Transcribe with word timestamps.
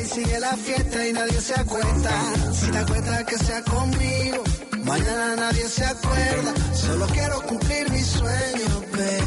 y 0.00 0.04
sigue 0.06 0.40
la 0.40 0.56
fiesta 0.56 1.06
y 1.06 1.12
nadie 1.12 1.40
se 1.40 1.54
acuesta. 1.54 2.10
Si 2.52 2.70
te 2.70 2.78
acuerdas 2.78 3.24
que 3.24 3.38
sea 3.38 3.62
conmigo, 3.62 4.44
mañana 4.84 5.36
nadie 5.36 5.68
se 5.68 5.84
acuerda. 5.84 6.52
Solo 6.74 7.06
quiero 7.06 7.42
cumplir 7.42 7.90
mi 7.90 8.02
sueño, 8.02 8.68
ve. 8.92 9.18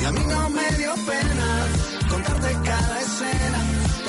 Y 0.00 0.04
a 0.04 0.12
mí 0.12 0.20
no 0.28 0.50
me 0.50 0.68
dio 0.78 0.94
pena 0.94 1.48
contarte 2.08 2.52
cada 2.64 3.00
escena. 3.00 3.60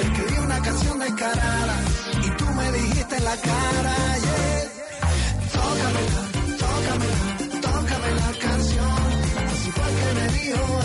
Escribí 0.01 0.37
una 0.39 0.61
canción 0.61 0.99
descarada 0.99 1.75
y 2.25 2.29
tú 2.37 2.45
me 2.45 2.71
dijiste 2.71 3.15
en 3.17 3.23
la 3.23 3.35
cara, 3.37 3.95
yeah. 4.25 4.47
Tócamela, 5.53 6.21
tócamela, 6.63 7.61
tócame 7.61 8.11
la 8.21 8.31
canción. 8.47 8.97
Así 9.51 9.71
fue 9.71 9.87
que 9.97 10.13
me 10.19 10.27
dijo 10.39 10.76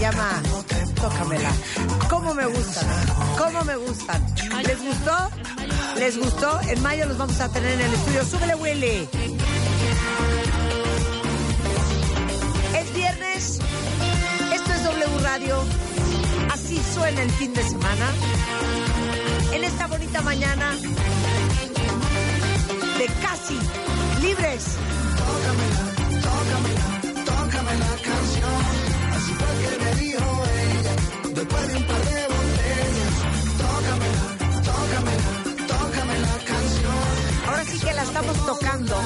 Llama 0.00 0.42
Tócamela. 1.00 1.50
¿Cómo 2.10 2.34
me 2.34 2.46
gustan? 2.46 2.86
¿Cómo 3.38 3.64
me 3.64 3.76
gustan? 3.76 4.34
¿Les 4.66 4.82
gustó? 4.82 5.30
¿Les 5.96 6.18
gustó? 6.18 6.60
En 6.68 6.82
mayo 6.82 7.06
los 7.06 7.16
vamos 7.16 7.40
a 7.40 7.48
tener 7.48 7.72
en 7.72 7.80
el 7.80 7.94
estudio. 7.94 8.24
¡Súbele, 8.24 8.54
Willy! 8.56 9.08
Es 12.74 12.94
viernes. 12.94 13.58
Esto 14.54 14.72
es 14.72 14.84
W 14.84 15.18
Radio. 15.22 15.64
Así 16.52 16.80
suena 16.94 17.22
el 17.22 17.30
fin 17.30 17.54
de 17.54 17.62
semana. 17.62 18.06
En 19.52 19.64
esta 19.64 19.86
bonita 19.86 20.20
mañana 20.20 20.72
de 22.98 23.06
casi 23.22 23.58
libres. 24.20 24.64
Tócamela, 25.18 25.84
tócamela, 26.22 27.24
tócame 27.24 27.78
la 27.78 27.96
canción. 28.02 28.86
Así 29.16 29.32
fue 29.32 29.78
que 29.78 29.85
que 37.86 37.94
la 37.94 38.02
estamos 38.02 38.44
tocando, 38.44 39.00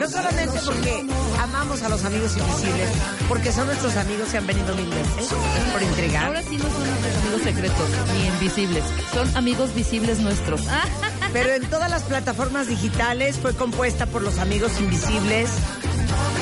no 0.00 0.08
solamente 0.08 0.58
porque 0.64 1.04
amamos 1.42 1.82
a 1.82 1.90
los 1.90 2.04
amigos 2.06 2.34
invisibles, 2.34 2.88
porque 3.28 3.52
son 3.52 3.66
nuestros 3.66 3.96
amigos 3.96 4.32
y 4.32 4.38
han 4.38 4.46
venido 4.46 4.74
mil 4.74 4.88
veces 4.88 5.28
por 5.70 5.82
intrigar. 5.82 6.28
Ahora 6.28 6.42
sí 6.42 6.56
no 6.56 6.64
son 6.64 6.88
nuestros 6.88 7.16
amigos 7.16 7.42
secretos 7.42 7.88
ni 8.14 8.26
invisibles, 8.26 8.84
son 9.12 9.36
amigos 9.36 9.74
visibles 9.74 10.20
nuestros. 10.20 10.62
Pero 11.34 11.52
en 11.52 11.68
todas 11.68 11.90
las 11.90 12.04
plataformas 12.04 12.66
digitales 12.66 13.36
fue 13.36 13.54
compuesta 13.54 14.06
por 14.06 14.22
los 14.22 14.38
amigos 14.38 14.72
invisibles. 14.80 15.50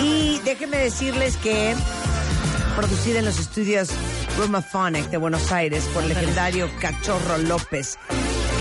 Y 0.01 0.39
déjenme 0.45 0.77
decirles 0.77 1.37
que 1.37 1.75
producida 2.77 3.19
en 3.19 3.25
los 3.25 3.41
estudios 3.41 3.89
Rumaphonic 4.39 5.11
de 5.11 5.17
Buenos 5.17 5.51
Aires 5.51 5.85
por 5.93 6.05
el 6.05 6.11
legendario 6.11 6.71
Cachorro 6.81 7.39
López, 7.39 7.99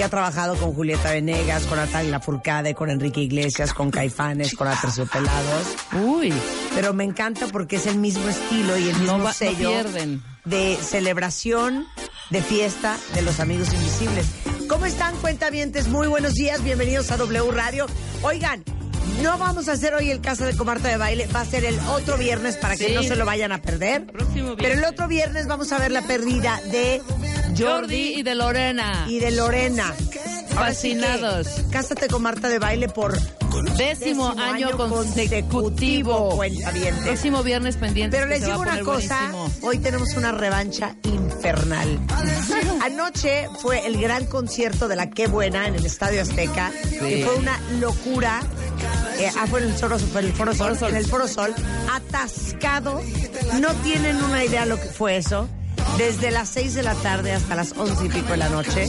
que 0.02 0.05
ha 0.05 0.09
trabajado 0.09 0.55
con 0.55 0.73
Julieta 0.73 1.11
Venegas, 1.11 1.67
con 1.67 1.77
Natalia 1.77 2.19
Furcade, 2.19 2.73
con 2.73 2.89
Enrique 2.89 3.21
Iglesias, 3.21 3.71
con 3.71 3.91
Caifanes, 3.91 4.55
con 4.55 4.67
Aterciopelados. 4.67 5.67
Uy, 5.94 6.33
Pero 6.73 6.91
me 6.95 7.03
encanta 7.03 7.45
porque 7.52 7.75
es 7.75 7.85
el 7.85 7.99
mismo 7.99 8.27
estilo 8.27 8.75
y 8.79 8.89
el 8.89 8.95
mismo 8.97 9.19
no, 9.19 9.23
va- 9.25 9.29
no 9.29 9.33
sello 9.35 9.69
pierden. 9.69 10.23
de 10.44 10.75
celebración, 10.81 11.85
de 12.31 12.41
fiesta 12.41 12.97
de 13.13 13.22
los 13.22 13.39
amigos 13.39 13.72
invisibles. 13.75 14.25
¿Cómo 14.67 14.88
están, 14.88 15.16
cuentavientes? 15.17 15.88
Muy 15.88 16.07
buenos 16.07 16.33
días, 16.33 16.63
bienvenidos 16.63 17.12
a 17.12 17.18
W 17.18 17.51
Radio. 17.51 17.85
Oigan, 18.23 18.63
no 19.22 19.38
vamos 19.38 19.67
a 19.67 19.73
hacer 19.73 19.94
hoy 19.94 20.09
el 20.12 20.22
caso 20.22 20.45
de 20.45 20.56
Comarta 20.56 20.88
de 20.89 20.97
Baile, 20.97 21.28
va 21.28 21.41
a 21.41 21.45
ser 21.45 21.66
el 21.66 21.79
otro 21.91 22.17
viernes 22.17 22.57
para 22.57 22.75
que 22.78 22.88
Sí. 22.89 22.94
no 22.95 23.03
se 23.03 23.16
lo 23.16 23.25
vayan 23.25 23.51
a 23.51 23.62
perder. 23.62 24.06
Próximo 24.07 24.56
Pero 24.57 24.73
el 24.73 24.84
otro 24.85 25.07
viernes 25.07 25.47
vamos 25.47 25.72
a 25.72 25.78
ver 25.79 25.91
la 25.91 26.01
pérdida 26.01 26.59
de 26.72 27.01
Jordi 27.57 27.63
Jordi 27.63 28.13
y 28.16 28.23
de 28.23 28.35
Lorena. 28.35 29.06
y 29.07 29.19
de 29.19 29.31
Lorena. 29.31 29.94
Ahora 30.56 30.73
sí 30.73 30.94
que, 30.94 31.00
Fascinados. 31.00 31.47
Cásate 31.72 32.07
con 32.07 32.22
Marta 32.22 32.50
de 32.50 32.59
Baile 32.59 32.89
por 32.89 33.17
Décimo, 33.78 34.34
año, 34.38 34.72
consecutivo. 34.78 35.50
consecutivo, 35.50 36.29
cuentavientes. 36.35 37.03
Próximo 37.03 37.44
viernes 37.44 37.78
pendiente. 37.78 38.17
Pero 38.17 38.28
les 38.28 38.45
digo 38.45 38.59
una 38.59 38.79
cosa, 38.79 39.31
hoy 39.62 39.78
tenemos 39.79 40.16
una 40.16 40.31
revancha 40.31 40.95
infernal. 41.03 42.00
Anoche 42.84 43.47
fue 43.62 43.85
el 43.85 44.00
gran 44.00 44.25
concierto 44.25 44.88
de 44.88 44.95
la 44.95 45.09
Qué 45.09 45.28
Buena 45.28 45.67
en 45.67 45.75
el 45.75 45.85
Estadio 45.85 46.22
Azteca, 46.22 46.72
que 46.72 47.25
fue 47.25 47.35
una 47.35 47.59
locura. 47.79 48.41
Eh, 49.19 49.29
ah, 49.38 49.45
fue 49.47 49.62
en 49.62 49.68
el, 49.68 49.73
Foro, 49.73 50.00
fue 50.00 50.22
en 50.22 50.28
el 50.28 50.33
Foro 50.33 50.56
Sol, 50.56 50.78
en 50.89 50.95
el 50.95 51.06
Foro 51.06 51.28
Sol, 51.28 51.53
atascado. 51.91 53.01
No 53.59 53.73
tienen 53.83 54.23
una 54.23 54.44
idea 54.44 54.66
lo 54.66 54.79
que 54.79 54.88
fue 54.88 55.18
eso. 55.18 55.47
Desde 55.97 56.31
las 56.31 56.50
6 56.50 56.73
de 56.75 56.83
la 56.83 56.95
tarde 56.95 57.33
hasta 57.33 57.56
las 57.56 57.73
once 57.73 58.06
y 58.06 58.09
pico 58.09 58.29
de 58.29 58.38
la 58.38 58.50
noche. 58.50 58.88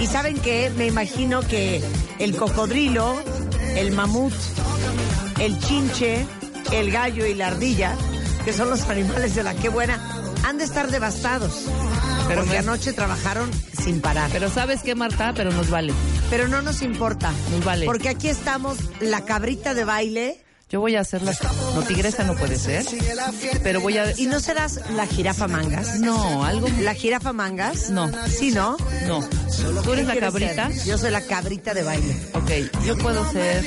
Y 0.00 0.06
saben 0.06 0.38
qué, 0.38 0.70
me 0.76 0.86
imagino 0.86 1.40
que 1.42 1.82
el 2.18 2.36
cocodrilo, 2.36 3.20
el 3.76 3.90
mamut, 3.92 4.32
el 5.40 5.58
chinche, 5.58 6.24
el 6.72 6.90
gallo 6.92 7.26
y 7.26 7.34
la 7.34 7.48
ardilla, 7.48 7.96
que 8.44 8.52
son 8.52 8.70
los 8.70 8.82
animales 8.88 9.34
de 9.34 9.42
la 9.42 9.54
que 9.54 9.68
buena, 9.68 9.98
han 10.44 10.58
de 10.58 10.64
estar 10.64 10.90
devastados. 10.90 11.64
Pero 12.28 12.42
porque 12.44 12.62
no- 12.62 12.72
anoche 12.72 12.92
trabajaron 12.92 13.50
sin 13.82 14.00
parar. 14.00 14.30
Pero 14.32 14.50
¿sabes 14.50 14.82
qué, 14.82 14.94
Marta? 14.94 15.32
Pero 15.34 15.50
nos 15.50 15.68
vale. 15.70 15.92
Pero 16.30 16.46
no 16.46 16.62
nos 16.62 16.82
importa. 16.82 17.32
Nos 17.50 17.64
vale. 17.64 17.86
Porque 17.86 18.08
aquí 18.08 18.28
estamos, 18.28 18.78
la 19.00 19.24
cabrita 19.24 19.74
de 19.74 19.84
baile. 19.84 20.44
Yo 20.70 20.80
voy 20.80 20.96
a 20.96 21.00
hacer 21.00 21.22
la... 21.22 21.32
No, 21.74 21.82
tigresa 21.82 22.24
no 22.24 22.34
puede 22.34 22.58
ser. 22.58 22.84
Pero 23.62 23.80
voy 23.80 23.96
a... 23.96 24.12
¿Y 24.18 24.26
no 24.26 24.38
serás 24.38 24.78
la 24.94 25.06
jirafa 25.06 25.48
mangas? 25.48 25.98
No, 25.98 26.44
algo... 26.44 26.68
¿La 26.80 26.92
jirafa 26.92 27.32
mangas? 27.32 27.88
No. 27.88 28.10
¿Sí, 28.28 28.50
no? 28.50 28.76
No. 29.06 29.20
¿Tú 29.82 29.92
eres 29.94 30.06
la 30.06 30.12
¿Qué 30.12 30.20
quieres 30.20 30.20
cabrita? 30.20 30.70
ser? 30.70 30.84
Yo 30.84 30.98
soy 30.98 31.10
la 31.10 31.22
cabrita 31.22 31.72
de 31.72 31.82
baile. 31.84 32.14
Ok, 32.34 32.50
yo 32.86 32.98
puedo 32.98 33.30
ser... 33.32 33.66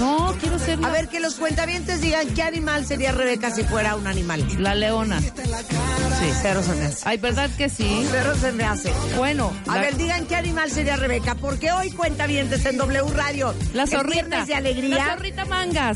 No, 0.00 0.34
quiero 0.40 0.58
ser 0.58 0.80
la, 0.80 0.88
A 0.88 0.90
ver, 0.90 1.06
que 1.08 1.20
los 1.20 1.36
cuentavientes 1.36 2.00
digan 2.00 2.26
qué 2.34 2.42
animal 2.42 2.84
sería 2.84 3.12
Rebeca 3.12 3.52
si 3.54 3.62
fuera 3.62 3.94
un 3.94 4.08
animal. 4.08 4.44
la 4.58 4.74
leona. 4.74 5.20
Sí, 5.20 6.28
cero 6.40 6.62
se 6.66 6.74
me 6.74 6.86
hace. 6.86 7.02
Ay, 7.04 7.18
¿verdad 7.18 7.50
que 7.56 7.68
sí? 7.68 8.04
Cero 8.10 8.32
se 8.40 8.50
me 8.52 8.64
hace. 8.64 8.92
Bueno, 9.16 9.52
A 9.68 9.76
la- 9.76 9.82
ver, 9.82 9.96
digan 9.96 10.26
qué 10.26 10.34
animal 10.34 10.70
sería 10.70 10.96
Rebeca, 10.96 11.34
porque 11.36 11.70
hoy 11.70 11.90
cuenta 11.92 12.24
en 12.24 12.48
W 12.48 13.02
Radio. 13.14 13.54
la 13.74 13.86
zorrita. 13.86 14.44
de 14.44 14.54
alegría. 14.54 14.96
La 14.96 15.14
zorrita 15.14 15.44
mangas. 15.44 15.91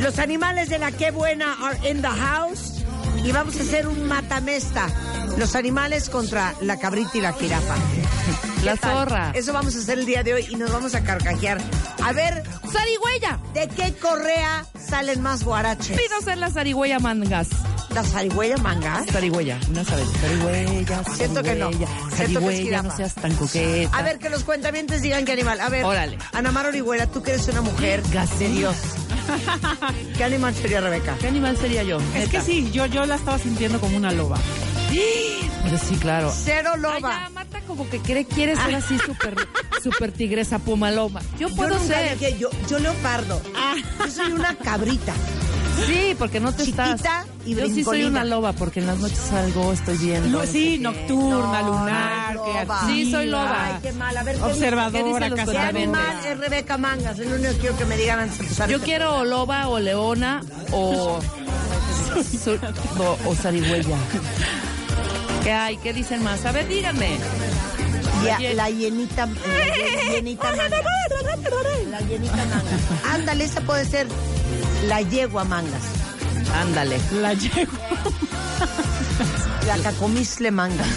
Los 0.00 0.18
animales 0.18 0.68
de 0.68 0.78
la 0.78 0.92
que 0.92 1.10
buena 1.10 1.56
are 1.62 1.90
in 1.90 2.02
the 2.02 2.08
house. 2.08 2.82
Y 3.24 3.32
vamos 3.32 3.56
a 3.58 3.62
hacer 3.62 3.86
un 3.86 4.06
matamesta. 4.08 4.86
Los 5.36 5.54
animales 5.54 6.08
contra 6.08 6.54
la 6.62 6.78
cabrita 6.78 7.10
y 7.14 7.20
la 7.20 7.32
jirafa. 7.32 7.74
La 8.64 8.76
zorra. 8.76 9.32
Eso 9.34 9.54
vamos 9.54 9.74
a 9.74 9.78
hacer 9.78 9.98
el 9.98 10.04
día 10.04 10.22
de 10.22 10.34
hoy 10.34 10.46
y 10.50 10.56
nos 10.56 10.70
vamos 10.70 10.94
a 10.94 11.02
carcajear. 11.02 11.58
A 12.04 12.12
ver, 12.12 12.42
¡Zarigüeya! 12.70 13.40
¿de 13.54 13.68
qué 13.68 13.94
correa 13.94 14.66
salen 14.78 15.22
más 15.22 15.44
guaraches? 15.44 15.98
Pido 15.98 16.20
ser 16.22 16.36
la 16.36 16.50
zarigüeya 16.50 16.98
mangas. 16.98 17.48
¿La 17.94 18.04
zarigüeya 18.04 18.58
manga? 18.58 19.02
Zarigüeya, 19.10 19.58
una 19.70 19.82
sabe. 19.82 20.04
Zarigüeya, 20.04 21.04
Siento 21.16 21.42
que 21.42 21.54
no. 21.54 21.70
Siento 22.14 22.40
que 22.40 22.48
es 22.54 22.60
jirafa. 22.60 22.88
no 22.88 22.96
seas 22.96 23.14
tan 23.14 23.34
coqueta. 23.34 23.96
A 23.96 24.02
ver, 24.02 24.18
que 24.18 24.28
los 24.28 24.44
cuentamientos 24.44 25.00
digan 25.00 25.24
qué 25.24 25.32
animal. 25.32 25.58
A 25.58 25.70
ver, 25.70 25.84
Órale. 25.86 26.18
Ana 26.32 26.52
Mar 26.52 26.66
Orihuela, 26.66 27.06
tú 27.06 27.22
que 27.22 27.30
eres 27.32 27.48
una 27.48 27.62
mujer 27.62 28.02
de 28.02 28.48
Dios. 28.48 28.76
¿Qué 30.16 30.24
animal 30.24 30.54
sería 30.54 30.80
Rebeca? 30.80 31.16
¿Qué 31.20 31.28
animal 31.28 31.56
sería 31.56 31.82
yo? 31.82 31.98
Es 32.14 32.28
que 32.28 32.40
sí, 32.40 32.70
yo, 32.72 32.86
yo 32.86 33.04
la 33.06 33.16
estaba 33.16 33.38
sintiendo 33.38 33.80
como 33.80 33.96
una 33.96 34.12
loba. 34.12 34.38
Pero 35.62 35.78
sí, 35.78 35.94
claro. 35.96 36.32
Cero 36.34 36.70
Ay, 36.74 36.80
loba. 36.80 37.00
ya, 37.00 37.30
Marta 37.30 37.60
como 37.66 37.88
que 37.88 37.98
quiere, 37.98 38.24
quiere 38.24 38.56
ser 38.56 38.74
así 38.74 38.98
súper 38.98 39.34
super 39.82 40.10
tigresa 40.10 40.58
puma 40.58 40.90
loba. 40.90 41.20
Yo 41.38 41.48
puedo 41.54 41.74
yo 41.74 41.78
nunca 41.78 41.94
ser. 41.98 42.18
dije, 42.18 42.38
yo, 42.38 42.50
yo 42.68 42.78
leopardo. 42.78 43.40
Yo 44.00 44.10
soy 44.10 44.32
una 44.32 44.54
cabrita. 44.56 45.14
Sí, 45.86 46.14
porque 46.18 46.40
no 46.40 46.52
te 46.52 46.64
Chiquita 46.64 46.94
estás. 46.94 47.26
y 47.46 47.54
Yo 47.54 47.66
sí 47.66 47.84
soy 47.84 48.04
una 48.04 48.24
loba 48.24 48.52
porque 48.52 48.80
en 48.80 48.86
las 48.86 48.98
noches 48.98 49.18
salgo, 49.18 49.72
estoy 49.72 49.96
viendo. 49.98 50.28
No, 50.28 50.46
sí, 50.46 50.78
no 50.78 50.92
sé 50.92 50.98
qué. 50.98 51.08
nocturna, 51.08 51.62
No, 51.62 51.68
lunar, 51.68 52.34
loba. 52.34 52.86
Sí, 52.86 53.10
soy 53.10 53.26
loba. 53.26 53.66
Ay, 53.66 53.74
qué 53.82 53.92
mal. 53.92 54.16
A 54.16 54.22
ver, 54.22 54.36
¿qué 54.36 54.42
Observadora, 54.42 54.92
¿Qué 55.04 55.04
dicen 55.04 55.30
los 55.46 55.50
¿Qué 55.50 55.58
animal 55.58 56.16
es 56.26 56.38
Rebeca 56.38 56.78
Mangas? 56.78 57.18
Es 57.18 57.26
lo 57.26 57.36
único 57.36 57.50
que 57.52 57.58
quiero 57.58 57.76
que 57.76 57.84
me 57.86 57.96
digan 57.96 58.20
antes 58.20 58.38
de 58.38 58.44
empezar 58.44 58.68
Yo 58.68 58.76
este 58.76 58.86
quiero 58.86 59.16
o 59.16 59.24
loba 59.24 59.68
o 59.68 59.78
leona 59.78 60.42
o, 60.72 61.18
o, 62.98 63.18
o 63.28 63.34
zarigüeya. 63.34 63.96
¿Qué 65.42 65.52
hay? 65.52 65.76
¿Qué 65.78 65.92
dicen 65.92 66.22
más? 66.22 66.44
A 66.44 66.52
ver, 66.52 66.68
díganme. 66.68 67.16
Ya, 68.24 68.38
la 68.54 68.68
llenita, 68.68 69.26
la 69.26 70.10
llenita 70.12 70.50
manga. 70.54 70.68
La 71.90 72.00
llenita 72.02 72.36
manga. 72.36 73.14
Ándale, 73.14 73.44
esa 73.44 73.60
puede 73.62 73.84
ser. 73.84 74.06
La 74.86 75.00
yegua 75.02 75.44
mangas, 75.44 75.82
Ándale. 76.54 76.98
La 77.20 77.34
llevo. 77.34 77.70
la 79.66 79.78
cacomisle 79.78 80.50
mangas. 80.50 80.88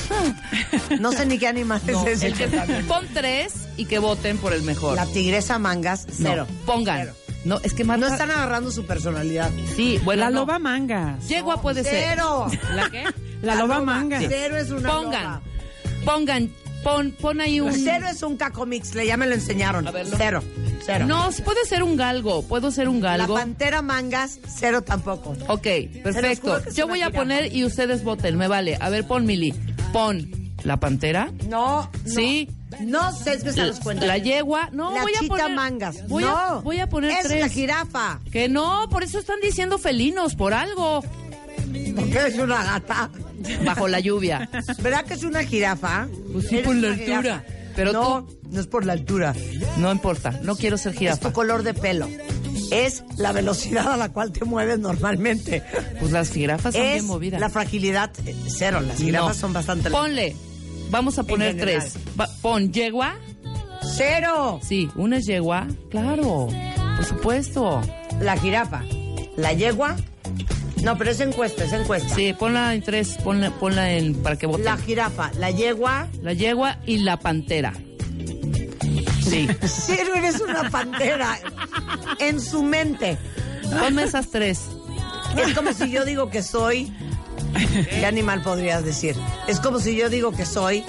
No 0.99 1.11
sé 1.11 1.25
ni 1.25 1.37
qué 1.37 1.47
animal 1.47 1.81
No, 1.85 2.07
es 2.07 2.23
ese. 2.23 2.27
el 2.27 2.33
que- 2.33 2.83
pon 2.87 3.05
tres 3.13 3.53
y 3.77 3.85
que 3.85 3.99
voten 3.99 4.37
por 4.37 4.53
el 4.53 4.63
mejor. 4.63 4.95
La 4.95 5.05
tigresa 5.05 5.59
mangas, 5.59 6.07
No, 6.19 6.29
cero. 6.29 6.47
pongan. 6.65 6.99
Cero. 7.01 7.13
No, 7.45 7.59
es 7.61 7.73
que 7.73 7.83
Marta... 7.83 8.07
No 8.07 8.11
están 8.13 8.31
agarrando 8.31 8.71
su 8.71 8.85
personalidad. 8.85 9.51
Sí, 9.75 9.99
bueno, 10.05 10.21
La 10.23 10.29
no. 10.29 10.39
loba 10.41 10.59
mangas. 10.59 11.27
Yegua 11.27 11.61
puede 11.61 11.83
ser. 11.83 12.11
Cero. 12.15 12.47
¿La 12.73 12.89
qué? 12.89 13.03
La 13.41 13.55
loba 13.55 13.81
mangas. 13.81 14.23
Cero 14.29 14.55
es 14.57 14.71
una 14.71 14.89
Pongan. 14.89 15.23
loba. 15.23 15.41
Pongan. 16.05 16.51
Pon, 16.83 17.11
pon 17.11 17.39
ahí 17.41 17.59
un... 17.61 17.71
Cero 17.73 18.07
es 18.11 18.21
un 18.23 18.35
cacomixle, 18.35 19.05
ya 19.07 19.15
me 19.17 19.25
lo 19.25 19.33
enseñaron. 19.35 19.87
A 19.87 19.91
verlo. 19.91 20.15
Cero. 20.17 20.43
Cero. 20.85 21.05
No, 21.07 21.29
puede 21.45 21.63
ser 21.65 21.81
un 21.81 21.95
galgo. 21.95 22.43
Puedo 22.43 22.71
ser 22.71 22.89
un 22.89 23.01
La 23.01 23.17
galgo. 23.17 23.35
pantera 23.35 23.81
mangas, 23.81 24.39
cero 24.47 24.81
tampoco. 24.81 25.35
Ok, 25.47 25.67
perfecto. 26.03 26.61
Yo 26.73 26.87
voy 26.87 27.01
a 27.01 27.09
poner 27.09 27.55
y 27.55 27.63
ustedes 27.63 28.03
voten. 28.03 28.37
Me 28.37 28.47
vale. 28.47 28.77
A 28.79 28.89
ver, 28.89 29.07
pon 29.07 29.25
Mili. 29.25 29.53
Pon 29.93 30.29
la 30.63 30.77
pantera. 30.77 31.31
No, 31.47 31.83
no. 31.83 31.89
Sí. 32.05 32.49
No 32.81 33.11
sesgues 33.11 33.57
a 33.59 33.65
los 33.67 33.79
cuentos. 33.79 34.07
La 34.07 34.17
yegua. 34.17 34.69
No, 34.71 34.93
la 34.93 35.03
voy 35.03 35.13
a 35.15 35.27
poner... 35.27 35.51
mangas. 35.51 36.07
Voy, 36.07 36.23
no. 36.23 36.35
a, 36.37 36.59
voy 36.61 36.79
a 36.79 36.89
poner 36.89 37.11
es 37.11 37.27
tres. 37.27 37.41
la 37.41 37.49
jirafa. 37.49 38.19
Que 38.31 38.49
no, 38.49 38.87
por 38.89 39.03
eso 39.03 39.19
están 39.19 39.39
diciendo 39.41 39.77
felinos, 39.77 40.35
por 40.35 40.53
algo. 40.53 41.01
Porque 41.95 42.27
es 42.27 42.37
una 42.39 42.63
gata. 42.63 43.09
Bajo 43.65 43.87
la 43.87 43.99
lluvia. 43.99 44.49
¿Verdad 44.81 45.05
que 45.05 45.13
es 45.15 45.23
una 45.23 45.43
jirafa? 45.43 46.07
Pues 46.31 46.47
sí, 46.47 46.57
por 46.63 46.75
la 46.75 46.89
altura. 46.93 47.43
Pero 47.75 47.91
no, 47.91 48.27
no 48.51 48.59
es 48.59 48.67
por 48.67 48.85
la 48.85 48.93
altura. 48.93 49.33
No 49.77 49.91
importa, 49.91 50.39
no 50.43 50.55
quiero 50.55 50.77
ser 50.77 50.93
Es 50.93 50.99
jirafa. 50.99 51.27
tu 51.29 51.33
color 51.33 51.63
de 51.63 51.73
pelo. 51.73 52.07
Es 52.71 53.03
la 53.17 53.31
velocidad 53.31 53.91
a 53.93 53.97
la 53.97 54.09
cual 54.09 54.31
te 54.31 54.45
mueves 54.45 54.79
normalmente. 54.79 55.63
Pues 55.99 56.11
las 56.11 56.29
jirafas 56.31 56.73
son 56.75 56.83
es 56.83 56.93
bien 56.93 57.07
movidas. 57.07 57.39
la 57.41 57.49
fragilidad 57.49 58.11
eh, 58.25 58.35
cero. 58.47 58.79
Las 58.81 58.97
jirafas 58.99 59.35
No. 59.37 59.41
son 59.41 59.53
bastante 59.53 59.89
Ponle. 59.89 60.35
Vamos 60.91 61.17
a 61.17 61.23
poner 61.23 61.57
tres. 61.57 61.93
Va- 62.19 62.29
pon 62.41 62.71
yegua. 62.71 63.15
cero. 63.97 64.59
Sí, 64.63 64.89
una 64.95 65.17
es 65.17 65.25
yegua. 65.25 65.67
Claro, 65.89 66.47
por 66.95 67.05
supuesto. 67.05 67.81
La 68.21 68.37
jirafa, 68.37 68.83
la 69.35 69.53
yegua. 69.53 69.95
No, 70.83 70.97
pero 70.97 71.11
es 71.11 71.19
encuesta, 71.21 71.63
es 71.63 71.71
encuesta. 71.73 72.13
Sí, 72.13 72.33
ponla 72.33 72.73
en 72.73 72.81
tres, 72.81 73.17
ponla, 73.23 73.51
ponla 73.51 73.91
en 73.93 74.15
para 74.21 74.35
que 74.37 74.45
voten. 74.45 74.65
La 74.65 74.75
La, 74.75 74.81
jirafa, 74.81 75.31
la 75.39 75.51
yegua. 75.51 76.07
yegua 76.35 76.77
y 76.85 76.97
la 76.97 77.17
pantera. 77.19 77.73
Sí. 79.23 79.47
Cero 79.65 80.11
eres 80.15 80.41
una 80.41 80.69
pantera. 80.69 81.39
En 82.19 82.39
su 82.41 82.63
mente. 82.63 83.17
Ponme 83.79 84.03
esas 84.03 84.29
tres. 84.29 84.61
Es 85.37 85.53
como 85.53 85.71
si 85.73 85.89
yo 85.89 86.05
digo 86.05 86.29
que 86.29 86.43
soy. 86.43 86.93
¿Qué 87.89 88.05
animal 88.05 88.41
podrías 88.41 88.83
decir? 88.83 89.15
Es 89.47 89.59
como 89.59 89.79
si 89.79 89.95
yo 89.95 90.09
digo 90.09 90.31
que 90.31 90.45
soy 90.45 90.83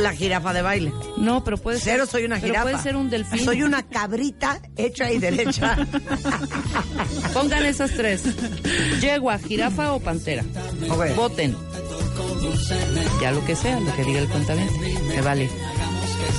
la 0.00 0.12
jirafa 0.12 0.52
de 0.52 0.62
baile. 0.62 0.92
No, 1.16 1.44
pero 1.44 1.56
puede 1.58 1.78
ser. 1.78 1.94
Cero 1.94 2.06
soy 2.10 2.24
una 2.24 2.36
pero 2.36 2.46
jirafa. 2.48 2.70
puede 2.70 2.82
ser 2.82 2.96
un 2.96 3.10
delfín. 3.10 3.44
Soy 3.44 3.62
una 3.62 3.82
cabrita 3.86 4.60
hecha 4.76 5.10
y 5.10 5.18
derecha. 5.18 5.76
Pongan 7.34 7.64
esas 7.64 7.90
tres. 7.92 8.22
Yegua, 9.00 9.38
jirafa 9.38 9.92
o 9.92 10.00
pantera. 10.00 10.44
Voten. 11.16 11.56
Ya 13.20 13.32
lo 13.32 13.44
que 13.44 13.56
sea, 13.56 13.80
lo 13.80 13.94
que 13.94 14.04
diga 14.04 14.20
el 14.20 14.28
cuentaviente. 14.28 14.74
Me 15.08 15.20
vale. 15.20 15.50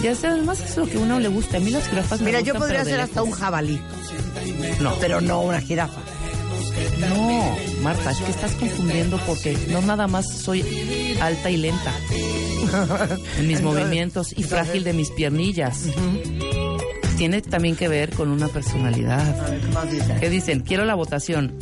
Ya 0.02 0.16
sea, 0.16 0.32
además 0.32 0.60
es 0.62 0.78
lo 0.78 0.88
que 0.88 0.98
a 0.98 1.00
uno 1.00 1.20
le 1.20 1.28
gusta. 1.28 1.58
A 1.58 1.60
mí 1.60 1.70
las 1.70 1.88
jirafas 1.88 2.20
me 2.22 2.28
Mira, 2.28 2.40
yo 2.40 2.54
gustan, 2.54 2.62
podría 2.62 2.80
pero 2.80 2.86
de 2.86 2.92
ser 2.92 3.00
hasta 3.02 3.24
un 3.24 3.32
jabalí, 3.32 3.80
No, 4.80 4.96
pero 5.00 5.22
no 5.22 5.42
una 5.42 5.62
jirafa. 5.62 6.00
No, 7.00 7.58
Marta, 7.82 8.12
es 8.12 8.18
que 8.20 8.32
estás 8.32 8.52
confundiendo 8.54 9.18
porque 9.26 9.58
no 9.70 9.82
nada 9.82 10.08
más 10.08 10.26
soy 10.30 11.18
alta 11.22 11.50
y 11.50 11.58
lenta 11.58 11.92
en 13.38 13.48
mis 13.48 13.62
movimientos 13.64 14.34
y 14.38 14.44
frágil 14.44 14.84
de 14.84 14.94
mis 14.94 15.10
piernillas. 15.12 15.86
Tiene 17.18 17.42
también 17.42 17.76
que 17.76 17.88
ver 17.88 18.12
con 18.12 18.30
una 18.30 18.48
personalidad. 18.48 19.40
A 19.46 19.50
ver, 19.52 19.62
¿qué 19.62 19.68
más 19.68 19.92
dice? 19.92 20.16
¿Qué 20.20 20.30
dicen? 20.30 20.60
Quiero 20.62 20.86
la 20.86 20.96
votación. 20.96 21.54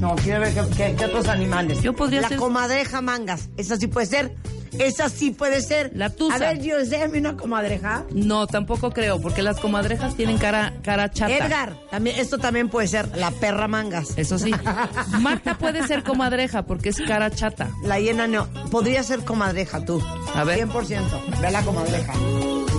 No, 0.00 0.14
quiero 0.16 0.40
ver 0.40 0.54
qué, 0.54 0.60
qué- 0.76 0.94
qué 0.96 1.04
otros 1.06 1.28
animales. 1.28 1.82
Yo 1.82 1.92
podría 1.94 2.20
La 2.22 2.28
ser- 2.28 2.38
comadreja 2.38 3.00
mangas. 3.00 3.48
Esa 3.56 3.76
sí 3.76 3.86
puede 3.86 4.06
ser. 4.06 4.34
Esa 4.78 5.08
sí 5.08 5.30
puede 5.30 5.62
ser. 5.62 5.90
La 5.94 6.10
tusa. 6.10 6.36
A 6.36 6.38
ver, 6.38 6.60
yo 6.60 6.78
déjame 6.84 7.18
una 7.18 7.36
comadreja. 7.36 8.04
No, 8.12 8.46
tampoco 8.46 8.90
creo, 8.90 9.20
porque 9.20 9.42
las 9.42 9.58
comadrejas 9.60 10.16
tienen 10.16 10.38
cara, 10.38 10.74
cara 10.82 11.10
chata. 11.10 11.36
Edgar, 11.36 11.76
también, 11.90 12.16
esto 12.18 12.38
también 12.38 12.68
puede 12.68 12.88
ser 12.88 13.16
la 13.16 13.30
perra 13.30 13.68
mangas. 13.68 14.16
Eso 14.16 14.38
sí. 14.38 14.52
Marta 15.20 15.56
puede 15.58 15.86
ser 15.86 16.02
comadreja 16.02 16.62
porque 16.62 16.90
es 16.90 17.00
cara 17.00 17.30
chata. 17.30 17.70
La 17.82 17.98
hiena 18.00 18.26
no. 18.26 18.48
Podría 18.70 19.02
ser 19.02 19.24
comadreja 19.24 19.84
tú. 19.84 20.02
A 20.34 20.44
ver. 20.44 20.66
100%. 20.66 21.40
Ve 21.40 21.50
la 21.50 21.62
comadreja. 21.62 22.14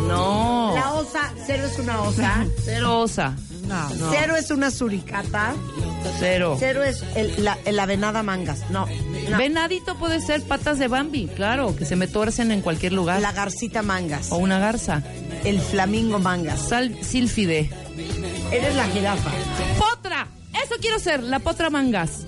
No. 0.07 0.71
La 0.73 0.93
osa, 0.93 1.33
cero 1.45 1.63
es 1.71 1.79
una 1.79 2.01
osa. 2.01 2.45
Cero 2.65 3.01
osa. 3.01 3.35
No. 3.69 3.89
No. 3.95 4.11
Cero 4.11 4.35
es 4.35 4.51
una 4.51 4.71
suricata. 4.71 5.53
Cero. 6.19 6.57
Cero 6.59 6.83
es 6.83 7.03
el- 7.15 7.43
la, 7.45 7.57
la 7.71 7.85
venada 7.85 8.23
mangas. 8.23 8.69
No. 8.71 8.85
no. 9.29 9.37
Venadito 9.37 9.95
puede 9.97 10.19
ser 10.21 10.41
patas 10.43 10.79
de 10.79 10.87
Bambi, 10.87 11.27
claro, 11.27 11.75
que 11.75 11.85
se 11.85 11.95
me 11.95 12.07
tuercen 12.07 12.51
en 12.51 12.61
cualquier 12.61 12.93
lugar. 12.93 13.21
La 13.21 13.31
garcita 13.31 13.81
mangas. 13.81 14.31
O 14.31 14.37
una 14.37 14.59
garza. 14.59 15.03
El 15.45 15.61
flamingo 15.61 16.19
mangas. 16.19 16.59
Sal 16.69 16.97
sílfide. 17.01 17.69
Eres 18.51 18.75
la 18.75 18.85
jirafa. 18.87 19.29
¡Potra! 19.77 20.27
Eso 20.65 20.75
quiero 20.81 20.99
ser, 20.99 21.21
la 21.23 21.39
potra 21.39 21.69
mangas. 21.69 22.25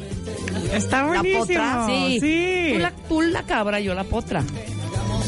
Está 0.72 1.02
La 1.02 1.08
buenísimo. 1.08 1.40
potra, 1.46 1.86
Sí. 1.88 2.20
Sí. 2.22 2.70
Tú, 2.74 2.80
la, 2.80 2.92
tú 3.10 3.22
la 3.22 3.44
cabra, 3.44 3.80
yo 3.80 3.94
la 3.96 4.04
potra. 4.04 4.44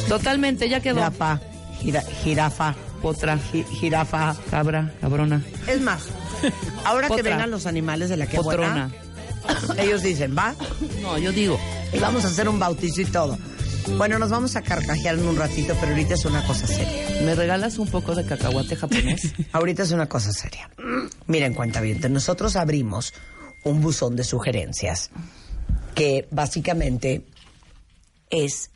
Totalmente, 0.07 0.69
ya 0.69 0.80
quedó. 0.80 0.95
Jirafa. 0.98 1.39
Gira- 1.81 2.04
jirafa. 2.24 2.75
Potra, 3.04 3.38
ji- 3.38 3.64
jirafa. 3.66 4.36
cabra, 4.50 4.92
cabrona. 5.02 5.44
Es 5.68 5.80
más, 5.82 6.04
ahora 6.86 7.10
que 7.10 7.22
vengan 7.22 7.52
los 7.52 7.66
animales 7.68 8.10
de 8.10 8.18
la 8.18 8.26
que 8.28 8.38
Potrona. 8.38 8.90
buena, 9.46 9.82
ellos 9.84 10.02
dicen, 10.02 10.36
va, 10.36 10.56
No, 11.02 11.18
yo 11.20 11.32
digo. 11.32 11.60
y 11.94 12.00
vamos 12.00 12.24
a 12.26 12.30
hacer 12.30 12.48
un 12.50 12.58
bautizo 12.58 13.02
y 13.02 13.06
todo. 13.06 13.38
Bueno, 13.98 14.18
nos 14.18 14.30
vamos 14.30 14.56
a 14.56 14.62
carcajear 14.62 15.16
en 15.16 15.28
un 15.28 15.36
ratito, 15.36 15.76
pero 15.82 15.92
ahorita 15.92 16.14
es 16.14 16.24
una 16.24 16.48
cosa 16.48 16.66
seria. 16.66 17.22
¿Me 17.26 17.36
regalas 17.36 17.78
un 17.78 17.90
poco 17.90 18.16
de 18.16 18.26
cacahuate 18.26 18.78
japonés? 18.78 19.34
Ahorita 19.52 19.84
es 19.84 19.92
una 19.92 20.08
cosa 20.08 20.32
seria. 20.32 20.70
Miren, 21.28 21.54
cuenta 21.54 21.82
bien, 21.82 22.00
nosotros 22.14 22.56
abrimos 22.56 23.14
un 23.66 23.82
buzón 23.82 24.16
de 24.16 24.24
sugerencias 24.24 25.10
que 25.95 26.30
básicamente 26.31 27.26
es 28.30 28.72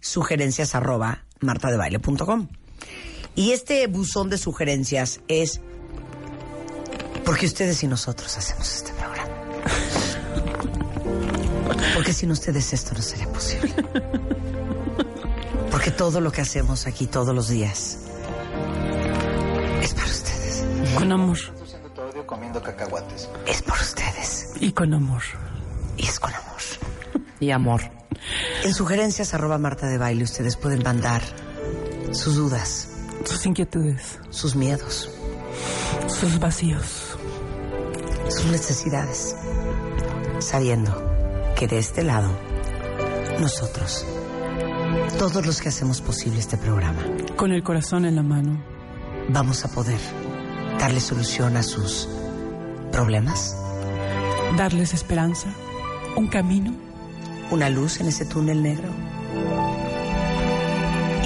sugerencias 0.00 0.74
arroba 0.74 1.24
martadebaile.com. 1.40 2.48
Y 3.38 3.52
este 3.52 3.86
buzón 3.86 4.30
de 4.30 4.36
sugerencias 4.36 5.20
es 5.28 5.60
porque 7.24 7.46
ustedes 7.46 7.80
y 7.84 7.86
nosotros 7.86 8.36
hacemos 8.36 8.68
este 8.68 8.92
programa. 8.94 9.32
Porque 11.94 12.12
sin 12.12 12.32
ustedes 12.32 12.72
esto 12.72 12.96
no 12.96 13.00
sería 13.00 13.28
posible. 13.28 13.72
Porque 15.70 15.92
todo 15.92 16.20
lo 16.20 16.32
que 16.32 16.40
hacemos 16.40 16.88
aquí 16.88 17.06
todos 17.06 17.32
los 17.32 17.48
días 17.48 17.98
es 19.82 19.94
para 19.94 20.06
ustedes. 20.08 20.64
Con 20.96 21.12
amor. 21.12 21.38
comiendo 22.26 22.60
cacahuates. 22.60 23.28
Es 23.46 23.62
por 23.62 23.78
ustedes. 23.78 24.48
Y 24.58 24.72
con 24.72 24.92
amor. 24.92 25.22
Y 25.96 26.06
es 26.06 26.18
con 26.18 26.34
amor. 26.34 26.60
Y 27.38 27.52
amor. 27.52 27.82
En 28.64 28.74
sugerencias 28.74 29.32
arroba 29.32 29.58
Marta 29.58 29.86
de 29.86 29.96
Baile 29.96 30.24
ustedes 30.24 30.56
pueden 30.56 30.82
mandar 30.82 31.22
sus 32.10 32.34
dudas, 32.34 32.87
Sus 33.24 33.44
inquietudes. 33.46 34.18
sus 34.30 34.54
miedos, 34.56 35.10
Sus 36.06 36.38
vacíos. 36.38 37.16
sus 38.28 38.46
necesidades, 38.46 39.34
sabiendo 40.38 40.92
que 41.56 41.66
de 41.66 41.78
este 41.78 42.02
lado, 42.04 42.30
nosotros, 43.40 44.04
todos 45.18 45.46
los 45.46 45.60
que 45.60 45.68
hacemos 45.70 46.00
posible 46.00 46.38
este 46.38 46.56
programa, 46.56 47.02
Con 47.36 47.52
el 47.52 47.62
corazón 47.62 48.04
en 48.04 48.16
la 48.16 48.22
mano. 48.22 48.62
vamos 49.30 49.64
a 49.64 49.68
poder 49.68 49.98
darle 50.78 51.00
solución 51.00 51.56
a 51.56 51.62
sus 51.62 52.08
problemas, 52.92 53.56
Darles 54.56 54.94
esperanza. 54.94 55.48
Un 56.16 56.28
camino. 56.28 56.72
una 57.50 57.68
luz 57.70 58.00
en 58.00 58.08
ese 58.08 58.24
túnel 58.24 58.62
negro 58.62 58.88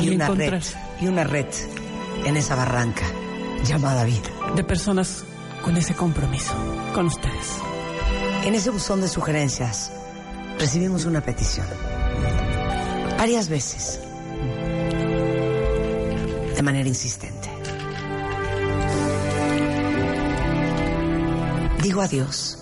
y, 0.01 0.09
Y 0.09 0.15
una 0.17 0.29
red, 0.29 0.63
y 1.01 1.07
una 1.07 1.25
red 1.25 1.47
en 2.25 2.37
esa 2.37 2.55
barranca 2.55 3.05
llamada 3.65 4.05
vida. 4.05 4.29
De 4.55 4.65
personas 4.65 5.25
con 5.63 5.77
ese 5.77 5.95
compromiso. 5.95 6.55
Con 6.95 7.07
ustedes. 7.07 7.59
En 8.45 8.55
ese 8.55 8.71
buzón 8.71 9.01
de 9.01 9.09
sugerencias 9.09 9.93
recibimos 10.59 11.05
una 11.05 11.21
petición. 11.21 11.67
Varias 13.19 13.49
veces. 13.49 14.01
De 16.57 16.63
manera 16.63 16.89
insistente. 16.89 17.53
digo 21.83 22.01
adiós. 22.01 22.59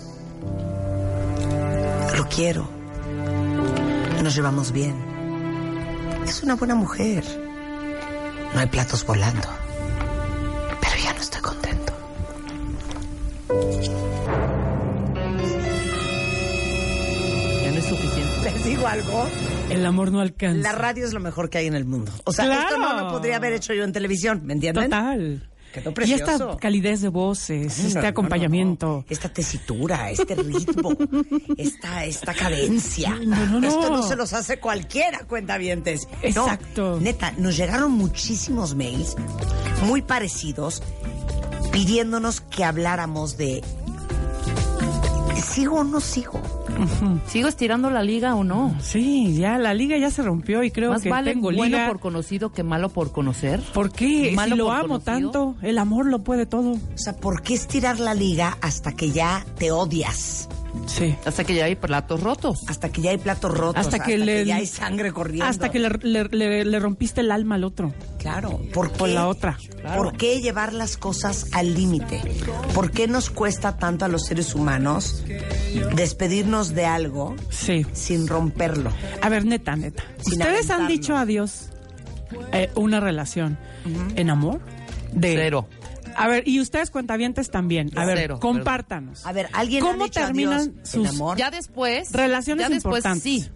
Lo 2.16 2.28
quiero. 2.28 2.68
Nos 4.22 4.34
llevamos 4.34 4.72
bien. 4.72 4.96
Es 6.26 6.42
una 6.42 6.56
buena 6.56 6.74
mujer. 6.74 7.24
No 8.54 8.60
hay 8.60 8.66
platos 8.66 9.04
volando. 9.06 9.48
Pero 10.80 10.96
ya 11.02 11.12
no 11.14 11.20
estoy 11.20 11.40
contento. 11.40 11.92
Ya 17.62 17.70
no 17.72 17.78
es 17.78 17.84
suficiente. 17.84 18.30
¿Les 18.44 18.64
digo 18.64 18.86
algo? 18.86 19.26
El 19.70 19.84
amor 19.86 20.10
no 20.12 20.20
alcanza. 20.20 20.62
La 20.62 20.72
radio 20.72 21.04
es 21.06 21.12
lo 21.12 21.20
mejor 21.20 21.50
que 21.50 21.58
hay 21.58 21.66
en 21.66 21.74
el 21.74 21.84
mundo. 21.84 22.12
O 22.24 22.32
sea, 22.32 22.46
Claro. 22.46 22.62
esto 22.62 22.78
no 22.78 22.96
lo 23.00 23.08
podría 23.10 23.36
haber 23.36 23.52
hecho 23.52 23.72
yo 23.74 23.84
en 23.84 23.92
televisión, 23.92 24.40
¿me 24.44 24.54
entienden? 24.54 24.84
Total. 24.84 25.49
Quedó 25.72 25.90
Y 25.90 25.94
precioso. 25.94 26.24
esta 26.32 26.56
calidez 26.56 27.00
de 27.00 27.08
voces, 27.08 27.78
No, 27.78 27.86
este 27.88 28.00
no, 28.02 28.08
acompañamiento. 28.08 28.86
no. 28.86 29.04
Esta 29.08 29.28
tesitura, 29.28 30.10
este 30.10 30.34
ritmo, 30.34 30.90
esta, 31.56 32.04
esta 32.04 32.34
cadencia. 32.34 33.10
No, 33.24 33.46
no, 33.46 33.60
no. 33.60 33.68
Esto 33.68 33.90
no 33.90 34.02
se 34.02 34.16
los 34.16 34.32
hace 34.32 34.58
cualquiera, 34.58 35.20
cuentavientes. 35.28 36.08
Exacto. 36.22 36.98
neta, 37.00 37.32
nos 37.38 37.56
llegaron 37.56 37.92
muchísimos 37.92 38.74
mails 38.74 39.14
muy 39.86 40.02
parecidos 40.02 40.82
pidiéndonos 41.70 42.40
que 42.40 42.64
habláramos 42.64 43.36
de 43.36 43.62
¿sigo 45.52 45.76
o 45.80 45.84
no 45.84 46.00
sigo? 46.00 46.40
¿Sigo 47.26 47.48
estirando 47.48 47.90
la 47.90 48.02
liga 48.02 48.34
o 48.34 48.44
no? 48.44 48.74
Sí, 48.80 49.34
ya 49.36 49.58
la 49.58 49.74
liga 49.74 49.96
ya 49.98 50.10
se 50.10 50.22
rompió 50.22 50.62
y 50.62 50.70
creo 50.70 50.92
Más 50.92 51.02
que 51.02 51.10
vale 51.10 51.32
tengo 51.32 51.52
bueno 51.52 51.64
liga. 51.76 51.88
por 51.88 52.00
conocido 52.00 52.52
que 52.52 52.62
malo 52.62 52.88
por 52.88 53.12
conocer. 53.12 53.60
¿Por 53.74 53.90
qué? 53.92 54.32
Malo 54.34 54.54
si 54.54 54.58
lo 54.58 54.70
amo 54.72 55.00
conocido. 55.00 55.00
tanto, 55.30 55.54
el 55.62 55.78
amor 55.78 56.06
lo 56.06 56.20
puede 56.20 56.46
todo. 56.46 56.72
O 56.72 56.78
sea, 56.94 57.16
¿por 57.16 57.42
qué 57.42 57.54
estirar 57.54 58.00
la 58.00 58.14
liga 58.14 58.56
hasta 58.60 58.92
que 58.92 59.10
ya 59.10 59.44
te 59.58 59.70
odias? 59.70 60.48
Sí. 60.86 61.14
Hasta 61.24 61.44
que 61.44 61.54
ya 61.54 61.64
hay 61.66 61.74
platos 61.76 62.20
rotos. 62.22 62.60
Hasta 62.68 62.88
que 62.90 63.00
ya 63.02 63.10
hay 63.10 63.18
platos 63.18 63.52
rotos, 63.56 63.84
Hasta 63.86 64.00
que 64.00 64.18
le- 64.18 64.44
ya 64.44 64.56
hay 64.56 64.66
sangre 64.66 65.12
corriendo. 65.12 65.44
Hasta 65.46 65.70
que 65.70 65.78
le, 65.78 65.88
le- 66.02 66.24
le- 66.24 66.64
le 66.64 66.78
rompiste 66.78 67.20
el 67.20 67.30
alma 67.30 67.54
al 67.56 67.64
otro. 67.64 67.92
Claro, 68.18 68.60
¿por 68.72 68.90
Por 68.92 69.08
qué? 69.08 69.14
la 69.14 69.28
otra. 69.28 69.56
¿Por 69.96 70.16
qué 70.16 70.40
llevar 70.40 70.72
las 70.72 70.96
cosas 70.96 71.46
al 71.52 71.74
límite? 71.74 72.20
¿Por 72.74 72.90
qué 72.90 73.06
nos 73.08 73.30
cuesta 73.30 73.78
tanto 73.78 74.04
a 74.04 74.08
los 74.08 74.26
seres 74.26 74.54
humanos 74.54 75.24
despedirnos 75.94 76.74
de 76.74 76.86
algo 76.86 77.34
Sí. 77.50 77.86
sin 77.92 78.26
romperlo? 78.28 78.92
A 79.22 79.28
ver, 79.28 79.44
neta, 79.44 79.76
neta. 79.76 80.04
Sin 80.20 80.40
¿Ustedes 80.40 80.70
han 80.70 80.86
dicho 80.88 81.16
adiós 81.16 81.70
eh, 82.52 82.70
una 82.74 83.00
relación 83.00 83.58
en 84.16 84.30
amor? 84.30 84.60
De, 85.12 85.34
Cero. 85.34 85.66
A 86.24 86.28
ver, 86.28 86.46
y 86.48 86.60
ustedes 86.60 86.90
cuentavientes 86.90 87.50
también. 87.50 87.90
A 87.96 88.04
ver, 88.04 88.18
Cero, 88.18 88.38
compártanos. 88.40 89.24
A 89.26 89.32
ver, 89.32 89.48
¿alguien 89.52 89.82
¿Cómo 89.82 90.08
terminan 90.08 90.74
sus 90.84 91.08
amor? 91.08 91.36
Ya 91.38 91.50
después. 91.50 92.12
Relaciones 92.12 92.68
ya 92.68 92.74
después 92.74 93.04
importantes. 93.04 93.22
sí. 93.22 93.48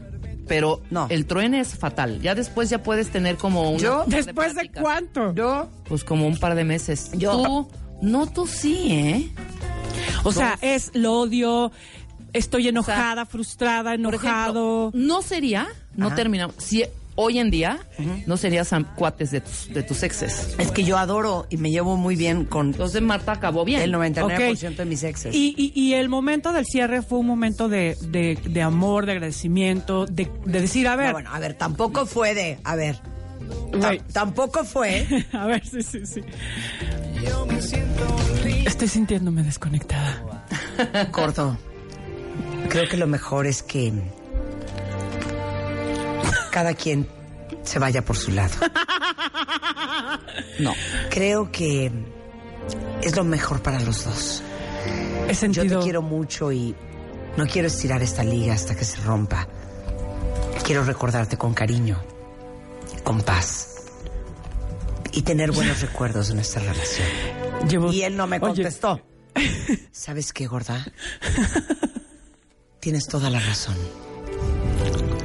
Pero 0.47 0.83
No. 0.91 1.07
el 1.09 1.25
truene 1.25 1.61
es 1.61 1.69
fatal. 1.77 2.21
Ya 2.21 2.35
después 2.35 2.69
ya 2.69 2.83
puedes 2.83 3.09
tener 3.11 3.37
como 3.37 3.71
una. 3.71 3.79
Yo, 3.83 4.05
¿Después 4.07 4.55
de 4.55 4.71
cuánto? 4.71 5.35
Yo, 5.35 5.71
Pues 5.89 6.05
como 6.05 6.27
un 6.27 6.37
par 6.39 6.55
de 6.55 6.65
meses. 6.65 7.11
Yo- 7.15 7.43
Tú, 7.43 7.69
no, 8.03 8.27
tú 8.27 8.47
sí, 8.47 8.89
¿eh? 8.93 9.31
O 10.23 10.33
sea, 10.33 10.59
es 10.61 10.91
lo 10.95 11.15
odio, 11.21 11.73
estoy 12.35 12.69
enojada, 12.69 13.25
frustrada, 13.25 13.93
Por 13.93 14.01
enojado. 14.01 14.89
ejemplo, 14.91 14.91
no 14.93 15.23
sería, 15.23 15.67
no 15.97 16.15
terminamos. 16.15 16.57
Si 16.59 16.85
hoy 17.17 17.39
en 17.39 17.51
día 17.51 17.79
no 18.27 18.37
serías 18.37 18.71
cuates 18.97 19.31
de 19.31 19.41
tus, 19.41 19.73
de 19.73 19.83
tus 19.83 20.03
exes. 20.03 20.55
es 20.59 20.71
que 20.73 20.85
yo 20.85 20.99
adoro 20.99 21.47
y 21.51 21.57
me 21.57 21.71
llevo 21.71 21.97
muy 21.97 22.17
bien 22.17 22.45
con 22.45 22.69
Entonces 22.69 23.01
Marta 23.03 23.33
acabó 23.33 23.65
bien. 23.65 23.81
el 23.83 23.93
99% 23.93 24.71
Ok. 24.73 24.77
de 24.77 24.85
mis 24.85 25.03
exes. 25.05 25.35
Y, 25.35 25.55
y- 25.57 25.73
y 25.81 25.95
el 25.95 26.09
momento 26.09 26.53
del 26.53 26.67
cierre 26.67 27.03
fue 27.03 27.19
un 27.19 27.27
momento 27.27 27.69
de, 27.69 27.97
de- 28.09 28.39
de 28.43 28.63
amor, 28.63 29.07
de 29.07 29.13
agradecimiento, 29.13 30.07
de, 30.07 30.31
de 30.45 30.61
decir, 30.61 30.89
a 30.89 30.97
ver, 30.97 31.07
No, 31.09 31.13
bueno, 31.13 31.31
a 31.33 31.39
ver, 31.39 31.55
tampoco 31.55 32.07
fue 32.07 32.35
de, 32.35 32.59
a 32.65 32.75
ver, 32.77 32.99
tampoco 34.13 34.65
fue 34.65 35.07
a 35.33 35.47
ver, 35.47 35.65
sí, 35.67 35.83
sí, 35.83 36.07
sí. 36.07 36.21
Estoy 38.67 38.89
sintiéndome 38.89 39.43
desconectada. 39.43 40.47
Corto. 41.11 41.57
Creo 42.69 42.89
que 42.89 42.97
lo 42.97 43.07
mejor 43.07 43.47
es 43.47 43.63
que 43.63 43.93
cada 46.55 46.73
quien 46.75 47.09
se 47.65 47.81
vaya 47.81 48.05
por 48.05 48.17
su 48.17 48.31
lado. 48.31 48.55
No. 50.61 50.73
Creo 51.11 51.51
que 51.51 51.91
es 53.03 53.17
lo 53.17 53.25
mejor 53.25 53.61
para 53.61 53.81
los 53.81 54.05
dos. 54.05 54.41
He 55.25 55.29
Yo 55.31 55.35
sentido. 55.35 55.79
te 55.81 55.85
quiero 55.85 56.01
mucho 56.01 56.53
y 56.53 56.73
no 57.37 57.45
quiero 57.49 57.67
estirar 57.67 58.03
esta 58.05 58.23
liga 58.23 58.55
hasta 58.55 58.77
que 58.77 58.85
se 58.85 58.99
rompa. 59.01 59.49
Quiero 60.65 60.85
recordarte 60.85 61.37
con 61.37 61.55
cariño, 61.55 62.01
con 63.03 63.21
paz 63.23 63.71
y 65.11 65.23
tener 65.23 65.51
buenos 65.51 65.81
recuerdos 65.89 66.29
de 66.29 66.35
nuestra 66.35 66.63
relación. 66.63 67.09
llevo- 67.69 67.93
Y 67.93 68.03
él 68.05 68.17
no 68.17 68.29
me 68.29 68.37
Oye, 68.37 68.47
contestó. 68.63 69.01
¿Sabes 69.91 70.33
qué, 70.33 70.47
gorda? 70.47 70.87
Tienes 72.79 73.09
toda 73.09 73.29
la 73.29 73.41
razón. 73.41 73.75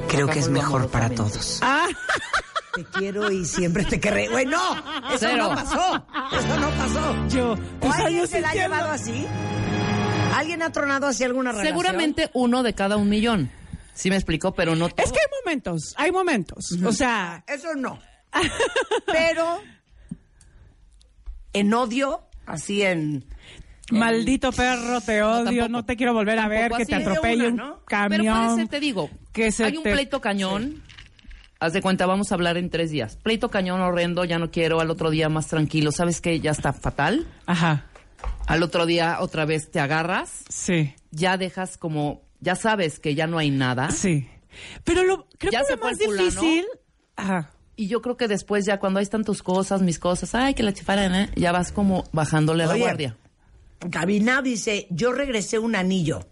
Creo 0.10 0.28
que 0.28 0.40
es 0.40 0.50
mejor 0.50 0.90
para 0.90 1.10
todos. 1.10 1.60
Ah, 1.62 1.88
Te 2.76 2.84
quiero 2.86 3.32
y 3.32 3.46
siempre 3.46 3.84
te 3.84 4.00
querré. 4.00 4.28
Güey, 4.30 4.46
no, 4.46 4.76
eso 5.10 5.18
Cero. 5.20 5.50
no 5.50 5.56
pasó. 5.56 6.06
Eso 6.32 6.60
no 6.60 6.70
pasó. 6.70 7.28
yo. 7.28 7.52
¿O 7.54 7.58
tus 7.88 7.96
alguien 7.96 8.28
se 8.28 8.42
la 8.42 8.52
ha 8.52 8.54
llevado 8.54 8.92
así? 8.92 9.26
¿Alguien 10.36 10.62
ha 10.62 10.72
tronado 10.72 11.08
así 11.08 11.24
alguna 11.24 11.52
relación? 11.52 11.74
Seguramente 11.74 12.30
uno 12.34 12.62
de 12.64 12.74
cada 12.76 12.96
un 12.98 13.10
millón. 13.10 13.52
Sí 13.94 14.10
me 14.10 14.16
explicó, 14.16 14.54
pero 14.54 14.76
no 14.76 14.88
todo. 14.88 15.06
Es 15.06 15.12
que 15.12 15.20
hay 15.20 15.26
momentos, 15.44 15.94
hay 15.98 16.12
momentos. 16.12 16.72
O 16.86 16.94
sea, 16.94 17.44
Eso 17.48 17.74
no. 17.76 18.00
Pero 19.08 19.60
en 21.54 21.74
odio, 21.74 22.22
así 22.46 22.84
en... 22.84 23.26
maldito 23.92 24.52
perro, 24.52 25.02
te 25.02 25.22
odio, 25.24 25.68
no 25.70 25.86
te 25.86 25.96
quiero 25.96 26.14
volver 26.14 26.40
a 26.40 26.48
ver, 26.48 26.70
que 26.72 26.84
así 26.84 26.86
te 26.88 26.96
atropelle 26.96 27.48
una, 27.50 27.64
un 27.64 27.70
¿no? 27.72 27.86
camión. 27.86 28.22
Pero 28.22 28.34
puede 28.36 28.56
ser, 28.56 28.68
te 28.68 28.80
digo, 28.80 29.10
que 29.34 29.52
se 29.52 29.66
hay 29.66 29.78
un 29.78 29.84
te- 29.84 29.92
pleito 29.94 30.22
cañón. 30.22 30.84
Haz 31.62 31.74
de 31.74 31.82
cuenta, 31.82 32.06
vamos 32.06 32.32
a 32.32 32.36
hablar 32.36 32.56
en 32.58 32.70
tres 32.70 32.90
días. 32.92 33.18
Pleito 33.18 33.50
cañón 33.50 33.82
horrendo, 33.82 34.24
ya 34.24 34.40
no 34.40 34.50
quiero, 34.50 34.80
al 34.80 34.90
otro 34.90 35.10
día 35.10 35.28
más 35.28 35.48
tranquilo. 35.48 35.92
¿Sabes 35.92 36.22
qué? 36.22 36.40
Ya 36.40 36.52
está 36.52 36.72
fatal. 36.72 37.28
Ajá, 37.46 37.86
Al 38.48 38.64
otro 38.64 38.86
día 38.86 39.18
otra 39.20 39.44
vez 39.46 39.70
te 39.70 39.80
agarras, 39.82 40.44
sí, 40.50 40.94
ya 41.12 41.38
dejas 41.38 41.78
como, 41.78 42.22
ya 42.40 42.56
sabes 42.56 43.00
que 43.00 43.14
ya 43.16 43.28
no 43.28 43.38
hay 43.38 43.50
nada. 43.52 43.92
sí. 43.92 44.28
Pero 44.84 45.04
lo, 45.04 45.28
creo 45.38 45.52
Ya 45.52 45.60
que 45.60 45.66
se 45.66 45.76
lo 45.78 45.84
más 45.84 45.98
difícil... 45.98 46.66
Ajá. 47.16 47.52
Y 47.76 47.88
yo 47.88 48.02
creo 48.02 48.18
que 48.18 48.28
después 48.28 48.66
ya 48.66 48.78
cuando 48.80 49.00
ahí 49.00 49.04
están 49.04 49.24
tus 49.24 49.42
cosas, 49.44 49.82
mis 49.82 50.00
cosas, 50.00 50.36
ay, 50.36 50.54
que 50.54 50.64
la 50.64 50.74
chifara, 50.74 51.06
¿eh? 51.24 51.30
ya 51.36 51.52
vas 51.54 51.72
como 51.72 52.04
bajándole 52.12 52.64
a 52.64 52.68
la 52.68 52.74
Oye, 52.74 52.82
guardia. 52.82 53.16
Gabina 53.82 54.42
dice, 54.42 54.88
yo 54.90 55.12
regresé 55.14 55.60
un 55.60 55.76
anillo. 55.76 56.28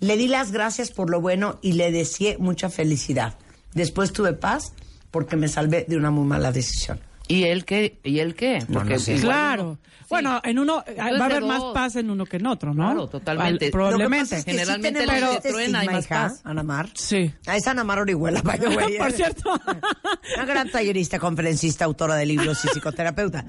Le 0.00 0.16
di 0.16 0.26
las 0.28 0.50
gracias 0.52 0.90
por 0.90 1.10
lo 1.10 1.20
bueno 1.20 1.58
y 1.62 1.72
le 1.74 1.92
deseé 1.92 2.36
mucha 2.38 2.68
felicidad. 2.70 3.34
Después 3.72 4.12
tuve 4.12 4.32
paz 4.32 4.72
porque 5.10 5.36
me 5.36 5.48
salvé 5.48 5.84
de 5.88 5.96
una 5.96 6.10
muy 6.10 6.26
mala 6.26 6.52
decisión. 6.52 7.00
¿Y 7.28 7.44
él 7.44 7.64
qué? 7.64 7.98
¿Y 8.02 8.18
él 8.18 8.34
qué? 8.34 8.64
Porque 8.70 8.94
no 8.94 8.98
sé. 8.98 9.14
Claro. 9.14 9.62
uno- 9.64 9.78
Bueno, 10.10 10.40
en 10.44 10.58
uno 10.58 10.80
eh, 10.80 10.90
Entonces, 10.96 11.20
va 11.20 11.24
a 11.24 11.26
haber 11.26 11.42
más 11.44 11.62
paz 11.72 11.96
en 11.96 12.10
uno 12.10 12.26
que 12.26 12.36
en 12.36 12.46
otro, 12.46 12.74
¿no? 12.74 12.84
Claro, 12.84 13.06
totalmente. 13.08 13.66
Al- 13.66 13.70
probablemente. 13.70 14.04
Lo 14.04 14.18
que 14.18 14.22
pasa 14.24 14.36
es 14.38 14.44
que 14.44 14.50
Generalmente 14.50 15.00
sí 15.00 15.06
que 15.08 15.36
este 15.36 15.48
truenan 15.50 15.80
hay 15.82 15.86
más 15.88 16.04
hija, 16.04 16.14
paz. 16.28 16.40
Ana 16.44 16.62
Mar. 16.64 16.88
Sí. 16.94 17.32
Ah, 17.46 17.56
es 17.56 17.66
Ana 17.68 17.84
Mar 17.84 18.00
Orihuela, 18.00 18.42
by 18.42 18.58
the 18.58 18.68
way, 18.76 18.98
Por 18.98 19.12
cierto. 19.12 19.52
Una 20.36 20.44
gran 20.44 20.70
tallerista, 20.70 21.18
conferencista, 21.18 21.84
autora 21.86 22.16
de 22.16 22.26
libros 22.26 22.62
y 22.64 22.68
psicoterapeuta. 22.68 23.46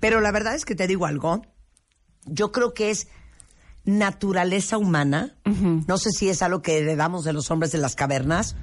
Pero 0.00 0.20
la 0.20 0.32
verdad 0.32 0.56
es 0.56 0.64
que 0.64 0.74
te 0.74 0.86
digo 0.86 1.06
algo. 1.06 1.46
Yo 2.26 2.52
creo 2.52 2.74
que 2.74 2.90
es 2.90 3.08
naturaleza 3.84 4.78
humana. 4.78 5.34
No 5.86 5.98
sé 5.98 6.10
si 6.10 6.28
es 6.28 6.40
algo 6.42 6.62
que 6.62 6.78
heredamos 6.78 7.24
de 7.24 7.32
los 7.32 7.50
hombres 7.50 7.70
de 7.72 7.78
las 7.78 7.94
cavernas. 7.94 8.56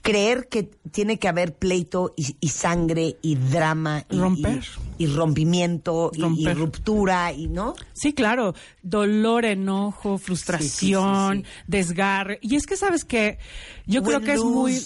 Creer 0.00 0.46
que 0.48 0.62
tiene 0.92 1.18
que 1.18 1.26
haber 1.26 1.56
pleito 1.56 2.14
y, 2.16 2.36
y 2.40 2.48
sangre 2.50 3.16
y 3.20 3.34
drama 3.34 4.04
y, 4.08 4.16
Romper. 4.16 4.62
y, 4.96 5.04
y 5.04 5.06
rompimiento 5.08 6.12
y- 6.14 6.46
ruptura 6.54 7.32
y 7.32 7.48
no 7.48 7.74
Sí, 7.92 8.12
claro. 8.14 8.54
Dolor, 8.84 9.44
enojo, 9.44 10.18
frustración, 10.18 11.38
Sí, 11.38 11.42
sí, 11.42 11.48
sí, 11.48 11.62
desgarre. 11.66 12.38
Y 12.42 12.54
es 12.54 12.64
que 12.64 12.76
sabes 12.76 13.04
que 13.04 13.38
yo 13.86 14.04
creo 14.04 14.20
que 14.20 14.34
es 14.34 14.44
muy, 14.44 14.80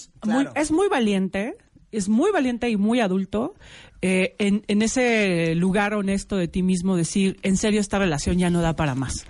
es 0.54 0.70
muy 0.72 0.88
valiente, 0.88 1.58
es 1.92 2.08
muy 2.08 2.30
valiente 2.32 2.70
y 2.70 2.78
muy 2.78 3.00
adulto 3.00 3.54
eh, 4.02 4.34
en, 4.38 4.64
en 4.68 4.82
ese 4.82 5.54
lugar 5.54 5.94
honesto 5.94 6.36
de 6.36 6.48
ti 6.48 6.62
mismo 6.62 6.96
decir, 6.96 7.38
en 7.42 7.56
serio 7.56 7.80
esta 7.80 7.98
relación 7.98 8.38
ya 8.38 8.50
no 8.50 8.62
da 8.62 8.74
para 8.74 8.94
más. 8.94 9.26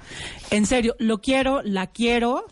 En 0.50 0.66
serio, 0.66 0.94
lo 0.98 1.18
quiero, 1.18 1.62
la 1.62 1.88
quiero, 1.88 2.46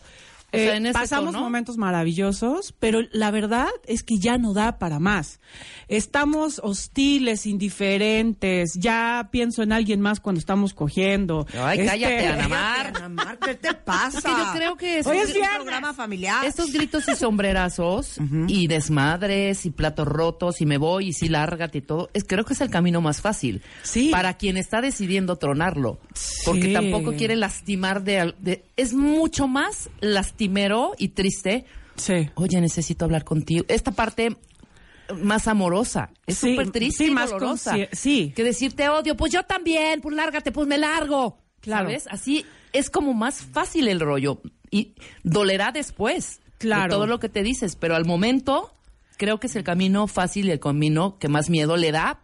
O 0.51 0.57
sea, 0.57 0.73
Eh, 0.73 0.77
en 0.77 0.85
ese 0.87 0.93
pasamos 0.93 1.33
tono. 1.33 1.43
momentos 1.43 1.77
maravillosos, 1.77 2.73
pero 2.79 3.01
la 3.11 3.31
verdad 3.31 3.67
es 3.85 4.03
que 4.03 4.17
ya 4.17 4.37
no 4.37 4.53
da 4.53 4.79
para 4.79 4.99
más. 4.99 5.39
Estamos 5.87 6.59
hostiles, 6.63 7.45
indiferentes. 7.45 8.73
Ya 8.75 9.29
pienso 9.31 9.63
en 9.63 9.71
alguien 9.73 10.01
más 10.01 10.19
cuando 10.19 10.39
estamos 10.39 10.73
cogiendo. 10.73 11.45
Ay, 11.59 11.85
cállate, 11.85 12.27
Ana 12.27 12.47
Mar. 12.47 12.93
Ana 12.95 13.09
Mar, 13.09 13.39
¿qué 13.39 13.55
te 13.55 13.73
pasa? 13.73 14.17
Es 14.19 14.23
que 14.23 14.31
yo 14.31 14.51
creo 14.53 14.77
que 14.77 15.01
Hoy 15.05 15.17
es 15.17 15.35
un 15.35 15.41
programa 15.55 15.93
familiar. 15.93 16.45
Estos 16.45 16.71
gritos 16.71 17.07
y 17.07 17.15
sombrerazos 17.15 18.17
y 18.47 18.67
desmadres 18.67 19.65
y 19.65 19.71
platos 19.71 20.07
rotos 20.07 20.61
y 20.61 20.65
me 20.65 20.77
voy 20.77 21.09
y 21.09 21.13
sí 21.13 21.29
lárgate 21.29 21.79
y 21.79 21.81
todo, 21.81 22.09
es, 22.13 22.23
creo 22.23 22.43
que 22.45 22.53
es 22.53 22.61
el 22.61 22.69
camino 22.69 23.01
más 23.01 23.21
fácil. 23.21 23.61
Sí. 23.83 24.09
Para 24.11 24.35
quien 24.35 24.57
está 24.57 24.81
decidiendo 24.81 25.35
tronarlo. 25.37 25.99
Porque 26.45 26.63
Sí. 26.69 26.73
tampoco 26.73 27.13
quiere 27.13 27.35
lastimar 27.35 28.03
de, 28.03 28.19
al- 28.19 28.35
de- 28.39 28.63
Es 28.77 28.93
mucho 28.93 29.47
más 29.47 29.89
lastimero 30.39 30.93
y 30.97 31.09
triste. 31.09 31.65
Sí. 31.97 32.29
Oye, 32.35 32.61
necesito 32.61 33.03
hablar 33.05 33.25
contigo. 33.25 33.65
Esta 33.67 33.91
parte 33.91 34.37
más 35.21 35.47
amorosa. 35.47 36.11
Es 36.25 36.37
Sí, 36.37 36.51
súper 36.51 36.71
triste 36.71 37.03
sí, 37.05 37.09
y 37.09 37.13
más 37.13 37.29
dolorosa. 37.31 37.75
sí. 37.91 38.31
Que 38.35 38.43
decir 38.43 38.73
te 38.73 38.87
odio, 38.89 39.17
pues 39.17 39.33
yo 39.33 39.43
también, 39.43 39.99
pues 40.01 40.15
lárgate, 40.15 40.51
pues 40.51 40.67
me 40.67 40.77
largo. 40.77 41.39
Claro. 41.59 41.89
¿Sabes? 41.89 42.07
Así 42.09 42.45
es 42.71 42.89
como 42.89 43.13
más 43.13 43.41
fácil 43.41 43.87
el 43.89 43.99
rollo. 43.99 44.41
Y 44.71 44.93
dolerá 45.23 45.71
después. 45.73 46.39
Claro. 46.57 46.83
De 46.83 46.89
todo 46.89 47.07
lo 47.07 47.19
que 47.19 47.27
te 47.27 47.43
dices. 47.43 47.75
Pero 47.75 47.95
al 47.95 48.05
momento, 48.05 48.71
creo 49.17 49.39
que 49.41 49.47
es 49.47 49.55
el 49.57 49.63
camino 49.65 50.07
fácil 50.07 50.47
y 50.47 50.51
el 50.51 50.59
camino 50.59 51.17
que 51.19 51.27
más 51.27 51.49
miedo 51.49 51.75
le 51.75 51.91
da 51.91 52.21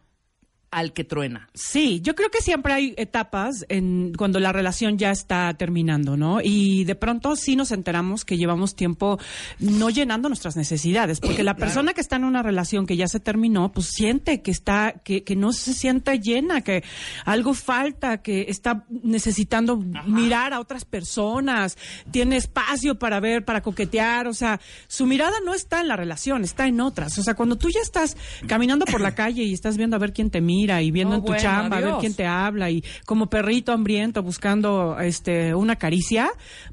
al 0.76 0.92
que 0.92 1.06
truena. 1.06 1.48
Sí, 1.54 2.02
yo 2.02 2.16
creo 2.16 2.30
que 2.30 2.42
siempre 2.42 2.74
hay 2.74 2.94
etapas 2.98 3.66
en 3.70 4.12
cuando 4.14 4.42
la 4.42 4.52
relación 4.52 4.98
ya 4.98 5.10
está 5.10 5.54
terminando, 5.54 6.18
¿no? 6.18 6.42
Y 6.44 6.84
de 6.84 6.96
pronto 6.96 7.38
sí 7.38 7.56
nos 7.56 7.72
enteramos 7.72 8.26
que 8.26 8.38
llevamos 8.38 8.76
tiempo 8.76 9.18
no 9.60 9.90
llenando 9.90 10.28
nuestras 10.28 10.58
necesidades, 10.58 11.22
porque 11.22 11.44
la 11.44 11.56
persona 11.56 11.94
que 11.94 12.02
está 12.02 12.18
en 12.18 12.26
una 12.26 12.44
relación 12.44 12.86
que 12.86 12.98
ya 12.98 13.08
se 13.08 13.22
terminó, 13.22 13.72
pues 13.72 13.88
siente 13.88 14.42
que 14.42 14.52
está 14.52 14.96
que, 15.02 15.24
que 15.24 15.38
no 15.38 15.54
se 15.54 15.74
siente 15.74 16.20
llena, 16.20 16.60
que 16.60 16.84
algo 17.24 17.54
falta, 17.54 18.22
que 18.22 18.48
está 18.50 18.84
necesitando 18.90 19.78
mirar 19.78 20.52
a 20.52 20.60
otras 20.60 20.84
personas, 20.84 21.78
tiene 22.12 22.36
espacio 22.36 23.00
para 23.00 23.22
ver, 23.22 23.46
para 23.46 23.62
coquetear, 23.62 24.28
o 24.28 24.34
sea, 24.34 24.60
su 24.88 25.06
mirada 25.06 25.38
no 25.46 25.54
está 25.54 25.80
en 25.80 25.88
la 25.88 25.96
relación, 25.96 26.44
está 26.44 26.68
en 26.68 26.82
otras. 26.82 27.18
O 27.18 27.24
sea, 27.24 27.34
cuando 27.34 27.56
tú 27.56 27.70
ya 27.70 27.80
estás 27.80 28.18
caminando 28.46 28.84
por 28.86 29.00
la 29.00 29.16
calle 29.16 29.44
y 29.44 29.54
estás 29.54 29.78
viendo 29.78 29.96
a 29.96 30.00
ver 30.00 30.12
quién 30.12 30.30
te 30.30 30.42
mira 30.42 30.65
y 30.66 30.92
viendo 30.92 31.16
en 31.16 31.22
tu 31.22 31.28
bueno, 31.28 31.42
chamba, 31.42 31.78
a 31.78 31.82
ver 31.82 31.94
quién 32.00 32.14
te 32.14 32.26
habla 32.26 32.70
y 32.70 32.84
como 33.06 33.28
perrito 33.28 33.72
hambriento 33.72 34.24
buscando 34.24 34.98
este 35.00 35.54
una 35.56 35.76
caricia, 35.76 36.30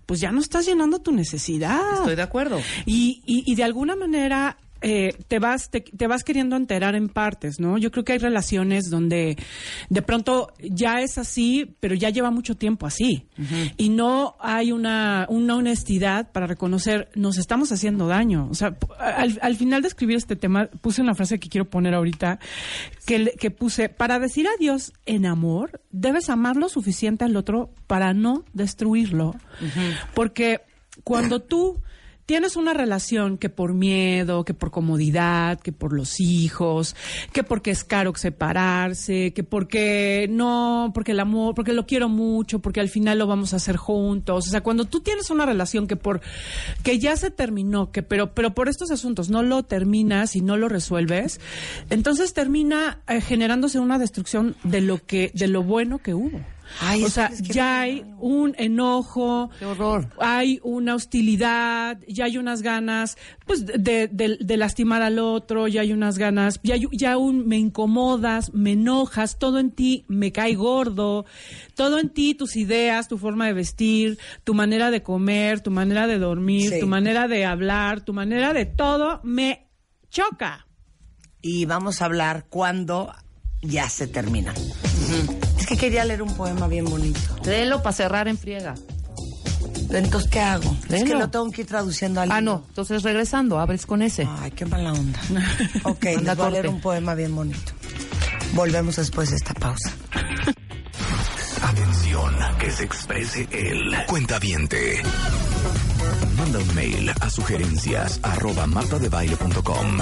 pues 0.07 0.21
ya 0.21 0.33
no 0.33 0.41
estás 0.41 0.67
llenando 0.67 1.01
tu 1.01 1.13
necesidad. 1.13 1.95
Estoy 1.95 2.17
de 2.17 2.23
acuerdo. 2.23 2.61
Y, 2.87 3.23
y, 3.27 3.45
y 3.51 3.55
de 3.55 3.65
alguna 3.65 3.97
manera 3.97 4.57
eh, 4.83 5.15
te 5.29 5.39
vas 5.39 5.71
te, 5.71 5.81
te 5.81 6.07
vas 6.07 6.25
queriendo 6.25 6.57
enterar 6.57 6.95
en 6.95 7.09
partes, 7.09 7.61
¿no? 7.61 7.79
Yo 7.79 7.91
creo 7.91 8.05
que 8.05 8.13
hay 8.13 8.19
relaciones 8.19 8.91
donde 8.91 9.37
de 9.89 10.03
pronto 10.03 10.53
ya 10.59 11.01
es 11.01 11.19
así, 11.19 11.75
pero 11.81 11.95
ya 11.95 12.11
lleva 12.11 12.31
mucho 12.31 12.57
tiempo 12.57 12.87
así 12.87 13.27
y 13.77 13.89
no 13.89 14.37
hay 14.41 14.73
una 14.73 15.27
una 15.29 15.57
honestidad 15.57 16.33
para 16.33 16.47
reconocer 16.47 17.11
nos 17.15 17.39
estamos 17.39 17.73
haciendo 17.73 18.07
daño. 18.09 18.49
O 18.51 18.55
sea, 18.55 18.77
al, 18.99 19.39
al 19.43 19.57
final 19.57 19.83
de 19.83 19.89
escribir 19.89 20.17
este 20.17 20.37
tema 20.37 20.69
puse 20.81 21.03
una 21.03 21.15
frase 21.15 21.39
que 21.39 21.49
quiero 21.49 21.69
poner 21.69 21.95
ahorita 21.95 22.39
que 23.07 23.33
que 23.39 23.51
puse 23.51 23.89
para 23.89 24.19
decir 24.19 24.47
adiós 24.59 24.93
en 25.07 25.27
amor 25.27 25.81
debes 25.91 26.29
amar 26.29 26.57
lo 26.57 26.69
suficiente 26.69 27.25
al 27.25 27.37
otro 27.37 27.71
para 27.87 28.15
no 28.15 28.45
destruirlo, 28.53 29.35
porque 30.15 30.63
cuando 31.05 31.41
tú 31.41 31.81
tienes 32.27 32.57
una 32.57 32.75
relación 32.75 33.39
que 33.39 33.49
por 33.49 33.75
miedo, 33.75 34.45
que 34.45 34.55
por 34.55 34.71
comodidad, 34.71 35.61
que 35.61 35.73
por 35.73 35.93
los 35.93 36.21
hijos, 36.21 36.95
que 37.33 37.43
porque 37.43 37.71
es 37.71 37.85
caro 37.85 38.13
separarse, 38.15 39.33
que 39.33 39.45
porque 39.45 40.29
no, 40.31 40.93
porque 40.95 41.13
el 41.13 41.21
amor, 41.21 41.55
porque 41.55 41.73
lo 41.73 41.87
quiero 41.87 42.09
mucho, 42.09 42.61
porque 42.61 42.81
al 42.81 42.89
final 42.89 43.19
lo 43.19 43.27
vamos 43.27 43.53
a 43.53 43.57
hacer 43.57 43.77
juntos. 43.77 44.47
O 44.47 44.51
sea, 44.51 44.63
cuando 44.63 44.85
tú 44.85 45.01
tienes 45.01 45.31
una 45.31 45.47
relación 45.47 45.87
que 45.87 45.97
por 45.97 46.21
que 46.83 46.99
ya 46.99 47.17
se 47.17 47.31
terminó, 47.31 47.91
que 47.91 48.03
pero 48.03 48.35
pero 48.35 48.55
por 48.55 48.69
estos 48.69 48.91
asuntos 48.91 49.31
no 49.31 49.43
lo 49.43 49.63
terminas 49.63 50.37
y 50.37 50.41
no 50.41 50.57
lo 50.57 50.69
resuelves, 50.69 51.41
entonces 51.91 52.35
termina 52.35 53.01
eh, 53.09 53.21
generándose 53.21 53.79
una 53.79 53.99
destrucción 53.99 54.57
de 54.63 54.81
lo 54.81 54.99
que 55.05 55.31
de 55.35 55.49
lo 55.49 55.63
bueno 55.63 55.99
que 55.99 56.15
hubo. 56.15 56.41
Ay, 56.81 57.05
o 57.05 57.09
sea, 57.09 57.29
que- 57.29 57.35
es 57.35 57.43
que 57.43 57.53
ya 57.53 57.81
hay 57.81 58.05
un 58.19 58.55
enojo, 58.59 59.51
Qué 59.59 59.65
horror. 59.67 60.09
hay 60.21 60.59
una 60.63 60.95
hostilidad, 60.95 61.99
ya 62.09 62.25
hay 62.25 62.39
unas 62.39 62.63
ganas 62.63 63.17
pues 63.47 63.67
de, 63.67 64.09
de- 64.09 64.39
de 64.41 64.57
lastimar 64.57 65.03
al 65.03 65.19
otro, 65.19 65.69
ya 65.69 65.83
hay 65.83 65.93
unas 65.93 66.19
ganas, 66.19 66.61
ya, 66.63 66.77
ya 66.93 67.17
un 67.19 67.47
me 67.47 67.59
incomodas, 67.59 68.53
me 68.55 68.73
enojas, 68.73 69.39
todo 69.39 69.59
en 69.59 69.71
ti 69.71 70.05
me 70.09 70.33
cae 70.33 70.55
gordo, 70.55 71.27
todo 71.75 71.99
en 71.99 72.09
ti, 72.09 72.35
tus 72.35 72.57
ideas, 72.57 73.09
tu 73.09 73.19
forma 73.19 73.47
de 73.47 73.53
vestir, 73.53 74.19
tu 74.45 74.55
manera 74.55 74.91
de 74.91 75.03
comer, 75.03 75.61
tu 75.61 75.71
manera 75.71 76.07
de 76.07 76.19
dormir, 76.19 76.71
Sí. 76.71 76.81
tu 76.81 76.87
manera 76.87 77.29
de 77.29 77.45
hablar, 77.45 78.01
tu 78.03 78.13
manera 78.13 78.53
de 78.53 78.65
todo, 78.67 79.21
me 79.23 79.69
choca. 80.11 80.67
Y 81.41 81.65
vamos 81.67 82.01
a 82.01 82.05
hablar 82.05 82.47
cuando 82.49 83.13
ya 83.63 83.89
se 83.89 84.07
termina. 84.07 84.55
Es 85.63 85.69
que 85.69 85.77
quería 85.77 86.05
leer 86.05 86.23
un 86.23 86.35
poema 86.35 86.67
bien 86.67 86.87
bonito. 86.87 87.21
Léelo 87.45 87.85
para 87.85 87.93
cerrar 87.93 88.27
en 88.27 88.37
friega. 88.37 88.75
Entonces, 89.91 90.29
¿qué 90.29 90.41
hago? 90.41 90.77
Es 90.89 91.05
que 91.05 91.15
lo 91.15 91.31
tengo 91.31 91.49
que 91.53 91.61
ir 91.61 91.69
traduciendo 91.69 92.21
al 92.21 92.33
Ah, 92.33 92.41
no. 92.41 92.65
Entonces 92.69 93.05
regresando, 93.05 93.61
abres 93.61 93.87
con 93.87 94.03
ese. 94.03 94.27
Ay, 94.41 94.51
qué 94.51 94.67
mala 94.67 94.93
onda. 94.93 95.21
Ok, 95.85 96.03
les 96.03 96.37
voy 96.37 96.47
a 96.47 96.51
leer 96.51 96.67
un 96.69 96.81
poema 96.81 97.15
bien 97.15 97.33
bonito. 97.37 97.73
Volvemos 98.55 98.97
después 98.97 99.31
de 99.31 99.37
esta 99.37 99.55
pausa. 99.55 99.93
Atención, 101.73 102.35
que 102.59 102.71
se 102.71 102.85
exprese 102.85 103.49
el 103.51 104.05
cuentaviente. 104.07 105.03
Manda 106.37 106.59
un 106.59 106.75
mail 106.75 107.11
a 107.19 107.31
sugerencias 107.31 108.21
arroba 108.23 108.67
martadebaile.com 108.67 109.99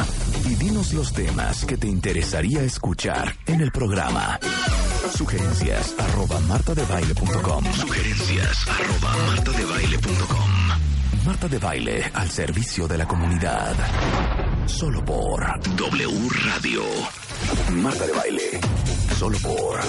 y 0.51 0.55
dinos 0.57 0.93
los 0.95 1.13
temas 1.13 1.65
que 1.65 1.77
te 1.77 1.87
interesaría 1.87 2.63
escuchar 2.63 3.37
en 3.47 3.61
el 3.61 3.71
programa. 3.71 4.41
Sugerencias 5.15 5.95
arroba 5.97 6.41
martadebaile.com. 6.41 7.65
Sugerencias 7.73 8.69
arroba 8.69 9.27
martadebaile.com. 9.29 10.51
Marta 11.25 11.47
de 11.47 11.59
Baile 11.59 12.11
al 12.15 12.31
servicio 12.31 12.89
de 12.89 12.99
la 12.99 13.07
comunidad. 13.07 13.77
Solo 14.67 15.05
por 15.05 15.41
W 15.77 16.29
Radio. 16.47 16.83
Marta 17.71 18.07
de 18.07 18.13
Baile. 18.13 18.61
Solo 19.19 19.39
por 19.39 19.81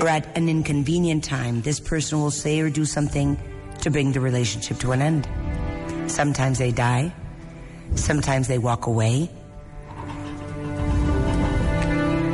or 0.00 0.06
at 0.06 0.36
an 0.36 0.48
inconvenient 0.48 1.24
time, 1.24 1.62
this 1.62 1.80
person 1.80 2.20
will 2.20 2.30
say 2.30 2.60
or 2.60 2.70
do 2.70 2.84
something 2.84 3.36
to 3.82 3.90
bring 3.90 4.12
the 4.12 4.20
relationship 4.20 4.78
to 4.78 4.92
an 4.92 5.02
end. 5.02 5.28
Sometimes 6.10 6.58
they 6.58 6.72
die. 6.72 7.12
Sometimes 7.94 8.48
they 8.48 8.58
walk 8.58 8.86
away. 8.86 9.30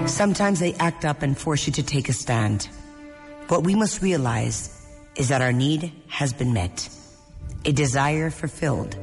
Sometimes 0.06 0.60
they 0.60 0.74
act 0.74 1.04
up 1.04 1.22
and 1.22 1.36
force 1.36 1.66
you 1.66 1.72
to 1.74 1.82
take 1.82 2.08
a 2.08 2.12
stand. 2.12 2.68
What 3.48 3.64
we 3.64 3.74
must 3.74 4.00
realize 4.02 4.74
is 5.16 5.28
that 5.28 5.42
our 5.42 5.52
need 5.52 5.92
has 6.08 6.32
been 6.32 6.52
met, 6.52 6.88
a 7.64 7.72
desire 7.72 8.30
fulfilled, 8.30 8.96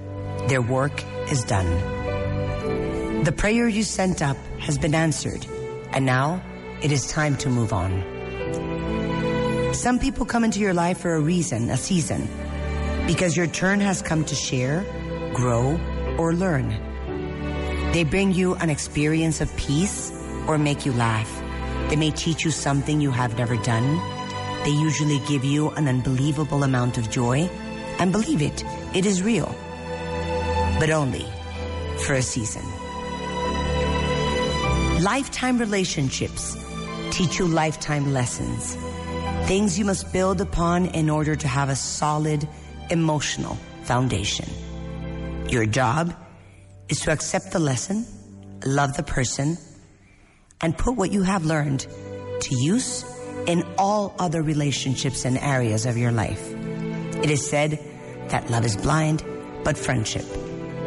their 0.48 0.62
work 0.62 1.04
is 1.30 1.44
done. 1.44 3.24
The 3.24 3.32
prayer 3.32 3.68
you 3.68 3.84
sent 3.84 4.22
up 4.22 4.38
has 4.60 4.78
been 4.78 4.96
answered, 4.96 5.46
and 5.92 6.06
now 6.06 6.42
it 6.82 6.92
is 6.92 7.08
time 7.08 7.38
to 7.38 7.50
move 7.50 7.74
on. 7.74 8.15
Some 9.76 10.00
people 10.00 10.26
come 10.26 10.44
into 10.44 10.60
your 10.60 10.74
life 10.74 11.00
for 11.00 11.14
a 11.14 11.20
reason, 11.20 11.70
a 11.70 11.78
season, 11.78 12.28
because 13.06 13.36
your 13.38 13.46
turn 13.46 13.82
has 13.82 14.02
come 14.02 14.24
to 14.26 14.34
share, 14.34 14.84
grow, 15.34 15.80
or 16.18 16.34
learn. 16.34 16.70
They 17.92 18.04
bring 18.04 18.34
you 18.34 18.56
an 18.56 18.70
experience 18.70 19.42
of 19.42 19.56
peace 19.58 20.12
or 20.48 20.58
make 20.58 20.86
you 20.86 20.94
laugh. 20.94 21.30
They 21.90 21.98
may 21.98 22.10
teach 22.12 22.46
you 22.46 22.52
something 22.52 23.00
you 23.00 23.12
have 23.12 23.38
never 23.38 23.58
done. 23.58 24.02
They 24.64 24.72
usually 24.72 25.20
give 25.28 25.44
you 25.44 25.70
an 25.72 25.88
unbelievable 25.88 26.64
amount 26.64 26.98
of 26.98 27.12
joy. 27.12 27.50
And 28.00 28.12
believe 28.12 28.42
it, 28.42 28.64
it 28.96 29.06
is 29.06 29.22
real. 29.22 29.54
But 30.80 30.90
only 30.90 31.26
for 32.06 32.14
a 32.14 32.22
season. 32.22 32.64
Lifetime 35.04 35.60
relationships 35.60 36.58
teach 37.12 37.38
you 37.38 37.46
lifetime 37.46 38.14
lessons. 38.14 38.78
Things 39.46 39.78
you 39.78 39.86
must 39.86 40.12
build 40.12 40.42
upon 40.42 40.88
in 40.88 41.08
order 41.08 41.36
to 41.36 41.48
have 41.48 41.70
a 41.70 41.76
solid 41.76 42.48
emotional 42.90 43.56
foundation. 43.84 44.50
Your 45.48 45.68
job 45.68 46.16
is 46.90 47.02
to 47.02 47.12
accept 47.12 47.52
the 47.52 47.60
lesson, 47.60 48.08
love 48.66 48.98
the 48.98 49.04
person, 49.04 49.60
and 50.62 50.76
put 50.76 50.96
what 50.96 51.12
you 51.12 51.22
have 51.22 51.46
learned 51.46 51.86
to 52.42 52.56
use 52.56 53.06
in 53.46 53.64
all 53.78 54.16
other 54.18 54.42
relationships 54.42 55.26
and 55.26 55.38
areas 55.38 55.86
of 55.86 55.96
your 55.96 56.12
life. 56.12 56.42
It 57.22 57.30
is 57.30 57.48
said 57.48 57.78
that 58.30 58.50
love 58.50 58.66
is 58.66 58.76
blind, 58.76 59.24
but 59.64 59.78
friendship 59.78 60.26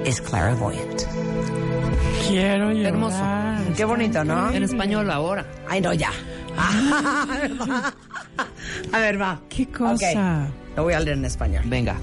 is 0.05 0.19
clairvoyant. 0.19 1.07
Quiero 2.27 2.73
llorar. 2.75 2.93
Hermoso. 2.93 3.77
Qué 3.77 3.85
bonito, 3.87 4.25
¿no? 4.25 4.51
En 4.51 4.65
español 4.65 5.09
ahora. 5.13 5.47
Ay, 5.69 5.81
no, 5.81 5.93
ya. 5.93 6.11
A 8.93 8.99
ver, 8.99 9.21
va. 9.21 9.41
¿Qué 9.49 9.69
cosa? 9.69 10.49
Lo 10.77 10.85
voy 10.85 10.95
a 10.95 11.01
leer 11.01 11.19
en 11.19 11.25
español. 11.25 11.65
Venga. 11.67 11.97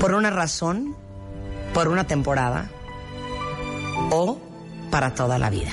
Por 0.00 0.14
una 0.14 0.30
razón, 0.30 0.96
por 1.72 1.88
una 1.88 2.06
temporada 2.06 2.68
o 4.10 4.38
para 4.90 5.14
toda 5.14 5.38
la 5.38 5.50
vida. 5.50 5.72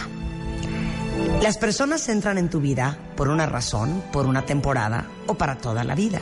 Las 1.42 1.58
personas 1.58 2.08
entran 2.10 2.38
en 2.38 2.50
tu 2.50 2.62
vida 2.62 2.98
por 3.16 3.28
una 3.28 3.46
razón, 3.46 4.04
por 4.12 4.26
una 4.26 4.44
temporada 4.44 5.08
o 5.28 5.36
para 5.36 5.58
toda 5.58 5.84
la 5.84 5.96
vida. 5.96 6.22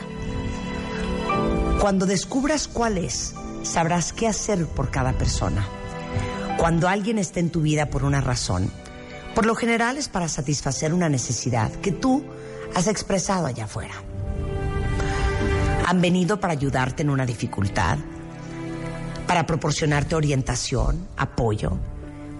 Cuando 1.80 2.06
descubras 2.06 2.68
cuál 2.68 2.98
es, 2.98 3.34
sabrás 3.62 4.12
qué 4.12 4.28
hacer 4.28 4.66
por 4.66 4.90
cada 4.90 5.12
persona. 5.12 5.66
Cuando 6.58 6.88
alguien 6.88 7.18
esté 7.18 7.40
en 7.40 7.50
tu 7.50 7.62
vida 7.62 7.88
por 7.88 8.04
una 8.04 8.20
razón, 8.20 8.70
por 9.34 9.46
lo 9.46 9.54
general 9.54 9.96
es 9.96 10.08
para 10.08 10.28
satisfacer 10.28 10.92
una 10.92 11.08
necesidad 11.08 11.70
que 11.72 11.92
tú 11.92 12.24
has 12.74 12.86
expresado 12.86 13.46
allá 13.46 13.64
afuera. 13.64 13.94
Han 15.86 16.00
venido 16.00 16.38
para 16.40 16.52
ayudarte 16.52 17.02
en 17.02 17.10
una 17.10 17.26
dificultad, 17.26 17.98
para 19.26 19.46
proporcionarte 19.46 20.14
orientación, 20.14 21.08
apoyo, 21.16 21.78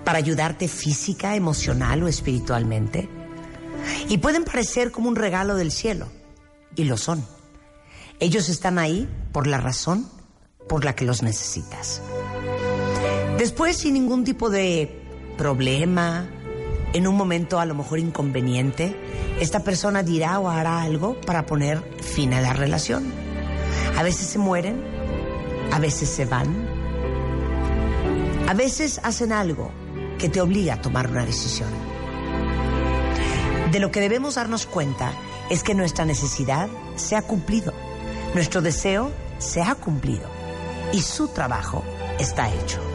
para 0.04 0.18
ayudarte 0.18 0.68
física, 0.68 1.36
emocional 1.36 2.02
o 2.02 2.08
espiritualmente. 2.08 3.08
Y 4.08 4.18
pueden 4.18 4.44
parecer 4.44 4.90
como 4.90 5.08
un 5.08 5.16
regalo 5.16 5.54
del 5.56 5.72
cielo, 5.72 6.08
y 6.76 6.84
lo 6.84 6.96
son. 6.96 7.24
Ellos 8.18 8.48
están 8.48 8.78
ahí 8.78 9.08
por 9.32 9.46
la 9.46 9.58
razón 9.58 10.06
por 10.68 10.84
la 10.84 10.94
que 10.94 11.04
los 11.04 11.22
necesitas. 11.22 12.02
Después, 13.38 13.78
sin 13.78 13.94
ningún 13.94 14.24
tipo 14.24 14.50
de 14.50 15.02
problema, 15.38 16.28
en 16.92 17.06
un 17.06 17.16
momento 17.16 17.60
a 17.60 17.66
lo 17.66 17.74
mejor 17.74 17.98
inconveniente, 17.98 18.96
esta 19.40 19.60
persona 19.60 20.02
dirá 20.02 20.38
o 20.40 20.48
hará 20.48 20.82
algo 20.82 21.20
para 21.20 21.46
poner 21.46 21.82
fin 22.00 22.34
a 22.34 22.40
la 22.40 22.52
relación. 22.52 23.12
A 23.96 24.02
veces 24.02 24.26
se 24.26 24.38
mueren, 24.38 24.82
a 25.72 25.78
veces 25.78 26.08
se 26.08 26.24
van, 26.24 26.68
a 28.48 28.54
veces 28.54 29.00
hacen 29.04 29.32
algo 29.32 29.70
que 30.18 30.28
te 30.28 30.40
obliga 30.40 30.74
a 30.74 30.80
tomar 30.80 31.10
una 31.10 31.24
decisión. 31.24 31.68
De 33.70 33.78
lo 33.78 33.92
que 33.92 34.00
debemos 34.00 34.34
darnos 34.34 34.66
cuenta 34.66 35.12
es 35.48 35.62
que 35.62 35.74
nuestra 35.74 36.04
necesidad 36.04 36.68
se 36.96 37.14
ha 37.14 37.22
cumplido, 37.22 37.72
nuestro 38.34 38.62
deseo 38.62 39.12
se 39.38 39.62
ha 39.62 39.74
cumplido 39.76 40.28
y 40.92 41.00
su 41.00 41.28
trabajo 41.28 41.84
está 42.18 42.52
hecho. 42.52 42.89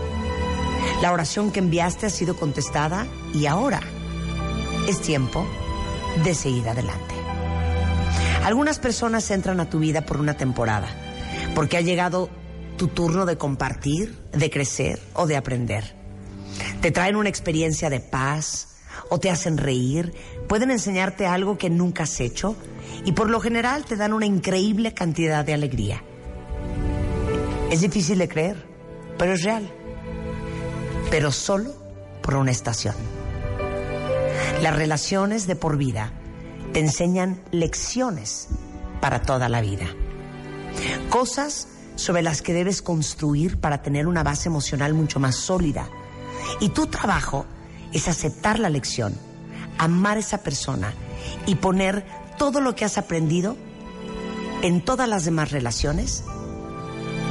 La 1.01 1.11
oración 1.11 1.51
que 1.51 1.59
enviaste 1.59 2.05
ha 2.05 2.09
sido 2.09 2.35
contestada 2.35 3.05
y 3.33 3.45
ahora 3.45 3.81
es 4.87 5.01
tiempo 5.01 5.45
de 6.23 6.33
seguir 6.33 6.67
adelante. 6.69 7.15
Algunas 8.43 8.79
personas 8.79 9.29
entran 9.31 9.59
a 9.59 9.69
tu 9.69 9.79
vida 9.79 10.05
por 10.05 10.17
una 10.17 10.35
temporada, 10.35 10.87
porque 11.53 11.77
ha 11.77 11.81
llegado 11.81 12.29
tu 12.77 12.87
turno 12.87 13.25
de 13.25 13.37
compartir, 13.37 14.17
de 14.31 14.49
crecer 14.49 14.99
o 15.13 15.27
de 15.27 15.35
aprender. 15.35 15.95
Te 16.81 16.91
traen 16.91 17.15
una 17.15 17.29
experiencia 17.29 17.89
de 17.89 17.99
paz 17.99 18.77
o 19.09 19.19
te 19.19 19.29
hacen 19.29 19.57
reír, 19.57 20.13
pueden 20.47 20.71
enseñarte 20.71 21.25
algo 21.25 21.57
que 21.57 21.69
nunca 21.69 22.03
has 22.03 22.19
hecho 22.19 22.55
y 23.03 23.11
por 23.11 23.29
lo 23.29 23.39
general 23.39 23.83
te 23.85 23.95
dan 23.95 24.13
una 24.13 24.25
increíble 24.25 24.93
cantidad 24.93 25.43
de 25.43 25.53
alegría. 25.53 26.03
Es 27.71 27.81
difícil 27.81 28.19
de 28.19 28.29
creer, 28.29 28.65
pero 29.17 29.33
es 29.33 29.43
real. 29.43 29.69
Pero 31.09 31.31
solo 31.31 31.71
por 32.21 32.35
una 32.35 32.51
estación. 32.51 32.95
Las 34.61 34.75
relaciones 34.75 35.47
de 35.47 35.55
por 35.55 35.77
vida 35.77 36.11
te 36.73 36.79
enseñan 36.79 37.41
lecciones 37.51 38.47
para 39.01 39.21
toda 39.21 39.49
la 39.49 39.61
vida. 39.61 39.85
Cosas 41.09 41.67
sobre 41.95 42.21
las 42.21 42.41
que 42.41 42.53
debes 42.53 42.81
construir 42.81 43.59
para 43.59 43.81
tener 43.81 44.07
una 44.07 44.23
base 44.23 44.49
emocional 44.49 44.93
mucho 44.93 45.19
más 45.19 45.35
sólida. 45.35 45.87
Y 46.59 46.69
tu 46.69 46.87
trabajo 46.87 47.45
es 47.93 48.07
aceptar 48.07 48.59
la 48.59 48.69
lección, 48.69 49.13
amar 49.77 50.17
a 50.17 50.19
esa 50.19 50.43
persona 50.43 50.93
y 51.45 51.55
poner 51.55 52.05
todo 52.37 52.61
lo 52.61 52.75
que 52.75 52.85
has 52.85 52.97
aprendido 52.97 53.55
en 54.61 54.83
todas 54.83 55.07
las 55.07 55.25
demás 55.25 55.51
relaciones, 55.51 56.23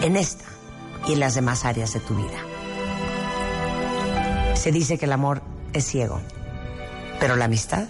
en 0.03 0.17
esta 0.17 0.45
y 1.07 1.15
en 1.15 1.21
las 1.21 1.35
demás 1.35 1.65
áreas 1.65 1.93
de 1.93 2.01
tu 2.01 2.15
vida. 2.15 2.54
Se 4.55 4.73
dice 4.73 4.99
que 4.99 5.05
el 5.07 5.12
amor 5.12 5.43
es 5.73 5.85
ciego, 5.85 6.21
pero 7.21 7.37
la 7.37 7.47
amistad, 7.47 7.87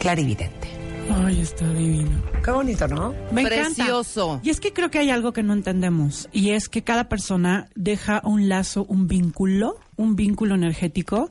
clarividente. 0.00 0.68
Ay, 1.10 1.40
está 1.40 1.66
divino. 1.72 2.22
Qué 2.42 2.50
bonito, 2.50 2.88
¿no? 2.88 3.14
Me 3.30 3.44
Precioso. 3.44 4.24
encanta. 4.34 4.46
Y 4.46 4.50
es 4.50 4.60
que 4.60 4.72
creo 4.72 4.90
que 4.90 4.98
hay 4.98 5.10
algo 5.10 5.32
que 5.32 5.42
no 5.42 5.52
entendemos 5.52 6.28
y 6.32 6.50
es 6.50 6.68
que 6.68 6.82
cada 6.82 7.08
persona 7.08 7.68
deja 7.74 8.20
un 8.24 8.48
lazo, 8.48 8.84
un 8.88 9.06
vínculo, 9.06 9.78
un 9.96 10.16
vínculo 10.16 10.54
energético 10.54 11.28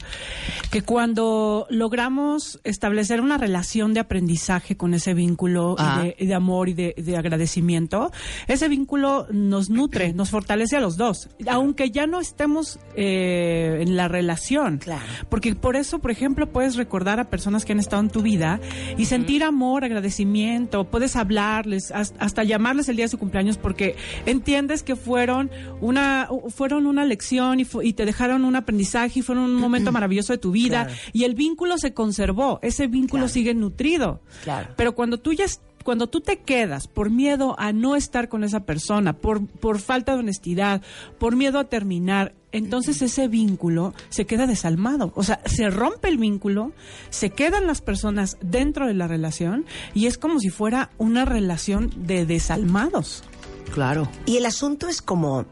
que 0.71 0.81
cuando 0.81 1.67
logramos 1.69 2.59
establecer 2.63 3.21
una 3.21 3.37
relación 3.37 3.93
de 3.93 3.99
aprendizaje 3.99 4.75
con 4.77 4.93
ese 4.93 5.13
vínculo 5.13 5.75
Ah. 5.77 6.03
de, 6.19 6.33
amor 6.33 6.69
y 6.69 6.73
de, 6.73 6.93
de 6.97 7.17
agradecimiento, 7.17 8.11
ese 8.47 8.67
vínculo 8.67 9.27
nos 9.31 9.69
nutre, 9.69 10.13
nos 10.13 10.29
fortalece 10.29 10.77
a 10.77 10.79
los 10.81 10.97
dos, 10.97 11.29
aunque 11.47 11.91
ya 11.91 12.07
no 12.07 12.19
estemos 12.19 12.79
eh, 12.95 13.79
en 13.81 13.95
la 13.95 14.07
relación. 14.07 14.77
Claro. 14.77 15.03
Porque 15.29 15.55
por 15.55 15.75
eso, 15.75 15.99
por 15.99 16.11
ejemplo, 16.11 16.47
puedes 16.51 16.75
recordar 16.75 17.19
a 17.19 17.29
personas 17.29 17.65
que 17.65 17.71
han 17.73 17.79
estado 17.79 18.01
en 18.01 18.09
tu 18.09 18.21
vida 18.21 18.59
y 18.97 19.05
sentir 19.05 19.43
amor, 19.43 19.83
agradecimiento, 19.83 20.85
puedes 20.85 21.15
hablarles, 21.15 21.91
has- 21.91 22.13
hasta 22.19 22.43
llamarles 22.43 22.89
el 22.89 22.95
día 22.95 23.05
de 23.05 23.09
su 23.09 23.17
cumpleaños 23.17 23.57
porque 23.57 23.95
entiendes 24.25 24.83
que 24.83 24.95
fueron 24.95 25.49
una, 25.81 26.29
fueron 26.49 26.85
una 26.87 27.05
lección 27.05 27.59
y, 27.59 27.67
y 27.83 27.93
te 27.93 28.05
dejaron 28.05 28.45
un 28.45 28.52
aprendizaje 28.55 29.19
y 29.19 29.21
fueron 29.21 29.45
un 29.45 29.55
momento 29.55 29.91
maravilloso 29.91 30.33
de 30.33 30.37
tu 30.39 30.51
vida 30.51 30.85
Claro. 30.85 30.99
y 31.13 31.23
el 31.23 31.35
vínculo 31.35 31.77
se 31.77 31.93
conservó, 31.93 32.59
ese 32.61 32.87
vínculo 32.87 33.23
Claro. 33.23 33.33
sigue 33.33 33.53
nutrido. 33.53 34.21
Claro. 34.43 34.69
Pero 34.75 34.95
cuando 34.95 35.19
tú 35.19 35.33
ya 35.33 35.45
cuando 35.83 36.07
tú 36.07 36.21
te 36.21 36.37
quedas 36.39 36.87
por 36.87 37.09
miedo 37.09 37.55
a 37.59 37.73
no 37.73 37.97
estar 37.97 38.29
con 38.29 38.45
esa 38.45 38.61
persona, 38.61 39.11
por, 39.11 39.45
por 39.45 39.79
falta 39.79 40.13
de 40.13 40.19
honestidad, 40.19 40.81
por 41.19 41.35
miedo 41.35 41.59
a 41.59 41.65
terminar, 41.65 42.33
entonces 42.53 43.01
ese 43.01 43.27
vínculo 43.27 43.93
se 44.07 44.25
queda 44.25 44.47
desalmado. 44.47 45.11
O 45.13 45.23
sea, 45.23 45.41
se 45.45 45.69
rompe 45.69 46.07
el 46.07 46.17
vínculo, 46.17 46.71
se 47.09 47.31
quedan 47.31 47.67
las 47.67 47.81
personas 47.81 48.37
dentro 48.41 48.87
de 48.87 48.93
la 48.93 49.09
relación 49.09 49.65
y 49.93 50.05
es 50.05 50.17
como 50.17 50.39
si 50.39 50.49
fuera 50.51 50.89
una 50.99 51.25
relación 51.25 51.91
de 51.97 52.25
desalmados. 52.25 53.25
Claro. 53.73 54.07
Y 54.25 54.37
el 54.37 54.45
asunto 54.45 54.87
es 54.87 55.01
como, 55.01 55.45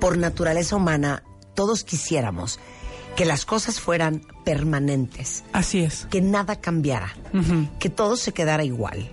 por 0.00 0.18
naturaleza 0.18 0.74
humana, 0.74 1.22
todos 1.56 1.82
quisiéramos 1.82 2.60
que 3.16 3.24
las 3.24 3.44
cosas 3.44 3.80
fueran 3.80 4.20
permanentes, 4.44 5.42
Así 5.52 5.80
es. 5.80 6.06
que 6.10 6.20
nada 6.20 6.60
cambiara, 6.60 7.16
que 7.80 7.88
todo 7.90 8.16
se 8.16 8.32
quedara 8.32 8.62
igual. 8.62 9.10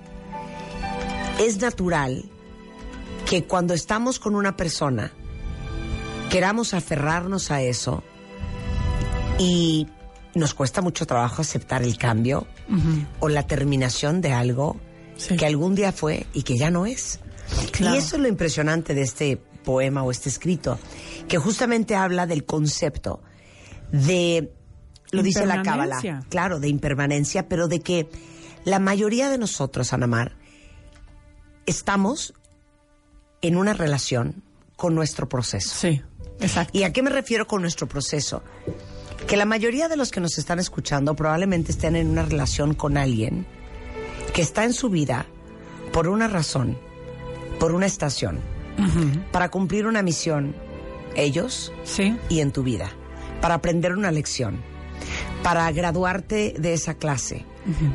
Es 1.40 1.60
natural 1.62 2.26
que 3.26 3.46
cuando 3.46 3.74
estamos 3.74 4.20
con 4.20 4.36
una 4.36 4.56
persona 4.58 5.12
queramos 6.30 6.74
aferrarnos 6.74 7.50
a 7.50 7.62
eso 7.62 8.04
y 9.40 9.88
nos 10.36 10.54
cuesta 10.54 10.82
mucho 10.82 11.06
trabajo 11.06 11.42
aceptar 11.42 11.82
el 11.84 11.98
cambio 11.98 12.46
o 13.20 13.30
la 13.30 13.44
terminación 13.48 14.22
de 14.22 14.34
algo 14.34 14.78
Sí. 15.16 15.38
que 15.38 15.46
algún 15.46 15.76
día 15.76 15.92
fue 15.92 16.26
y 16.34 16.42
que 16.42 16.58
ya 16.58 16.72
no 16.72 16.86
es. 16.88 17.20
Claro. 17.72 17.96
Y 17.96 18.00
eso 18.00 18.16
es 18.16 18.22
lo 18.24 18.28
impresionante 18.28 18.96
de 18.96 19.04
este 19.04 19.40
poema 19.64 20.04
o 20.04 20.12
este 20.12 20.30
escrito, 20.30 20.78
que 21.28 21.38
justamente 21.38 21.96
habla 21.96 22.28
del 22.28 22.46
concepto 22.46 23.22
de, 23.92 24.52
lo 25.12 25.24
dice 25.24 25.46
la 25.46 25.64
cábala, 25.64 26.00
claro, 26.30 26.60
de 26.60 26.68
impermanencia, 26.68 27.48
pero 27.48 27.68
de 27.68 27.80
que 27.80 28.10
la 28.66 28.80
mayoría 28.80 29.30
de 29.30 29.38
nosotros, 29.38 29.94
Anamar, 29.94 30.36
estamos 31.66 32.34
en 33.42 33.56
una 33.58 33.74
relación 33.74 34.44
con 34.76 34.96
nuestro 34.96 35.30
proceso. 35.30 35.76
Sí, 35.76 36.02
exacto. 36.40 36.78
¿Y 36.78 36.84
a 36.84 36.94
qué 36.94 37.04
me 37.04 37.10
refiero 37.10 37.48
con 37.48 37.62
nuestro 37.62 37.88
proceso? 37.88 38.44
Que 39.28 39.38
la 39.38 39.46
mayoría 39.46 39.88
de 39.88 39.96
los 39.96 40.12
que 40.12 40.20
nos 40.20 40.38
están 40.38 40.60
escuchando 40.60 41.16
probablemente 41.16 41.72
estén 41.72 41.96
en 41.96 42.10
una 42.10 42.24
relación 42.24 42.74
con 42.74 42.98
alguien 42.98 43.46
que 44.34 44.42
está 44.42 44.64
en 44.64 44.74
su 44.74 44.90
vida 44.90 45.26
por 45.92 46.08
una 46.08 46.28
razón, 46.28 46.78
por 47.60 47.74
una 47.74 47.86
estación, 47.86 48.40
para 49.32 49.50
cumplir 49.50 49.86
una 49.88 50.02
misión, 50.02 50.56
ellos 51.16 51.72
Sí, 51.84 52.18
y 52.30 52.40
en 52.40 52.52
tu 52.52 52.64
vida, 52.64 52.92
para 53.42 53.56
aprender 53.56 53.94
una 53.94 54.12
lección, 54.12 54.62
para 55.44 55.72
graduarte 55.72 56.56
de 56.58 56.74
esa 56.74 56.96
clase, 56.96 57.46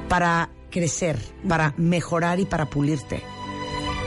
para 0.09 0.51
crecer, 0.71 1.19
para 1.49 1.75
mejorar 1.77 2.41
y 2.41 2.45
para 2.45 2.67
pulirte. 2.67 3.23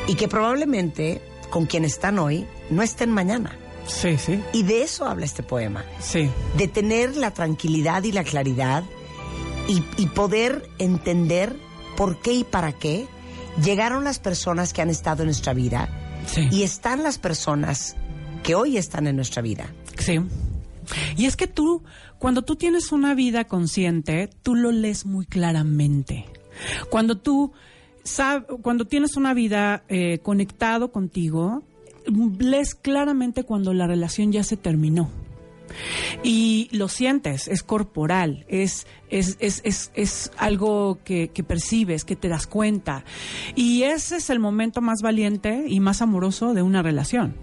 Y 0.07 0.15
que 0.15 0.27
probablemente 0.27 1.21
con 1.49 1.65
quien 1.65 1.85
están 1.85 2.19
hoy 2.19 2.47
no 2.69 2.81
estén 2.81 3.11
mañana. 3.11 3.57
sí, 3.85 4.17
sí, 4.17 4.41
Y 4.53 4.63
de 4.63 4.83
eso 4.83 5.05
habla 5.05 5.25
este 5.25 5.43
poema, 5.43 5.83
sí. 5.99 6.29
de 6.57 6.67
tener 6.67 7.17
la 7.17 7.31
tranquilidad 7.31 8.03
y 8.03 8.11
la 8.11 8.23
claridad 8.23 8.83
y, 9.67 9.83
y 9.97 10.07
poder 10.07 10.69
entender 10.79 11.55
por 11.97 12.19
qué 12.21 12.33
y 12.33 12.43
para 12.43 12.71
qué 12.73 13.05
llegaron 13.63 14.03
las 14.03 14.19
personas 14.19 14.73
que 14.73 14.81
han 14.81 14.89
estado 14.89 15.23
en 15.23 15.27
nuestra 15.27 15.53
vida 15.53 15.89
Sí. 16.25 16.47
y 16.51 16.63
están 16.63 17.03
las 17.03 17.17
personas 17.17 17.95
que 18.43 18.55
hoy 18.55 18.77
están 18.77 19.07
en 19.07 19.15
nuestra 19.15 19.41
vida. 19.41 19.73
Sí. 19.97 20.19
Y 21.17 21.25
es 21.25 21.35
que 21.37 21.47
tú, 21.47 21.83
cuando 22.19 22.41
tú 22.41 22.55
tienes 22.55 22.91
una 22.91 23.13
vida 23.15 23.45
consciente, 23.45 24.29
tú 24.43 24.55
lo 24.55 24.71
lees 24.71 25.05
muy 25.05 25.25
claramente. 25.25 26.25
Cuando 26.89 27.17
tú 27.17 27.51
sab- 28.03 28.61
cuando 28.61 28.85
tienes 28.85 29.15
una 29.15 29.33
vida 29.33 29.83
eh, 29.89 30.19
conectado 30.19 30.91
contigo, 30.91 31.63
lees 32.39 32.75
claramente 32.75 33.43
cuando 33.43 33.73
la 33.73 33.87
relación 33.87 34.31
ya 34.31 34.43
se 34.43 34.57
terminó. 34.57 35.09
Y 36.23 36.69
lo 36.71 36.87
sientes, 36.87 37.47
es 37.47 37.63
corporal, 37.63 38.45
es, 38.47 38.87
es, 39.09 39.37
es, 39.39 39.91
es, 39.93 40.31
algo 40.37 40.99
que, 41.03 41.29
percibes, 41.47 42.05
que 42.05 42.15
te 42.15 42.27
das 42.27 42.47
cuenta. 42.47 43.03
Y 43.55 43.83
ese 43.83 44.17
es 44.17 44.29
el 44.29 44.39
momento 44.39 44.81
más 44.81 45.01
valiente 45.01 45.65
y 45.67 45.79
más 45.79 46.01
amoroso 46.01 46.53
de 46.53 46.61
una 46.61 46.81
relación. 46.81 47.35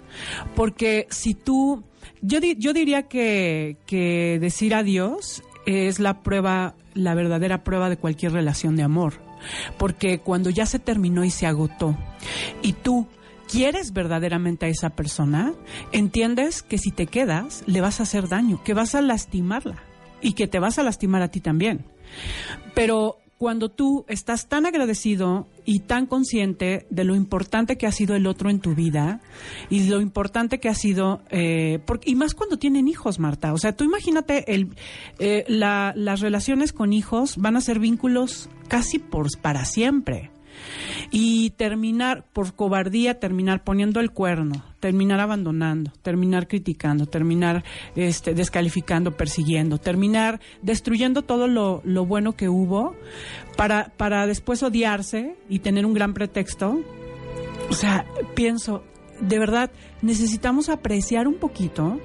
Porque 0.54 1.06
si 1.10 1.34
tú, 1.34 1.84
yo, 2.22 2.38
yo 2.40 2.72
diría 2.72 3.04
que, 3.04 3.76
que 3.86 4.38
decir 4.40 4.74
adiós 4.74 5.42
es 5.66 5.98
la 5.98 6.22
prueba, 6.22 6.74
la 6.94 7.14
verdadera 7.14 7.62
prueba 7.62 7.90
de 7.90 7.98
cualquier 7.98 8.32
relación 8.32 8.76
de 8.76 8.82
amor. 8.82 9.14
Porque 9.76 10.18
cuando 10.18 10.50
ya 10.50 10.66
se 10.66 10.78
terminó 10.78 11.24
y 11.24 11.30
se 11.30 11.46
agotó, 11.46 11.96
y 12.62 12.72
tú 12.72 13.06
quieres 13.50 13.92
verdaderamente 13.92 14.66
a 14.66 14.68
esa 14.68 14.90
persona, 14.90 15.54
entiendes 15.92 16.62
que 16.62 16.78
si 16.78 16.90
te 16.90 17.06
quedas, 17.06 17.62
le 17.66 17.80
vas 17.80 18.00
a 18.00 18.04
hacer 18.04 18.28
daño, 18.28 18.62
que 18.62 18.74
vas 18.74 18.94
a 18.94 19.00
lastimarla 19.02 19.82
y 20.20 20.32
que 20.34 20.46
te 20.46 20.58
vas 20.58 20.78
a 20.78 20.82
lastimar 20.82 21.22
a 21.22 21.28
ti 21.28 21.40
también. 21.40 21.84
Pero 22.74 23.16
cuando 23.38 23.68
tú 23.68 24.04
estás 24.08 24.48
tan 24.48 24.66
agradecido 24.66 25.46
y 25.64 25.80
tan 25.80 26.06
consciente 26.06 26.86
de 26.90 27.04
lo 27.04 27.14
importante 27.14 27.76
que 27.78 27.86
ha 27.86 27.92
sido 27.92 28.16
el 28.16 28.26
otro 28.26 28.50
en 28.50 28.58
tu 28.58 28.74
vida 28.74 29.20
y 29.70 29.84
lo 29.88 30.00
importante 30.00 30.58
que 30.58 30.68
ha 30.68 30.74
sido, 30.74 31.20
eh, 31.30 31.78
porque, 31.86 32.10
y 32.10 32.16
más 32.16 32.34
cuando 32.34 32.58
tienen 32.58 32.88
hijos, 32.88 33.20
Marta. 33.20 33.52
O 33.52 33.58
sea, 33.58 33.76
tú 33.76 33.84
imagínate, 33.84 34.52
el, 34.52 34.70
eh, 35.20 35.44
la- 35.46 35.92
las 35.94 36.20
relaciones 36.20 36.72
con 36.72 36.92
hijos 36.92 37.36
van 37.36 37.54
a 37.56 37.60
ser 37.60 37.78
vínculos 37.78 38.48
casi 38.66 38.98
por, 38.98 39.28
para 39.40 39.64
siempre 39.64 40.32
y 41.10 41.50
terminar 41.50 42.24
por 42.32 42.54
cobardía, 42.54 43.18
terminar 43.18 43.64
poniendo 43.64 44.00
el 44.00 44.10
cuerno, 44.10 44.64
terminar 44.80 45.20
abandonando, 45.20 45.92
terminar 46.02 46.48
criticando, 46.48 47.06
terminar 47.06 47.64
este, 47.96 48.34
descalificando, 48.34 49.16
persiguiendo, 49.16 49.78
terminar 49.78 50.40
destruyendo 50.62 51.22
todo 51.22 51.48
lo, 51.48 51.82
lo 51.84 52.06
bueno 52.06 52.32
que 52.36 52.48
hubo 52.48 52.94
para, 53.56 53.92
para 53.96 54.26
después 54.26 54.62
odiarse 54.62 55.36
y 55.48 55.60
tener 55.60 55.86
un 55.86 55.94
gran 55.94 56.14
pretexto. 56.14 56.80
O 57.70 57.74
sea, 57.74 58.06
pienso, 58.34 58.82
de 59.20 59.38
verdad, 59.38 59.70
necesitamos 60.02 60.68
apreciar 60.68 61.28
un 61.28 61.34
poquito 61.34 62.00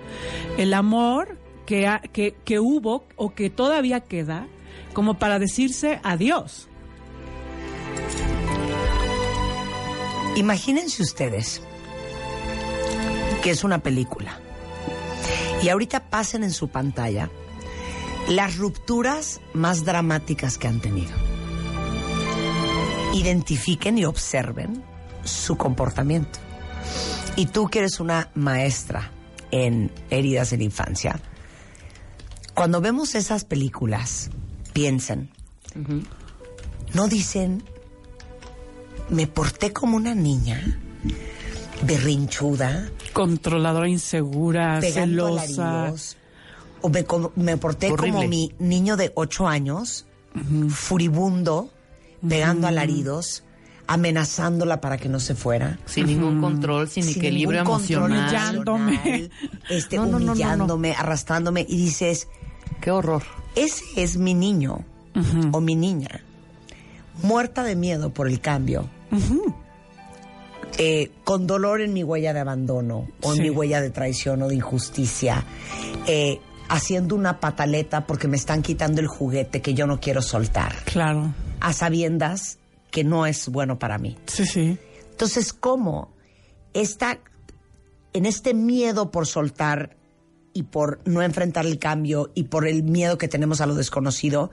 el 0.58 0.74
amor 0.74 1.38
que, 1.66 1.90
que, 2.12 2.36
que 2.44 2.60
hubo 2.60 3.06
o 3.16 3.34
que 3.34 3.50
todavía 3.50 4.02
queda 4.02 4.48
como 4.94 5.16
para 5.16 5.40
decirse 5.40 6.00
adiós. 6.04 6.70
Imagínense 10.36 11.04
ustedes 11.04 11.62
que 13.44 13.52
es 13.52 13.64
una 13.64 13.80
película 13.80 14.40
y 15.62 15.70
ahorita 15.70 16.10
pasen 16.10 16.44
en 16.44 16.52
su 16.52 16.70
pantalla 16.70 17.30
las 18.28 18.58
rupturas 18.58 19.42
más 19.54 19.86
dramáticas 19.86 20.58
que 20.58 20.68
han 20.68 20.80
tenido. 20.80 21.12
Identifiquen 23.14 23.98
y 23.98 24.06
observen 24.06 24.84
su 25.24 25.56
comportamiento. 25.56 26.40
Y 27.36 27.48
tú 27.48 27.68
que 27.68 27.80
eres 27.80 28.00
una 28.00 28.30
maestra 28.34 29.12
en 29.52 29.92
heridas 30.10 30.52
la 30.52 30.64
infancia, 30.64 31.20
cuando 32.54 32.82
vemos 32.82 33.16
esas 33.16 33.46
películas, 33.46 34.32
piensen, 34.74 35.30
no 36.94 37.08
dicen, 37.08 37.64
me 39.14 39.28
porté 39.28 39.72
como 39.72 39.96
una 39.98 40.14
niña, 40.16 40.60
berrinchuda, 41.84 42.90
Controladora 43.14 43.88
insegura, 43.88 44.80
pegando 44.82 45.38
celosa. 45.40 45.70
alaridos, 45.82 46.18
o 46.82 46.90
me, 46.90 47.06
me 47.36 47.58
porté 47.58 47.92
Horrible. 47.92 48.12
como 48.14 48.28
mi 48.28 48.54
niño 48.60 48.98
de 48.98 49.12
ocho 49.16 49.48
años, 49.48 50.06
furibundo, 50.70 51.72
pegando 52.28 52.68
alaridos, 52.68 53.44
amenazándola 53.88 54.82
para 54.82 54.98
que 54.98 55.10
no 55.10 55.20
se 55.20 55.36
fuera. 55.36 55.78
Sin 55.86 56.08
ningún 56.08 56.42
control, 56.42 56.90
sin, 56.90 57.04
sin 57.04 57.18
equilibrio 57.18 57.64
ningún 57.64 57.78
control 57.78 58.12
emocional. 58.12 58.68
Humillándome. 58.68 59.30
este, 59.70 59.98
No, 59.98 60.06
no, 60.06 60.12
no, 60.14 60.20
no, 60.20 60.26
no. 60.26 60.32
humillándome, 60.32 60.94
arrastrándome, 60.94 61.66
y 61.70 61.78
dices, 61.78 62.28
Qué 62.82 62.92
horror. 62.92 63.24
ese 63.56 63.84
es 63.96 64.18
mi 64.18 64.34
niño 64.34 64.84
o 65.52 65.62
mi 65.62 65.76
niña, 65.76 66.22
muerta 67.22 67.62
de 67.64 67.76
miedo 67.76 68.12
por 68.12 68.28
el 68.28 68.40
cambio, 68.42 68.90
eh, 70.78 71.12
con 71.24 71.46
dolor 71.48 71.82
en 71.82 71.94
mi 71.94 72.04
huella 72.04 72.34
de 72.34 72.40
abandono 72.40 73.08
o 73.22 73.34
en 73.34 73.42
mi 73.42 73.50
huella 73.50 73.82
de 73.82 73.90
traición 73.90 74.42
o 74.42 74.48
de 74.48 74.56
injusticia, 74.56 75.44
eh, 76.08 76.40
haciendo 76.70 77.16
una 77.16 77.40
pataleta 77.40 78.08
porque 78.08 78.28
me 78.28 78.38
están 78.38 78.62
quitando 78.64 79.00
el 79.02 79.08
juguete 79.08 79.62
que 79.62 79.74
yo 79.74 79.86
no 79.86 80.00
quiero 80.00 80.22
soltar, 80.22 80.76
Claro. 80.86 81.34
a 81.60 81.74
sabiendas 81.74 82.58
que 82.90 83.04
no 83.04 83.26
es 83.26 83.48
bueno 83.50 83.78
para 83.80 83.98
mí. 83.98 84.18
Sí, 84.26 84.46
sí. 84.46 84.78
Entonces, 85.12 85.54
¿cómo 85.54 86.12
está 86.74 87.20
en 88.14 88.26
este 88.26 88.54
miedo 88.54 89.12
por 89.12 89.28
soltar 89.28 89.96
y 90.54 90.64
por 90.64 91.00
no 91.06 91.22
enfrentar 91.22 91.66
el 91.66 91.80
cambio 91.80 92.32
y 92.36 92.44
por 92.44 92.68
el 92.68 92.84
miedo 92.84 93.18
que 93.18 93.28
tenemos 93.28 93.62
a 93.62 93.66
lo 93.68 93.76
desconocido? 93.76 94.50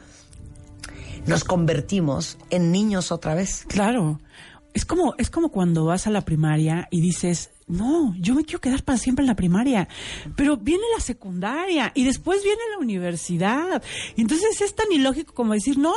nos 1.27 1.45
convertimos 1.45 2.39
en 2.49 2.73
niños 2.73 3.13
otra 3.13 3.35
vez. 3.35 3.67
Claro. 3.69 4.19
Es 4.75 4.85
como, 4.85 5.15
es 5.19 5.31
como 5.31 5.51
cuando 5.51 5.85
vas 5.85 6.07
a 6.07 6.11
la 6.11 6.21
primaria 6.21 6.87
y 6.91 7.01
dices, 7.01 7.51
no, 7.67 8.15
yo 8.19 8.35
me 8.35 8.45
quiero 8.45 8.61
quedar 8.61 8.83
para 8.83 8.99
siempre 8.99 9.23
en 9.23 9.29
la 9.29 9.37
primaria. 9.37 9.89
Pero 10.37 10.57
viene 10.57 10.85
la 10.95 11.03
secundaria 11.03 11.93
y 11.95 12.05
después 12.05 12.43
viene 12.43 12.61
la 12.73 12.79
universidad. 12.79 13.83
Entonces 14.17 14.61
es 14.61 14.75
tan 14.75 14.91
ilógico 14.93 15.35
como 15.35 15.55
decir, 15.55 15.79
no, 15.79 15.95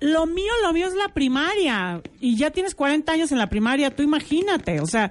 lo 0.00 0.26
mío, 0.26 0.52
lo 0.62 0.72
mío 0.72 0.86
es 0.86 0.94
la 0.94 1.08
primaria. 1.08 2.02
Y 2.20 2.36
ya 2.36 2.50
tienes 2.50 2.74
40 2.74 3.12
años 3.12 3.32
en 3.32 3.38
la 3.38 3.48
primaria, 3.48 3.94
tú 3.94 4.02
imagínate. 4.02 4.80
O 4.80 4.86
sea, 4.86 5.10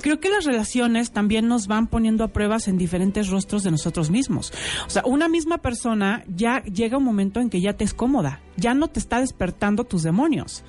creo 0.00 0.20
que 0.20 0.28
las 0.28 0.44
relaciones 0.44 1.12
también 1.12 1.48
nos 1.48 1.66
van 1.66 1.86
poniendo 1.86 2.24
a 2.24 2.28
pruebas 2.28 2.68
en 2.68 2.76
diferentes 2.76 3.28
rostros 3.28 3.62
de 3.62 3.70
nosotros 3.70 4.10
mismos. 4.10 4.52
O 4.86 4.90
sea, 4.90 5.02
una 5.06 5.28
misma 5.28 5.58
persona 5.58 6.24
ya 6.34 6.62
llega 6.64 6.98
un 6.98 7.04
momento 7.04 7.40
en 7.40 7.50
que 7.50 7.60
ya 7.60 7.74
te 7.74 7.84
es 7.84 7.94
cómoda, 7.94 8.40
ya 8.56 8.74
no 8.74 8.88
te 8.88 9.00
está 9.00 9.20
despertando 9.20 9.84
tus 9.84 10.02
demonios. 10.02 10.64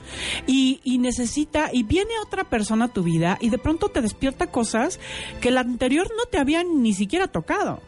Y, 0.48 0.80
y 0.84 0.98
necesita, 0.98 1.70
y 1.72 1.84
viene 1.84 2.12
otra 2.24 2.44
persona 2.46 2.86
a 2.86 2.94
tu 2.94 3.04
vida 3.04 3.38
y 3.42 3.50
de 3.50 3.58
pronto 3.58 3.90
te 3.90 4.02
despierta 4.02 4.48
cosas 4.48 5.00
que 5.42 5.52
la 5.52 5.62
anterior 5.62 6.08
no 6.18 6.26
te 6.26 6.38
habían 6.38 6.82
ni 6.82 6.94
siquiera 6.94 7.28
tocado. 7.28 7.82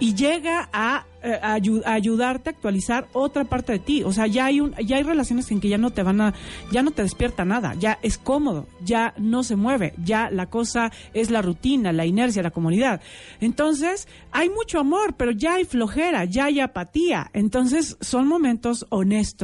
Y 0.00 0.14
llega 0.14 0.68
a 0.72 1.06
eh, 1.24 1.38
a 1.40 1.92
ayudarte 1.92 2.50
a 2.50 2.52
actualizar 2.52 3.06
otra 3.12 3.44
parte 3.44 3.74
de 3.74 3.78
ti. 3.78 4.02
O 4.02 4.12
sea, 4.12 4.26
ya 4.26 4.46
hay 4.46 4.60
un, 4.60 4.74
ya 4.84 4.96
hay 4.96 5.04
relaciones 5.04 5.48
en 5.52 5.60
que 5.60 5.68
ya 5.68 5.78
no 5.78 5.90
te 5.90 6.02
van 6.02 6.20
a, 6.20 6.34
ya 6.72 6.82
no 6.82 6.90
te 6.90 7.02
despierta 7.02 7.44
nada, 7.44 7.74
ya 7.74 8.00
es 8.02 8.18
cómodo, 8.18 8.66
ya 8.84 9.14
no 9.18 9.44
se 9.44 9.54
mueve, 9.54 9.94
ya 10.02 10.30
la 10.32 10.46
cosa 10.46 10.90
es 11.14 11.30
la 11.30 11.40
rutina, 11.40 11.92
la 11.92 12.06
inercia, 12.06 12.42
la 12.42 12.50
comunidad. 12.50 13.00
Entonces, 13.40 14.08
hay 14.32 14.50
mucho 14.50 14.80
amor, 14.80 15.14
pero 15.16 15.30
ya 15.30 15.54
hay 15.54 15.64
flojera, 15.64 16.24
ya 16.24 16.46
hay 16.46 16.58
apatía. 16.58 17.30
Entonces, 17.34 17.96
son 18.00 18.26
momentos 18.26 18.86
honestos 18.88 19.41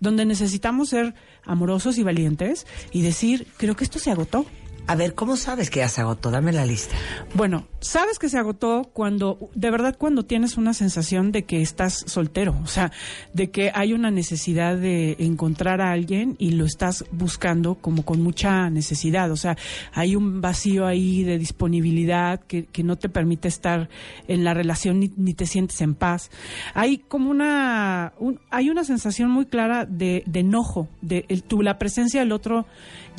donde 0.00 0.24
necesitamos 0.24 0.90
ser 0.90 1.14
amorosos 1.44 1.98
y 1.98 2.02
valientes 2.02 2.66
y 2.92 3.02
decir, 3.02 3.46
creo 3.56 3.76
que 3.76 3.84
esto 3.84 3.98
se 3.98 4.10
agotó. 4.10 4.46
A 4.86 4.96
ver, 4.96 5.14
¿cómo 5.14 5.36
sabes 5.36 5.70
que 5.70 5.78
ya 5.78 5.88
se 5.88 6.00
agotó? 6.00 6.32
Dame 6.32 6.50
la 6.52 6.66
lista. 6.66 6.96
Bueno, 7.34 7.68
sabes 7.78 8.18
que 8.18 8.28
se 8.28 8.36
agotó 8.38 8.90
cuando, 8.92 9.38
de 9.54 9.70
verdad, 9.70 9.94
cuando 9.96 10.24
tienes 10.24 10.56
una 10.56 10.74
sensación 10.74 11.30
de 11.30 11.44
que 11.44 11.62
estás 11.62 12.02
soltero, 12.08 12.56
o 12.64 12.66
sea, 12.66 12.90
de 13.32 13.52
que 13.52 13.70
hay 13.72 13.92
una 13.92 14.10
necesidad 14.10 14.76
de 14.76 15.14
encontrar 15.20 15.80
a 15.80 15.92
alguien 15.92 16.34
y 16.40 16.50
lo 16.52 16.64
estás 16.64 17.04
buscando 17.12 17.76
como 17.76 18.04
con 18.04 18.20
mucha 18.20 18.68
necesidad, 18.68 19.30
o 19.30 19.36
sea, 19.36 19.56
hay 19.92 20.16
un 20.16 20.40
vacío 20.40 20.86
ahí 20.86 21.22
de 21.22 21.38
disponibilidad 21.38 22.40
que, 22.40 22.64
que 22.66 22.82
no 22.82 22.96
te 22.96 23.08
permite 23.08 23.46
estar 23.46 23.88
en 24.26 24.42
la 24.42 24.54
relación 24.54 24.98
ni, 24.98 25.12
ni 25.16 25.34
te 25.34 25.46
sientes 25.46 25.80
en 25.82 25.94
paz. 25.94 26.32
Hay 26.74 26.98
como 26.98 27.30
una, 27.30 28.12
un- 28.18 28.40
hay 28.50 28.70
una 28.70 28.82
sensación 28.82 29.30
muy 29.30 29.46
clara 29.46 29.86
de, 29.86 30.24
de 30.26 30.40
enojo, 30.40 30.88
de 31.00 31.26
el, 31.28 31.44
tu, 31.44 31.62
la 31.62 31.78
presencia 31.78 32.18
del 32.20 32.32
otro 32.32 32.66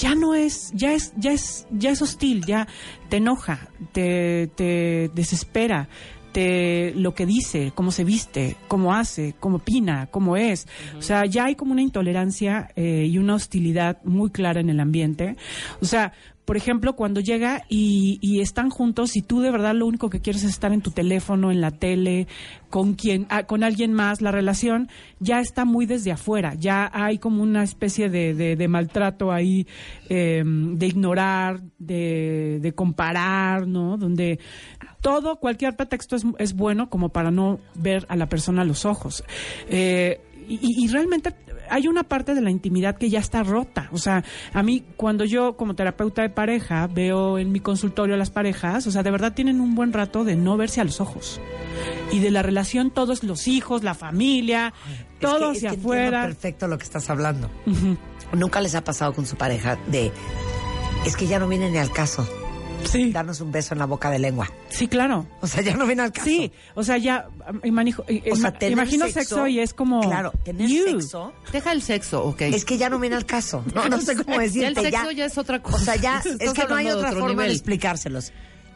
ya 0.02 0.16
no 0.16 0.34
es, 0.34 0.72
ya 0.74 0.94
es, 0.94 1.14
ya 1.16 1.32
es, 1.32 1.68
ya 1.70 1.92
es 1.92 2.02
hostil, 2.02 2.44
ya 2.44 2.68
te 3.10 3.18
enoja, 3.18 3.70
te, 3.92 4.48
te 4.56 5.12
desespera, 5.14 5.90
te 6.32 6.92
lo 6.96 7.14
que 7.14 7.28
dice, 7.28 7.72
cómo 7.76 7.92
se 7.92 8.04
viste, 8.04 8.56
cómo 8.68 8.96
hace, 8.96 9.36
cómo 9.40 9.58
opina, 9.58 10.08
cómo 10.08 10.38
es. 10.38 10.68
O 10.98 11.04
sea, 11.04 11.28
ya 11.28 11.46
hay 11.46 11.56
como 11.56 11.74
una 11.74 11.84
intolerancia 11.84 12.72
eh, 12.76 13.06
y 13.08 13.20
una 13.20 13.36
hostilidad 13.36 14.04
muy 14.04 14.32
clara 14.32 14.60
en 14.60 14.72
el 14.72 14.80
ambiente. 14.80 15.36
O 15.82 15.86
sea, 15.86 16.14
por 16.46 16.58
ejemplo, 16.58 16.96
cuando 16.96 17.22
llega 17.22 17.64
y, 17.70 18.18
y 18.22 18.42
están 18.42 18.70
juntos 18.70 19.16
y 19.16 19.22
tú 19.22 19.40
de 19.42 19.52
verdad 19.52 19.74
lo 19.76 19.86
único 19.86 20.10
que 20.10 20.20
quieres 20.22 20.44
es 20.44 20.50
estar 20.50 20.74
en 20.74 20.82
tu 20.82 20.92
teléfono, 20.92 21.52
en 21.52 21.62
la 21.62 21.72
tele, 21.72 22.28
con 22.70 22.94
quien, 22.96 23.26
ah, 23.30 23.44
con 23.44 23.64
alguien 23.64 23.94
más, 23.94 24.22
la 24.22 24.32
relación 24.32 24.90
ya 25.20 25.40
está 25.40 25.66
muy 25.66 25.86
desde 25.86 26.12
afuera, 26.12 26.54
ya 26.56 26.90
hay 26.94 27.20
como 27.20 27.44
una 27.44 27.64
especie 27.64 28.10
de, 28.10 28.68
maltrato 28.68 29.32
ahí, 29.32 29.68
eh, 30.10 30.44
de 30.46 30.88
ignorar, 30.88 31.62
de, 31.80 32.60
de 32.62 32.72
comparar, 32.74 33.68
¿no? 33.68 33.98
Donde 33.98 34.40
todo, 35.02 35.38
cualquier 35.40 35.76
pretexto 35.76 36.16
es, 36.16 36.26
es 36.40 36.54
bueno 36.54 36.90
como 36.90 37.10
para 37.10 37.32
no 37.32 37.60
ver 37.76 38.06
a 38.10 38.16
la 38.16 38.28
persona 38.28 38.64
a 38.64 38.66
los 38.66 38.86
ojos. 38.86 39.24
Eh, 39.70 40.20
y- 40.48 40.60
y 40.86 40.88
realmente 40.90 41.34
hay 41.72 41.88
una 41.88 42.04
parte 42.04 42.36
de 42.36 42.42
la 42.42 42.52
intimidad 42.52 42.98
que 42.98 43.10
ya 43.10 43.20
está 43.20 43.44
rota. 43.44 43.90
O 43.94 43.98
sea, 43.98 44.24
a 44.54 44.62
mí 44.62 44.84
cuando 44.98 45.24
yo 45.24 45.56
como 45.56 45.74
terapeuta 45.74 46.22
de 46.22 46.30
pareja 46.30 46.86
veo 46.88 47.40
en 47.40 47.52
mi 47.52 47.62
consultorio 47.62 48.16
a 48.16 48.18
las 48.18 48.30
parejas, 48.30 48.86
o 48.88 48.92
sea, 48.92 49.04
de 49.04 49.12
verdad 49.12 49.34
tienen 49.34 49.62
un 49.62 49.74
buen 49.74 49.94
rato 49.94 50.26
de 50.26 50.36
no 50.36 50.58
verse 50.58 50.82
a 50.82 50.84
los 50.84 51.00
ojos. 51.00 51.40
Y 52.12 52.20
de 52.20 52.30
la 52.30 52.44
relación 52.44 52.92
todos 52.92 53.24
los 53.24 53.48
hijos, 53.48 53.84
la 53.84 53.94
familia, 53.94 54.74
todo 55.22 55.52
que, 55.52 55.58
hacia 55.58 55.70
es 55.70 55.76
que 55.76 55.80
afuera. 55.80 56.24
perfecto 56.24 56.68
lo 56.68 56.78
que 56.78 56.84
estás 56.84 57.10
hablando. 57.10 57.50
Nunca 58.34 58.60
les 58.60 58.76
ha 58.76 58.84
pasado 58.84 59.14
con 59.14 59.26
su 59.26 59.38
pareja 59.38 59.78
de, 59.88 60.12
es 61.06 61.16
que 61.16 61.26
ya 61.26 61.40
no 61.40 61.48
viene 61.48 61.72
ni 61.72 61.78
al 61.78 61.92
caso. 61.92 62.28
Sí, 62.86 63.12
Darnos 63.12 63.40
un 63.42 63.52
beso 63.52 63.74
en 63.74 63.80
la 63.80 63.86
boca 63.86 64.10
de 64.10 64.20
lengua. 64.20 64.50
sí, 64.70 64.88
claro. 64.88 65.26
O 65.42 65.48
sea, 65.48 65.62
ya 65.62 65.76
no 65.76 65.86
viene 65.86 66.02
al 66.04 66.12
caso. 66.12 66.26
Sí, 66.26 66.52
o 66.76 66.84
sea, 66.84 66.98
ya 66.98 67.28
imanijo- 67.64 68.04
O 68.04 68.36
sea, 68.36 68.50
ima- 68.52 68.58
tener 68.60 68.72
imagino 68.74 69.06
sexo, 69.06 69.20
sexo, 69.22 69.48
y 69.48 69.60
es 69.60 69.74
como... 69.74 70.02
Claro, 70.02 70.32
tener 70.44 70.68
you. 70.68 70.84
sexo 70.86 71.34
Deja 71.52 71.72
el 71.72 71.82
sexo, 71.82 72.24
ok. 72.26 72.42
es 72.42 72.66
que 72.66 72.78
ya 72.78 72.90
no 72.90 73.00
viene 73.00 73.16
al 73.16 73.26
caso. 73.26 73.64
No, 73.74 73.88
no 73.90 74.02
sé 74.02 74.16
cómo 74.16 74.38
decirte. 74.40 74.62
Ya 74.62 74.68
el 74.68 74.76
sexo 74.94 75.12
ya 75.12 75.26
es 75.26 75.38
otra 75.38 75.62
cosa. 75.62 75.78
O 75.78 75.80
sea, 75.80 75.96
ya 75.96 76.22
es 76.40 76.54
que 76.54 76.66
no 76.66 76.76
hay 76.76 76.90
otra 76.90 77.12
forma 77.14 77.44
de 77.44 77.52
explicárselos. 77.52 78.32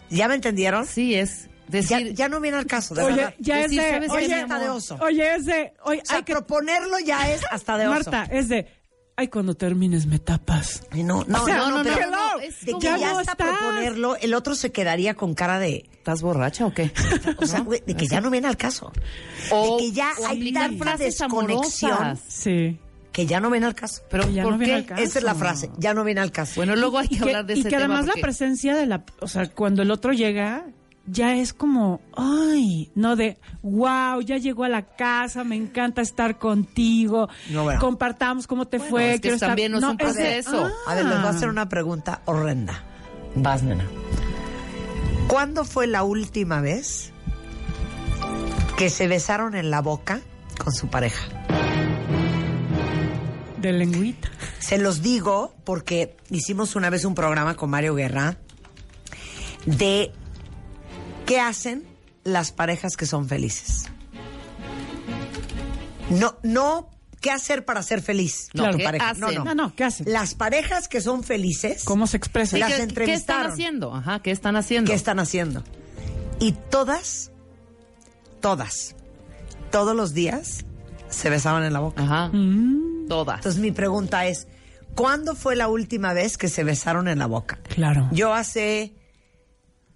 ¿Ya 0.10 0.28
me 0.28 0.36
entendieron? 0.36 0.86
Sí, 0.86 1.16
es 1.16 1.50
Ya, 1.68 1.72
decir... 1.98 2.14
ya 2.14 2.30
no 2.30 2.40
viene 2.40 2.58
al 2.58 2.68
caso, 2.68 2.94
de 2.96 3.02
Oye, 3.04 3.16
verdad. 3.16 3.34
ya 3.40 3.58
Decir, 3.58 3.80
es 3.80 3.86
de... 3.86 3.92
¿sabes 3.92 4.12
qué, 4.12 4.18
Oye, 4.26 4.36
hasta 4.36 4.60
de 4.60 4.70
oso. 4.70 4.98
Oye, 5.02 5.36
es 5.36 5.46
de... 5.46 5.74
Oye, 5.84 6.02
O 6.04 6.06
sea, 6.06 6.18
hay 6.18 6.24
que... 6.24 6.34
proponerlo 6.34 7.00
ya 7.00 7.32
es 7.32 7.42
hasta 7.50 7.78
de 7.78 7.88
oso. 7.88 8.12
Marta, 8.12 8.28
es 8.32 8.48
de... 8.50 8.68
Ay, 9.18 9.30
cuando 9.30 9.56
termines 9.56 10.08
me 10.08 10.20
tapas. 10.20 10.84
Y 10.94 11.04
No, 11.04 11.24
no, 11.26 11.44
O 11.44 11.46
sea, 11.46 11.58
no, 11.58 11.70
no, 11.72 11.78
no, 11.78 11.84
pero 11.84 12.12
no, 12.12 12.36
no, 12.36 12.40
es 12.42 12.60
de 12.66 12.74
que 12.74 12.80
ya, 12.82 12.98
Ya 12.98 13.14
no 13.14 13.20
hasta 13.20 13.32
estás. 13.32 13.48
proponerlo, 13.58 14.18
el 14.18 14.34
otro 14.34 14.56
se 14.56 14.72
quedaría 14.74 15.14
con 15.14 15.34
cara 15.36 15.58
de, 15.60 15.86
¿Estás 15.94 16.22
borracha 16.22 16.66
o 16.66 16.74
qué? 16.74 16.92
o 17.38 17.46
sea, 17.46 17.62
güey, 17.62 17.82
de 17.88 17.96
que 17.96 18.08
ya 18.08 18.20
no 18.20 18.30
viene 18.30 18.48
al 18.48 18.58
caso. 18.58 18.92
O- 19.52 19.78
de 19.78 19.84
que 19.84 19.92
ya 19.94 20.10
o 20.20 20.28
hay 20.28 20.52
tanta 20.52 20.98
desconexión 20.98 21.92
amorosas. 21.94 22.20
Sí. 22.28 22.78
que 23.14 23.26
ya 23.26 23.40
no 23.40 23.50
viene 23.50 23.68
al 23.68 23.76
caso. 23.76 24.02
Pero 24.10 24.30
Ya 24.30 24.44
¿por 24.44 24.52
no 24.52 24.58
viene 24.58 24.74
qué? 24.74 24.78
al 24.80 24.86
caso. 24.86 25.02
Esa 25.02 25.20
es 25.20 25.24
la 25.26 25.36
frase, 25.36 25.70
ya 25.78 25.94
no 25.94 26.04
viene 26.04 26.20
al 26.20 26.34
caso. 26.34 26.54
Bueno, 26.58 26.76
luego 26.76 27.00
hay 27.00 27.08
que, 27.08 27.16
y 27.16 27.18
que, 27.20 27.24
hablar 27.24 27.46
de 27.46 27.54
y 27.56 27.60
ese 27.62 27.70
que 27.70 27.78
tema 27.78 27.96
además 28.00 28.14
la 28.16 28.22
presencia 28.22 28.76
de 28.76 28.86
la, 28.86 29.06
o 29.22 29.28
sea, 29.30 29.48
cuando 29.50 29.82
el 29.82 29.92
otro 29.92 30.12
llega, 30.12 30.66
ya 31.08 31.36
es 31.36 31.54
como, 31.54 32.02
ay, 32.18 32.92
no 32.96 33.16
de, 33.16 33.38
wow, 33.62 34.22
ya 34.22 34.38
llegó 34.38 34.64
a 34.64 34.70
la 34.70 34.84
casa, 34.96 35.44
me 35.44 35.56
encanta 35.56 36.02
estar 36.02 36.38
contigo, 36.40 37.30
No, 37.52 37.64
bueno. 37.64 37.80
compartamos 37.80 38.48
cómo 38.48 38.66
te 38.66 38.78
Bueno, 38.78 38.90
fue, 38.92 39.10
es 39.10 39.16
que 39.16 39.22
quiero 39.22 39.36
estar- 39.36 39.50
también 39.50 39.72
no 39.72 39.78
es 39.80 39.84
un 39.84 39.98
proceso. 39.98 40.66
ah. 40.66 40.72
A 40.92 40.96
ver, 40.96 41.06
les 41.06 41.18
voy 41.18 41.26
a 41.28 41.30
hacer 41.30 41.50
una 41.50 41.70
pregunta 41.70 42.22
horrenda. 42.26 42.84
Vas, 43.36 43.64
nena. 43.64 43.86
¿Cuándo 45.28 45.64
fue 45.66 45.88
la 45.88 46.04
última 46.04 46.62
vez 46.62 47.12
que 48.78 48.90
se 48.90 49.08
besaron 49.08 49.56
en 49.56 49.70
la 49.72 49.82
boca 49.82 50.22
con 50.58 50.74
su 50.74 50.88
pareja? 50.88 51.24
de 53.58 53.72
lengüita. 53.74 54.30
Se 54.60 54.78
los 54.78 55.02
digo 55.02 55.56
porque 55.64 56.16
hicimos 56.30 56.76
una 56.76 56.92
vez 56.92 57.04
un 57.04 57.16
programa 57.16 57.56
con 57.56 57.72
Mario 57.72 57.96
Guerra 57.96 58.38
de 59.66 60.12
qué 61.26 61.40
hacen 61.40 61.84
las 62.24 62.52
parejas 62.52 62.98
que 62.98 63.06
son 63.06 63.28
felices. 63.28 63.86
No, 66.10 66.38
no 66.44 66.90
qué 67.22 67.32
hacer 67.32 67.66
para 67.66 67.82
ser 67.82 68.02
feliz. 68.02 68.50
No, 68.54 68.70
tu 68.72 68.78
¿qué 68.78 68.84
pareja. 68.84 69.10
hacen? 69.10 69.22
No, 69.22 69.32
no. 69.32 69.44
No, 69.46 69.56
no, 69.56 69.76
¿qué 69.76 69.84
hacen? 69.84 70.12
Las 70.12 70.36
parejas 70.36 70.88
que 70.88 71.02
son 71.02 71.24
felices, 71.24 71.84
¿Cómo 71.84 72.06
se 72.08 72.18
expresa? 72.18 72.56
Sí, 72.56 72.60
las 72.60 72.72
¿qué- 72.74 72.88
¿Qué 73.06 73.14
están 73.14 73.48
haciendo? 73.48 73.94
Ajá, 73.96 74.22
¿qué 74.22 74.32
están 74.32 74.56
haciendo? 74.56 74.90
¿qué 74.90 74.96
están 74.96 75.20
haciendo? 75.20 75.64
Y 76.40 76.52
todas, 76.70 77.32
todas, 78.42 78.96
todos 79.72 79.96
los 79.96 80.14
días 80.14 80.66
se 81.10 81.30
besaban 81.30 81.64
en 81.64 81.74
la 81.74 81.80
boca. 81.80 82.04
Ajá, 82.04 82.28
Mm, 82.34 83.08
todas. 83.08 83.38
Entonces 83.38 83.60
mi 83.62 83.72
pregunta 83.72 84.28
es, 84.28 84.48
¿cuándo 84.94 85.34
fue 85.36 85.56
la 85.56 85.68
última 85.68 86.14
vez 86.14 86.38
que 86.38 86.50
se 86.50 86.64
besaron 86.64 87.08
en 87.08 87.18
la 87.20 87.26
boca? 87.26 87.60
claro. 87.74 88.08
Yo 88.12 88.34
hace 88.34 88.94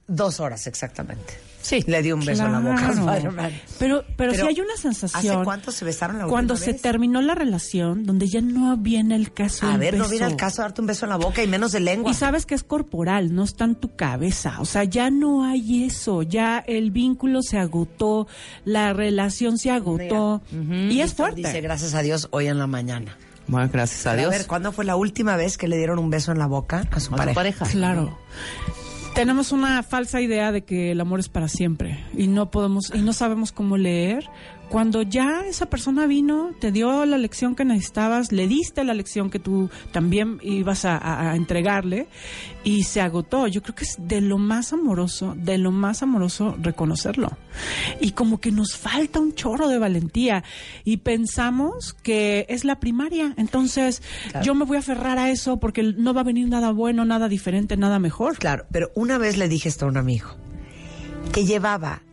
dos 0.09 0.39
horas 0.39 0.67
exactamente. 0.67 1.33
Sí. 1.61 1.83
Le 1.87 2.01
di 2.01 2.11
un 2.11 2.23
beso 2.23 2.45
en 2.45 2.51
la 2.53 2.59
boca 2.59 2.87
a. 2.87 3.13
Pero, 3.15 3.31
pero, 3.77 4.03
Pero, 4.15 4.33
sí 4.33 4.41
hay 4.41 4.59
una 4.61 4.77
sensación. 4.77 5.35
¿hace 5.35 5.43
cuánto 5.43 5.71
se 5.71 5.83
besaron 5.83 6.17
la 6.17 6.25
Cuando 6.25 6.55
se 6.55 6.73
terminó 6.73 7.21
la 7.21 7.35
relación, 7.35 8.05
donde 8.05 8.27
ya 8.27 8.41
no 8.41 8.75
viene 8.77 9.15
el 9.15 9.33
caso. 9.33 9.67
A 9.67 9.77
ver, 9.77 9.97
no 9.97 10.07
viene 10.07 10.25
al 10.25 10.35
caso 10.37 10.61
darte 10.61 10.81
un 10.81 10.87
beso 10.87 11.05
en 11.05 11.09
la 11.09 11.17
boca 11.17 11.43
y 11.43 11.47
menos 11.47 11.71
de 11.73 11.81
lengua. 11.81 12.11
Y 12.11 12.13
sabes 12.13 12.45
que 12.45 12.55
es 12.55 12.63
corporal, 12.63 13.35
no 13.35 13.43
está 13.43 13.65
en 13.65 13.75
tu 13.75 13.95
cabeza. 13.95 14.55
O 14.61 14.65
sea, 14.65 14.85
ya 14.85 15.09
no 15.11 15.43
hay 15.43 15.83
eso. 15.83 16.23
Ya 16.23 16.59
el 16.59 16.91
vínculo 16.91 17.41
se 17.41 17.57
agotó, 17.57 18.27
la 18.63 18.93
relación 18.93 19.57
se 19.57 19.69
agotó. 19.71 20.41
Y 20.51 21.01
es 21.01 21.13
fuerte. 21.13 21.41
Dice, 21.41 21.61
gracias 21.61 21.93
a 21.93 22.01
Dios, 22.01 22.29
hoy 22.31 22.47
en 22.47 22.57
la 22.57 22.67
mañana. 22.67 23.17
Bueno, 23.47 23.69
gracias 23.73 24.05
a 24.07 24.11
A 24.11 24.15
Dios. 24.15 24.29
ver, 24.29 24.45
¿cuándo 24.47 24.71
fue 24.71 24.85
la 24.85 24.95
última 24.95 25.35
vez 25.35 25.57
que 25.57 25.67
le 25.67 25.75
dieron 25.77 25.97
un 25.99 26.09
beso 26.09 26.31
en 26.31 26.37
la 26.39 26.45
boca 26.45 26.83
a 26.91 26.99
su 26.99 27.13
a 27.13 27.17
pareja? 27.17 27.33
tu 27.33 27.35
pareja. 27.35 27.65
Claro. 27.65 28.17
Tenemos 29.19 29.51
una 29.51 29.83
falsa 29.83 30.21
idea 30.21 30.53
de 30.53 30.63
que 30.63 30.91
el 30.91 31.01
amor 31.01 31.19
es 31.19 31.27
para 31.27 31.49
siempre 31.49 32.05
y 32.15 32.27
no 32.27 32.51
podemos 32.51 32.89
y 32.95 32.99
no 32.99 33.11
sabemos 33.11 33.51
cómo 33.51 33.75
leer 33.75 34.29
cuando 34.69 35.01
ya 35.01 35.45
esa 35.47 35.65
persona 35.65 36.05
vino, 36.05 36.51
te 36.59 36.71
dio 36.71 37.05
la 37.05 37.17
lección 37.17 37.55
que 37.55 37.65
necesitabas, 37.65 38.31
le 38.31 38.47
diste 38.47 38.83
la 38.83 38.93
lección 38.93 39.31
que 39.31 39.39
tú 39.39 39.69
también 39.91 40.39
ibas 40.43 40.85
a, 40.85 41.35
entregarle 41.35 42.07
y 42.63 42.83
se 42.83 43.01
agotó. 43.01 43.47
Yo 43.47 43.63
creo 43.63 43.75
que 43.75 43.83
es 43.83 43.97
de 43.99 44.21
lo 44.21 44.37
más 44.37 44.71
amoroso, 44.71 45.35
de 45.35 45.57
lo 45.57 45.71
más 45.71 46.03
amoroso 46.03 46.55
reconocerlo. 46.61 47.29
Y 47.99 48.11
como 48.11 48.39
que 48.39 48.51
nos 48.51 48.77
falta 48.77 49.19
un 49.19 49.33
chorro 49.33 49.67
de 49.67 49.79
valentía 49.79 50.43
y 50.83 50.97
pensamos 50.97 51.93
que 51.93 52.45
es 52.49 52.63
la 52.63 52.79
primaria. 52.79 53.33
Entonces 53.37 54.03
yo 54.43 54.53
me 54.53 54.65
voy 54.65 54.77
a 54.77 54.81
aferrar 54.81 55.17
a 55.17 55.31
eso 55.31 55.57
porque 55.57 55.81
no 55.81 56.13
va 56.13 56.21
a 56.21 56.25
venir 56.25 56.47
nada 56.47 56.71
bueno, 56.71 57.05
nada 57.05 57.27
diferente, 57.27 57.75
nada 57.75 57.97
mejor. 57.97 58.37
Claro, 58.37 58.65
pero 58.71 58.91
una 58.95 59.17
vez 59.17 59.37
le 59.37 59.49
dije 59.49 59.67
esto 59.67 59.85
a 59.85 59.89
un 59.89 59.97
amigo, 59.97 60.29
que 61.33 61.45
llevaba 61.45 62.03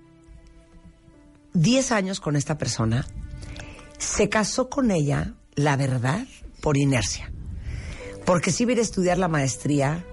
10 1.57 1.92
años 1.92 2.20
con 2.20 2.36
esta 2.36 2.59
persona, 2.59 3.07
se 3.98 4.28
casó 4.28 4.68
con 4.68 4.90
ella, 4.90 5.34
la 5.54 5.76
verdad, 5.76 6.26
por 6.61 6.76
inercia. 6.76 7.32
Porque 8.24 8.50
si 8.52 8.64
iba 8.64 8.70
a 8.70 8.72
ir 8.74 8.78
a 8.80 8.82
estudiar 8.82 9.18
la 9.18 9.28
maestría, 9.28 10.04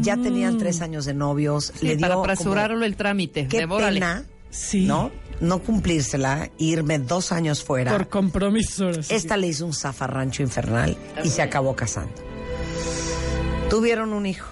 ya 0.00 0.16
tenían 0.18 0.58
tres 0.58 0.82
años 0.82 1.06
de 1.06 1.14
novios, 1.14 1.72
Sí, 1.78 1.86
le 1.86 1.96
dio 1.96 2.02
para 2.02 2.14
como, 2.16 2.24
apresurarlo 2.24 2.84
el 2.84 2.96
trámite. 2.96 3.48
qué 3.48 3.66
pena, 3.66 4.24
Sí. 4.50 4.84
¿no? 4.86 5.10
No 5.40 5.60
cumplírsela, 5.62 6.50
irme 6.58 6.98
dos 6.98 7.32
años 7.32 7.64
fuera. 7.64 7.90
Por 7.92 8.08
compromiso. 8.08 8.92
sí. 9.02 9.14
Esta 9.14 9.36
le 9.36 9.46
hizo 9.48 9.64
un 9.66 9.72
zafarrancho 9.72 10.42
infernal 10.42 10.96
y 11.24 11.28
se 11.30 11.42
acabó 11.42 11.74
casando. 11.74 12.12
Tuvieron 13.70 14.12
un 14.12 14.26
hijo. 14.26 14.48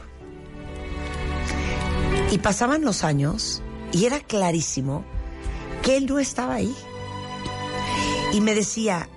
Y 2.31 2.39
pasaban 2.39 2.83
los 2.85 3.05
años 3.05 3.63
y 3.93 4.07
era 4.07 4.19
clarísimo 4.21 5.05
que 5.83 5.97
él 5.97 6.07
no 6.07 6.19
estaba 6.19 6.55
ahí. 6.55 6.75
Y 8.33 8.41
me 8.41 8.55
decía, 8.55 9.09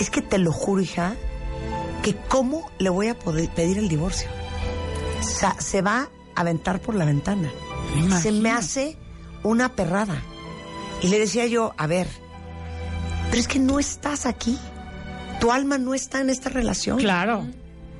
es 0.00 0.10
que 0.10 0.22
te 0.22 0.38
lo 0.38 0.52
juro, 0.52 0.82
hija, 0.82 1.14
que 2.02 2.16
cómo 2.28 2.70
le 2.78 2.90
voy 2.90 3.08
a 3.08 3.18
poder 3.18 3.48
pedir 3.50 3.78
el 3.78 3.88
divorcio. 3.88 4.28
O 5.20 5.22
sea, 5.22 5.54
se 5.60 5.82
va 5.82 6.08
a 6.34 6.40
aventar 6.40 6.80
por 6.80 6.94
la 6.94 7.04
ventana. 7.04 7.50
Se 8.20 8.32
me 8.32 8.50
hace 8.50 8.96
una 9.42 9.74
perrada. 9.74 10.20
Y 11.02 11.08
le 11.08 11.18
decía 11.18 11.46
yo, 11.46 11.72
a 11.76 11.86
ver, 11.86 12.08
pero 13.28 13.40
es 13.40 13.48
que 13.48 13.58
no 13.58 13.78
estás 13.78 14.26
aquí. 14.26 14.58
Tu 15.40 15.52
alma 15.52 15.78
no 15.78 15.94
está 15.94 16.20
en 16.20 16.30
esta 16.30 16.48
relación. 16.48 16.98
Claro. 16.98 17.46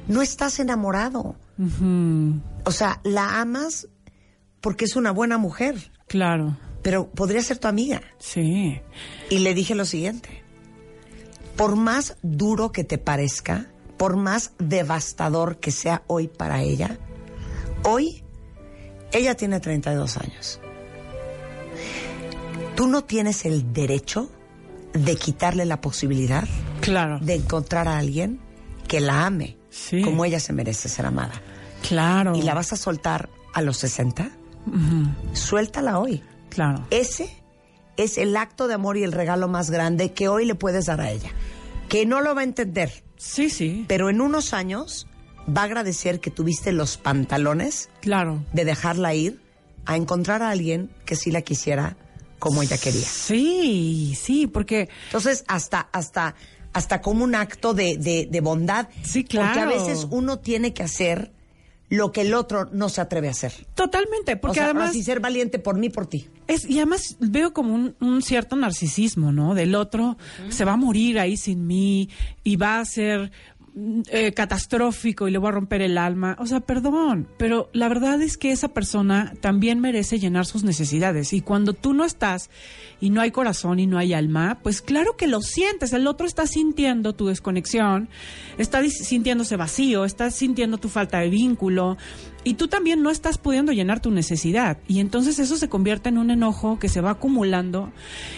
No 0.08 0.22
estás 0.22 0.58
enamorado. 0.60 1.36
O 2.64 2.70
sea, 2.70 3.00
la 3.04 3.40
amas 3.40 3.88
porque 4.60 4.84
es 4.86 4.96
una 4.96 5.10
buena 5.10 5.38
mujer, 5.38 5.90
Claro. 6.08 6.56
Pero 6.86 7.08
podría 7.10 7.42
ser 7.42 7.58
tu 7.58 7.66
amiga. 7.66 8.00
Sí. 8.20 8.80
Y 9.28 9.40
le 9.40 9.54
dije 9.54 9.74
lo 9.74 9.84
siguiente. 9.84 10.44
Por 11.56 11.74
más 11.74 12.16
duro 12.22 12.70
que 12.70 12.84
te 12.84 12.96
parezca, 12.96 13.66
por 13.96 14.14
más 14.16 14.52
devastador 14.60 15.58
que 15.58 15.72
sea 15.72 16.04
hoy 16.06 16.28
para 16.28 16.62
ella, 16.62 16.96
hoy 17.82 18.22
ella 19.10 19.34
tiene 19.34 19.58
32 19.58 20.16
años. 20.18 20.60
Tú 22.76 22.86
no 22.86 23.02
tienes 23.02 23.44
el 23.46 23.72
derecho 23.72 24.30
de 24.92 25.16
quitarle 25.16 25.64
la 25.64 25.80
posibilidad 25.80 26.44
Claro. 26.82 27.18
de 27.20 27.34
encontrar 27.34 27.88
a 27.88 27.98
alguien 27.98 28.38
que 28.86 29.00
la 29.00 29.26
ame 29.26 29.56
Sí. 29.70 30.02
como 30.02 30.24
ella 30.24 30.38
se 30.38 30.52
merece 30.52 30.88
ser 30.88 31.04
amada. 31.06 31.42
Claro. 31.82 32.36
¿Y 32.36 32.42
la 32.42 32.54
vas 32.54 32.72
a 32.72 32.76
soltar 32.76 33.28
a 33.54 33.60
los 33.60 33.76
60? 33.78 34.30
Ujú, 34.68 35.34
Suéltala 35.34 35.98
hoy. 35.98 36.22
Claro. 36.56 36.86
Ese 36.90 37.28
es 37.96 38.18
el 38.18 38.36
acto 38.36 38.66
de 38.66 38.74
amor 38.74 38.96
y 38.96 39.04
el 39.04 39.12
regalo 39.12 39.46
más 39.46 39.70
grande 39.70 40.12
que 40.12 40.28
hoy 40.28 40.44
le 40.46 40.54
puedes 40.54 40.86
dar 40.86 41.00
a 41.00 41.10
ella. 41.10 41.30
Que 41.88 42.04
no 42.06 42.20
lo 42.22 42.34
va 42.34 42.40
a 42.40 42.44
entender, 42.44 43.04
Sí, 43.16 43.48
sí. 43.50 43.84
pero 43.88 44.08
en 44.10 44.20
unos 44.20 44.52
años 44.54 45.06
va 45.46 45.60
a 45.60 45.64
agradecer 45.66 46.18
que 46.18 46.30
tuviste 46.30 46.72
los 46.72 46.96
pantalones 46.96 47.90
Claro. 48.00 48.42
de 48.52 48.64
dejarla 48.64 49.14
ir 49.14 49.40
a 49.84 49.96
encontrar 49.96 50.42
a 50.42 50.50
alguien 50.50 50.90
que 51.04 51.14
sí 51.14 51.30
la 51.30 51.42
quisiera 51.42 51.96
como 52.38 52.62
ella 52.62 52.76
quería. 52.78 53.06
Sí, 53.06 54.16
sí, 54.20 54.46
porque 54.46 54.88
Entonces, 55.06 55.44
hasta, 55.46 55.88
hasta, 55.92 56.34
hasta 56.72 57.00
como 57.02 57.22
un 57.22 57.34
acto 57.34 57.72
de, 57.74 57.96
de- 57.98 58.28
de 58.30 58.40
bondad. 58.40 58.88
Sí, 59.02 59.22
Porque 59.22 59.38
a 59.40 59.52
claro. 59.52 59.70
veces 59.70 60.06
uno 60.10 60.38
tiene 60.40 60.72
que 60.74 60.82
hacer 60.82 61.32
lo 61.88 62.12
que 62.12 62.22
el 62.22 62.34
otro 62.34 62.68
no 62.72 62.88
se 62.88 63.00
atreve 63.00 63.28
a 63.28 63.30
hacer. 63.30 63.52
totalmente, 63.74 64.36
porque 64.36 64.52
o 64.52 64.54
sea, 64.54 64.64
además 64.64 64.90
así 64.90 65.02
ser 65.02 65.20
valiente 65.20 65.58
por 65.58 65.76
mí, 65.78 65.88
por 65.88 66.06
ti. 66.06 66.28
es 66.48 66.68
y 66.68 66.78
además 66.78 67.16
veo 67.20 67.52
como 67.52 67.74
un, 67.74 67.94
un 68.00 68.22
cierto 68.22 68.56
narcisismo, 68.56 69.32
¿no? 69.32 69.54
Del 69.54 69.74
otro 69.74 70.16
se 70.48 70.64
va 70.64 70.72
a 70.72 70.76
morir 70.76 71.18
ahí 71.18 71.36
sin 71.36 71.66
mí 71.66 72.08
y 72.42 72.56
va 72.56 72.80
a 72.80 72.84
ser 72.84 73.30
eh, 74.08 74.32
catastrófico 74.32 75.28
y 75.28 75.30
le 75.30 75.36
voy 75.36 75.48
a 75.48 75.52
romper 75.52 75.82
el 75.82 75.98
alma. 75.98 76.34
O 76.38 76.46
sea, 76.46 76.60
perdón, 76.60 77.28
pero 77.36 77.68
la 77.74 77.88
verdad 77.88 78.22
es 78.22 78.38
que 78.38 78.50
esa 78.50 78.68
persona 78.68 79.34
también 79.42 79.80
merece 79.80 80.18
llenar 80.18 80.46
sus 80.46 80.64
necesidades 80.64 81.34
y 81.34 81.42
cuando 81.42 81.74
tú 81.74 81.92
no 81.92 82.06
estás 82.06 82.48
y 83.02 83.10
no 83.10 83.20
hay 83.20 83.32
corazón 83.32 83.78
y 83.78 83.86
no 83.86 83.98
hay 83.98 84.14
alma, 84.14 84.60
pues 84.62 84.80
claro 84.80 85.18
que 85.18 85.26
lo 85.26 85.42
sientes. 85.42 85.92
El 85.92 86.06
otro 86.06 86.26
está 86.26 86.46
sintiendo 86.46 87.14
tu 87.14 87.26
desconexión, 87.26 88.08
está 88.56 88.82
sintiéndose 88.88 89.56
vacío, 89.56 90.06
está 90.06 90.30
sintiendo 90.30 90.78
tu 90.78 90.88
falta 90.88 91.18
de 91.18 91.28
vínculo 91.28 91.98
y 92.46 92.54
tú 92.54 92.68
también 92.68 93.02
no 93.02 93.10
estás 93.10 93.38
pudiendo 93.38 93.72
llenar 93.72 93.98
tu 93.98 94.12
necesidad. 94.12 94.78
Y 94.86 95.00
entonces 95.00 95.40
eso 95.40 95.56
se 95.56 95.68
convierte 95.68 96.10
en 96.10 96.16
un 96.16 96.30
enojo 96.30 96.78
que 96.78 96.88
se 96.88 97.00
va 97.00 97.10
acumulando 97.10 97.90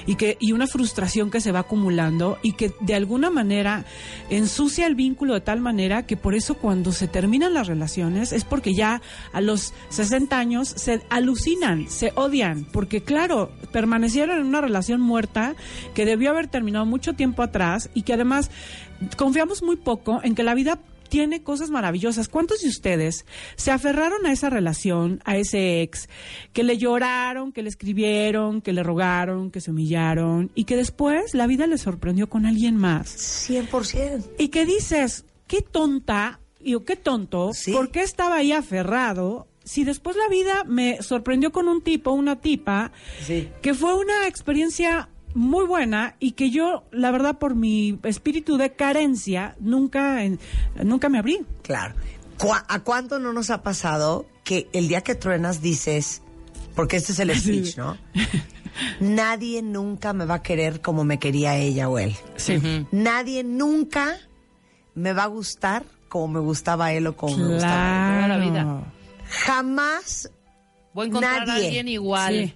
y, 0.06 0.14
que, 0.14 0.38
y 0.40 0.52
una 0.52 0.66
frustración 0.66 1.30
que 1.30 1.42
se 1.42 1.52
va 1.52 1.59
acumulando 1.59 2.38
y 2.42 2.52
que 2.52 2.72
de 2.80 2.94
alguna 2.94 3.28
manera 3.28 3.84
ensucia 4.30 4.86
el 4.86 4.94
vínculo 4.94 5.34
de 5.34 5.42
tal 5.42 5.61
manera 5.61 6.06
que 6.06 6.16
por 6.16 6.34
eso 6.34 6.54
cuando 6.54 6.90
se 6.90 7.06
terminan 7.06 7.52
las 7.52 7.66
relaciones 7.66 8.32
es 8.32 8.44
porque 8.44 8.72
ya 8.72 9.02
a 9.34 9.42
los 9.42 9.74
60 9.90 10.38
años 10.38 10.68
se 10.68 11.02
alucinan, 11.11 11.90
se 11.90 12.12
odian, 12.14 12.64
porque 12.64 13.02
claro, 13.02 13.52
permanecieron 13.72 14.38
en 14.38 14.46
una 14.46 14.62
relación 14.62 15.02
muerta 15.02 15.54
que 15.92 16.06
debió 16.06 16.30
haber 16.30 16.48
terminado 16.48 16.86
mucho 16.86 17.12
tiempo 17.12 17.42
atrás 17.42 17.90
y 17.92 18.02
que 18.02 18.14
además 18.14 18.50
confiamos 19.18 19.62
muy 19.62 19.76
poco 19.76 20.20
en 20.22 20.34
que 20.34 20.44
la 20.44 20.54
vida 20.54 20.78
tiene 21.09 21.42
cosas 21.42 21.70
maravillosas. 21.70 22.28
¿Cuántos 22.28 22.61
de 22.61 22.68
ustedes 22.68 23.24
se 23.56 23.70
aferraron 23.70 24.26
a 24.26 24.32
esa 24.32 24.50
relación, 24.50 25.20
a 25.24 25.36
ese 25.36 25.82
ex, 25.82 26.09
que 26.52 26.62
le 26.62 26.78
lloraron, 26.78 27.52
que 27.52 27.62
le 27.62 27.68
escribieron, 27.68 28.61
que 28.61 28.72
le 28.72 28.82
rogaron, 28.82 29.50
que 29.50 29.61
se 29.61 29.70
humillaron 29.70 30.50
y 30.54 30.64
que 30.64 30.76
después 30.76 31.34
la 31.34 31.46
vida 31.46 31.66
le 31.66 31.78
sorprendió 31.78 32.28
con 32.28 32.46
alguien 32.46 32.76
más? 32.76 33.09
100%. 33.48 34.24
Y 34.38 34.48
que 34.48 34.66
dices, 34.66 35.24
qué 35.46 35.62
tonta, 35.62 36.40
y 36.61 36.78
qué 36.84 36.96
tonto, 36.96 37.52
Sí. 37.54 37.72
¿por 37.72 37.90
qué 37.90 38.02
estaba 38.02 38.36
ahí 38.36 38.52
aferrado? 38.52 39.46
Si 39.64 39.84
después 39.84 40.16
la 40.16 40.28
vida 40.28 40.64
me 40.64 41.02
sorprendió 41.02 41.52
con 41.52 41.68
un 41.68 41.82
tipo, 41.82 42.11
una 42.12 42.36
tipa, 42.40 42.90
Sí. 43.26 43.48
que 43.62 43.74
fue 43.74 43.94
una 43.94 44.26
experiencia 44.26 45.09
muy 45.35 45.66
buena 45.66 46.16
y 46.18 46.33
que 46.33 46.51
yo, 46.51 46.85
la 46.91 47.11
verdad, 47.11 47.39
por 47.39 47.55
mi 47.55 47.99
espíritu 48.05 48.57
de 48.57 48.72
carencia, 48.72 49.55
nunca, 49.61 50.18
nunca 50.83 51.09
me 51.09 51.18
abrí. 51.18 51.41
Claro. 51.62 51.95
¿Cuá- 52.39 52.64
¿A 52.68 52.81
cuánto 52.81 53.18
no 53.18 53.33
nos 53.33 53.51
ha 53.51 53.62
pasado 53.62 54.26
que 54.45 54.68
el 54.72 54.89
día 54.89 55.01
que 55.03 55.14
truenas 55.14 55.61
dices, 55.61 56.22
porque 56.74 56.97
este 56.97 57.12
es 57.12 57.18
el 57.18 57.31
speech, 57.39 57.76
¿no? 57.76 57.97
Nadie 59.01 59.62
nunca 59.62 60.12
me 60.12 60.24
va 60.24 60.35
a 60.37 60.43
querer 60.43 60.81
como 60.81 61.05
me 61.05 61.18
quería 61.18 61.57
ella 61.57 61.89
o 61.89 61.99
él. 61.99 62.14
Sí. 62.37 62.87
Nadie 62.93 63.43
nunca 63.45 64.16
me 64.95 65.12
va 65.12 65.24
a 65.24 65.26
gustar 65.26 65.85
como 66.09 66.29
me 66.29 66.41
gustaba 66.41 66.93
él 66.93 67.07
o 67.09 67.16
como 67.16 67.37
me 67.37 67.55
gustaba 67.55 68.22
él. 68.24 68.29
La 68.29 68.39
vida. 68.39 68.85
Jamás 69.29 70.31
Voy 70.95 71.05
a 71.07 71.09
encontrar 71.09 71.43
a 71.43 71.45
Nadie. 71.47 71.66
alguien 71.66 71.89
igual. 71.89 72.35
Sí. 72.35 72.55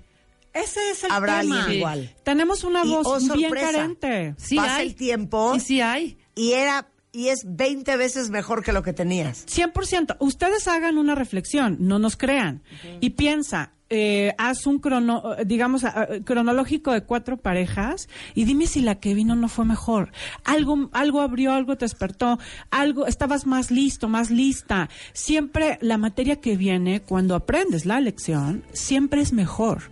Ese 0.55 0.81
es 0.91 1.05
el 1.05 1.11
habrá 1.13 1.41
tema. 1.41 1.57
alguien 1.63 1.79
igual. 1.79 2.15
Tenemos 2.25 2.65
una 2.65 2.85
Y, 2.85 2.89
voz 2.91 3.07
oh, 3.07 3.19
bien 3.19 3.49
sorpresa. 3.49 3.73
carente. 3.73 4.35
Sí 4.39 4.57
Pasa 4.57 4.77
hay. 4.77 4.89
el 4.89 4.95
tiempo 4.95 5.55
Y 5.57 5.61
sí 5.61 5.81
hay. 5.81 6.19
y 6.35 6.53
era 6.53 6.89
y 7.15 7.29
es 7.29 7.41
20 7.45 7.95
veces 7.99 8.31
mejor 8.31 8.63
que 8.65 8.73
lo 8.73 8.83
que 8.83 8.95
tenías. 8.95 9.45
100%. 9.47 10.17
Ustedes 10.19 10.67
hagan 10.67 10.97
una 10.97 11.15
reflexión, 11.15 11.77
no 11.81 11.99
nos 11.99 12.17
crean. 12.17 12.63
Y 13.01 13.11
piensa, 13.11 13.73
eh, 13.91 14.35
haz 14.39 14.67
un 14.67 14.79
crono, 14.79 15.37
digamos, 15.45 15.85
ah, 15.85 16.09
cronológico 16.25 16.91
de 16.91 17.03
cuatro 17.05 17.37
parejas 17.37 18.09
y 18.35 18.47
dime 18.47 18.67
si 18.67 18.81
la 18.81 18.95
que 18.99 19.13
vino 19.13 19.35
no 19.37 19.49
fue 19.51 19.67
mejor. 19.67 20.11
Algo, 20.45 20.89
algo 20.95 21.21
abrió, 21.21 21.53
algo 21.53 21.77
te 21.77 21.85
despertó, 21.85 22.39
algo, 22.71 23.07
estabas 23.07 23.45
más 23.47 23.71
listo, 23.71 24.09
más 24.09 24.31
lista. 24.31 24.89
Siempre 25.13 25.77
la 25.83 25.99
materia 25.99 26.41
que 26.41 26.57
viene, 26.57 27.03
cuando 27.03 27.35
aprendes 27.35 27.85
la 27.85 28.01
lección, 28.01 28.65
siempre 28.73 29.21
es 29.21 29.35
mejor. 29.35 29.91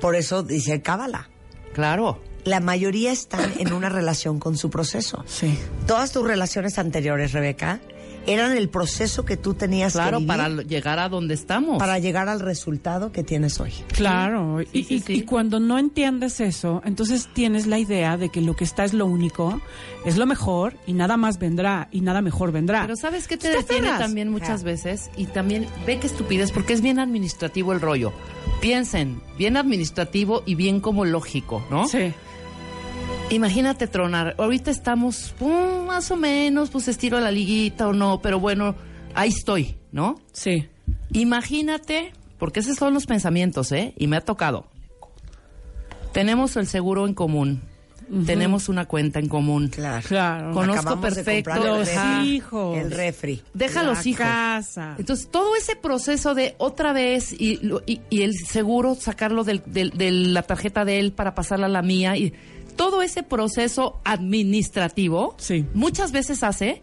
Por 0.00 0.16
eso 0.16 0.42
dice 0.42 0.82
Cábala. 0.82 1.28
Claro. 1.72 2.20
La 2.44 2.60
mayoría 2.60 3.12
están 3.12 3.52
en 3.58 3.72
una 3.72 3.88
relación 3.90 4.40
con 4.40 4.56
su 4.56 4.70
proceso. 4.70 5.22
Sí. 5.26 5.58
Todas 5.86 6.12
tus 6.12 6.26
relaciones 6.26 6.78
anteriores, 6.78 7.32
Rebeca, 7.32 7.80
eran 8.32 8.56
el 8.56 8.68
proceso 8.68 9.24
que 9.24 9.36
tú 9.36 9.54
tenías 9.54 9.92
Claro, 9.94 10.18
que 10.18 10.24
vivir 10.24 10.28
para 10.28 10.48
llegar 10.62 10.98
a 10.98 11.08
donde 11.08 11.34
estamos. 11.34 11.78
para 11.78 11.98
llegar 11.98 12.28
al 12.28 12.40
resultado 12.40 13.12
que 13.12 13.22
tienes 13.24 13.58
hoy. 13.60 13.72
Claro, 13.92 14.60
y, 14.62 14.66
sí, 14.84 14.86
y- 14.96 15.00
sí. 15.00 15.12
y 15.14 15.22
cuando 15.22 15.60
no 15.60 15.78
entiendes 15.78 16.40
eso, 16.40 16.82
entonces 16.84 17.28
tienes 17.32 17.66
la 17.66 17.78
idea 17.78 18.16
de 18.16 18.28
que 18.28 18.40
lo 18.40 18.54
que 18.56 18.64
está 18.64 18.84
es 18.84 18.94
lo 18.94 19.06
único, 19.06 19.60
es 20.04 20.16
lo 20.16 20.26
mejor 20.26 20.74
y 20.86 20.92
nada 20.92 21.16
más 21.16 21.38
vendrá 21.38 21.88
y 21.90 22.00
nada 22.00 22.20
mejor 22.22 22.52
vendrá. 22.52 22.82
Pero 22.82 22.96
¿sabes 22.96 23.26
qué 23.28 23.36
te 23.36 23.50
Te 23.50 23.56
detiene 23.58 23.88
aferras. 23.88 24.00
también 24.06 24.30
muchas 24.30 24.62
Ah. 24.62 24.64
veces? 24.64 25.10
Y 25.16 25.26
también 25.26 25.66
ve 25.86 25.98
que 25.98 26.06
estupidez, 26.06 26.52
porque 26.52 26.72
es 26.72 26.80
bien 26.80 26.98
administrativo 26.98 27.72
el 27.72 27.80
rollo. 27.80 28.12
Piensen, 28.60 29.20
bien 29.38 29.56
administrativo 29.56 30.42
y 30.46 30.54
bien 30.54 30.80
como 30.80 31.04
lógico, 31.04 31.64
¿no? 31.70 31.86
Sí. 31.88 32.12
Imagínate 33.30 33.86
tronar. 33.86 34.34
Ahorita 34.38 34.70
estamos 34.70 35.34
pum, 35.38 35.86
más 35.86 36.10
o 36.10 36.16
menos, 36.16 36.70
pues 36.70 36.88
estiro 36.88 37.20
la 37.20 37.30
liguita 37.30 37.86
o 37.88 37.92
no, 37.92 38.20
pero 38.20 38.40
bueno, 38.40 38.74
ahí 39.14 39.28
estoy, 39.28 39.76
¿no? 39.92 40.20
Sí. 40.32 40.68
Imagínate, 41.12 42.12
porque 42.38 42.60
esos 42.60 42.76
son 42.76 42.92
los 42.92 43.06
pensamientos, 43.06 43.70
¿eh? 43.72 43.94
Y 43.96 44.08
me 44.08 44.16
ha 44.16 44.20
tocado. 44.20 44.66
Tenemos 46.12 46.56
el 46.56 46.66
seguro 46.66 47.06
en 47.06 47.14
común. 47.14 47.62
Tenemos 48.26 48.68
una 48.68 48.86
cuenta 48.86 49.20
en 49.20 49.28
común. 49.28 49.68
Claro. 49.68 50.04
Claro. 50.08 50.50
Conozco 50.52 50.80
Acabamos 50.80 51.14
perfecto 51.14 51.54
los 51.64 51.86
refri. 51.86 52.28
hijos. 52.34 52.76
El 52.76 52.90
refri. 52.90 53.40
Deja 53.54 53.84
La 53.84 53.90
los 53.90 54.04
hijos. 54.04 54.26
casa. 54.26 54.96
Entonces, 54.98 55.28
todo 55.30 55.54
ese 55.54 55.76
proceso 55.76 56.34
de 56.34 56.56
otra 56.58 56.92
vez 56.92 57.32
y, 57.32 57.58
lo- 57.64 57.84
y, 57.86 58.00
y 58.10 58.22
el 58.22 58.34
seguro 58.36 58.96
sacarlo 58.96 59.44
del- 59.44 59.62
del- 59.64 59.90
de 59.92 60.10
la 60.10 60.42
tarjeta 60.42 60.84
de 60.84 60.98
él 60.98 61.12
para 61.12 61.36
pasarla 61.36 61.66
a 61.66 61.68
la 61.68 61.82
mía 61.82 62.16
y 62.16 62.34
todo 62.80 63.02
ese 63.02 63.22
proceso 63.22 64.00
administrativo 64.04 65.34
Sí. 65.38 65.66
muchas 65.74 66.12
veces 66.12 66.42
hace 66.42 66.82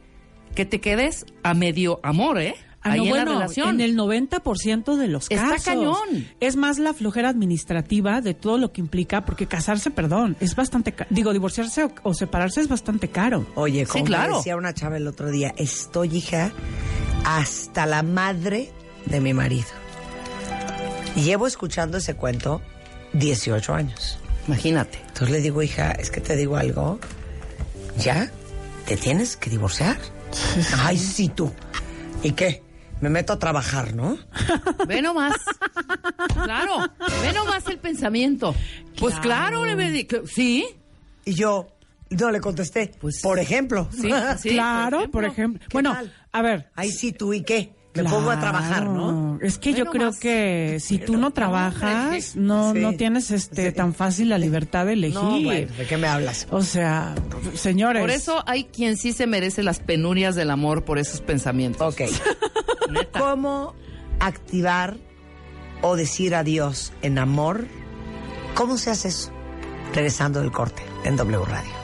que 0.55 0.65
te 0.65 0.79
quedes 0.79 1.25
a 1.43 1.53
medio 1.53 1.99
amor, 2.03 2.39
¿eh? 2.39 2.55
Ah, 2.83 2.91
Ahí 2.91 2.99
no, 2.99 3.03
en 3.05 3.09
bueno, 3.09 3.25
la 3.25 3.39
relación. 3.39 3.69
en 3.69 3.81
el 3.81 3.95
90% 3.97 4.95
de 4.95 5.07
los 5.07 5.23
Está 5.29 5.49
casos. 5.49 5.63
cañón. 5.65 6.27
Es 6.39 6.55
más 6.55 6.77
la 6.77 6.93
flojera 6.93 7.29
administrativa 7.29 8.21
de 8.21 8.33
todo 8.33 8.57
lo 8.57 8.71
que 8.71 8.79
implica, 8.81 9.25
porque 9.25 9.47
casarse, 9.47 9.89
perdón, 9.91 10.37
es 10.39 10.55
bastante, 10.55 10.93
ca- 10.93 11.07
digo, 11.09 11.33
divorciarse 11.33 11.83
o, 11.83 11.91
o 12.03 12.13
separarse 12.13 12.61
es 12.61 12.67
bastante 12.69 13.09
caro. 13.09 13.45
Oye, 13.55 13.85
como 13.87 14.05
claro. 14.05 14.37
decía 14.37 14.55
una 14.55 14.73
chava 14.73 14.97
el 14.97 15.07
otro 15.07 15.31
día, 15.31 15.53
estoy 15.57 16.15
hija 16.15 16.51
hasta 17.25 17.85
la 17.87 18.03
madre 18.03 18.71
de 19.05 19.19
mi 19.19 19.33
marido. 19.33 19.67
Llevo 21.15 21.47
escuchando 21.47 21.97
ese 21.97 22.13
cuento 22.15 22.61
18 23.13 23.73
años. 23.73 24.19
Imagínate. 24.47 24.99
Entonces 25.07 25.29
le 25.29 25.41
digo, 25.41 25.61
hija, 25.61 25.91
es 25.91 26.09
que 26.09 26.21
te 26.21 26.35
digo 26.35 26.57
algo. 26.57 26.99
¿Ya? 27.97 28.31
¿Te 28.85 28.95
tienes 28.97 29.35
que 29.35 29.49
divorciar? 29.49 29.97
Ay, 30.79 30.97
sí, 30.97 31.29
tú. 31.29 31.51
¿Y 32.23 32.31
qué? 32.31 32.63
Me 33.01 33.09
meto 33.09 33.33
a 33.33 33.39
trabajar, 33.39 33.93
¿no? 33.93 34.17
Ve 34.87 35.01
nomás. 35.01 35.35
claro, 36.33 36.79
ve 37.21 37.31
nomás 37.33 37.67
el 37.67 37.77
pensamiento. 37.77 38.55
Pues 38.99 39.15
claro, 39.19 39.65
le 39.65 40.07
sí. 40.25 40.65
Y 41.25 41.33
yo 41.35 41.67
no 42.09 42.31
le 42.31 42.39
contesté. 42.41 42.91
Pues- 42.99 43.21
por 43.21 43.37
ejemplo. 43.37 43.87
Sí, 43.91 44.09
sí. 44.39 44.49
claro, 44.49 45.11
por 45.11 45.25
ejemplo. 45.25 45.59
¿Qué 45.61 45.73
Bueno, 45.73 45.93
tal? 45.93 46.13
a 46.31 46.41
ver. 46.41 46.71
Ay, 46.75 46.91
sí, 46.91 47.11
tú, 47.11 47.33
¿y 47.33 47.43
qué? 47.43 47.71
Me 48.03 48.09
pongo 48.09 48.31
a 48.31 48.39
trabajar, 48.39 48.85
¿no? 48.87 49.39
Es 49.41 49.57
que 49.57 49.73
yo 49.73 49.85
creo 49.85 50.11
que 50.19 50.77
si 50.79 50.97
tú 50.97 51.17
no 51.17 51.31
trabajas, 51.31 52.35
no, 52.35 52.73
Sí. 52.73 52.79
no 52.79 52.93
tienes 52.93 53.31
este 53.31 53.69
Sí. 53.69 53.75
tan 53.75 53.93
fácil 53.93 54.29
la 54.29 54.37
libertad 54.37 54.85
de 54.85 54.93
elegir. 54.93 55.15
No, 55.15 55.39
bueno, 55.41 55.71
¿de 55.77 55.85
qué 55.87 55.97
me 55.97 56.07
hablas? 56.07 56.47
O 56.51 56.61
sea, 56.63 57.13
señores. 57.53 58.01
Por 58.01 58.09
eso 58.11 58.43
hay 58.47 58.65
quien 58.65 58.97
sí 58.97 59.13
se 59.13 59.27
merece 59.27 59.63
las 59.63 59.79
penurias 59.79 60.35
del 60.35 60.49
amor 60.51 60.85
por 60.85 60.97
esos 60.99 61.21
pensamientos. 61.21 61.93
Ok. 61.93 62.09
¿Cómo 63.17 63.75
activar 64.19 64.97
o 65.81 65.95
decir 65.95 66.33
adiós 66.35 66.91
en 67.01 67.19
amor? 67.19 67.67
¿Cómo 68.55 68.77
se 68.77 68.89
hace 68.91 69.09
eso? 69.09 69.31
Regresando 69.93 70.39
del 70.41 70.51
corte 70.51 70.81
en 71.03 71.15
W 71.15 71.45
Radio. 71.45 71.76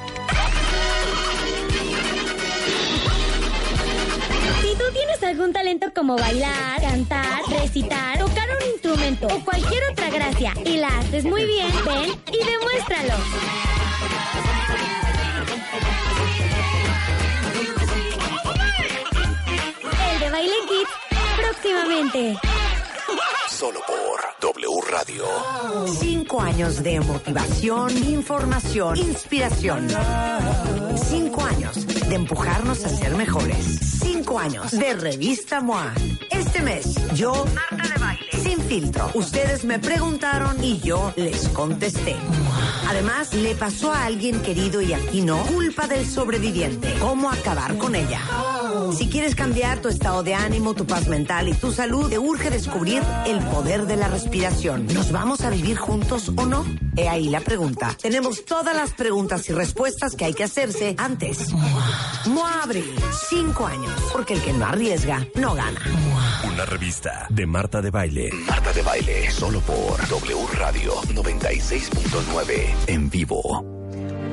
Algún 5.33 5.51
talento 5.51 5.87
como 5.95 6.15
bailar, 6.15 6.79
cantar, 6.79 7.41
recitar, 7.49 8.19
tocar 8.19 8.47
un 8.55 8.69
instrumento 8.71 9.25
o 9.25 9.43
cualquier 9.43 9.81
otra 9.91 10.11
gracia 10.11 10.53
y 10.63 10.77
la 10.77 10.89
haces 10.99 11.25
muy 11.25 11.43
bien, 11.43 11.71
ven 11.83 12.11
y 12.31 12.45
demuéstralo. 12.45 13.15
El 20.13 20.19
de 20.19 20.29
Baile 20.29 20.53
Kids 20.67 20.91
próximamente. 21.41 22.37
Solo 23.53 23.81
por 23.85 24.51
W 24.55 24.81
Radio. 24.89 25.25
Cinco 25.85 26.41
años 26.41 26.81
de 26.81 26.99
motivación, 26.99 27.95
información, 28.09 28.97
inspiración. 28.97 29.87
Cinco 31.07 31.43
años 31.43 31.85
de 31.85 32.15
empujarnos 32.15 32.83
a 32.83 32.89
ser 32.89 33.15
mejores. 33.15 33.79
Cinco 34.01 34.39
años 34.39 34.71
de 34.71 34.95
revista 34.95 35.61
MOA. 35.61 35.93
Este 36.31 36.61
mes, 36.63 36.95
yo, 37.13 37.45
Marta 37.53 37.93
de 37.93 37.99
Baile, 37.99 38.31
sin 38.41 38.59
filtro. 38.59 39.11
Ustedes 39.13 39.63
me 39.65 39.77
preguntaron 39.77 40.61
y 40.63 40.79
yo 40.79 41.13
les 41.15 41.47
contesté. 41.49 42.15
Además, 42.89 43.33
le 43.33 43.53
pasó 43.55 43.93
a 43.93 44.05
alguien 44.05 44.41
querido 44.41 44.81
y 44.81 44.93
aquí 44.93 45.21
no, 45.21 45.37
culpa 45.45 45.87
del 45.87 46.05
sobreviviente. 46.07 46.93
¿Cómo 46.99 47.29
acabar 47.29 47.77
con 47.77 47.95
ella? 47.95 48.19
Si 48.91 49.07
quieres 49.07 49.35
cambiar 49.35 49.79
tu 49.79 49.87
estado 49.87 50.23
de 50.23 50.35
ánimo, 50.35 50.73
tu 50.73 50.85
paz 50.85 51.07
mental 51.07 51.47
y 51.47 51.53
tu 51.53 51.71
salud, 51.71 52.09
te 52.09 52.19
urge 52.19 52.49
descubrir 52.49 53.01
el 53.25 53.42
poder 53.45 53.85
de 53.85 53.95
la 53.97 54.07
respiración. 54.07 54.87
¿Nos 54.87 55.11
vamos 55.11 55.41
a 55.41 55.49
vivir 55.49 55.77
juntos 55.77 56.31
o 56.35 56.45
no? 56.45 56.65
He 56.95 57.07
ahí 57.07 57.29
la 57.29 57.41
pregunta. 57.41 57.95
Tenemos 58.01 58.45
todas 58.45 58.75
las 58.75 58.91
preguntas 58.91 59.49
y 59.49 59.53
respuestas 59.53 60.15
que 60.15 60.25
hay 60.25 60.33
que 60.33 60.43
hacerse 60.43 60.95
antes. 60.97 61.51
MOA 62.25 62.63
Abril, 62.63 62.93
cinco 63.29 63.65
años, 63.65 63.91
porque 64.11 64.35
el 64.35 64.41
que 64.41 64.53
no 64.53 64.65
arriesga, 64.65 65.27
no 65.35 65.53
gana. 65.55 65.81
Una 66.45 66.65
revista 66.65 67.27
de 67.29 67.45
Marta 67.45 67.81
de 67.81 67.89
Baile. 67.89 68.29
Marta 68.47 68.73
de 68.73 68.81
Baile. 68.81 69.31
Solo 69.31 69.59
por 69.61 70.07
W 70.07 70.47
Radio 70.53 70.93
96.9. 71.03 72.75
En 72.87 73.09
vivo. 73.09 73.73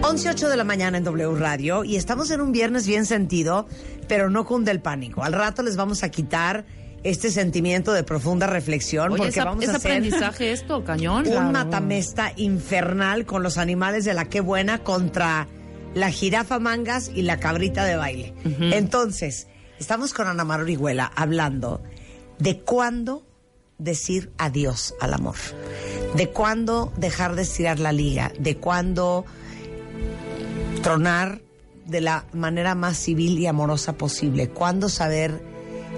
11.08 0.03 0.49
de 0.49 0.57
la 0.57 0.65
mañana 0.65 0.97
en 0.97 1.05
W 1.05 1.35
Radio 1.37 1.85
y 1.85 1.97
estamos 1.97 2.31
en 2.31 2.41
un 2.41 2.53
viernes 2.53 2.87
bien 2.87 3.05
sentido, 3.05 3.69
pero 4.09 4.31
no 4.31 4.47
cunde 4.47 4.71
el 4.71 4.81
pánico. 4.81 5.23
Al 5.23 5.35
rato 5.35 5.63
les 5.63 5.77
vamos 5.77 6.03
a 6.03 6.09
quitar 6.09 6.65
este 7.03 7.31
sentimiento 7.31 7.93
de 7.93 8.05
profunda 8.05 8.47
reflexión 8.47 9.13
Oye, 9.13 9.23
porque 9.23 9.41
vamos 9.41 9.67
a 9.69 9.77
hacer 9.77 9.93
aprendizaje 9.93 10.53
esto, 10.53 10.85
cañón. 10.85 11.27
un 11.27 11.53
matamesta 11.53 12.33
infernal 12.37 13.25
con 13.25 13.43
los 13.43 13.59
animales 13.59 14.05
de 14.05 14.15
la 14.15 14.27
que 14.27 14.41
buena 14.41 14.79
contra 14.79 15.49
la 15.95 16.11
jirafa 16.11 16.59
mangas 16.59 17.11
y 17.15 17.23
la 17.23 17.41
cabrita 17.41 17.85
de 17.85 17.97
baile. 17.97 18.35
Entonces, 18.45 19.49
estamos 19.79 20.13
con 20.13 20.29
Ana 20.29 20.45
Mar 20.45 20.61
Orihuela 20.61 21.11
hablando 21.15 21.83
de 22.39 22.61
cuándo 22.61 23.27
decir 23.79 24.31
adiós 24.39 24.95
al 25.01 25.15
amor, 25.15 25.37
de 26.15 26.29
cuándo 26.29 26.93
dejar 26.97 27.35
de 27.35 27.43
estirar 27.43 27.81
la 27.81 27.93
liga, 27.93 28.31
de 28.39 28.57
cuándo 28.57 29.25
tronar 30.83 31.41
de 31.87 32.01
la 32.01 32.27
manera 32.33 32.75
más 32.75 32.99
civil 32.99 33.39
y 33.39 33.47
amorosa 33.47 33.95
posible, 33.95 34.49
cuándo 34.51 34.89
saber 34.89 35.50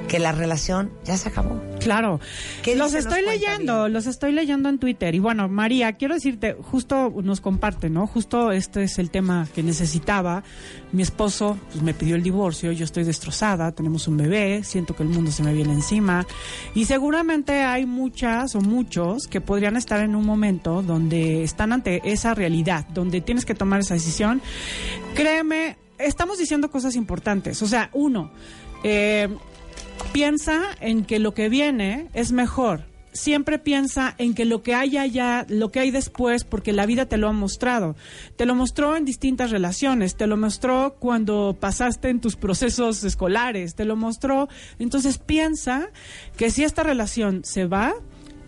que 0.09 0.18
la 0.18 0.32
relación 0.32 0.90
ya 1.05 1.16
se 1.16 1.28
acabó. 1.28 1.61
Claro. 1.80 2.20
¿Qué 2.62 2.76
los 2.76 2.94
estoy 2.94 3.22
leyendo, 3.22 3.88
los 3.88 4.07
estoy 4.07 4.32
leyendo 4.32 4.68
en 4.68 4.78
Twitter. 4.78 5.14
Y 5.14 5.18
bueno, 5.18 5.48
María, 5.48 5.92
quiero 5.94 6.14
decirte, 6.14 6.55
justo 6.61 7.12
nos 7.22 7.40
comparte, 7.40 7.90
¿no? 7.90 8.07
Justo 8.07 8.53
este 8.53 8.84
es 8.84 8.98
el 8.98 9.11
tema 9.11 9.48
que 9.55 9.62
necesitaba. 9.62 10.44
Mi 10.92 11.03
esposo 11.03 11.59
pues, 11.70 11.82
me 11.82 11.94
pidió 11.94 12.16
el 12.16 12.22
divorcio, 12.22 12.72
yo 12.72 12.84
estoy 12.84 13.05
destrozada, 13.05 13.72
tenemos 13.72 14.07
un 14.09 14.16
bebé, 14.16 14.62
siento 14.64 14.94
que 14.94 15.03
el 15.03 15.09
mundo 15.09 15.30
se 15.30 15.42
me 15.42 15.53
viene 15.53 15.72
encima. 15.72 16.26
Y 16.74 16.84
seguramente 16.84 17.62
hay 17.62 17.86
muchas 17.86 18.55
o 18.55 18.61
muchos 18.61 19.26
que 19.26 19.40
podrían 19.40 19.76
estar 19.76 20.00
en 20.05 20.14
un 20.14 20.24
momento 20.24 20.82
donde 20.82 21.42
están 21.42 21.72
ante 21.72 22.00
esa 22.05 22.34
realidad, 22.34 22.86
donde 22.88 23.20
tienes 23.20 23.44
que 23.44 23.55
tomar 23.55 23.80
esa 23.80 23.94
decisión. 23.94 24.42
Créeme, 25.14 25.78
estamos 25.98 26.38
diciendo 26.38 26.70
cosas 26.70 26.96
importantes. 26.96 27.62
O 27.62 27.66
sea, 27.66 27.90
uno, 27.92 28.30
eh, 28.84 29.28
piensa 30.12 30.62
en 30.80 31.05
que 31.05 31.18
lo 31.18 31.34
que 31.34 31.49
viene 31.49 32.09
es 32.14 32.32
mejor. 32.32 32.84
Siempre 33.12 33.59
piensa 33.59 34.14
en 34.16 34.34
que 34.34 34.47
lo 34.47 34.62
que 34.62 34.74
hay 34.74 34.97
allá, 34.97 35.45
lo 35.49 35.70
que 35.70 35.80
hay 35.80 35.90
después, 35.90 36.45
porque 36.45 36.72
la 36.72 36.86
vida 36.86 37.07
te 37.07 37.18
lo 37.18 37.28
ha 37.28 37.32
mostrado. 37.32 37.95
Te 38.36 38.47
lo 38.47 38.55
mostró 38.55 38.97
en 38.97 39.05
distintas 39.05 39.51
relaciones, 39.51 40.16
te 40.16 40.26
lo 40.26 40.38
mostró 40.38 40.97
cuando 40.99 41.57
pasaste 41.61 42.09
en 42.09 42.20
tus 42.20 42.36
procesos 42.36 43.05
escolares, 43.05 43.74
te 43.74 43.84
lo 43.84 43.97
mostró. 43.97 44.49
Entonces 44.78 45.18
piensa 45.18 45.90
que 46.38 46.51
si 46.51 46.64
esta 46.64 46.82
relación 46.82 47.45
se 47.45 47.66
va, 47.66 47.95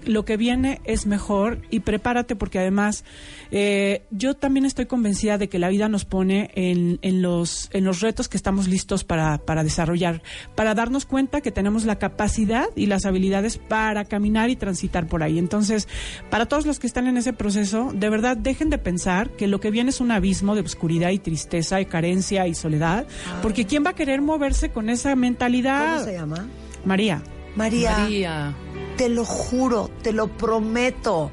lo 0.06 0.24
que 0.24 0.36
viene 0.36 0.80
es 0.84 1.06
mejor 1.06 1.60
y 1.70 1.80
prepárate 1.80 2.36
porque 2.36 2.58
además 2.58 3.04
eh, 3.50 4.04
yo 4.10 4.34
también 4.34 4.64
estoy 4.64 4.86
convencida 4.86 5.38
de 5.38 5.48
que 5.48 5.58
la 5.58 5.68
vida 5.68 5.88
nos 5.88 6.04
pone 6.04 6.50
en, 6.54 6.98
en, 7.02 7.22
los, 7.22 7.68
en 7.72 7.84
los 7.84 8.00
retos 8.00 8.28
que 8.28 8.36
estamos 8.36 8.68
listos 8.68 9.04
para, 9.04 9.38
para 9.38 9.64
desarrollar, 9.64 10.22
para 10.54 10.74
darnos 10.74 11.06
cuenta 11.06 11.40
que 11.40 11.50
tenemos 11.50 11.84
la 11.84 11.98
capacidad 11.98 12.66
y 12.76 12.86
las 12.86 13.06
habilidades 13.06 13.58
para 13.58 14.04
caminar 14.04 14.50
y 14.50 14.56
transitar 14.56 15.06
por 15.06 15.22
ahí. 15.22 15.38
Entonces, 15.38 15.88
para 16.30 16.46
todos 16.46 16.66
los 16.66 16.78
que 16.78 16.86
están 16.86 17.06
en 17.06 17.16
ese 17.16 17.32
proceso, 17.32 17.90
de 17.94 18.10
verdad 18.10 18.36
dejen 18.36 18.70
de 18.70 18.78
pensar 18.78 19.30
que 19.30 19.46
lo 19.46 19.60
que 19.60 19.70
viene 19.70 19.90
es 19.90 20.00
un 20.00 20.10
abismo 20.10 20.54
de 20.54 20.62
oscuridad 20.62 21.10
y 21.10 21.18
tristeza 21.18 21.80
y 21.80 21.86
carencia 21.86 22.46
y 22.46 22.54
soledad, 22.54 23.06
porque 23.42 23.66
¿quién 23.66 23.84
va 23.84 23.90
a 23.90 23.94
querer 23.94 24.20
moverse 24.20 24.70
con 24.70 24.88
esa 24.88 25.14
mentalidad? 25.16 25.94
¿Cómo 25.94 26.04
se 26.04 26.12
llama? 26.14 26.48
María. 26.84 27.22
María, 27.56 27.98
María. 27.98 28.54
Te 28.96 29.08
lo 29.08 29.24
juro, 29.24 29.90
te 30.02 30.12
lo 30.12 30.28
prometo, 30.28 31.30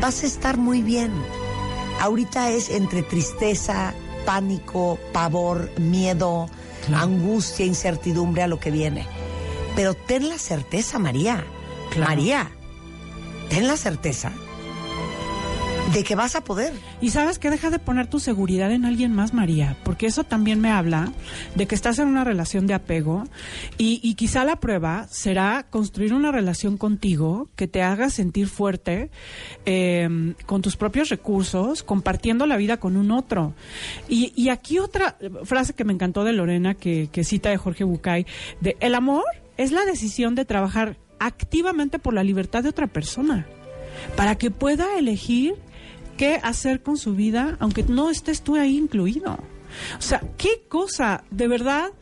vas 0.00 0.22
a 0.22 0.26
estar 0.26 0.56
muy 0.56 0.82
bien. 0.82 1.12
Ahorita 2.00 2.50
es 2.50 2.70
entre 2.70 3.02
tristeza, 3.02 3.92
pánico, 4.24 4.98
pavor, 5.12 5.70
miedo, 5.78 6.48
angustia, 6.94 7.66
incertidumbre 7.66 8.42
a 8.42 8.46
lo 8.48 8.60
que 8.60 8.70
viene. 8.70 9.06
Pero 9.74 9.94
ten 9.94 10.28
la 10.28 10.38
certeza, 10.38 10.98
María, 10.98 11.44
Claro. 11.90 12.10
María, 12.10 12.50
ten 13.48 13.66
la 13.66 13.76
certeza 13.76 14.32
de 15.92 16.04
que 16.04 16.14
vas 16.14 16.36
a 16.36 16.42
poder. 16.42 16.72
Y 17.00 17.10
sabes 17.10 17.38
que 17.38 17.50
deja 17.50 17.70
de 17.70 17.78
poner 17.78 18.06
tu 18.06 18.20
seguridad 18.20 18.72
en 18.72 18.84
alguien 18.84 19.12
más, 19.12 19.32
María, 19.32 19.76
porque 19.84 20.06
eso 20.06 20.24
también 20.24 20.60
me 20.60 20.70
habla 20.70 21.12
de 21.54 21.66
que 21.66 21.74
estás 21.74 21.98
en 21.98 22.08
una 22.08 22.24
relación 22.24 22.66
de 22.66 22.74
apego 22.74 23.24
y, 23.76 24.00
y 24.02 24.14
quizá 24.14 24.44
la 24.44 24.56
prueba 24.56 25.06
será 25.10 25.66
construir 25.70 26.14
una 26.14 26.32
relación 26.32 26.76
contigo 26.76 27.48
que 27.56 27.68
te 27.68 27.82
haga 27.82 28.10
sentir 28.10 28.48
fuerte 28.48 29.10
eh, 29.66 30.34
con 30.46 30.62
tus 30.62 30.76
propios 30.76 31.08
recursos, 31.08 31.82
compartiendo 31.82 32.46
la 32.46 32.56
vida 32.56 32.78
con 32.78 32.96
un 32.96 33.10
otro. 33.10 33.54
Y, 34.08 34.32
y 34.36 34.48
aquí 34.50 34.78
otra 34.78 35.16
frase 35.44 35.74
que 35.74 35.84
me 35.84 35.92
encantó 35.92 36.24
de 36.24 36.32
Lorena, 36.32 36.74
que, 36.74 37.08
que 37.10 37.24
cita 37.24 37.50
de 37.50 37.56
Jorge 37.56 37.84
Bucay, 37.84 38.26
de 38.60 38.76
el 38.80 38.94
amor 38.94 39.24
es 39.56 39.72
la 39.72 39.84
decisión 39.84 40.34
de 40.34 40.44
trabajar 40.44 40.96
activamente 41.18 41.98
por 41.98 42.14
la 42.14 42.22
libertad 42.22 42.62
de 42.62 42.68
otra 42.68 42.86
persona 42.86 43.46
para 44.16 44.36
que 44.36 44.50
pueda 44.50 44.98
elegir 44.98 45.56
qué 46.18 46.38
hacer 46.42 46.82
con 46.82 46.98
su 46.98 47.14
vida, 47.14 47.56
aunque 47.60 47.82
no 47.84 48.10
estés 48.10 48.42
tú 48.42 48.56
ahí 48.56 48.76
incluido. 48.76 49.38
O 49.98 50.02
sea, 50.02 50.20
qué 50.36 50.64
cosa, 50.68 51.24
de 51.30 51.48
verdad, 51.48 51.92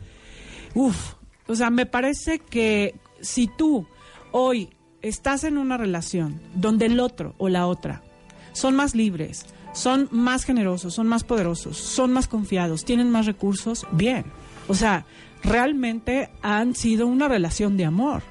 uf, 0.73 1.13
o 1.47 1.55
sea, 1.55 1.69
me 1.69 1.85
parece 1.85 2.39
que 2.39 2.95
si 3.21 3.47
tú 3.47 3.87
hoy 4.31 4.69
estás 5.01 5.45
en 5.45 5.57
una 5.57 5.77
relación 5.77 6.41
donde 6.53 6.87
el 6.87 6.99
otro 6.99 7.35
o 7.37 7.47
la 7.47 7.67
otra 7.67 8.03
son 8.51 8.75
más 8.75 8.95
libres, 8.95 9.45
son 9.73 10.09
más 10.11 10.43
generosos, 10.43 10.95
son 10.95 11.07
más 11.07 11.23
poderosos, 11.23 11.77
son 11.77 12.11
más 12.11 12.27
confiados, 12.27 12.83
tienen 12.83 13.11
más 13.11 13.27
recursos, 13.27 13.85
bien. 13.91 14.25
O 14.67 14.73
sea, 14.73 15.05
realmente 15.43 16.29
han 16.41 16.75
sido 16.75 17.07
una 17.07 17.27
relación 17.27 17.77
de 17.77 17.85
amor. 17.85 18.23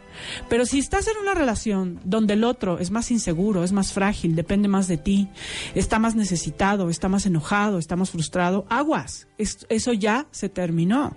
Pero 0.49 0.67
si 0.67 0.79
estás 0.79 1.07
en 1.09 1.17
una 1.21 1.35
relación 1.35 2.01
donde 2.05 2.35
el 2.35 2.45
otro 2.45 2.79
es 2.79 2.91
más 2.91 3.11
inseguro, 3.11 3.65
es 3.65 3.73
más 3.73 3.93
frágil, 3.93 4.35
depende 4.35 4.69
más 4.69 4.89
de 4.89 4.97
ti, 4.99 5.29
está 5.75 5.99
más 5.99 6.15
necesitado, 6.15 6.91
está 6.91 7.09
más 7.09 7.27
enojado, 7.27 7.79
está 7.79 7.97
más 7.97 8.11
frustrado, 8.11 8.67
aguas. 8.69 9.27
Es- 9.39 9.67
eso 9.69 9.93
ya 9.93 10.27
se 10.31 10.49
terminó. 10.49 11.17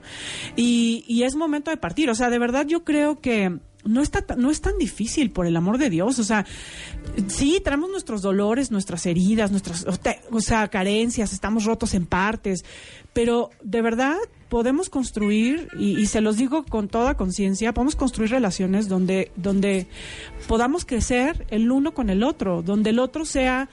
Y, 0.55 1.03
y 1.07 1.23
es 1.23 1.35
momento 1.35 1.71
de 1.71 1.77
partir. 1.77 2.09
O 2.09 2.15
sea, 2.15 2.29
de 2.29 2.39
verdad 2.39 2.65
yo 2.65 2.83
creo 2.83 3.19
que 3.19 3.59
no 3.85 4.01
está 4.01 4.25
no 4.35 4.51
es 4.51 4.59
tan 4.59 4.77
difícil 4.77 5.31
por 5.31 5.45
el 5.47 5.55
amor 5.55 5.77
de 5.77 5.89
Dios, 5.89 6.19
o 6.19 6.23
sea, 6.25 6.45
sí 7.27 7.61
traemos 7.63 7.89
nuestros 7.89 8.21
dolores, 8.21 8.71
nuestras 8.71 9.05
heridas, 9.05 9.51
nuestras 9.51 9.85
o 10.31 10.41
sea, 10.41 10.67
carencias, 10.67 11.31
estamos 11.31 11.63
rotos 11.63 11.93
en 11.93 12.05
partes, 12.05 12.65
pero 13.13 13.51
de 13.63 13.81
verdad 13.81 14.17
podemos 14.49 14.89
construir 14.89 15.69
y, 15.77 16.05
se 16.07 16.21
los 16.21 16.37
digo 16.37 16.65
con 16.65 16.87
toda 16.87 17.15
conciencia, 17.15 17.73
podemos 17.73 17.95
construir 17.95 18.31
relaciones 18.31 18.89
donde 18.89 19.31
donde 19.35 19.87
podamos 20.47 20.85
crecer 20.85 21.45
el 21.49 21.71
uno 21.71 21.93
con 21.93 22.09
el 22.09 22.23
otro, 22.23 22.61
donde 22.63 22.89
el 22.89 22.99
otro 22.99 23.25
sea 23.25 23.69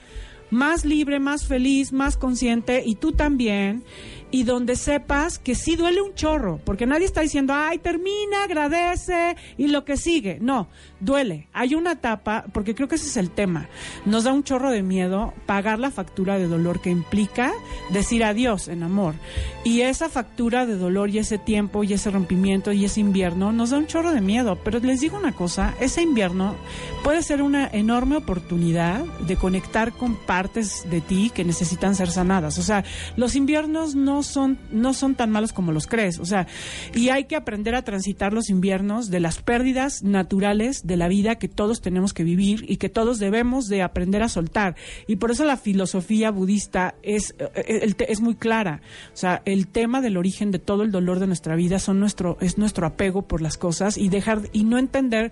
más 0.49 0.85
libre, 0.85 1.19
más 1.19 1.45
feliz, 1.45 1.91
más 1.91 2.15
consciente 2.15 2.83
y 2.85 2.95
tú 2.95 3.11
también 3.11 3.83
y 4.29 4.43
donde 4.43 4.75
sepas 4.75 5.39
que 5.39 5.55
sí 5.55 5.75
duele 5.75 6.01
un 6.01 6.13
chorro, 6.13 6.59
porque 6.65 6.85
nadie 6.85 7.05
está 7.05 7.21
diciendo, 7.21 7.53
ay, 7.55 7.77
termina, 7.77 8.43
agradece 8.43 9.35
y 9.57 9.67
lo 9.67 9.85
que 9.85 9.97
sigue. 9.97 10.37
No, 10.41 10.67
duele. 10.99 11.47
Hay 11.53 11.75
una 11.75 11.93
etapa, 11.93 12.45
porque 12.51 12.75
creo 12.75 12.87
que 12.87 12.95
ese 12.95 13.07
es 13.07 13.17
el 13.17 13.31
tema. 13.31 13.69
Nos 14.05 14.25
da 14.25 14.33
un 14.33 14.43
chorro 14.43 14.71
de 14.71 14.83
miedo 14.83 15.33
pagar 15.45 15.79
la 15.79 15.91
factura 15.91 16.37
de 16.37 16.47
dolor 16.47 16.81
que 16.81 16.89
implica 16.89 17.53
decir 17.91 18.23
adiós 18.23 18.67
en 18.67 18.83
amor. 18.83 19.15
Y 19.63 19.81
esa 19.81 20.09
factura 20.09 20.65
de 20.65 20.77
dolor 20.77 21.09
y 21.09 21.19
ese 21.19 21.37
tiempo 21.37 21.83
y 21.83 21.93
ese 21.93 22.11
rompimiento 22.11 22.71
y 22.71 22.85
ese 22.85 22.99
invierno 22.99 23.51
nos 23.51 23.69
da 23.69 23.77
un 23.77 23.87
chorro 23.87 24.11
de 24.11 24.21
miedo. 24.21 24.57
Pero 24.63 24.79
les 24.79 25.01
digo 25.01 25.17
una 25.17 25.33
cosa, 25.33 25.73
ese 25.79 26.01
invierno 26.01 26.55
puede 27.03 27.21
ser 27.21 27.41
una 27.41 27.67
enorme 27.67 28.17
oportunidad 28.17 29.05
de 29.05 29.37
conectar 29.37 29.93
con 29.93 30.15
partes 30.15 30.89
de 30.89 31.01
ti 31.01 31.31
que 31.33 31.45
necesitan 31.45 31.95
ser 31.95 32.11
sanadas. 32.11 32.57
O 32.57 32.63
sea, 32.63 32.83
los 33.15 33.35
inviernos 33.35 33.95
no 33.95 34.16
son, 34.23 34.57
no 34.71 34.93
son 34.93 35.15
tan 35.15 35.31
malos 35.31 35.53
como 35.53 35.71
los 35.71 35.87
crees. 35.87 36.19
O 36.19 36.25
sea, 36.25 36.47
y 36.93 37.09
hay 37.09 37.25
que 37.25 37.35
aprender 37.35 37.75
a 37.75 37.83
transitar 37.83 38.33
los 38.33 38.49
inviernos 38.49 39.09
de 39.09 39.19
las 39.19 39.41
pérdidas 39.41 40.03
naturales 40.03 40.85
de 40.85 40.97
la 40.97 41.07
vida 41.07 41.35
que 41.35 41.47
todos 41.47 41.81
tenemos 41.81 42.13
que 42.13 42.23
vivir 42.23 42.65
y 42.67 42.77
que 42.77 42.89
todos 42.89 43.19
debemos 43.19 43.67
de 43.67 43.81
aprender 43.81 44.23
a 44.23 44.29
soltar. 44.29 44.75
Y 45.07 45.17
por 45.17 45.31
eso 45.31 45.45
la 45.45 45.57
filosofía 45.57 46.31
budista 46.31 46.95
es, 47.03 47.35
eh, 47.55 47.93
es 48.07 48.21
muy 48.21 48.35
clara. 48.35 48.81
O 49.13 49.17
sea, 49.17 49.41
el 49.45 49.67
tema 49.67 50.01
del 50.01 50.17
origen 50.17 50.51
de 50.51 50.59
todo 50.59 50.83
el 50.83 50.91
dolor 50.91 51.19
de 51.19 51.27
nuestra 51.27 51.55
vida 51.55 51.79
son 51.79 51.99
nuestro, 51.99 52.37
es 52.41 52.57
nuestro 52.57 52.87
apego 52.87 53.27
por 53.27 53.41
las 53.41 53.57
cosas 53.57 53.97
y 53.97 54.09
dejar, 54.09 54.41
y 54.53 54.63
no 54.63 54.77
entender 54.77 55.31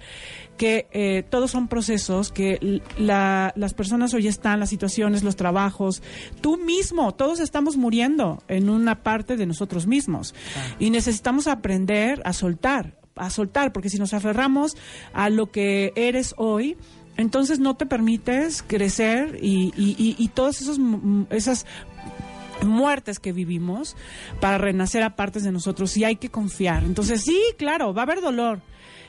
que 0.58 0.88
eh, 0.92 1.24
todos 1.30 1.52
son 1.52 1.68
procesos, 1.68 2.32
que 2.32 2.82
la- 2.98 3.52
las 3.56 3.74
personas 3.74 4.14
hoy 4.14 4.28
están, 4.28 4.60
las 4.60 4.70
situaciones, 4.70 5.24
los 5.24 5.36
trabajos, 5.36 6.02
tú 6.42 6.58
mismo, 6.58 7.14
todos 7.14 7.40
estamos 7.40 7.76
muriendo 7.78 8.42
en 8.48 8.70
una 8.70 9.04
parte 9.04 9.38
de 9.38 9.46
nosotros 9.46 9.86
mismos 9.88 10.34
y 10.80 10.90
necesitamos 10.90 11.48
aprender 11.48 12.22
a 12.26 12.34
soltar, 12.34 12.98
a 13.16 13.30
soltar, 13.30 13.74
porque 13.74 13.90
si 13.90 13.98
nos 13.98 14.14
aferramos 14.14 14.76
a 15.14 15.30
lo 15.30 15.52
que 15.52 15.92
eres 15.96 16.34
hoy, 16.38 16.78
entonces 17.18 17.60
no 17.60 17.76
te 17.78 17.86
permites 17.86 18.62
crecer 18.62 19.40
y, 19.42 19.74
y, 19.78 19.96
y, 19.98 20.16
y 20.18 20.28
todas 20.30 20.62
esos, 20.62 20.78
esas 21.30 21.66
muertes 22.64 23.20
que 23.20 23.32
vivimos 23.34 23.96
para 24.40 24.58
renacer 24.58 25.04
a 25.04 25.16
partes 25.16 25.44
de 25.44 25.52
nosotros 25.52 25.96
y 25.98 26.04
hay 26.04 26.16
que 26.16 26.30
confiar. 26.30 26.84
Entonces, 26.84 27.22
sí, 27.24 27.40
claro, 27.58 27.94
va 27.94 28.02
a 28.02 28.04
haber 28.04 28.22
dolor. 28.22 28.62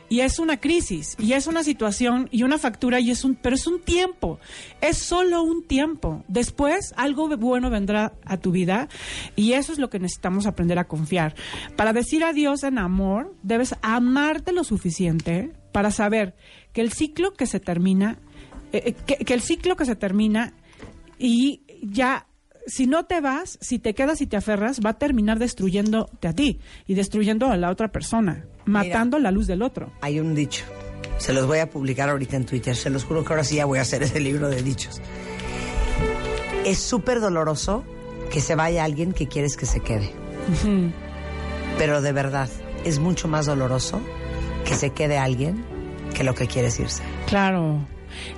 Y 0.09 0.20
es 0.20 0.38
una 0.38 0.59
crisis, 0.59 1.16
y 1.18 1.32
es 1.32 1.46
una 1.46 1.64
situación, 1.64 2.28
y 2.30 2.42
una 2.42 2.59
factura, 2.59 3.00
y 3.00 3.11
es 3.11 3.24
un, 3.24 3.34
pero 3.34 3.57
es 3.57 3.66
un 3.66 3.80
tiempo, 3.80 4.38
es 4.80 4.98
solo 4.98 5.42
un 5.42 5.64
tiempo. 5.66 6.24
Después 6.28 6.94
algo 6.96 7.28
bueno 7.36 7.70
vendrá 7.70 8.12
a 8.24 8.36
tu 8.36 8.52
vida, 8.52 8.88
y 9.34 9.52
eso 9.52 9.72
es 9.72 9.78
lo 9.78 9.90
que 9.90 9.98
necesitamos 9.98 10.46
aprender 10.46 10.78
a 10.78 10.86
confiar. 10.86 11.34
Para 11.76 11.92
decir 11.92 12.24
adiós 12.24 12.62
en 12.62 12.78
amor, 12.78 13.34
debes 13.42 13.74
amarte 13.82 14.52
lo 14.52 14.64
suficiente 14.64 15.52
para 15.72 15.90
saber 15.90 16.34
que 16.72 16.80
el 16.80 16.92
ciclo 16.92 17.34
que 17.34 17.46
se 17.46 17.61
termina, 17.61 18.18
eh, 18.72 18.82
eh, 18.86 18.94
que, 19.07 19.16
que 19.16 19.34
el 19.34 19.40
ciclo 19.40 19.76
que 19.76 19.84
se 19.84 19.96
termina, 19.96 20.54
y 21.18 21.62
ya 21.82 22.26
si 22.66 22.86
no 22.86 23.04
te 23.07 23.20
vas, 23.20 23.59
si 23.61 23.78
te 23.78 23.94
quedas 23.94 24.20
y 24.20 24.26
te 24.26 24.36
aferras, 24.36 24.80
va 24.84 24.90
a 24.90 24.98
terminar 24.98 25.38
destruyéndote 25.38 26.28
a 26.28 26.32
ti 26.32 26.61
y 26.86 26.94
destruyendo 26.94 27.46
a 27.46 27.57
la 27.57 27.70
otra 27.70 27.92
persona, 27.92 28.44
matando 28.66 29.18
la 29.18 29.30
luz 29.30 29.46
del 29.46 29.62
otro. 29.62 29.90
Hay 30.00 30.20
un 30.20 30.34
dicho. 30.34 30.64
Se 31.18 31.32
los 31.32 31.46
voy 31.46 31.58
a 31.58 31.70
publicar 31.70 32.10
ahorita 32.10 32.36
en 32.36 32.44
Twitter. 32.44 32.76
Se 32.76 32.90
los 32.90 33.04
juro 33.04 33.24
que 33.24 33.32
ahora 33.32 33.44
sí 33.44 33.56
ya 33.56 33.64
voy 33.64 33.78
a 33.78 33.82
hacer 33.82 34.02
ese 34.02 34.20
libro 34.20 34.48
de 34.48 34.62
dichos. 34.62 35.00
Es 36.64 36.78
súper 36.78 37.20
doloroso 37.20 37.84
que 38.30 38.40
se 38.40 38.54
vaya 38.54 38.84
alguien 38.84 39.12
que 39.12 39.28
quieres 39.28 39.56
que 39.56 39.66
se 39.66 39.80
quede. 39.80 40.12
Pero 41.78 42.02
de 42.02 42.12
verdad, 42.12 42.50
es 42.84 42.98
mucho 42.98 43.28
más 43.28 43.46
doloroso 43.46 44.00
que 44.64 44.74
se 44.74 44.90
quede 44.90 45.16
alguien 45.16 45.64
que 46.14 46.24
lo 46.24 46.34
que 46.34 46.46
quieres 46.46 46.78
irse. 46.80 47.02
Claro. 47.26 47.86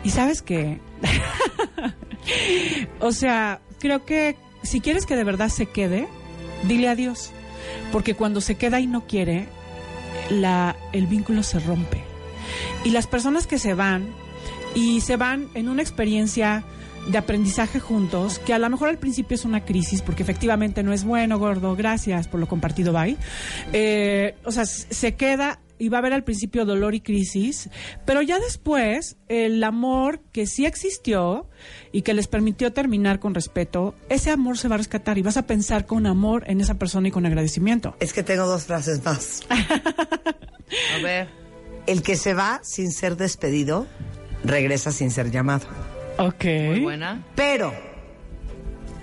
Y 0.05 0.11
sabes 0.11 0.43
qué? 0.43 0.81
o 3.01 3.13
sea, 3.13 3.61
creo 3.79 4.05
que 4.05 4.37
si 4.63 4.81
quieres 4.81 5.07
que 5.07 5.17
de 5.17 5.25
verdad 5.25 5.49
se 5.49 5.67
quede, 5.67 6.09
dile 6.65 6.89
adiós. 6.89 7.31
Porque 7.93 8.15
cuando 8.15 8.41
se 8.41 8.57
queda 8.57 8.81
y 8.81 8.87
no 8.87 9.07
quiere, 9.07 9.49
el 10.31 11.07
vínculo 11.07 11.43
se 11.43 11.61
rompe. 11.61 12.03
Y 12.85 12.91
las 12.91 13.07
personas 13.07 13.47
que 13.47 13.59
se 13.59 13.75
van 13.75 14.09
y 14.75 15.01
se 15.01 15.17
van 15.17 15.49
en 15.55 15.69
una 15.69 15.83
experiencia 15.83 16.65
de 17.09 17.19
aprendizaje 17.19 17.81
juntos, 17.81 18.39
que 18.39 18.53
a 18.53 18.59
lo 18.59 18.69
mejor 18.69 18.89
al 18.89 18.99
principio 18.99 19.35
es 19.35 19.45
una 19.45 19.65
crisis, 19.65 20.03
porque 20.03 20.23
efectivamente 20.23 20.83
no 20.83 20.93
es 20.93 21.05
bueno, 21.05 21.39
gordo, 21.39 21.75
gracias 21.75 22.29
por 22.29 22.39
lo 22.39 22.47
compartido, 22.47 22.93
bye. 22.93 23.17
Eh, 23.73 24.35
o 24.45 24.53
sea, 24.53 24.67
se 24.67 25.15
queda 25.15 25.59
y 25.79 25.89
va 25.89 25.99
a 25.99 26.01
haber 26.01 26.13
al 26.13 26.25
principio 26.25 26.65
dolor 26.65 26.95
y 26.95 27.01
crisis, 27.01 27.71
pero 28.05 28.23
ya 28.23 28.39
después 28.39 29.17
el 29.29 29.63
amor 29.63 30.21
que 30.33 30.47
sí 30.47 30.67
existió 30.67 31.49
y 31.93 32.03
que 32.03 32.15
les 32.15 32.29
permitió 32.29 32.73
terminar 32.73 33.21
con 33.21 33.35
respeto, 33.35 33.95
ese 34.09 34.31
amor 34.31 34.59
se 34.59 34.69
va 34.69 34.77
a 34.77 34.79
rescatar 34.79 35.19
y 35.19 35.23
vas 35.23 35.37
a 35.37 35.47
pensar 35.47 35.87
con 35.87 36.07
amor 36.07 36.45
en 36.47 36.61
esa 36.61 36.79
persona 36.79 37.09
y 37.09 37.11
con 37.11 37.27
agradecimiento. 37.27 37.97
Es 38.01 38.13
que 38.13 38.23
tengo 38.23 38.47
dos 38.47 38.65
frases 38.65 39.05
más. 39.05 39.43
A 39.51 41.03
ver. 41.03 41.29
El 41.87 42.03
que 42.03 42.17
se 42.17 42.35
va 42.35 42.61
sin 42.63 42.93
ser 42.93 43.17
despedido, 43.17 43.87
regresa 44.45 44.93
sin 44.93 45.11
ser 45.11 45.31
llamado. 45.31 45.67
Ok. 46.19 46.45
Muy 46.45 46.81
buena. 46.81 47.25
Pero, 47.35 47.73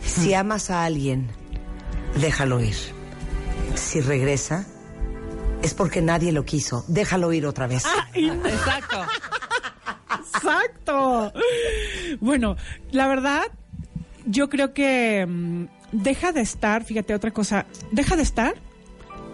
si 0.01 0.33
amas 0.33 0.69
a 0.69 0.85
alguien, 0.85 1.27
déjalo 2.21 2.61
ir. 2.61 2.75
Si 3.73 4.01
regresa, 4.01 4.67
es 5.61 5.73
porque 5.73 6.01
nadie 6.01 6.31
lo 6.31 6.45
quiso. 6.45 6.85
Déjalo 6.87 7.31
ir 7.33 7.45
otra 7.45 7.67
vez. 7.67 7.83
Exacto. 8.13 8.97
Exacto. 10.33 11.33
Bueno, 12.19 12.55
la 12.91 13.07
verdad, 13.07 13.43
yo 14.25 14.49
creo 14.49 14.73
que 14.73 15.25
mm, 15.27 15.65
deja 15.91 16.31
de 16.31 16.41
estar, 16.41 16.83
fíjate 16.83 17.13
otra 17.13 17.31
cosa, 17.31 17.65
deja 17.91 18.15
de 18.15 18.23
estar 18.23 18.55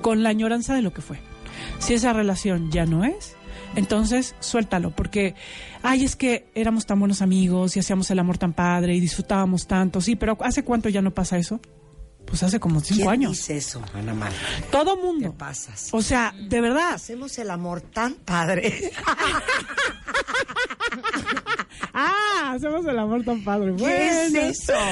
con 0.01 0.23
la 0.23 0.29
añoranza 0.29 0.73
de 0.73 0.81
lo 0.81 0.93
que 0.93 1.01
fue. 1.01 1.19
Si 1.79 1.93
esa 1.93 2.13
relación 2.13 2.71
ya 2.71 2.85
no 2.85 3.03
es, 3.03 3.35
entonces 3.75 4.35
suéltalo, 4.39 4.91
porque, 4.91 5.35
ay, 5.83 6.03
es 6.03 6.15
que 6.15 6.47
éramos 6.55 6.85
tan 6.85 6.99
buenos 6.99 7.21
amigos 7.21 7.75
y 7.75 7.79
hacíamos 7.79 8.09
el 8.11 8.19
amor 8.19 8.37
tan 8.37 8.53
padre 8.53 8.95
y 8.95 8.99
disfrutábamos 8.99 9.67
tanto, 9.67 10.01
sí, 10.01 10.15
pero 10.15 10.37
¿hace 10.41 10.63
cuánto 10.63 10.89
ya 10.89 11.01
no 11.01 11.11
pasa 11.11 11.37
eso? 11.37 11.59
Pues 12.25 12.43
hace 12.43 12.59
como 12.59 12.79
cinco 12.79 12.99
¿Quién 13.01 13.09
años. 13.09 13.31
dice 13.33 13.57
eso, 13.57 13.81
Ana 13.93 14.13
Mar? 14.13 14.31
Todo 14.71 14.95
mundo. 14.97 15.33
pasas. 15.33 15.89
O 15.91 16.01
sea, 16.01 16.33
de 16.39 16.61
verdad. 16.61 16.93
Hacemos 16.93 17.37
el 17.37 17.49
amor 17.51 17.81
tan 17.81 18.13
padre. 18.15 18.91
Ah, 21.93 22.53
hacemos 22.55 22.85
el 22.85 22.97
amor 22.97 23.23
tan 23.25 23.43
padre. 23.43 23.73
¿Qué 23.75 24.07
es 24.25 24.31
Bueno. 24.31 24.47
eso? 24.47 24.73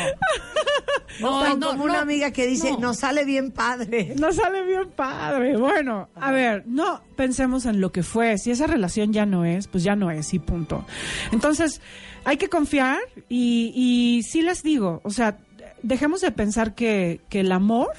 No, 1.22 1.60
como 1.60 1.84
una 1.84 2.00
amiga 2.00 2.32
que 2.32 2.48
dice, 2.48 2.72
No. 2.72 2.80
nos 2.80 3.00
sale 3.00 3.26
bien 3.26 3.52
padre. 3.52 4.14
No 4.20 4.32
sale 4.32 4.64
bien 4.66 4.90
padre. 4.96 5.58
Bueno, 5.58 6.08
a 6.16 6.32
ver, 6.32 6.64
no 6.66 7.02
pensemos 7.18 7.66
en 7.66 7.82
lo 7.82 7.92
que 7.92 8.04
fue. 8.04 8.38
Si 8.38 8.52
esa 8.52 8.68
relación 8.68 9.12
ya 9.12 9.26
no 9.26 9.44
es, 9.44 9.68
pues 9.68 9.84
ya 9.84 9.96
no 9.98 10.12
es 10.12 10.34
y 10.34 10.40
punto. 10.40 10.86
Entonces, 11.34 11.82
hay 12.24 12.38
que 12.38 12.48
confiar 12.48 13.00
y, 13.28 13.74
y 13.76 14.24
sí 14.24 14.42
les 14.42 14.64
digo, 14.64 15.02
o 15.04 15.10
sea, 15.10 15.38
dejemos 15.84 16.22
de 16.22 16.32
pensar 16.32 16.76
que, 16.76 17.22
que 17.30 17.42
el 17.42 17.52
amor 17.52 17.92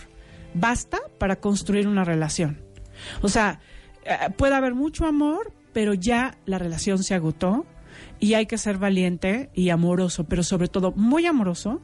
basta 0.54 0.98
para 1.18 1.36
construir 1.36 1.88
una 1.88 2.04
relación. 2.04 2.60
O 3.22 3.28
sea, 3.28 3.60
eh, 4.04 4.30
puede 4.36 4.54
haber 4.54 4.74
mucho 4.74 5.06
amor, 5.06 5.52
pero 5.72 5.94
ya 5.94 6.38
la 6.46 6.58
relación 6.58 7.02
se 7.02 7.14
agotó 7.14 7.66
y 8.18 8.34
hay 8.34 8.46
que 8.46 8.58
ser 8.58 8.78
valiente 8.78 9.50
y 9.54 9.70
amoroso, 9.70 10.24
pero 10.24 10.42
sobre 10.42 10.68
todo 10.68 10.92
muy 10.92 11.26
amoroso, 11.26 11.80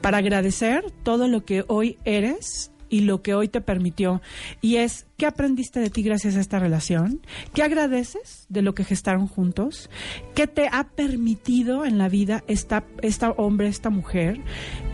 para 0.00 0.18
agradecer 0.18 0.92
todo 1.02 1.28
lo 1.28 1.44
que 1.44 1.64
hoy 1.68 1.98
eres 2.04 2.72
y 2.90 3.00
lo 3.00 3.22
que 3.22 3.34
hoy 3.34 3.48
te 3.48 3.60
permitió. 3.60 4.20
Y 4.60 4.76
es, 4.76 5.06
¿qué 5.16 5.26
aprendiste 5.26 5.80
de 5.80 5.90
ti 5.90 6.02
gracias 6.02 6.36
a 6.36 6.40
esta 6.40 6.58
relación? 6.58 7.20
¿Qué 7.54 7.62
agradeces 7.62 8.46
de 8.48 8.62
lo 8.62 8.74
que 8.74 8.84
gestaron 8.84 9.26
juntos? 9.26 9.90
¿Qué 10.34 10.46
te 10.46 10.68
ha 10.70 10.84
permitido 10.84 11.84
en 11.84 11.98
la 11.98 12.08
vida 12.08 12.44
esta, 12.48 12.84
esta 13.02 13.30
hombre, 13.32 13.68
esta 13.68 13.90
mujer? 13.90 14.40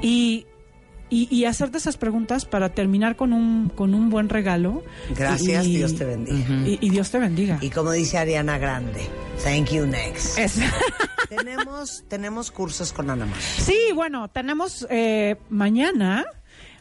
Y, 0.02 0.46
y, 1.10 1.28
y 1.34 1.44
hacerte 1.44 1.78
esas 1.78 1.96
preguntas 1.96 2.44
para 2.44 2.70
terminar 2.70 3.14
con 3.16 3.32
un, 3.32 3.68
con 3.68 3.94
un 3.94 4.10
buen 4.10 4.28
regalo. 4.28 4.82
Gracias, 5.16 5.66
Y- 5.66 5.76
Dios 5.76 5.94
te 5.94 6.04
bendiga. 6.04 6.66
Y, 6.66 6.78
y 6.80 6.90
Dios 6.90 7.10
te 7.10 7.18
bendiga. 7.18 7.58
Y 7.60 7.70
como 7.70 7.92
dice 7.92 8.18
Ariana 8.18 8.58
Grande, 8.58 9.02
thank 9.44 9.70
you 9.70 9.86
next. 9.86 10.38
Es- 10.38 10.58
tenemos, 11.28 12.04
tenemos 12.08 12.50
cursos 12.50 12.92
con 12.92 13.10
Ana 13.10 13.26
Mar. 13.26 13.38
Sí, 13.40 13.76
bueno, 13.94 14.28
tenemos 14.28 14.86
eh, 14.90 15.36
mañana. 15.50 16.24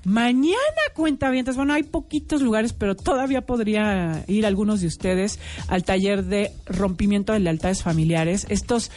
Mañana 0.06 0.58
cuenta 0.94 1.32
Bueno, 1.56 1.74
hay 1.74 1.84
poquitos 1.84 2.42
lugares, 2.42 2.74
pero 2.74 2.96
todavía 2.96 3.42
podría 3.46 4.24
ir 4.28 4.46
algunos 4.46 4.82
de 4.82 4.88
ustedes 4.88 5.40
al 5.68 5.84
taller 5.84 6.26
de 6.26 6.52
rompimiento 6.66 7.34
de 7.34 7.40
lealtades 7.40 7.84
familiares. 7.84 8.46
Estos, 8.50 8.92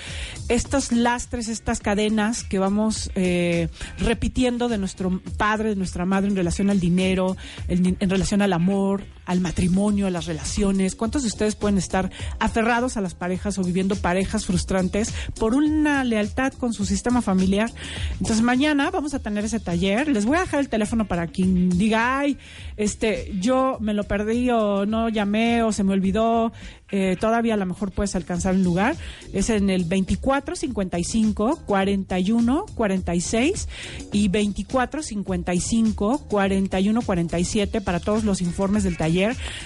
estos 0.48 0.92
lastres, 0.92 1.48
estas 1.48 1.80
cadenas 1.80 2.42
que 2.42 2.58
vamos 2.58 3.10
eh, 3.14 3.68
repitiendo 3.98 4.68
de 4.68 4.78
nuestro 4.78 5.20
padre, 5.36 5.70
de 5.70 5.76
nuestra 5.76 6.04
madre 6.04 6.28
en 6.28 6.36
relación 6.36 6.70
al 6.70 6.80
dinero, 6.80 7.36
en 7.68 8.10
relación 8.10 8.42
al 8.42 8.52
amor, 8.52 9.04
al 9.26 9.40
matrimonio, 9.40 10.06
a 10.06 10.10
las 10.10 10.26
relaciones. 10.26 10.94
¿Cuántos 10.94 11.22
de 11.22 11.28
ustedes 11.28 11.56
pueden 11.56 11.78
estar 11.78 12.10
aferrados 12.38 12.96
a 12.96 13.00
las 13.00 13.14
parejas 13.14 13.58
o 13.58 13.62
viviendo 13.62 13.96
parejas 13.96 14.46
frustrantes 14.46 15.12
por 15.38 15.54
una 15.54 16.04
lealtad 16.04 16.52
con 16.52 16.72
su 16.72 16.86
sistema 16.86 17.20
familiar? 17.20 17.70
Entonces 18.12 18.42
mañana 18.42 18.90
vamos 18.90 19.14
a 19.14 19.18
tener 19.18 19.44
ese 19.44 19.60
taller. 19.60 20.08
Les 20.08 20.24
voy 20.24 20.36
a 20.36 20.40
dejar 20.40 20.60
el 20.60 20.68
teléfono 20.68 21.06
para 21.06 21.26
quien 21.26 21.68
diga, 21.70 22.20
ay, 22.20 22.38
este, 22.76 23.32
yo 23.40 23.78
me 23.80 23.94
lo 23.94 24.04
perdí 24.04 24.48
o 24.50 24.86
no 24.86 25.08
llamé 25.08 25.62
o 25.62 25.72
se 25.72 25.84
me 25.84 25.92
olvidó. 25.92 26.52
Eh, 26.92 27.16
todavía 27.18 27.54
a 27.54 27.56
lo 27.56 27.66
mejor 27.66 27.90
puedes 27.90 28.14
alcanzar 28.14 28.54
un 28.54 28.62
lugar. 28.62 28.96
Es 29.32 29.50
en 29.50 29.70
el 29.70 29.84
24 29.84 30.54
55 30.54 31.62
41 31.66 32.66
46 32.74 33.68
y 34.12 34.28
24 34.28 35.02
55 35.02 36.18
41 36.28 37.02
47 37.02 37.80
para 37.80 37.98
todos 37.98 38.22
los 38.22 38.40
informes 38.40 38.84
del 38.84 38.96
taller. 38.96 39.15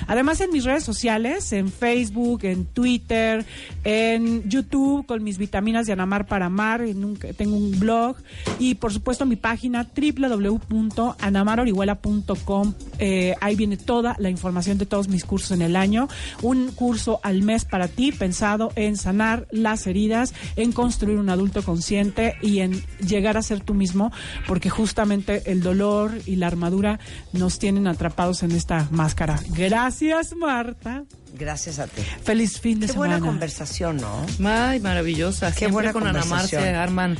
Además 0.06 0.40
en 0.40 0.50
mis 0.50 0.64
redes 0.64 0.84
sociales, 0.84 1.52
en 1.52 1.70
Facebook, 1.70 2.44
en 2.44 2.64
Twitter, 2.66 3.44
en 3.84 4.48
YouTube 4.48 5.04
con 5.06 5.24
mis 5.24 5.38
vitaminas 5.38 5.86
de 5.86 5.92
Anamar 5.92 6.26
para 6.26 6.46
amar, 6.46 6.82
en 6.82 7.16
tengo 7.36 7.56
un 7.56 7.78
blog 7.78 8.16
y 8.58 8.76
por 8.76 8.92
supuesto 8.92 9.26
mi 9.26 9.36
página 9.36 9.86
www.anamarorihuela.com. 9.94 12.74
Eh, 12.98 13.34
ahí 13.40 13.54
viene 13.56 13.76
toda 13.76 14.16
la 14.18 14.30
información 14.30 14.78
de 14.78 14.86
todos 14.86 15.08
mis 15.08 15.24
cursos 15.24 15.50
en 15.52 15.62
el 15.62 15.76
año. 15.76 16.08
Un 16.42 16.72
curso 16.72 17.20
al 17.22 17.42
mes 17.42 17.64
para 17.64 17.88
ti 17.88 18.12
pensado 18.12 18.72
en 18.76 18.96
sanar 18.96 19.46
las 19.50 19.86
heridas, 19.86 20.34
en 20.56 20.72
construir 20.72 21.18
un 21.18 21.30
adulto 21.30 21.62
consciente 21.62 22.34
y 22.42 22.60
en 22.60 22.82
llegar 23.06 23.36
a 23.36 23.42
ser 23.42 23.60
tú 23.60 23.74
mismo, 23.74 24.10
porque 24.46 24.70
justamente 24.70 25.50
el 25.50 25.62
dolor 25.62 26.12
y 26.26 26.36
la 26.36 26.46
armadura 26.46 27.00
nos 27.32 27.58
tienen 27.58 27.86
atrapados 27.86 28.42
en 28.42 28.52
esta 28.52 28.88
máscara. 28.90 29.39
Gracias, 29.48 30.34
Marta. 30.36 31.04
Gracias 31.38 31.78
a 31.78 31.86
ti. 31.86 32.02
Feliz 32.24 32.60
fin 32.60 32.80
de 32.80 32.86
Qué 32.86 32.92
semana. 32.92 33.14
buena 33.18 33.26
conversación, 33.26 33.96
¿no? 33.98 34.26
Ay, 34.48 34.80
maravillosa. 34.80 35.52
Qué 35.52 35.60
Siempre 35.60 35.72
buena 35.74 35.92
con 35.92 36.06
Ana 36.06 36.24
Mar 36.24 36.46
se 36.46 36.56
conversación. 36.56 36.74
arman 36.74 37.18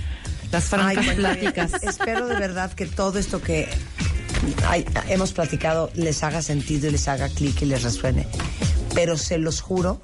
las 0.53 0.65
francas 0.65 1.07
Ay, 1.09 1.17
pláticas. 1.17 1.75
Espero 1.83 2.27
de 2.27 2.37
verdad 2.37 2.73
que 2.73 2.87
todo 2.87 3.19
esto 3.19 3.41
que 3.41 3.69
hemos 5.09 5.33
platicado 5.33 5.91
les 5.95 6.23
haga 6.23 6.43
sentido 6.43 6.89
y 6.89 6.93
les 6.93 7.07
haga 7.09 7.29
clic 7.29 7.63
y 7.63 7.67
les 7.67 7.83
resuene. 7.83 8.27
Pero 8.95 9.17
se 9.17 9.39
los 9.39 9.61
juro 9.61 10.01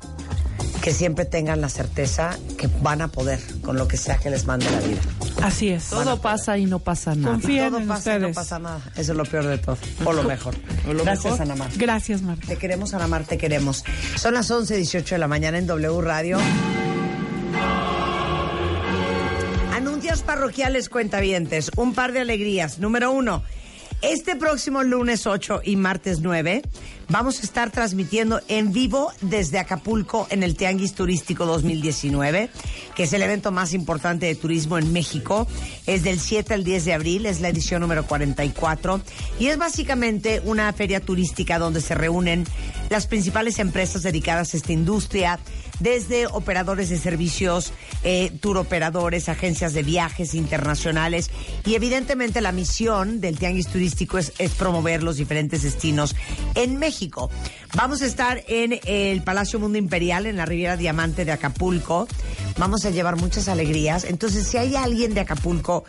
que 0.82 0.92
siempre 0.92 1.24
tengan 1.24 1.60
la 1.60 1.68
certeza 1.68 2.38
que 2.56 2.68
van 2.80 3.02
a 3.02 3.08
poder 3.08 3.40
con 3.62 3.76
lo 3.76 3.88
que 3.88 3.96
sea 3.96 4.18
que 4.18 4.30
les 4.30 4.44
mande 4.46 4.70
la 4.70 4.80
vida. 4.80 5.00
Así 5.42 5.68
es. 5.70 5.90
Todo 5.90 6.20
pasa 6.20 6.56
y 6.58 6.66
no 6.66 6.78
pasa 6.78 7.14
nada. 7.14 7.32
Confíen 7.32 7.70
todo 7.70 7.80
en 7.80 7.88
pasa 7.88 8.10
y 8.16 8.20
no 8.20 8.28
ustedes. 8.28 8.36
pasa 8.36 8.58
nada. 8.58 8.80
Eso 8.96 9.12
es 9.12 9.18
lo 9.18 9.24
peor 9.24 9.46
de 9.46 9.58
todo. 9.58 9.76
O 10.04 10.12
lo 10.12 10.22
mejor. 10.28 10.54
O 10.88 10.92
lo 10.92 11.02
Gracias, 11.04 11.32
mejor. 11.32 11.42
Ana 11.42 11.56
Mar. 11.56 11.70
Gracias, 11.76 12.22
Marta. 12.22 12.46
Te 12.46 12.56
queremos, 12.56 12.94
Ana 12.94 13.06
Mar, 13.08 13.24
te 13.24 13.36
queremos. 13.38 13.84
Son 14.16 14.34
las 14.34 14.50
11.18 14.50 15.04
de 15.10 15.18
la 15.18 15.28
mañana 15.28 15.58
en 15.58 15.66
W 15.66 16.00
Radio. 16.02 16.38
Anuncios 19.74 20.22
parroquiales 20.22 20.88
cuentavientes. 20.88 21.70
Un 21.76 21.94
par 21.94 22.12
de 22.12 22.20
alegrías. 22.20 22.78
Número 22.78 23.10
uno. 23.10 23.42
Este 24.02 24.36
próximo 24.36 24.82
lunes 24.82 25.26
8 25.26 25.62
y 25.64 25.76
martes 25.76 26.20
9 26.20 26.62
vamos 27.08 27.40
a 27.40 27.42
estar 27.42 27.70
transmitiendo 27.70 28.40
en 28.48 28.72
vivo 28.72 29.12
desde 29.20 29.58
Acapulco 29.58 30.26
en 30.30 30.42
el 30.42 30.56
Tianguis 30.56 30.94
Turístico 30.94 31.46
2019, 31.46 32.50
que 32.94 33.02
es 33.04 33.12
el 33.12 33.22
evento 33.22 33.52
más 33.52 33.74
importante 33.74 34.26
de 34.26 34.34
turismo 34.34 34.78
en 34.78 34.92
México. 34.92 35.46
Es 35.86 36.02
del 36.02 36.18
7 36.18 36.54
al 36.54 36.64
10 36.64 36.84
de 36.84 36.92
abril, 36.92 37.26
es 37.26 37.40
la 37.40 37.48
edición 37.48 37.80
número 37.80 38.06
44 38.06 39.00
y 39.38 39.46
es 39.46 39.58
básicamente 39.58 40.40
una 40.44 40.72
feria 40.72 41.00
turística 41.00 41.58
donde 41.58 41.80
se 41.80 41.94
reúnen 41.94 42.44
las 42.90 43.06
principales 43.06 43.58
empresas 43.58 44.02
dedicadas 44.02 44.54
a 44.54 44.56
esta 44.56 44.72
industria, 44.72 45.38
desde 45.80 46.26
operadores 46.26 46.88
de 46.88 46.98
servicios, 46.98 47.72
eh, 48.02 48.32
tour 48.40 48.58
operadores, 48.58 49.28
agencias 49.28 49.74
de 49.74 49.82
viajes 49.82 50.34
internacionales 50.34 51.30
y 51.64 51.74
evidentemente 51.74 52.40
la 52.40 52.52
misión 52.52 53.20
del 53.20 53.38
Tianguis 53.38 53.68
Turístico 53.68 54.18
es, 54.18 54.32
promover 54.58 55.02
los 55.02 55.16
diferentes 55.16 55.62
destinos 55.62 56.14
en 56.54 56.78
México. 56.78 57.30
Vamos 57.74 58.02
a 58.02 58.06
estar 58.06 58.42
en 58.48 58.80
el 58.84 59.22
Palacio 59.22 59.58
Mundo 59.58 59.78
Imperial, 59.78 60.26
en 60.26 60.36
la 60.36 60.46
Riviera 60.46 60.76
Diamante 60.76 61.24
de 61.24 61.32
Acapulco. 61.32 62.08
Vamos 62.58 62.84
a 62.84 62.90
llevar 62.90 63.16
muchas 63.16 63.48
alegrías. 63.48 64.04
Entonces, 64.04 64.46
si 64.46 64.56
hay 64.56 64.76
alguien 64.76 65.14
de 65.14 65.20
Acapulco 65.20 65.84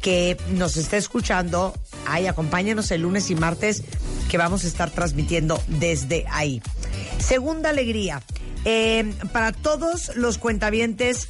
que 0.00 0.36
nos 0.52 0.76
está 0.76 0.96
escuchando, 0.96 1.74
ahí 2.06 2.26
acompáñenos 2.26 2.90
el 2.90 3.02
lunes 3.02 3.30
y 3.30 3.34
martes 3.34 3.82
que 4.28 4.38
vamos 4.38 4.64
a 4.64 4.68
estar 4.68 4.90
transmitiendo 4.90 5.60
desde 5.66 6.24
ahí. 6.30 6.62
Segunda 7.18 7.70
alegría. 7.70 8.22
Eh, 8.64 9.12
para 9.32 9.52
todos 9.52 10.16
los 10.16 10.38
cuentavientes 10.38 11.28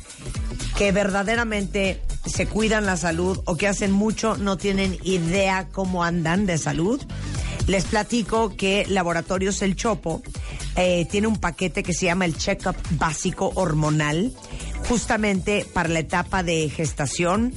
que 0.76 0.92
verdaderamente 0.92 2.00
se 2.26 2.46
cuidan 2.46 2.86
la 2.86 2.96
salud 2.96 3.40
o 3.44 3.56
que 3.56 3.68
hacen 3.68 3.92
mucho, 3.92 4.36
no 4.36 4.56
tienen 4.56 4.98
idea 5.02 5.68
cómo 5.72 6.04
andan 6.04 6.46
de 6.46 6.58
salud, 6.58 7.00
les 7.66 7.84
platico 7.84 8.56
que 8.56 8.84
Laboratorios 8.88 9.62
El 9.62 9.76
Chopo 9.76 10.22
eh, 10.76 11.06
tiene 11.10 11.26
un 11.26 11.36
paquete 11.36 11.82
que 11.82 11.92
se 11.92 12.06
llama 12.06 12.24
el 12.24 12.36
Checkup 12.36 12.76
Básico 12.92 13.52
Hormonal, 13.54 14.32
justamente 14.88 15.66
para 15.72 15.88
la 15.88 16.00
etapa 16.00 16.42
de 16.42 16.68
gestación, 16.68 17.52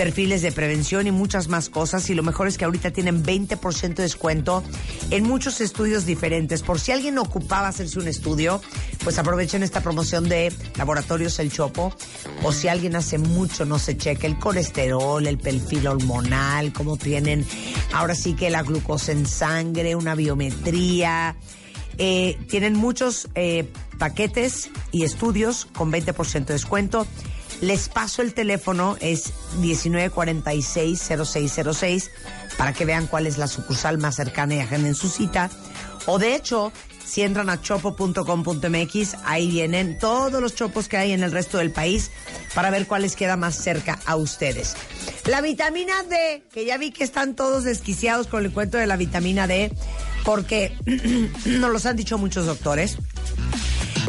perfiles 0.00 0.40
de 0.40 0.50
prevención 0.50 1.06
y 1.06 1.10
muchas 1.10 1.48
más 1.48 1.68
cosas. 1.68 2.08
Y 2.08 2.14
lo 2.14 2.22
mejor 2.22 2.48
es 2.48 2.56
que 2.56 2.64
ahorita 2.64 2.90
tienen 2.90 3.22
20% 3.22 3.96
de 3.96 4.02
descuento 4.04 4.64
en 5.10 5.24
muchos 5.24 5.60
estudios 5.60 6.06
diferentes. 6.06 6.62
Por 6.62 6.80
si 6.80 6.90
alguien 6.90 7.18
ocupaba 7.18 7.68
hacerse 7.68 7.98
un 7.98 8.08
estudio, 8.08 8.62
pues 9.04 9.18
aprovechen 9.18 9.62
esta 9.62 9.82
promoción 9.82 10.26
de 10.26 10.54
Laboratorios 10.78 11.38
El 11.38 11.52
Chopo. 11.52 11.94
O 12.42 12.50
si 12.50 12.68
alguien 12.68 12.96
hace 12.96 13.18
mucho 13.18 13.66
no 13.66 13.78
se 13.78 13.98
cheque 13.98 14.26
el 14.26 14.38
colesterol, 14.38 15.26
el 15.26 15.36
perfil 15.36 15.86
hormonal, 15.86 16.72
cómo 16.72 16.96
tienen 16.96 17.44
ahora 17.92 18.14
sí 18.14 18.32
que 18.32 18.48
la 18.48 18.62
glucosa 18.62 19.12
en 19.12 19.26
sangre, 19.26 19.96
una 19.96 20.14
biometría. 20.14 21.36
Eh, 21.98 22.38
tienen 22.48 22.72
muchos 22.72 23.28
eh, 23.34 23.70
paquetes 23.98 24.70
y 24.92 25.04
estudios 25.04 25.66
con 25.74 25.92
20% 25.92 26.46
de 26.46 26.54
descuento. 26.54 27.06
Les 27.60 27.88
paso 27.88 28.22
el 28.22 28.34
teléfono, 28.34 28.96
es 29.00 29.32
1946-0606, 29.60 32.10
para 32.56 32.72
que 32.72 32.84
vean 32.84 33.06
cuál 33.06 33.26
es 33.26 33.38
la 33.38 33.48
sucursal 33.48 33.98
más 33.98 34.16
cercana 34.16 34.54
y 34.54 34.60
agenden 34.60 34.94
su 34.94 35.08
cita. 35.08 35.50
O 36.06 36.18
de 36.18 36.34
hecho, 36.34 36.72
si 37.04 37.22
entran 37.22 37.50
a 37.50 37.60
chopo.com.mx, 37.60 39.16
ahí 39.24 39.50
vienen 39.50 39.98
todos 39.98 40.40
los 40.40 40.54
chopos 40.54 40.88
que 40.88 40.96
hay 40.96 41.12
en 41.12 41.22
el 41.22 41.32
resto 41.32 41.58
del 41.58 41.72
país 41.72 42.10
para 42.54 42.70
ver 42.70 42.86
cuál 42.86 43.02
les 43.02 43.16
queda 43.16 43.36
más 43.36 43.56
cerca 43.56 43.98
a 44.06 44.16
ustedes. 44.16 44.76
La 45.26 45.40
vitamina 45.40 46.02
D, 46.04 46.44
que 46.52 46.64
ya 46.64 46.78
vi 46.78 46.92
que 46.92 47.04
están 47.04 47.34
todos 47.34 47.64
desquiciados 47.64 48.26
con 48.26 48.44
el 48.44 48.52
cuento 48.52 48.78
de 48.78 48.86
la 48.86 48.96
vitamina 48.96 49.46
D, 49.46 49.72
porque 50.24 50.76
nos 51.46 51.70
los 51.70 51.86
han 51.86 51.96
dicho 51.96 52.16
muchos 52.16 52.46
doctores. 52.46 52.96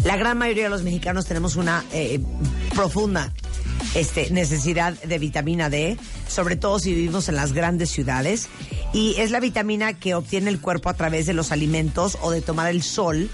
La 0.03 0.15
gran 0.15 0.37
mayoría 0.37 0.65
de 0.65 0.69
los 0.69 0.83
mexicanos 0.83 1.25
tenemos 1.25 1.55
una 1.55 1.83
eh, 1.91 2.19
profunda 2.75 3.31
este, 3.95 4.29
necesidad 4.31 4.93
de 4.93 5.19
vitamina 5.19 5.69
D, 5.69 5.97
sobre 6.27 6.55
todo 6.55 6.79
si 6.79 6.93
vivimos 6.93 7.29
en 7.29 7.35
las 7.35 7.53
grandes 7.53 7.89
ciudades. 7.89 8.47
Y 8.93 9.15
es 9.17 9.31
la 9.31 9.39
vitamina 9.39 9.93
que 9.93 10.15
obtiene 10.15 10.49
el 10.49 10.59
cuerpo 10.59 10.89
a 10.89 10.93
través 10.93 11.25
de 11.25 11.33
los 11.33 11.51
alimentos 11.51 12.17
o 12.21 12.31
de 12.31 12.41
tomar 12.41 12.69
el 12.69 12.83
sol. 12.83 13.29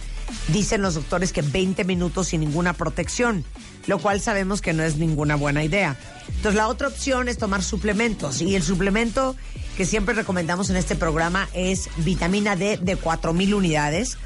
Dicen 0.49 0.81
los 0.81 0.95
doctores 0.95 1.31
que 1.31 1.41
20 1.41 1.83
minutos 1.85 2.27
sin 2.27 2.41
ninguna 2.41 2.73
protección, 2.73 3.45
lo 3.85 3.97
cual 3.99 4.19
sabemos 4.19 4.61
que 4.61 4.73
no 4.73 4.83
es 4.83 4.97
ninguna 4.97 5.35
buena 5.35 5.63
idea. 5.63 5.95
Entonces 6.27 6.55
la 6.55 6.67
otra 6.67 6.89
opción 6.89 7.29
es 7.29 7.37
tomar 7.37 7.63
suplementos 7.63 8.41
y 8.41 8.55
el 8.55 8.63
suplemento 8.63 9.35
que 9.77 9.85
siempre 9.85 10.15
recomendamos 10.15 10.69
en 10.69 10.75
este 10.75 10.95
programa 10.95 11.47
es 11.53 11.89
vitamina 11.97 12.55
D 12.55 12.77
de 12.81 12.95
4000 12.97 13.53
unidades 13.53 14.17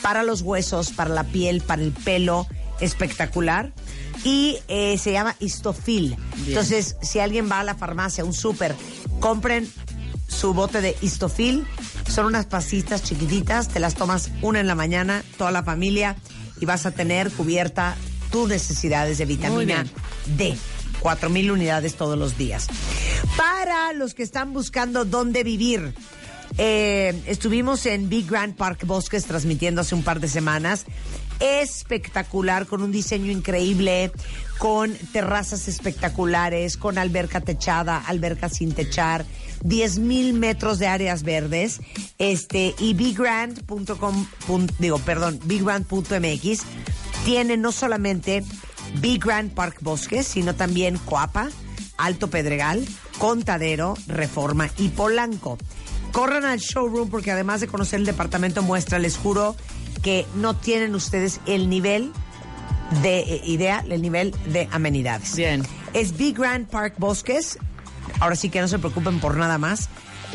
para 0.00 0.22
los 0.22 0.42
huesos, 0.42 0.90
para 0.90 1.10
la 1.10 1.24
piel, 1.24 1.60
para 1.60 1.82
el 1.82 1.92
pelo, 1.92 2.46
espectacular. 2.80 3.72
Y 4.24 4.58
eh, 4.68 4.98
se 4.98 5.12
llama 5.12 5.36
Histofil. 5.38 6.16
Entonces, 6.46 6.96
si 7.02 7.20
alguien 7.20 7.48
va 7.50 7.60
a 7.60 7.64
la 7.64 7.74
farmacia, 7.74 8.24
un 8.24 8.34
súper, 8.34 8.74
compren 9.20 9.70
su 10.28 10.54
bote 10.54 10.80
de 10.80 10.96
Histofil. 11.00 11.66
Son 12.08 12.26
unas 12.26 12.46
pasitas 12.46 13.02
chiquititas, 13.02 13.68
te 13.68 13.80
las 13.80 13.94
tomas 13.94 14.30
una 14.42 14.60
en 14.60 14.66
la 14.66 14.74
mañana, 14.74 15.22
toda 15.36 15.50
la 15.50 15.62
familia, 15.62 16.16
y 16.60 16.64
vas 16.64 16.86
a 16.86 16.90
tener 16.90 17.30
cubierta 17.30 17.96
tus 18.30 18.48
necesidades 18.48 19.18
de 19.18 19.24
vitamina 19.24 19.86
D. 20.36 20.56
4.000 21.00 21.52
unidades 21.52 21.94
todos 21.94 22.18
los 22.18 22.36
días. 22.36 22.66
Para 23.36 23.92
los 23.92 24.14
que 24.14 24.22
están 24.22 24.52
buscando 24.52 25.04
dónde 25.04 25.44
vivir, 25.44 25.94
eh, 26.58 27.22
estuvimos 27.26 27.86
en 27.86 28.08
Big 28.08 28.28
Grand 28.28 28.54
Park 28.54 28.84
Bosques 28.84 29.24
transmitiendo 29.24 29.80
hace 29.80 29.94
un 29.94 30.02
par 30.02 30.20
de 30.20 30.28
semanas. 30.28 30.86
Espectacular, 31.38 32.66
con 32.66 32.82
un 32.82 32.90
diseño 32.90 33.30
increíble, 33.30 34.10
con 34.58 34.92
terrazas 35.12 35.68
espectaculares, 35.68 36.76
con 36.76 36.98
alberca 36.98 37.40
techada, 37.40 37.96
alberca 37.96 38.48
sin 38.48 38.72
techar, 38.72 39.24
10 39.62 40.00
mil 40.00 40.34
metros 40.34 40.80
de 40.80 40.88
áreas 40.88 41.22
verdes. 41.22 41.80
Este, 42.18 42.74
y 42.80 42.94
biggrand.com, 42.94 44.26
digo, 44.80 44.98
perdón, 44.98 45.38
biggrand.mx 45.44 46.62
tiene 47.24 47.56
no 47.56 47.70
solamente 47.70 48.42
Big 49.00 49.24
Grand 49.24 49.52
Park 49.52 49.78
Bosques, 49.80 50.26
sino 50.26 50.56
también 50.56 50.98
Coapa, 50.98 51.50
Alto 51.96 52.28
Pedregal, 52.30 52.84
Contadero, 53.18 53.94
Reforma 54.08 54.70
y 54.76 54.88
Polanco. 54.88 55.58
Corran 56.12 56.44
al 56.44 56.58
showroom 56.58 57.10
porque 57.10 57.30
además 57.30 57.60
de 57.60 57.68
conocer 57.68 58.00
el 58.00 58.06
departamento 58.06 58.62
muestra, 58.62 58.98
les 58.98 59.16
juro 59.16 59.56
que 60.02 60.26
no 60.34 60.54
tienen 60.56 60.94
ustedes 60.94 61.40
el 61.46 61.68
nivel 61.68 62.12
de 63.02 63.20
eh, 63.20 63.42
idea, 63.44 63.84
el 63.88 64.02
nivel 64.02 64.34
de 64.46 64.68
amenidades. 64.72 65.36
Bien. 65.36 65.62
Es 65.92 66.16
Big 66.16 66.36
Grand 66.36 66.66
Park 66.68 66.94
Bosques. 66.98 67.58
Ahora 68.20 68.36
sí 68.36 68.48
que 68.50 68.60
no 68.60 68.68
se 68.68 68.78
preocupen 68.78 69.20
por 69.20 69.36
nada 69.36 69.58
más, 69.58 69.88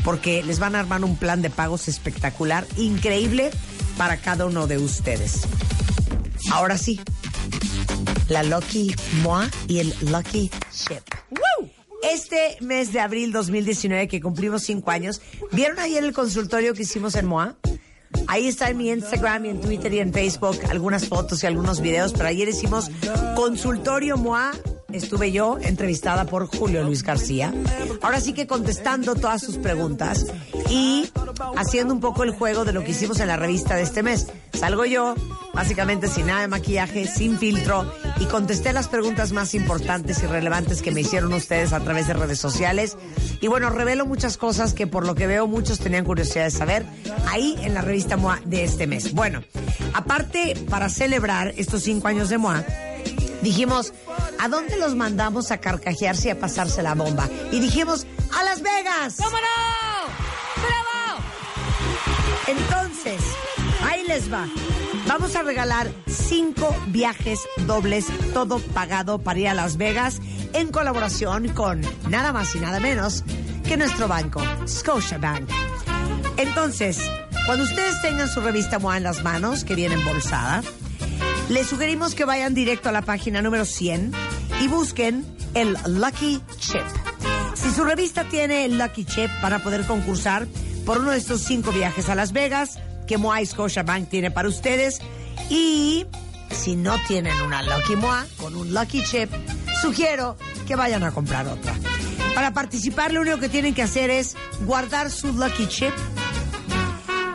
porque 0.04 0.44
les 0.44 0.60
van 0.60 0.76
a 0.76 0.80
armar 0.80 1.04
un 1.04 1.18
plan 1.18 1.42
de 1.42 1.50
pagos 1.50 1.88
espectacular, 1.88 2.66
increíble 2.78 3.52
para 3.98 4.18
cada 4.18 4.46
uno 4.46 4.68
de 4.68 4.78
ustedes. 4.78 5.42
Ahora 6.52 6.78
sí, 6.78 7.02
la 8.30 8.44
Lucky 8.44 8.96
Moi 9.22 9.48
y 9.68 9.80
el 9.80 9.94
Lucky 10.02 10.52
Ship. 10.72 11.04
Este 12.04 12.58
mes 12.60 12.92
de 12.92 13.00
abril 13.00 13.32
2019, 13.32 14.08
que 14.10 14.20
cumplimos 14.20 14.64
cinco 14.64 14.92
años, 14.92 15.22
¿vieron 15.52 15.80
ayer 15.80 16.04
el 16.04 16.12
consultorio 16.12 16.74
que 16.74 16.84
hicimos 16.84 17.16
en 17.16 17.26
MOA? 17.26 17.56
Ahí 18.28 18.48
está 18.48 18.70
en 18.70 18.78
mi 18.78 18.90
Instagram 18.90 19.46
y 19.46 19.50
en 19.50 19.62
Twitter 19.62 19.94
y 19.94 20.00
en 20.00 20.14
Facebook 20.14 20.58
algunas 20.70 21.08
fotos 21.08 21.44
y 21.44 21.48
algunos 21.48 21.82
videos, 21.82 22.14
pero 22.14 22.28
ayer 22.28 22.50
hicimos 22.50 22.92
consultorio 23.36 24.18
MOA. 24.18 24.52
Estuve 24.94 25.32
yo 25.32 25.58
entrevistada 25.60 26.26
por 26.26 26.46
Julio 26.46 26.84
Luis 26.84 27.04
García. 27.04 27.52
Ahora 28.02 28.22
sí 28.22 28.34
que 28.34 28.46
contestando 28.46 29.16
todas 29.16 29.42
sus 29.42 29.58
preguntas 29.58 30.28
y 30.70 31.10
haciendo 31.56 31.94
un 31.96 32.00
poco 32.00 32.24
el 32.24 32.32
juego 32.32 32.64
de 32.64 32.74
lo 32.74 32.84
que 32.84 32.92
hicimos 32.92 33.20
en 33.20 33.28
la 33.28 33.36
revista 33.36 33.76
de 33.76 33.82
este 33.82 34.04
mes. 34.04 34.28
Salgo 34.54 34.86
yo, 34.86 35.16
básicamente 35.54 36.08
sin 36.08 36.28
nada 36.28 36.42
de 36.42 36.48
maquillaje, 36.48 37.08
sin 37.08 37.40
filtro, 37.40 37.92
y 38.20 38.26
contesté 38.26 38.72
las 38.72 38.88
preguntas 38.88 39.32
más 39.32 39.56
importantes 39.56 40.22
y 40.22 40.28
relevantes 40.28 40.84
que 40.84 40.92
me 40.92 41.02
hicieron 41.02 41.34
ustedes 41.34 41.74
a 41.74 41.80
través 41.80 42.08
de 42.08 42.14
redes 42.14 42.40
sociales. 42.40 42.96
Y 43.42 43.48
bueno, 43.48 43.72
revelo 43.72 44.06
muchas 44.06 44.38
cosas 44.38 44.74
que 44.74 44.86
por 44.86 45.08
lo 45.08 45.16
que 45.16 45.26
veo 45.26 45.48
muchos 45.48 45.80
tenían 45.80 46.06
curiosidad 46.06 46.46
de 46.46 46.52
saber 46.52 46.86
ahí 47.28 47.58
en 47.64 47.74
la 47.74 47.82
revista 47.82 48.16
MOA 48.16 48.42
de 48.46 48.64
este 48.64 48.86
mes. 48.86 49.14
Bueno, 49.14 49.42
aparte, 49.96 50.56
para 50.70 50.88
celebrar 50.88 51.54
estos 51.58 51.82
cinco 51.82 52.08
años 52.08 52.30
de 52.30 52.38
MOA, 52.38 52.64
dijimos, 53.44 53.94
¿a 54.40 54.48
dónde 54.48 54.78
los 54.78 54.96
mandamos 54.96 55.52
a 55.52 55.60
carcajearse 55.60 56.30
y 56.30 56.32
a 56.32 56.40
pasarse 56.40 56.82
la 56.82 56.96
bomba? 56.96 57.30
Y 57.52 57.60
dijimos, 57.60 58.08
¡a 58.32 58.44
Las 58.44 58.62
Vegas! 58.62 59.16
¡Cómo 59.18 59.38
no! 59.38 60.64
¡Bravo! 60.64 61.24
Entonces, 62.48 63.22
ahí 63.86 64.04
les 64.08 64.32
va. 64.32 64.48
Vamos 65.08 65.36
a 65.36 65.44
regalar 65.44 65.92
cinco 66.08 66.76
viajes 66.88 67.40
dobles, 67.68 68.08
todo 68.34 68.60
pagado 68.60 69.20
para 69.20 69.40
ir 69.40 69.48
a 69.50 69.54
Las 69.54 69.78
Vegas, 69.78 70.20
en 70.54 70.70
colaboración 70.70 71.50
con 71.50 71.82
nada 72.10 72.32
más 72.32 72.56
y 72.56 72.60
nada 72.60 72.80
menos 72.80 73.24
que 73.68 73.78
nuestro 73.78 74.08
banco, 74.08 74.42
Scotiabank. 74.68 75.50
Entonces, 76.38 77.00
cuando 77.46 77.66
ustedes 77.66 78.02
tengan 78.02 78.30
su 78.30 78.40
revista 78.42 78.80
MOA 78.80 78.98
en 78.98 79.04
las 79.04 79.24
manos, 79.24 79.64
que 79.64 79.76
viene 79.76 79.96
embolsada, 79.96 80.64
les 81.50 81.68
sugerimos 81.68 82.16
que 82.16 82.26
vayan 82.26 82.54
directo 82.54 82.90
a 82.90 82.92
la 82.92 83.02
página 83.02 83.42
número 83.42 83.66
100 83.66 84.12
y 84.62 84.68
busquen 84.68 85.26
el 85.54 85.78
Lucky 85.88 86.42
Chip. 86.58 86.82
Si 87.54 87.72
su 87.72 87.84
revista 87.84 88.24
tiene 88.30 88.66
el 88.66 88.78
Lucky 88.78 89.06
Chip, 89.06 89.30
van 89.42 89.54
a 89.54 89.60
poder 89.60 89.86
concursar 89.86 90.48
por 90.86 91.00
uno 91.00 91.12
de 91.12 91.18
estos 91.18 91.42
cinco 91.42 91.72
viajes 91.72 92.10
a 92.10 92.16
Las 92.16 92.34
Vegas 92.34 92.80
que 93.08 93.18
Moa 93.18 93.46
Scotiabank 93.46 94.10
tiene 94.10 94.32
para 94.32 94.48
ustedes. 94.48 95.00
Y 95.50 96.06
si 96.52 96.76
no 96.76 96.98
tienen 97.08 97.40
una 97.42 97.62
Lucky 97.62 97.96
Moa 97.96 98.26
con 98.38 98.56
un 98.56 98.74
Lucky 98.74 99.04
Chip, 99.04 99.30
sugiero 99.82 100.38
que 100.68 100.76
vayan 100.76 101.04
a 101.04 101.12
comprar 101.12 101.48
otra. 101.48 101.74
Para 102.34 102.54
participar, 102.54 103.12
lo 103.12 103.22
único 103.22 103.38
que 103.38 103.50
tienen 103.50 103.74
que 103.74 103.84
hacer 103.84 104.10
es 104.10 104.36
guardar 104.66 105.12
su 105.12 105.34
Lucky 105.34 105.68
Chip 105.68 105.94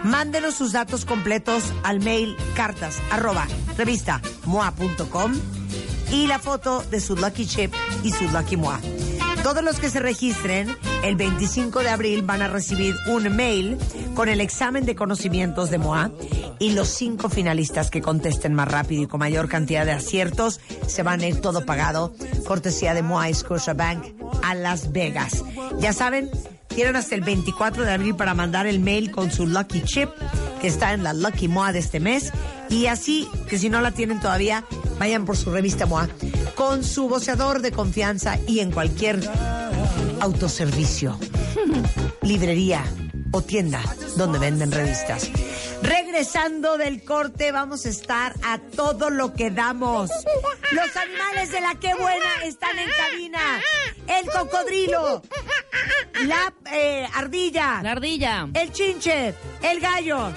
Mándenos 0.09 0.55
sus 0.55 0.73
datos 0.73 1.05
completos 1.05 1.63
al 1.83 2.01
mail 2.01 2.35
cartas 2.57 2.97
arroba 3.11 3.47
y 6.11 6.27
la 6.27 6.39
foto 6.39 6.83
de 6.91 6.99
su 6.99 7.15
Lucky 7.15 7.47
Chip 7.47 7.75
y 8.03 8.11
su 8.11 8.27
Lucky 8.29 8.57
Moa. 8.57 8.81
Todos 9.43 9.62
los 9.62 9.78
que 9.78 9.89
se 9.89 10.01
registren 10.01 10.76
el 11.03 11.16
25 11.16 11.80
de 11.80 11.89
abril 11.89 12.22
van 12.22 12.43
a 12.43 12.49
recibir 12.49 12.95
un 13.07 13.34
mail 13.34 13.78
con 14.14 14.28
el 14.28 14.41
examen 14.41 14.84
de 14.84 14.95
conocimientos 14.95 15.70
de 15.70 15.78
MOA 15.78 16.11
y 16.59 16.72
los 16.72 16.89
cinco 16.89 17.28
finalistas 17.28 17.91
que 17.91 18.03
contesten 18.03 18.55
más 18.55 18.68
rápido 18.68 19.03
y 19.03 19.07
con 19.07 19.20
mayor 19.20 19.49
cantidad 19.49 19.86
de 19.86 19.93
aciertos 19.93 20.61
se 20.86 21.03
van 21.03 21.20
a 21.20 21.26
ir 21.28 21.41
todo 21.41 21.64
pagado, 21.64 22.12
cortesía 22.47 22.95
de 22.95 23.03
MOA 23.03 23.30
y 23.30 23.34
Scotiabank 23.34 24.05
a 24.43 24.55
Las 24.55 24.93
Vegas. 24.93 25.45
Ya 25.78 25.93
saben, 25.93 26.30
tienen 26.68 26.97
hasta 26.97 27.14
el 27.14 27.22
24 27.22 27.84
de 27.84 27.93
abril 27.93 28.16
para 28.16 28.34
mandar 28.34 28.66
el 28.66 28.80
mail 28.80 29.11
con 29.11 29.30
su 29.30 29.47
Lucky 29.47 29.82
Chip, 29.82 30.11
que 30.61 30.68
está 30.68 30.93
en 30.93 31.03
la 31.03 31.12
Lucky 31.12 31.49
MOA 31.49 31.72
de 31.72 31.78
este 31.78 32.01
mes. 32.01 32.32
Y 32.68 32.86
así, 32.86 33.28
que 33.49 33.59
si 33.59 33.68
no 33.68 33.80
la 33.80 33.93
tienen 33.93 34.20
todavía, 34.20 34.64
vayan 34.99 35.24
por 35.24 35.36
su 35.36 35.51
revista 35.51 35.86
MOA 35.86 36.09
con 36.59 36.83
su 36.83 37.09
voceador 37.09 37.63
de 37.63 37.71
confianza 37.71 38.37
y 38.49 38.59
en 38.59 38.73
cualquier 38.73 39.21
autoservicio, 40.21 41.17
librería 42.23 42.85
o 43.31 43.41
tienda 43.43 43.81
donde 44.17 44.41
venden 44.41 44.73
revistas. 44.73 45.31
Regresando 45.83 46.77
del 46.77 47.05
corte, 47.05 47.53
vamos 47.53 47.87
a 47.87 47.91
estar 47.91 48.35
a 48.43 48.59
todo 48.59 49.09
lo 49.09 49.35
que 49.35 49.53
damos. 49.53 50.11
Los 50.73 50.97
animales 50.97 51.53
de 51.53 51.61
la 51.61 51.77
que 51.77 51.95
buena 51.95 52.43
están 52.45 52.77
en 52.77 52.89
cabina. 52.91 53.61
El 54.09 54.29
cocodrilo, 54.29 55.23
la 56.25 56.53
eh, 56.73 57.07
ardilla, 57.15 57.81
La 57.85 57.93
ardilla. 57.93 58.49
el 58.53 58.73
chinche, 58.73 59.33
el 59.63 59.79
gallo 59.79 60.33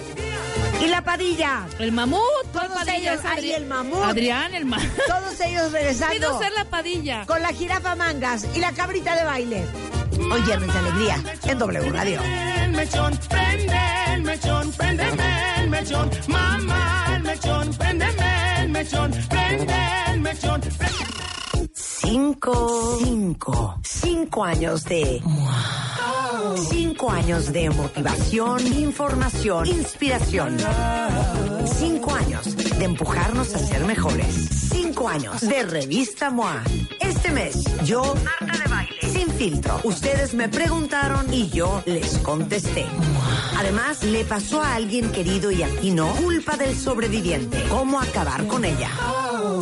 y 0.81 0.87
la 0.87 1.01
padilla. 1.03 1.67
El 1.79 1.91
mamut. 1.91 2.19
¿Cuál 2.51 2.67
Todos 2.67 2.79
padilla 2.79 3.13
ellos, 3.13 3.25
Adrián? 3.25 3.61
el 3.61 3.67
mamut. 3.67 4.03
Adrián, 4.03 4.55
el 4.55 4.65
mamut. 4.65 4.89
Todos 5.07 5.39
ellos 5.41 5.71
regresando 5.71 6.39
ser 6.39 6.51
la 6.53 6.65
padilla. 6.65 7.25
con 7.25 7.41
la 7.41 7.49
jirafa 7.49 7.95
mangas 7.95 8.45
y 8.55 8.59
la 8.59 8.71
cabrita 8.71 9.15
de 9.15 9.23
baile. 9.23 9.65
Hoy 10.31 10.41
viernes 10.41 10.73
de 10.73 10.79
alegría 10.79 11.23
en 11.47 11.57
W 11.57 11.89
Radio. 11.89 12.21
El 12.63 12.71
mechón, 12.71 13.19
prende 13.29 13.79
el 14.13 14.21
mechón, 14.21 14.71
préndeme 14.71 15.53
el 15.57 15.69
mechón, 15.69 16.11
mamá 16.27 17.13
el 17.15 17.23
mechón, 17.23 17.73
préndeme 17.73 18.61
el 18.61 18.69
mechón, 18.69 19.11
prende 19.29 19.75
el 20.07 20.21
mechón. 20.21 20.61
Cinco, 22.03 22.97
cinco, 23.03 23.79
cinco 23.83 24.43
años 24.43 24.83
de... 24.85 25.21
Cinco 26.69 27.11
años 27.11 27.53
de 27.53 27.69
motivación, 27.69 28.65
información, 28.65 29.67
inspiración. 29.67 30.57
Cinco 31.77 32.13
años 32.15 32.57
de 32.79 32.85
empujarnos 32.85 33.53
a 33.53 33.59
ser 33.59 33.85
mejores. 33.85 34.49
Cinco 34.71 35.07
años 35.07 35.41
de 35.41 35.61
revista 35.61 36.31
MOA. 36.31 36.63
Este 36.99 37.31
mes, 37.31 37.63
yo, 37.83 38.01
Marta 38.41 38.57
de 38.57 38.69
Baile, 38.69 39.10
sin. 39.29 39.61
Ustedes 39.83 40.33
me 40.33 40.49
preguntaron 40.49 41.33
y 41.33 41.49
yo 41.49 41.83
les 41.85 42.17
contesté. 42.19 42.85
Además, 43.57 44.03
le 44.03 44.23
pasó 44.25 44.61
a 44.61 44.75
alguien 44.75 45.11
querido 45.11 45.51
y 45.51 45.63
a 45.63 45.67
no, 45.93 46.07
culpa 46.15 46.57
del 46.57 46.75
sobreviviente. 46.75 47.63
¿Cómo 47.69 47.99
acabar 47.99 48.47
con 48.47 48.65
ella? 48.65 48.89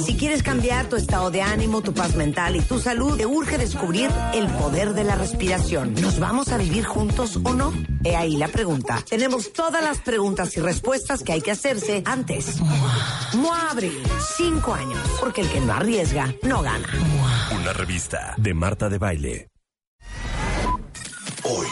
Si 0.06 0.16
quieres 0.16 0.44
cambiar 0.44 0.88
tu 0.88 0.96
estado 0.96 1.32
de 1.32 1.42
ánimo, 1.42 1.82
tu 1.82 1.94
paz 1.94 2.16
mental 2.16 2.56
y 2.56 2.62
tu 2.62 2.80
salud, 2.80 3.18
te 3.18 3.26
urge 3.26 3.58
descubrir 3.58 4.10
el 4.34 4.48
poder 4.48 4.94
de 4.94 5.04
la 5.04 5.16
respiración. 5.16 5.94
¿Nos 5.96 6.20
vamos 6.20 6.50
a 6.50 6.58
vivir 6.58 6.86
juntos 6.86 7.40
o 7.44 7.54
no? 7.54 7.74
He 8.04 8.16
ahí 8.16 8.38
la 8.38 8.48
pregunta. 8.48 9.04
Tenemos 9.10 9.52
todas 9.54 9.84
las 9.84 10.00
preguntas 10.00 10.56
y 10.58 10.62
respuestas 10.62 11.24
que 11.24 11.34
hay 11.34 11.42
que 11.42 11.52
hacerse 11.52 12.04
antes. 12.06 12.60
MOA 13.34 13.72
Abril, 13.72 14.02
cinco 14.38 14.74
años, 14.74 15.00
porque 15.20 15.42
el 15.42 15.50
que 15.50 15.60
no 15.62 15.74
arriesga, 15.74 16.34
no 16.44 16.62
gana. 16.62 16.88
Una 17.60 17.74
revista 17.74 18.34
de 18.38 18.54
Marta 18.54 18.90
de 18.90 18.98
Baile. 18.98 19.49
Hoy, 21.52 21.68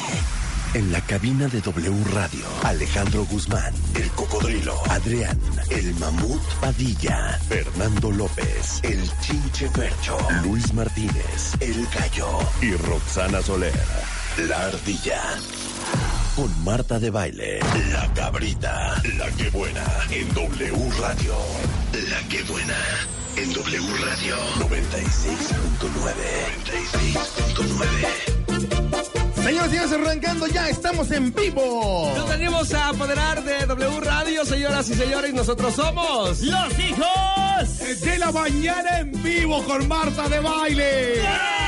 en 0.74 0.92
la 0.92 1.00
cabina 1.02 1.48
de 1.48 1.62
W 1.62 2.04
Radio, 2.12 2.46
Alejandro 2.64 3.26
Guzmán, 3.26 3.72
el 3.94 4.10
cocodrilo, 4.10 4.76
Adrián, 4.90 5.40
el 5.70 5.94
mamut 5.96 6.42
Padilla, 6.60 7.40
Fernando 7.48 8.10
López, 8.10 8.80
el 8.82 9.08
chinche 9.22 9.70
Fercho, 9.70 10.18
Luis 10.44 10.74
Martínez, 10.74 11.54
el 11.60 11.86
gallo 11.94 12.40
y 12.60 12.72
Roxana 12.74 13.40
Soler, 13.44 13.80
la 14.50 14.66
ardilla. 14.66 15.22
Con 16.36 16.64
Marta 16.64 16.98
de 17.00 17.12
Baile, 17.12 17.60
la 17.92 18.12
cabrita, 18.16 19.00
la 19.16 19.30
que 19.38 19.52
buena, 19.52 19.86
en 20.10 20.34
W 20.34 20.92
Radio. 21.00 21.36
La 22.10 22.28
que 22.30 22.42
buena, 22.44 22.78
en 23.36 23.54
W 23.54 23.88
Radio 24.06 24.38
96.9. 24.58 25.38
96.9. 26.66 28.37
Señoras 29.44 29.68
y 29.68 29.78
señores, 29.78 29.92
arrancando 29.94 30.48
ya, 30.48 30.70
estamos 30.70 31.10
en 31.12 31.34
vivo. 31.34 32.14
Nos 32.16 32.30
venimos 32.30 32.74
a 32.74 32.90
apoderar 32.90 33.44
de 33.44 33.66
W 33.66 34.00
Radio, 34.02 34.46
señoras 34.46 34.90
y 34.90 34.94
señores. 34.96 35.34
Nosotros 35.34 35.74
somos 35.74 36.42
los 36.42 36.80
hijos 36.80 38.02
De 38.02 38.20
la 38.20 38.32
mañana 38.32 39.00
en 39.00 39.24
vivo 39.24 39.64
con 39.64 39.88
Marta 39.88 40.28
de 40.28 40.40
Baile. 40.40 41.67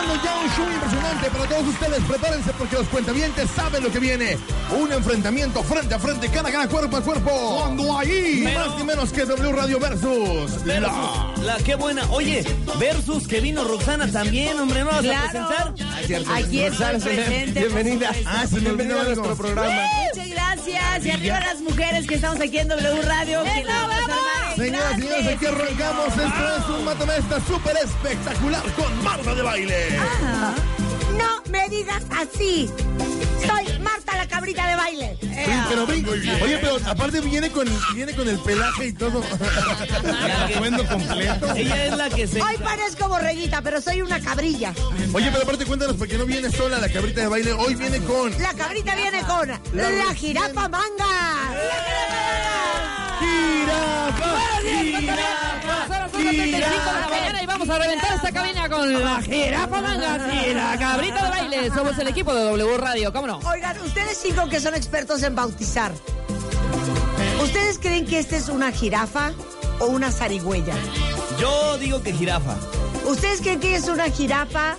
Arrancando 0.00 0.24
ya 0.24 0.36
un 0.38 0.50
show 0.50 0.72
impresionante 0.72 1.30
para 1.30 1.44
todos 1.46 1.68
ustedes. 1.68 2.04
Prepárense 2.04 2.52
porque 2.58 2.76
los 2.76 2.88
cuentavientes 2.88 3.50
saben 3.54 3.82
lo 3.82 3.90
que 3.92 3.98
viene. 3.98 4.38
Un 4.78 4.92
enfrentamiento 4.92 5.62
frente 5.62 5.94
a 5.94 5.98
frente, 5.98 6.28
cara 6.28 6.48
a 6.48 6.52
cara, 6.52 6.68
cuerpo 6.68 6.96
a 6.96 7.02
cuerpo. 7.02 7.56
Cuando 7.60 7.98
ahí, 7.98 8.42
ni 8.46 8.52
más 8.52 8.76
ni 8.78 8.84
menos 8.84 9.12
que 9.12 9.24
W 9.26 9.52
Radio 9.52 9.78
versus 9.78 10.64
la... 10.64 11.32
La 11.42 11.56
qué 11.64 11.74
buena. 11.74 12.02
Oye, 12.10 12.44
versus 12.78 13.26
que 13.26 13.40
vino 13.40 13.64
Roxana 13.64 14.10
también, 14.10 14.58
hombre, 14.58 14.80
¿no 14.80 14.86
vas 14.86 14.98
a 14.98 15.02
Claro. 15.02 15.74
presentar? 15.74 16.36
Aquí 16.36 16.60
estoy 16.62 17.00
presente. 17.00 17.60
Bienvenida. 17.60 18.12
Ah, 18.26 18.46
se 18.46 18.60
me 18.60 18.70
olvidó 18.70 19.00
a 19.00 19.04
nuestro 19.04 19.36
programa. 19.36 19.82
Muchas 20.14 20.28
gracias. 20.28 21.06
Y 21.06 21.10
arriba 21.10 21.40
las 21.40 21.60
mujeres 21.60 22.06
que 22.06 22.14
estamos 22.14 22.40
aquí 22.40 22.58
en 22.58 22.68
W 22.68 23.02
Radio. 23.02 23.42
que 23.44 23.64
vamos 23.66 23.94
a 23.94 24.56
Señoras 24.56 24.98
y 24.98 25.02
señores, 25.02 25.26
aquí 25.28 25.46
arrancamos. 25.46 26.06
Esto 26.08 26.56
es 26.58 26.78
un 26.78 26.84
matamesta 26.84 27.40
súper 27.46 27.76
espectacular 27.82 28.62
con 28.74 29.02
Marta 29.04 29.34
de 29.34 29.42
Baile. 29.42 29.89
No 31.18 31.42
me 31.50 31.68
digas 31.68 32.02
así. 32.10 32.70
Soy 33.46 33.78
Marta 33.80 34.16
la 34.16 34.28
cabrita 34.28 34.66
de 34.68 34.76
baile. 34.76 35.16
Sí, 35.20 35.28
pero 35.68 35.86
brinco. 35.86 36.10
Oye, 36.10 36.58
pero 36.60 36.76
aparte 36.86 37.20
viene 37.20 37.50
con, 37.50 37.66
viene 37.94 38.14
con 38.14 38.28
el 38.28 38.38
pelaje 38.38 38.88
y 38.88 38.92
todo. 38.92 39.22
El 40.04 40.10
atuendo 40.54 40.86
completo. 40.86 41.54
Ella 41.54 41.86
es 41.86 41.96
la 41.96 42.10
que 42.10 42.26
se. 42.26 42.40
Hoy 42.42 42.56
parezco 42.58 43.08
borreguita, 43.08 43.62
pero 43.62 43.80
soy 43.80 44.02
una 44.02 44.20
cabrilla. 44.20 44.74
Oye, 45.12 45.30
pero 45.30 45.42
aparte 45.44 45.64
cuéntanos, 45.64 45.96
porque 45.96 46.18
no 46.18 46.26
viene 46.26 46.50
sola 46.50 46.78
la 46.78 46.88
cabrita 46.90 47.22
de 47.22 47.28
baile. 47.28 47.52
Hoy 47.54 47.74
viene 47.74 47.98
con 48.00 48.30
La 48.40 48.52
cabrita 48.54 48.94
viene 48.94 49.22
con 49.22 49.48
la, 49.48 50.14
jirafa 50.14 50.68
manga. 50.68 51.06
jirafa. 51.50 52.79
Y 57.42 57.46
vamos 57.46 57.68
a 57.68 57.78
reventar 57.78 58.12
esta 58.14 58.32
cabina 58.32 58.68
con 58.68 58.92
la 59.02 59.22
jirafa 59.22 59.80
mangas 59.80 60.20
y 60.46 60.54
la 60.54 60.78
cabrita 60.78 61.24
de 61.24 61.30
baile. 61.30 61.70
Somos 61.70 61.98
el 61.98 62.08
equipo 62.08 62.34
de 62.34 62.44
W 62.44 62.76
Radio, 62.76 63.12
¿cómo 63.12 63.26
no? 63.26 63.38
Oigan, 63.38 63.80
ustedes 63.80 64.18
cinco 64.18 64.48
que 64.48 64.60
son 64.60 64.74
expertos 64.74 65.22
en 65.22 65.34
bautizar. 65.34 65.92
¿Ustedes 67.42 67.78
creen 67.78 68.06
que 68.06 68.18
esta 68.18 68.36
es 68.36 68.48
una 68.48 68.70
jirafa 68.72 69.32
o 69.78 69.86
una 69.86 70.12
zarigüeya? 70.12 70.74
Yo 71.40 71.78
digo 71.78 72.02
que 72.02 72.12
jirafa. 72.12 72.56
¿Ustedes 73.06 73.40
creen 73.40 73.60
que 73.60 73.74
es 73.74 73.88
una 73.88 74.10
jirafa? 74.10 74.76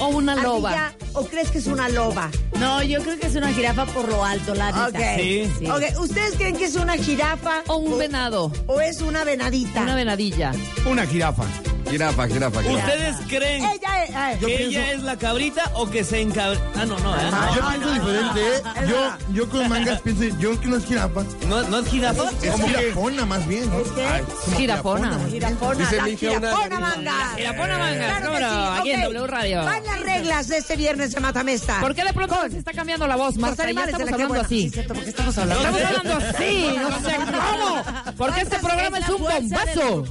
O 0.00 0.08
una 0.08 0.34
loba. 0.36 0.70
ardilla, 0.70 0.94
¿O 1.14 1.24
crees 1.26 1.50
que 1.50 1.58
es 1.58 1.66
una 1.66 1.88
loba? 1.88 2.30
No, 2.58 2.82
yo 2.82 3.02
creo 3.02 3.18
que 3.18 3.26
es 3.26 3.34
una 3.34 3.52
jirafa 3.52 3.86
por 3.86 4.08
lo 4.08 4.24
alto, 4.24 4.54
la 4.54 4.72
neta. 4.72 4.88
Ok. 4.88 5.20
Sí. 5.58 5.66
Ok, 5.66 6.00
¿Ustedes 6.00 6.34
creen 6.36 6.56
que 6.56 6.64
es 6.64 6.76
una 6.76 6.96
jirafa? 6.96 7.62
O 7.66 7.76
un 7.76 7.98
venado. 7.98 8.50
¿O 8.66 8.80
es 8.80 9.00
una 9.02 9.24
venadita? 9.24 9.82
Una 9.82 9.94
venadilla. 9.94 10.52
Una 10.86 11.06
jirafa. 11.06 11.44
Jirafa, 11.92 12.26
jirafa, 12.26 12.60
¿Ustedes 12.60 13.16
creen 13.28 13.64
Ella 13.64 14.04
es... 14.04 14.14
ay, 14.16 14.38
Yo 14.40 14.46
que 14.48 14.56
pienso- 14.56 14.78
ella 14.78 14.92
es 14.92 15.02
la 15.02 15.16
cabrita 15.18 15.70
o 15.74 15.90
que 15.90 16.02
se 16.04 16.22
encabra? 16.22 16.58
Ah, 16.74 16.86
no, 16.86 16.98
no, 17.00 17.14
¿eh? 17.14 17.30
Yo 17.54 17.68
pienso 17.68 17.92
diferente, 17.92 18.40
¿eh? 18.40 18.62
Es 18.82 18.88
Yo, 18.88 19.16
yo 19.34 19.48
con 19.50 19.68
mangas 19.68 20.00
pienso, 20.00 20.24
yo 20.38 20.58
que 20.58 20.68
no 20.68 20.76
es 20.78 20.86
jirafa. 20.86 21.22
¿No, 21.48 21.62
no 21.68 21.78
es 21.80 21.88
jirafa? 21.90 22.30
Es 22.30 22.34
que- 22.54 22.66
jirafona 22.66 23.26
más 23.26 23.46
bien. 23.46 23.68
¿no? 23.68 23.78
¿Es 23.80 23.88
qué? 23.90 24.06
Ay, 24.06 24.22
Jirafona. 24.56 25.18
Jirafona, 25.28 25.78
Dice 25.78 25.96
la 25.98 26.04
jirafona 26.16 26.80
manga. 26.80 27.34
Jirafona 27.36 27.78
manga, 27.78 28.06
Claro 28.06 28.32
que 28.32 28.40
no, 28.40 28.48
sí, 28.48 28.80
aquí 28.80 28.90
en 28.92 29.00
ok. 29.00 29.06
W 29.12 29.26
Radio. 29.26 29.64
Van 29.64 29.84
las 29.84 30.00
reglas 30.00 30.48
de 30.48 30.56
este 30.56 30.76
viernes 30.76 31.12
de 31.12 31.20
Matamesta. 31.20 31.78
¿Por 31.80 31.94
qué 31.94 32.04
de 32.04 32.14
pronto 32.14 32.36
se 32.50 32.58
está 32.58 32.72
cambiando 32.72 33.06
la 33.06 33.16
voz, 33.16 33.36
Marta? 33.36 33.70
Ya 33.70 33.84
estamos 33.84 34.12
hablando 34.12 34.40
así. 34.40 34.70
cierto, 34.70 34.94
porque 34.94 35.10
estamos 35.10 35.36
hablando. 35.36 35.62
Estamos 35.78 35.98
hablando 35.98 36.26
así, 36.26 36.74
no 36.80 37.10
sé 37.10 37.16
cómo. 37.16 38.12
Porque 38.16 38.40
este 38.40 38.58
programa 38.60 38.98
es 38.98 39.08
un 39.10 39.18
bombazo. 39.22 40.04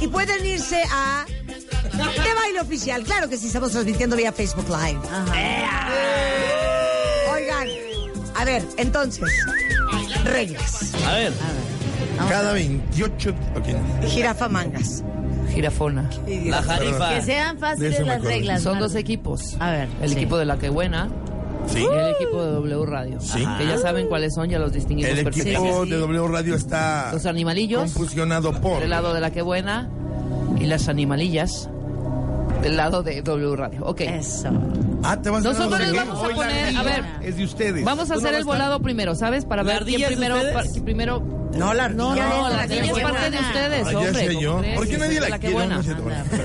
Y 0.00 0.06
pueden 0.08 0.46
irse 0.46 0.82
a 0.90 1.25
De 1.96 2.34
Baile 2.34 2.60
Oficial. 2.60 3.02
Claro 3.04 3.28
que 3.28 3.36
sí, 3.36 3.46
estamos 3.46 3.70
transmitiendo 3.72 4.16
vía 4.16 4.32
Facebook 4.32 4.66
Live. 4.68 5.00
Oigan, 7.34 7.68
a 8.34 8.44
ver, 8.44 8.62
entonces, 8.76 9.24
reglas. 10.24 10.92
A 11.06 11.14
ver. 11.14 11.32
Cada 12.28 12.52
28. 12.52 13.30
ok. 13.56 14.04
Jirafa 14.08 14.48
mangas. 14.48 15.02
Jirafona. 15.52 16.08
La 16.46 16.62
jarifa. 16.62 17.14
Que 17.14 17.22
sean 17.22 17.58
fáciles 17.58 18.00
las 18.00 18.16
acuerdo. 18.18 18.28
reglas. 18.28 18.62
Son 18.62 18.72
Marta. 18.72 18.86
dos 18.88 18.94
equipos. 18.96 19.56
A 19.60 19.70
ver, 19.70 19.88
El 20.02 20.10
sí. 20.10 20.16
equipo 20.16 20.36
de 20.38 20.44
la 20.44 20.58
que 20.58 20.68
buena 20.68 21.08
Sí. 21.66 21.84
El 21.84 22.10
equipo 22.14 22.44
de 22.44 22.52
W 22.52 22.86
Radio. 22.86 23.20
Sí. 23.20 23.44
Que 23.58 23.66
ya 23.66 23.78
saben 23.78 24.06
cuáles 24.08 24.34
son, 24.34 24.48
ya 24.48 24.58
los 24.58 24.72
distinguimos 24.72 25.10
El 25.10 25.26
equipo 25.26 25.84
de 25.84 25.96
W 25.98 26.28
Radio 26.28 26.54
está 26.54 27.10
Los 27.12 27.26
animalillos 27.26 27.92
confusionado 27.92 28.52
por. 28.60 28.80
del 28.80 28.90
lado 28.90 29.12
de 29.14 29.20
la 29.20 29.30
que 29.32 29.42
buena 29.42 29.88
y 30.60 30.66
las 30.66 30.88
animalillas 30.88 31.68
del 32.66 32.76
lado 32.76 33.02
de 33.02 33.22
W 33.22 33.56
Radio. 33.56 33.84
Ok. 33.84 34.00
Eso. 34.02 34.48
Ah, 35.02 35.20
te 35.20 35.30
vas 35.30 35.44
a 35.44 35.48
Nosotros 35.50 35.78
les 35.80 35.92
vamos 35.94 36.24
a 36.24 36.28
poner, 36.34 36.76
a 36.76 36.82
ver, 36.82 37.04
Es 37.22 37.36
de 37.36 37.44
ustedes. 37.44 37.84
vamos 37.84 38.10
a 38.10 38.14
¿Tú 38.14 38.20
no 38.20 38.26
hacer 38.26 38.38
el 38.40 38.44
volado 38.44 38.80
primero, 38.80 39.14
¿sabes? 39.14 39.44
Para 39.44 39.62
¿La 39.62 39.74
ver 39.74 39.84
quién 39.84 40.02
ardilla 40.04 40.08
primero, 40.08 40.36
primero 40.84 41.20
No, 41.56 41.72
la 41.74 41.88
No, 41.88 42.10
ardilla 42.10 42.28
no, 42.28 42.46
es 42.48 42.50
la 42.52 42.56
la 42.56 42.66
que 42.66 42.74
niña 42.74 42.84
es 42.86 42.90
buena. 42.92 43.08
parte 43.10 43.30
de 43.30 43.38
ustedes, 43.38 43.86
Ah, 43.86 43.92
ya 43.92 43.98
hombre. 43.98 44.26
sé 44.26 44.40
yo. 44.40 44.62
¿Por 44.74 44.88
qué 44.88 44.98
nadie 44.98 45.20
la 45.20 45.28
la 45.28 45.38
que 45.38 45.46
quiere? 45.48 45.54
buena. 45.66 45.76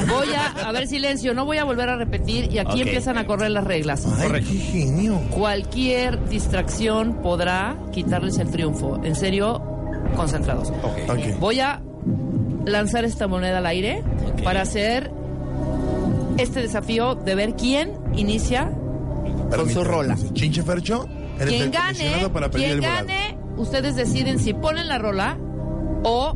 No. 0.05 0.13
Voy 0.15 0.27
a, 0.33 0.67
a 0.67 0.71
ver, 0.71 0.87
silencio, 0.87 1.33
no 1.33 1.45
voy 1.45 1.57
a 1.57 1.63
volver 1.63 1.89
a 1.89 1.95
repetir 1.97 2.51
y 2.53 2.59
aquí 2.59 2.81
empiezan 2.81 3.17
a 3.17 3.25
correr 3.25 3.49
las 3.51 3.63
reglas. 3.63 4.05
Ay, 4.19 4.41
qué 4.43 4.57
genio. 4.59 5.19
Cualquier 5.31 6.23
distracción 6.29 7.21
podrá 7.23 7.75
quitarles 7.91 8.37
el 8.37 8.49
triunfo. 8.51 9.01
En 9.03 9.15
serio, 9.15 9.59
concentrados. 10.15 10.71
Ok. 11.09 11.39
Voy 11.39 11.59
a 11.61 11.81
lanzar 12.65 13.05
esta 13.05 13.27
moneda 13.27 13.57
al 13.57 13.65
aire 13.65 14.03
para 14.43 14.61
hacer 14.61 15.11
este 16.37 16.61
desafío 16.61 17.15
de 17.15 17.35
ver 17.35 17.55
quién 17.55 17.93
inicia 18.15 18.71
con 19.55 19.69
su 19.69 19.83
rola. 19.83 20.15
Chinche 20.33 20.63
Fercho, 20.63 21.07
eres 21.37 21.49
Quien 21.49 21.63
el 21.63 21.71
gane, 21.71 21.87
comisionado 21.97 22.33
para 22.33 22.49
pedir 22.51 22.65
quien 22.67 22.77
el 22.77 22.81
gane, 22.81 23.37
ustedes 23.57 23.95
deciden 23.95 24.39
si 24.39 24.53
ponen 24.53 24.87
la 24.87 24.97
rola 24.97 25.37
o 26.03 26.35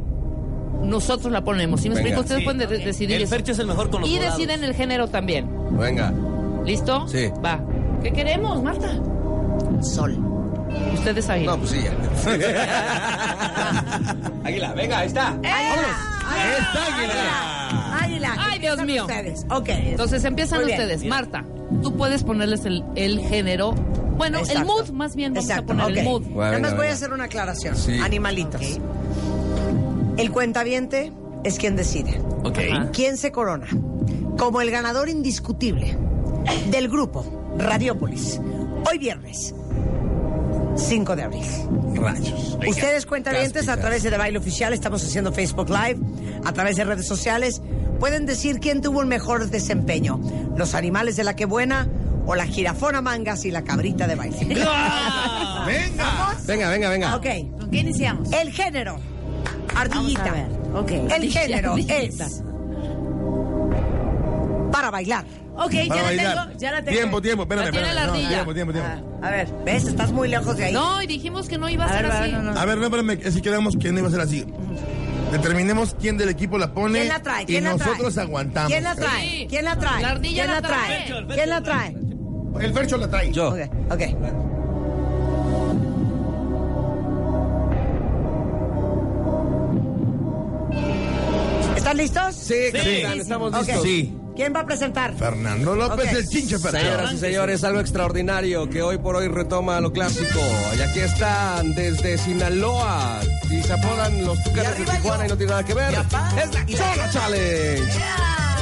nosotros 0.84 1.32
la 1.32 1.44
ponemos. 1.44 1.82
Si 1.82 1.90
me 1.90 1.96
Venga, 1.96 2.10
explico, 2.10 2.22
ustedes 2.22 2.40
sí. 2.40 2.46
pueden 2.46 2.70
de- 2.70 2.78
decidir 2.86 3.16
El 3.18 3.24
eso. 3.24 3.36
Fercho 3.36 3.52
es 3.54 3.60
el 3.60 3.68
mejor 3.68 3.90
con 3.90 4.02
los 4.02 4.10
Y 4.10 4.20
deciden 4.20 4.64
el 4.64 4.74
género 4.76 5.08
también. 5.08 5.50
Venga. 5.72 6.14
¿Listo? 6.66 7.08
Sí. 7.08 7.30
Va. 7.44 7.60
¿Qué 8.04 8.12
queremos, 8.12 8.62
Marta? 8.62 8.90
Sol. 9.82 10.18
Ustedes 10.94 11.30
ahí. 11.30 11.46
No, 11.46 11.58
pues 11.58 11.72
sí, 11.72 11.80
ya. 11.82 11.94
Águila, 14.44 14.74
venga, 14.74 15.00
ahí 15.00 15.08
está. 15.08 15.38
¡Esta 15.42 16.96
águila! 16.96 17.85
Ay, 18.38 18.60
Dios 18.60 18.84
mío. 18.86 19.04
Ustedes. 19.06 19.46
Ok. 19.50 19.70
Entonces 19.70 20.24
empiezan 20.24 20.60
Muy 20.60 20.68
bien. 20.68 20.82
ustedes. 20.82 21.04
Marta, 21.06 21.46
tú 21.82 21.96
puedes 21.96 22.24
ponerles 22.24 22.66
el, 22.66 22.84
el 22.96 23.20
género. 23.20 23.74
Bueno, 24.18 24.40
el 24.50 24.66
mood, 24.66 24.90
más 24.92 25.16
bien, 25.16 25.34
vamos 25.34 25.50
Exacto, 25.50 25.74
a 25.74 25.76
poner 25.78 25.98
el 26.00 26.04
mood. 26.06 26.22
Bueno, 26.24 26.52
Nada 26.52 26.60
más 26.60 26.76
voy 26.78 26.88
a 26.88 26.94
hacer 26.94 27.12
una 27.12 27.26
aclaración. 27.26 27.76
Sí. 27.76 28.00
Animalitos. 28.00 28.62
El 30.18 30.32
cuentaviente 30.32 31.12
es 31.44 31.58
quien 31.58 31.76
decide. 31.76 32.20
Ok. 32.44 32.60
¿Quién 32.94 33.18
se 33.18 33.32
corona? 33.32 33.68
Como 34.38 34.62
el 34.62 34.72
ganador 34.72 35.10
indiscutible 35.10 35.98
del 36.72 36.88
grupo 36.88 37.26
Radiopolis. 37.58 38.40
Hoy 38.90 38.98
viernes, 38.98 39.54
5 40.76 41.16
de 41.16 41.24
abril. 41.24 41.46
Rayos. 41.96 42.58
Ustedes 42.68 43.06
cuentavientes 43.06 43.68
a 43.70 43.78
través 43.78 44.04
de 44.04 44.12
The 44.12 44.18
Baile 44.18 44.38
Oficial, 44.38 44.74
estamos 44.74 45.04
haciendo 45.04 45.32
Facebook 45.32 45.70
Live, 45.70 46.00
a 46.44 46.52
través 46.52 46.76
de 46.76 46.84
redes 46.84 47.08
sociales, 47.08 47.62
pueden 48.00 48.26
decir 48.26 48.60
quién 48.60 48.82
tuvo 48.82 49.02
el 49.02 49.08
mejor 49.08 49.50
desempeño. 49.50 50.20
Los 50.56 50.76
animales 50.76 51.16
de 51.16 51.24
la 51.24 51.36
que 51.36 51.46
buena 51.46 51.88
o 52.26 52.36
la 52.36 52.46
jirafona 52.46 53.02
mangas 53.02 53.46
y 53.46 53.52
la 53.52 53.64
cabrita 53.64 54.08
de 54.08 54.16
baile. 54.16 54.38
¡Venga! 55.66 56.36
Venga, 56.46 56.70
venga, 56.70 56.90
venga. 56.90 57.16
Ok. 57.16 57.26
¿Con 57.60 57.70
qué 57.72 57.78
iniciamos? 57.78 58.32
El 58.32 58.52
género. 58.52 58.98
Ardillita. 59.76 60.24
Vamos 60.24 60.38
a 60.38 60.82
ver. 60.82 61.06
Ok. 61.06 61.12
El 61.12 61.32
género 61.32 61.76
es 61.78 62.42
para 64.72 64.92
bailar. 64.92 65.26
Ok, 65.58 65.72
ya 65.72 65.96
la 65.96 66.10
tengo, 66.10 66.58
ya 66.58 66.72
la 66.72 66.78
tengo. 66.84 66.92
Tiempo, 66.98 67.22
tiempo, 67.22 67.44
espérame. 67.44 67.66
La 67.66 67.72
tiene 67.72 67.88
espérame. 67.88 68.08
la 68.08 68.22
No, 68.22 68.30
tiempo, 68.30 68.54
tiempo, 68.54 68.74
tiempo. 68.74 69.20
A 69.26 69.30
ver, 69.30 69.48
¿ves? 69.64 69.88
Estás 69.88 70.12
muy 70.12 70.28
lejos 70.28 70.58
de 70.58 70.66
ahí. 70.66 70.74
No, 70.74 71.02
y 71.02 71.08
dijimos 71.08 71.48
que 71.48 71.58
no 71.58 71.70
iba 71.70 71.86
a, 71.86 71.88
A 71.88 71.94
ser 71.94 72.04
ver, 72.04 72.12
así. 72.12 72.32
no, 72.32 72.42
no. 72.44 72.60
A 72.60 72.66
ver, 72.66 72.78
no, 72.78 72.86
espérame, 72.86 73.32
si 73.32 73.42
quedamos 73.42 73.76
quién 73.78 73.98
iba 73.98 74.08
a 74.08 74.12
ser 74.12 74.22
así. 74.22 74.46
Determinemos 75.32 75.96
quién 76.00 76.18
del 76.18 76.30
equipo 76.30 76.58
la 76.58 76.74
pone. 76.74 77.00
¿Quién 77.00 77.10
la 77.10 77.22
trae? 77.22 77.44
y 77.44 77.46
¿Quién 77.46 77.64
la 77.64 77.76
trae? 77.76 77.88
nosotros 77.90 78.18
aguantamos. 78.18 78.72
¿Quién 78.72 78.84
la 78.84 78.96
trae? 78.96 79.22
Sí. 79.30 79.48
¿Quién 79.50 79.66
la 79.66 79.76
trae? 79.78 80.02
La 80.02 80.10
ardilla 80.12 80.44
¿Quién 80.44 80.48
la 80.48 80.62
la 80.62 80.68
trae. 80.68 81.06
trae? 81.08 81.26
¿Quién 81.36 81.50
la 81.50 81.62
trae? 81.62 81.96
El 82.62 82.74
Fercho 82.74 82.98
la 82.98 83.10
trae. 83.10 83.32
Yo. 83.32 83.50
Ok, 83.50 83.60
ok. 83.92 84.02
¿Están 91.76 91.98
listos? 91.98 92.36
Sí, 92.36 92.54
capitán, 92.74 93.20
estamos 93.20 93.54
listos. 93.54 93.84
Sí. 93.84 94.14
¿Quién 94.36 94.54
va 94.54 94.60
a 94.62 94.66
presentar? 94.66 95.14
Fernando 95.16 95.76
López, 95.76 96.08
Ok. 96.12 96.18
el 96.18 96.28
Chinche. 96.28 96.58
Señoras 96.60 97.14
y 97.14 97.18
señores, 97.18 97.64
algo 97.64 97.80
extraordinario 97.80 98.70
que 98.70 98.82
hoy 98.82 98.98
por 98.98 99.16
hoy 99.16 99.30
retoma 99.30 99.80
lo 99.80 99.94
clásico. 99.94 100.40
Y 100.78 100.82
aquí 100.82 101.00
están 101.00 101.74
desde 101.74 102.18
Sinaloa. 102.18 103.22
Y 103.50 103.62
se 103.64 103.72
apodan 103.74 104.26
los 104.26 104.42
tucanes 104.44 104.78
de 104.78 104.84
Tijuana 104.86 105.26
y 105.26 105.30
no 105.30 105.38
tiene 105.38 105.52
nada 105.52 105.64
que 105.64 105.74
ver. 105.74 105.94
Es 105.94 106.52
la 106.54 106.66
Chona 106.66 107.10
Challenge. 107.12 107.94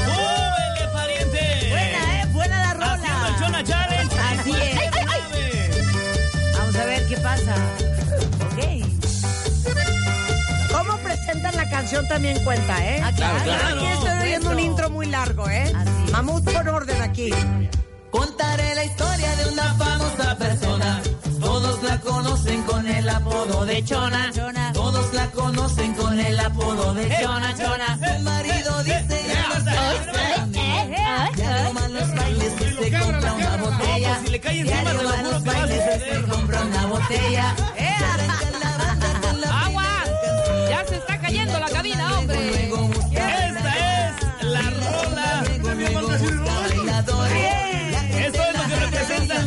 ¡Súbele, 0.05 0.87
pariente! 0.93 1.69
Buena, 1.71 2.21
¿eh? 2.21 2.25
Buena 2.33 2.59
la 2.59 2.73
rola. 2.73 2.93
Haciendo 2.93 3.27
el 3.27 3.35
Chona 3.39 3.63
Challenge. 3.63 4.15
Así 4.39 4.51
es. 4.51 4.75
Vamos 6.57 6.75
a 6.75 6.85
ver 6.85 7.07
qué 7.07 7.17
pasa. 7.17 7.55
Presentan 11.15 11.55
la 11.55 11.69
canción 11.69 12.07
también 12.07 12.43
cuenta, 12.43 12.85
eh? 12.85 13.01
Ah, 13.03 13.11
claro. 13.15 13.37
Aquí 13.37 13.85
estoy 13.85 14.27
oyendo 14.27 14.49
un 14.51 14.59
intro 14.59 14.89
muy 14.89 15.05
largo, 15.05 15.49
¿eh? 15.49 15.71
Así. 15.75 16.11
Mamut 16.11 16.43
por 16.43 16.67
orden 16.69 17.01
aquí. 17.01 17.29
Contaré 18.09 18.75
la 18.75 18.85
historia 18.85 19.35
de 19.35 19.49
una 19.51 19.73
famosa 19.75 20.37
persona. 20.37 21.01
Todos 21.39 21.83
la 21.83 21.99
conocen 21.99 22.63
con 22.63 22.87
el 22.87 23.09
apodo 23.09 23.65
de 23.65 23.83
Chona. 23.83 24.31
Todos 24.73 25.13
la 25.13 25.27
conocen 25.31 25.93
con 25.93 26.19
el 26.19 26.39
apodo 26.39 26.93
de 26.93 27.17
Chona. 27.21 27.55
Chona. 27.55 27.97
Su 27.97 28.23
marido 28.23 28.83
dice 28.83 29.23
ya 29.27 29.47
no 29.49 29.55
se 29.55 29.71
Ya 31.35 31.69
no 34.83 34.93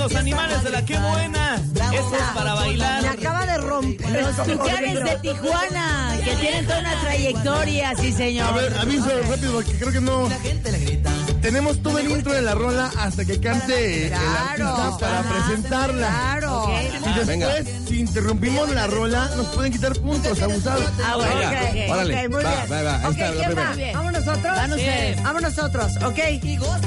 los 0.09 0.15
animales 0.21 0.63
de 0.63 0.71
la 0.71 0.85
que 0.85 0.97
buena. 0.99 1.57
Esto 1.57 2.17
es 2.17 2.23
para 2.35 2.55
Me 2.55 2.61
bailar. 2.61 3.07
acaba 3.07 3.47
de 3.47 3.59
romper. 3.59 4.23
Los 4.23 4.37
tucanes 4.47 5.05
de 5.05 5.19
Tijuana, 5.23 6.17
que 6.25 6.35
tienen 6.37 6.67
toda 6.67 6.79
una 6.81 7.01
trayectoria, 7.01 7.95
sí, 7.97 8.13
A 8.13 8.17
señor. 8.17 8.55
ver, 8.55 8.75
aviso 8.79 9.09
rápido 9.29 9.53
porque 9.55 9.73
creo 9.73 9.93
que 9.93 10.01
no. 10.01 10.29
La 10.29 10.39
gente 10.39 10.71
le 10.73 10.79
grita. 10.79 11.11
Tenemos 11.43 11.83
todo 11.83 11.99
el 11.99 12.11
intro 12.11 12.33
de 12.33 12.43
la 12.43 12.55
rola 12.55 12.91
hasta 12.99 13.25
que 13.25 13.41
cante 13.41 14.05
el 14.05 14.11
Claro. 14.11 14.69
artista 14.69 14.99
para 14.99 15.21
Ajá. 15.21 15.29
presentarla. 15.47 16.09
Claro. 16.09 16.71
Y 17.05 17.25
después, 17.27 17.67
si 17.89 18.01
interrumpimos 18.01 18.69
la 18.71 18.87
rola, 18.87 19.29
nos 19.37 19.47
pueden 19.49 19.73
quitar 19.73 19.93
puntos, 19.95 20.41
abusados. 20.41 20.85
Ah, 21.05 21.17
bueno, 21.17 21.35
Venga, 21.37 21.51
ok, 21.51 21.69
ok. 21.87 21.91
órale. 21.91 22.15
Ok, 22.27 22.31
muy 22.33 22.45
Va, 22.45 22.51
bien. 22.55 22.73
va, 22.73 22.83
va, 22.83 22.97
ahí 22.97 23.05
Ok, 23.07 23.19
está. 23.49 23.93
¿Vamos 23.99 24.13
nosotros? 24.13 24.59
Ustedes. 24.71 25.23
Vamos 25.23 25.43
nosotros, 25.43 25.93
ok. 26.05 26.19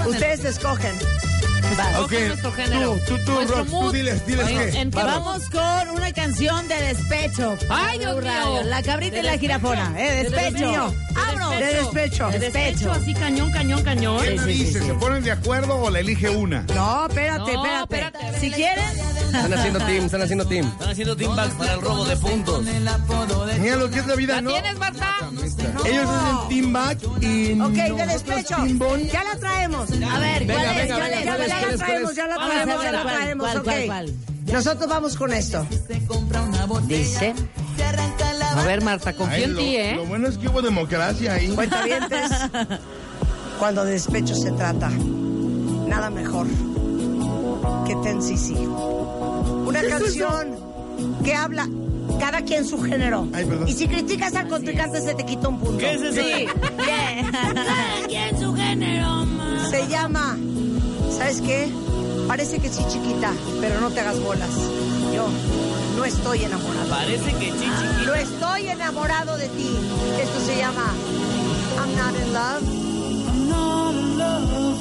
Ustedes 0.08 0.46
escogen. 0.46 0.96
Ok, 1.70 2.12
Escoge 2.14 2.28
nuestro 2.28 2.52
género. 2.54 2.98
tú, 3.08 3.18
tú, 3.18 3.26
tú, 3.26 3.32
Rox, 3.48 3.66
tú 3.70 3.72
mood. 3.72 3.94
diles, 3.94 4.26
diles 4.26 4.48
qué. 4.48 4.80
en- 4.80 4.92
Vamos 4.92 5.50
con 5.50 5.90
una 5.96 6.12
canción 6.12 6.68
de 6.68 6.76
despecho. 6.82 7.56
Ay, 7.70 8.00
Dios 8.00 8.22
mío. 8.22 8.64
La 8.66 8.82
cabrita 8.82 9.16
y 9.18 9.18
De 9.20 9.24
la 9.24 9.32
despecho. 9.34 9.40
jirafona. 9.60 9.94
Eh, 9.98 10.24
De 10.24 10.30
despecho. 10.30 10.94
Vámonos. 11.14 11.60
De 11.60 11.66
despecho. 11.74 12.28
De 12.30 12.40
despecho, 12.40 12.92
así 12.92 13.14
cañón, 13.14 13.52
cañón, 13.52 13.84
cañón. 13.84 14.20
¿Quién 14.22 14.46
dice? 14.46 14.82
¿Se 14.82 14.94
ponen 14.96 15.24
de 15.24 15.32
acuerdo 15.32 15.78
o 15.78 15.90
la 15.90 16.00
elige 16.00 16.30
una? 16.30 16.64
No, 16.76 17.06
espérate, 17.08 17.54
No, 17.54 17.66
espérate. 17.66 17.96
espérate. 18.18 18.40
Si 18.40 18.52
quieren, 18.52 18.86
Están 19.34 19.54
haciendo 19.54 19.80
team, 19.86 20.06
están 20.06 20.22
haciendo 20.22 20.46
team. 20.48 20.68
Están 20.68 20.90
haciendo 20.90 21.16
team 21.16 21.36
back 21.36 21.54
para 21.58 21.74
el 21.74 21.82
robo 21.82 22.06
de 22.06 22.16
puntos. 22.18 22.64
Mira 23.60 23.76
lo 23.76 23.90
que 23.90 24.00
es 24.00 24.08
la 24.08 24.16
vida, 24.16 24.36
¿La 24.36 24.42
¿no? 24.42 24.52
tienes, 24.52 24.78
Marta? 24.78 25.16
Ellos 25.86 26.10
hacen 26.10 26.50
team 26.50 26.74
back 26.74 26.98
y 27.22 27.60
Ok, 27.62 27.72
de 27.74 28.06
despecho. 28.08 28.56
team 28.56 28.80
bon. 28.80 29.02
Ya 29.08 29.24
la 29.24 29.36
traemos. 29.40 29.90
a 29.92 30.20
ver, 30.20 30.46
Venga, 30.46 30.54
¿cuál 30.62 30.78
es? 30.78 30.82
venga, 30.82 30.96
¿Cuál 30.96 31.10
venga? 31.12 31.24
Ya, 31.24 31.36
¿cuál 31.36 31.42
es? 31.42 31.48
ya 31.50 31.58
¿Cuál 31.60 31.70
la 31.70 31.78
traemos, 31.78 32.16
ya 32.16 32.28
la 32.28 32.36
traemos, 32.36 32.84
ya 32.84 32.92
la 32.92 33.02
cuál, 33.02 33.16
traemos, 33.16 33.46
cuál, 33.48 33.58
ok. 33.58 33.64
cuál, 33.64 33.86
cuál. 33.86 34.14
Nosotros 34.52 34.90
vamos 34.90 35.16
con 35.16 35.34
esto. 35.34 35.66
Dice. 36.88 37.36
La 37.78 38.62
A 38.62 38.66
ver, 38.66 38.82
Marta, 38.84 39.14
confío 39.14 39.46
en 39.46 39.54
lo, 39.54 39.60
ti, 39.62 39.76
¿eh? 39.78 39.96
lo 39.96 40.06
bueno 40.06 40.28
es 40.28 40.38
que 40.38 40.48
hubo 40.48 40.62
democracia 40.62 41.34
ahí. 41.34 41.50
Cuentavientes, 41.50 42.32
cuando 43.60 43.86
de 43.86 43.92
despecho 43.94 44.34
se 44.36 44.52
trata, 44.52 44.90
nada 44.90 46.10
mejor 46.10 46.48
que 47.86 47.96
Ten 48.04 48.22
Una 49.70 49.84
canción 49.84 50.58
que 51.24 51.36
habla 51.36 51.70
cada 52.20 52.42
quien 52.42 52.66
su 52.66 52.82
género. 52.82 53.28
Ay, 53.34 53.46
perdón. 53.46 53.68
Y 53.68 53.74
si 53.74 53.88
criticas 53.88 54.34
al 54.34 54.48
contrincante 54.48 55.00
se 55.00 55.14
te 55.14 55.24
quita 55.26 55.48
un 55.48 55.60
punto. 55.60 55.78
¿Qué 55.78 55.94
es 55.94 56.02
eso? 56.02 56.14
Sí, 56.14 56.48
bien. 56.78 57.32
¿Quién 58.08 58.40
su 58.40 58.52
género, 58.56 59.26
ma? 59.28 59.70
Se 59.70 59.88
llama, 59.88 60.36
¿sabes 61.16 61.42
qué? 61.42 61.70
Parece 62.28 62.58
que 62.58 62.70
sí, 62.70 62.84
chiquita, 62.90 63.32
pero 63.62 63.80
no 63.80 63.92
te 63.92 64.00
hagas 64.00 64.20
bolas. 64.22 64.50
Yo 65.14 65.28
no 65.96 66.04
estoy 66.04 66.44
enamorado. 66.44 66.90
Parece 66.90 67.32
que 67.34 67.52
chichi. 67.52 68.06
Lo 68.06 68.16
estoy 68.16 68.70
enamorado 68.70 69.38
de 69.38 69.50
ti. 69.50 69.70
Esto 70.20 70.40
se 70.48 70.58
llama 70.58 70.94
I'm 71.78 71.96
not 71.96 72.16
in 72.16 72.34
love. 72.34 72.64
I'm 73.28 73.48
not 73.48 73.94
in 73.94 74.18
love, 74.18 74.80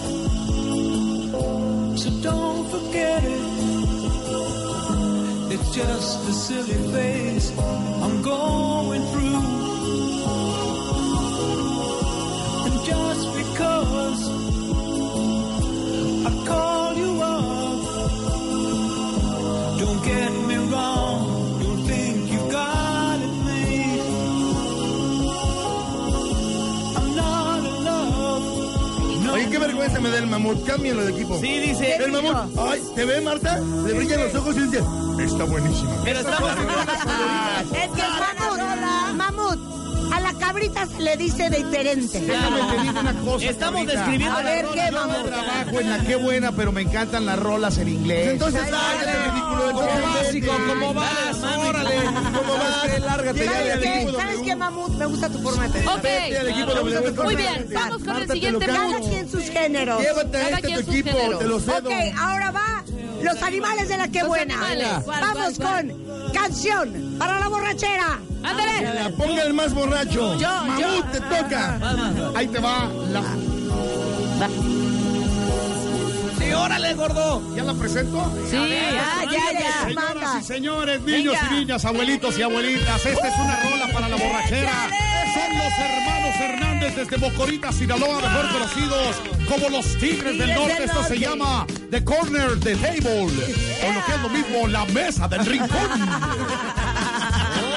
so 1.99 2.11
don't 2.23 2.71
forget 2.71 3.23
it. 3.25 3.68
It's 5.51 5.75
just 5.75 6.29
a 6.29 6.33
silly 6.33 6.75
phase 6.93 7.59
I'm 7.59 8.21
going 8.21 9.03
through. 9.07 9.28
Oye, 29.89 29.95
qué 29.95 30.01
vergüenza 30.01 30.01
me 30.01 30.11
da 30.11 30.19
el 30.19 30.27
mamut. 30.27 30.67
Cámbienlo 30.67 31.05
de 31.05 31.13
equipo. 31.13 31.39
Sí, 31.41 31.61
dice. 31.61 31.97
El 31.97 32.13
mamut. 32.13 32.37
Ay, 32.59 32.83
¿te 32.95 33.05
ve, 33.05 33.21
Marta? 33.21 33.59
Le 33.59 33.93
brillan 33.95 34.21
los 34.21 34.35
ojos 34.35 34.57
y 34.57 34.61
dice, 34.61 34.83
está 35.19 35.45
buenísima. 35.45 35.91
Pero 36.05 36.21
estamos. 36.21 36.51
Es 37.73 37.91
que 37.91 38.03
mamut, 38.03 38.48
mamut, 40.53 40.77
a 40.77 40.81
la 40.81 40.85
cabrita 40.85 40.87
se 40.87 41.03
le 41.03 41.17
dice 41.17 41.51
diferente. 41.51 42.21
Déjame 42.21 42.61
te 42.61 42.83
digo 42.83 43.01
una 43.01 43.15
cosa. 43.15 43.45
Estamos 43.47 43.87
describiendo 43.87 44.39
A 44.39 44.43
ver. 44.43 44.67
¿qué, 44.73 44.79
Yo 44.79 44.91
no 44.91 45.07
mamut? 45.07 45.27
trabajo 45.27 45.81
en 45.81 45.91
la 45.91 46.01
qué 46.01 46.17
buena, 46.17 46.53
pero 46.53 46.73
me 46.73 46.83
encantan 46.83 47.27
las 47.27 47.39
rolas 47.39 47.79
en 47.79 47.89
inglés. 47.89 48.29
Entonces, 48.33 48.63
cállate, 48.63 49.31
ridículo. 49.31 49.73
Como 49.73 50.15
básico, 50.15 50.53
como 50.69 50.95
vas, 50.95 51.43
órale. 51.43 51.97
¿Cómo 52.05 52.53
vas? 52.55 53.01
Lárgate 53.01 53.45
¿Sabes 53.45 53.79
qué? 53.79 54.13
¿Sabes 54.17 54.39
qué, 54.45 54.57
mamut? 54.57 54.91
Me 54.91 55.07
gusta 55.07 55.29
tu 55.29 55.39
forma 55.39 55.67
de 55.69 55.71
pensar. 55.71 56.03
Vete 56.03 56.39
al 56.39 56.49
equipo 56.49 56.73
Ok, 56.73 57.25
muy 57.25 57.37
bien. 57.37 57.69
Vamos 57.73 58.05
con 58.05 58.17
el 58.17 58.31
siguiente 58.31 58.67
lo 58.67 58.73
Cada 58.73 59.01
quien 59.01 59.31
sus 59.31 59.45
géneros. 59.45 60.01
Llévate 60.01 60.37
a 60.37 60.49
este 60.51 60.63
quien 60.63 60.85
tu 60.85 60.91
equipo, 60.91 61.39
te 61.39 61.45
lo 61.45 61.61
cedo. 61.61 61.89
Ok, 61.89 61.95
ahora 62.19 62.51
va 62.51 62.78
los 63.23 63.43
animales 63.43 63.89
de 63.89 63.97
la 63.97 64.09
que 64.09 64.23
buena. 64.25 64.55
animales. 64.55 64.89
¿Cuál, 65.05 65.21
Vamos 65.21 65.55
cuál, 65.59 65.89
con 65.89 66.33
canción 66.33 67.17
para 67.19 67.39
la 67.41 67.49
borrachera. 67.49 68.19
Ándale. 68.43 68.95
La 68.95 69.11
ponga 69.11 69.43
el 69.43 69.55
más 69.55 69.75
borracho. 69.75 70.39
Yo, 70.39 70.49
Mamut, 70.49 70.81
yo. 70.81 71.05
te 71.13 71.21
toca. 71.21 71.79
Ahí 72.37 72.47
te 72.49 72.59
va 72.61 72.89
la. 73.11 73.23
Sí, 76.39 76.53
órale, 76.53 76.95
gordo. 76.95 77.43
¿Ya 77.57 77.65
la 77.65 77.75
presento? 77.75 78.33
Sí, 78.49 78.57
ya, 78.57 79.25
ya, 79.31 79.59
ya. 79.59 79.85
Señoras 79.89 80.37
y 80.41 80.45
señores, 80.45 81.01
niños 81.03 81.35
Venga. 81.35 81.49
y 81.51 81.55
niñas, 81.61 81.85
abuelitos 81.85 82.39
y 82.39 82.43
abuelitas, 82.43 83.05
esta 83.07 83.29
es 83.29 83.35
una 83.39 83.61
rola 83.63 83.93
para 83.93 84.09
la 84.09 84.17
borrachera. 84.17 84.73
Son 85.49 85.57
los 85.57 85.79
hermanos 85.79 86.35
Hernández 86.41 86.95
desde 86.95 87.17
Bocorita, 87.17 87.73
Sinaloa, 87.73 88.21
mejor 88.21 88.53
conocidos 88.53 89.17
como 89.49 89.71
los 89.71 89.97
Tigres 89.99 90.39
del 90.39 90.55
Norte. 90.55 90.85
Esto 90.85 91.03
se 91.05 91.19
llama 91.19 91.67
The 91.91 92.05
Corner 92.05 92.61
the 92.61 92.77
Table, 92.77 93.23
o 93.23 93.93
lo 93.93 94.05
que 94.05 94.13
es 94.13 94.23
lo 94.23 94.29
mismo, 94.29 94.69
la 94.69 94.85
mesa 94.87 95.27
del 95.27 95.47
rincón. 95.47 95.71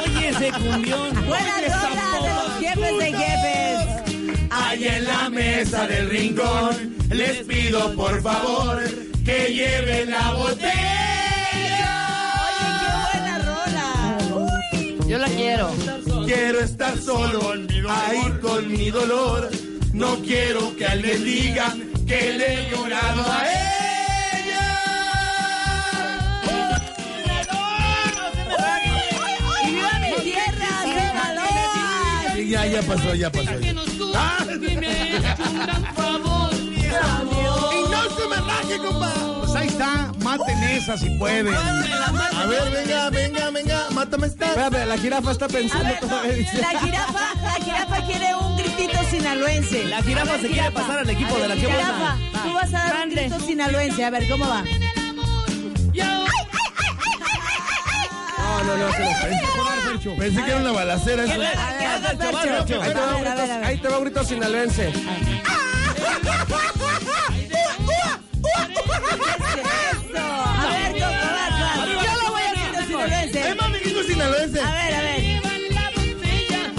Oye, 0.03 0.30
ese 0.30 0.52
cumbión. 0.52 1.14
Buena 1.26 1.56
Oye, 1.56 1.68
rola 1.69 1.77
esa 1.77 2.22
de 2.22 2.30
los 2.34 2.60
jefes 2.60 2.98
de 2.98 3.14
jefes. 3.18 4.48
Ahí 4.49 4.88
en 4.88 5.06
la 5.06 5.30
mesa 5.30 5.88
del 5.88 6.10
rincón, 6.10 6.98
les 7.10 7.38
pido 7.45 7.93
por 7.95 8.22
favor 8.22 8.84
que 9.23 9.53
lleven 9.53 10.11
la 10.11 10.34
botella. 10.34 10.72
Oye, 12.49 12.68
qué 12.81 12.89
buena 13.19 13.39
rola. 13.39 15.07
Yo 15.07 15.18
la 15.18 15.27
quiero. 15.27 15.72
Quiero 16.34 16.62
estar 16.62 16.98
solo 16.98 17.52
ahí 17.90 18.32
con 18.41 18.72
mi 18.72 18.90
dolor. 18.90 19.49
No 19.91 20.16
quiero 20.22 20.74
que 20.78 20.86
alguien 20.86 21.26
diga 21.26 21.76
que 22.08 22.38
le 22.38 22.53
he 22.53 22.72
llorado 22.72 23.22
a 23.30 23.44
ella. 23.52 24.62
Ya, 32.48 32.66
ya 32.66 32.82
pasó, 32.82 33.14
ya 33.14 33.30
pasó. 33.30 33.52
Ah. 34.16 34.45
Y 37.32 37.51
no 38.10 38.15
se 38.18 38.28
me 38.28 38.36
raje, 38.36 38.78
compa. 38.78 39.11
Pues 39.40 39.56
ahí 39.56 39.68
está, 39.68 40.11
maten 40.23 40.64
esa 40.64 40.98
si 40.98 41.10
pueden. 41.11 41.48
A 41.53 42.45
ver, 42.45 42.72
venga, 42.72 43.10
venga, 43.10 43.49
venga, 43.52 43.88
mátame 43.91 44.28
esta. 44.28 44.48
Espérate, 44.48 44.86
la 44.86 44.98
jirafa 44.98 45.32
está 45.32 45.48
pensando 45.48 45.86
ver, 45.86 45.99
todavía. 45.99 46.34
dice. 46.34 46.57
la 46.61 46.80
jirafa, 46.80 47.34
la 47.44 47.53
jirafa 47.65 48.06
quiere 48.06 48.36
un 48.36 48.57
gritito 48.57 49.03
sinaloense. 49.10 49.84
La 49.86 50.02
jirafa 50.02 50.38
se 50.40 50.49
quiere 50.49 50.72
pasar 50.72 50.99
al 50.99 51.10
equipo 51.10 51.38
de 51.38 51.48
la 51.48 51.56
que 51.56 51.61
Jirafa, 51.61 52.15
buena. 52.15 52.44
tú 52.44 52.53
vas 52.53 52.73
a 52.73 52.78
dar 52.78 53.07
un 53.07 53.10
grito 53.14 53.40
sinaloense. 53.40 54.06
A 54.06 54.10
ver, 54.10 54.30
¿cómo 54.30 54.48
va? 54.48 54.64
No, 58.38 58.64
no, 58.64 58.78
no, 58.78 58.94
se 58.94 58.99
lo 58.99 60.15
Pensé 60.18 60.44
que 60.44 60.52
era 60.52 60.60
una 60.61 60.72
balacera. 60.72 61.23
eso. 61.23 61.34
Ahí 63.64 63.78
te 63.78 63.88
va 63.88 63.98
un 63.98 64.03
grito 64.06 64.23
sinaloense. 64.23 64.91
Eso. 68.91 70.23
A 70.23 70.68
ver, 70.69 70.91
Coco, 70.93 71.27
vas, 71.35 71.53
vas. 71.59 71.88
Yo 71.88 72.11
lo 72.23 72.31
voy 72.31 72.41
a 72.41 72.51
grito 73.80 74.03
sinaloense. 74.03 74.59
A 74.61 74.72
ver, 74.72 74.95
a 74.95 75.01
ver. 75.01 75.41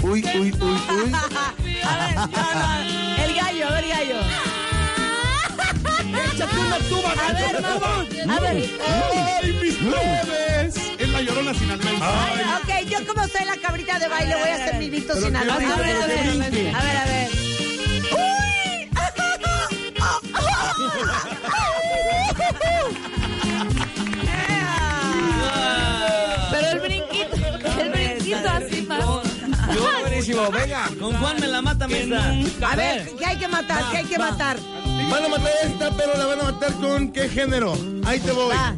Uy, 0.03 0.23
uy, 0.35 0.51
uy, 0.51 0.51
uy. 0.61 1.11
A 1.83 1.97
ver, 1.97 2.15
no, 2.15 2.25
no. 2.27 3.23
El 3.23 3.35
gallo, 3.35 3.67
a 3.67 3.71
ver, 3.71 3.87
gallo. 3.87 4.19
Échate 6.33 6.57
una 6.59 6.77
tuba, 6.89 7.11
A 7.11 7.15
ver. 7.33 7.55
A 8.29 8.39
ver. 8.39 8.69
¡Ay, 9.41 9.53
mis 9.61 9.75
plebes! 9.75 10.75
Es 10.97 11.09
la 11.09 11.21
llorona 11.21 11.53
sinaloense. 11.53 12.03
Ok, 12.03 12.69
yo 12.89 13.05
como 13.05 13.27
soy 13.27 13.45
la 13.45 13.57
cabrita 13.57 13.99
de 13.99 14.07
baile 14.07 14.35
voy 14.35 14.49
a 14.49 14.55
hacer 14.55 14.75
mi 14.75 14.89
Pero 14.89 15.15
sinaloense. 15.21 15.73
A 15.73 15.77
ver, 15.77 15.95
a 15.95 16.07
ver. 16.07 16.19
A 16.29 16.81
ver, 16.81 16.97
a 16.97 17.05
ver. 17.05 17.29
Pero 26.51 26.69
el 26.71 26.79
brinquito, 26.79 27.35
el 27.79 27.89
brinquito 27.89 28.49
así 28.49 28.81
más. 28.83 29.05
Buenísimo, 30.01 30.51
venga. 30.51 30.89
Con 30.99 31.15
Juan 31.15 31.39
me 31.39 31.47
la 31.47 31.61
mata, 31.61 31.87
mesa. 31.87 32.33
A 32.67 32.75
ver, 32.75 33.11
¿qué 33.17 33.25
hay 33.25 33.37
que 33.37 33.47
matar? 33.47 33.83
¿Qué 33.91 33.97
hay 33.97 34.05
que 34.05 34.17
matar? 34.17 34.57
Van 35.09 35.25
a 35.25 35.27
matar 35.27 35.51
esta, 35.63 35.91
pero 35.91 36.17
la 36.17 36.25
van 36.25 36.39
a 36.39 36.43
matar 36.43 36.73
con 36.73 37.11
qué 37.11 37.29
género. 37.29 37.77
Ahí 38.05 38.19
te 38.19 38.31
voy. 38.31 38.55
Va. 38.55 38.75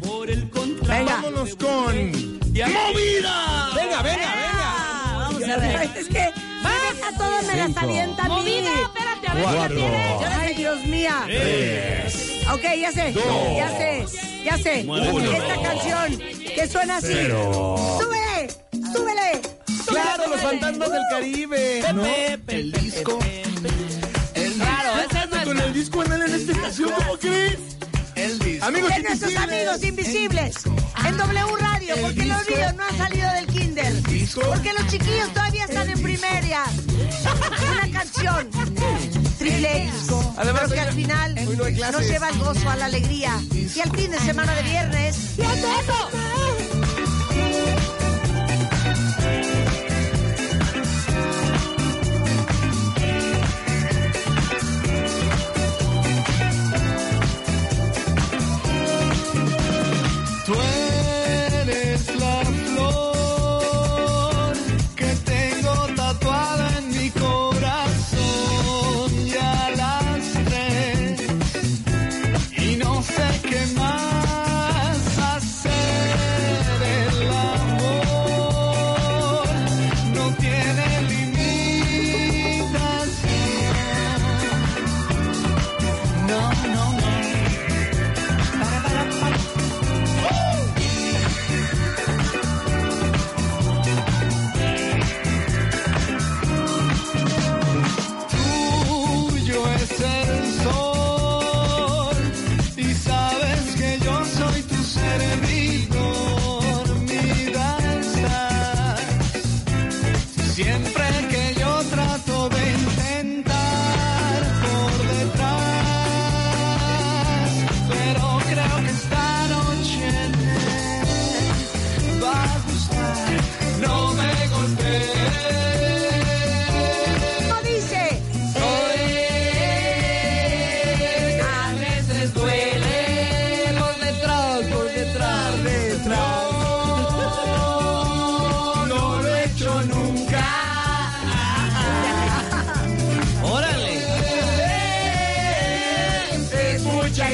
Venga. 0.82 1.16
Vámonos 1.16 1.54
con. 1.56 1.94
¡Movida! 1.94 3.70
Venga, 3.74 4.02
venga, 4.02 4.34
venga. 4.34 5.18
Vamos 5.18 5.42
a 5.42 5.56
ver. 5.56 5.90
Es 5.96 6.08
que 6.08 6.32
a 7.02 7.16
todos 7.16 7.42
me 7.46 7.56
las 7.56 7.76
avienta 7.76 8.24
a 8.24 8.28
mí. 8.28 8.34
Movida, 8.34 8.70
espérate, 8.82 9.28
a 9.28 9.34
ver 9.34 9.44
qué 9.44 9.54
Cuatro. 9.56 9.76
tienes. 9.76 10.38
Ay, 10.38 10.54
Dios 10.54 10.84
mía. 10.84 11.26
Ok, 12.52 12.62
ya 12.80 12.92
sé, 12.92 13.12
ya 13.12 13.68
sé, 13.76 14.06
ya 14.44 14.58
sé. 14.58 14.80
Esta 14.80 15.62
canción 15.62 16.18
que 16.54 16.68
suena 16.68 16.96
así. 16.98 17.12
¡Súbele! 17.12 18.48
¡Súbele! 18.92 19.40
Claro, 19.86 20.26
los 20.28 20.40
fantasmas 20.40 20.90
del 20.90 21.02
Caribe. 21.10 21.82
¿no? 21.94 22.04
El 22.04 22.72
disco. 22.72 23.18
Claro, 24.56 24.90
esa 25.10 25.24
es 25.24 25.44
Con 25.44 25.58
el 25.58 25.72
disco 25.72 26.04
en 26.04 26.12
en 26.12 26.22
esta 26.22 26.52
estación, 26.52 26.90
¿cómo 26.92 27.16
crees? 27.18 27.58
Amigos 28.62 28.90
De 28.90 29.02
nuestros 29.02 29.30
invisibles. 29.30 29.38
amigos 29.38 29.84
invisibles 29.84 30.56
en 31.06 31.16
W 31.16 31.56
Radio, 31.60 31.94
porque 32.02 32.24
los 32.24 32.48
niños 32.48 32.74
no 32.74 32.82
han 32.84 32.96
salido 32.96 33.30
del 33.32 33.46
kinder, 33.46 33.92
porque 34.34 34.72
los 34.72 34.86
chiquillos 34.88 35.32
todavía 35.32 35.64
están 35.64 35.88
en 35.90 36.02
primaria. 36.02 36.64
Una 37.72 38.00
canción 38.00 38.50
triple 39.38 39.82
X, 39.84 39.92
Además, 40.38 40.62
pero 40.64 40.74
que 40.74 40.80
al 40.80 40.92
final 40.92 41.34
no 41.34 41.92
nos 41.92 42.02
lleva 42.02 42.26
al 42.28 42.38
gozo, 42.38 42.68
a 42.68 42.76
la 42.76 42.86
alegría 42.86 43.40
y 43.52 43.80
al 43.80 43.96
fin 43.96 44.10
de 44.10 44.18
semana 44.18 44.54
de 44.56 44.62
viernes. 44.62 45.16
¡Y 45.38 45.42
eso! 45.42 46.85
Tú 60.46 60.52
eres 60.54 60.75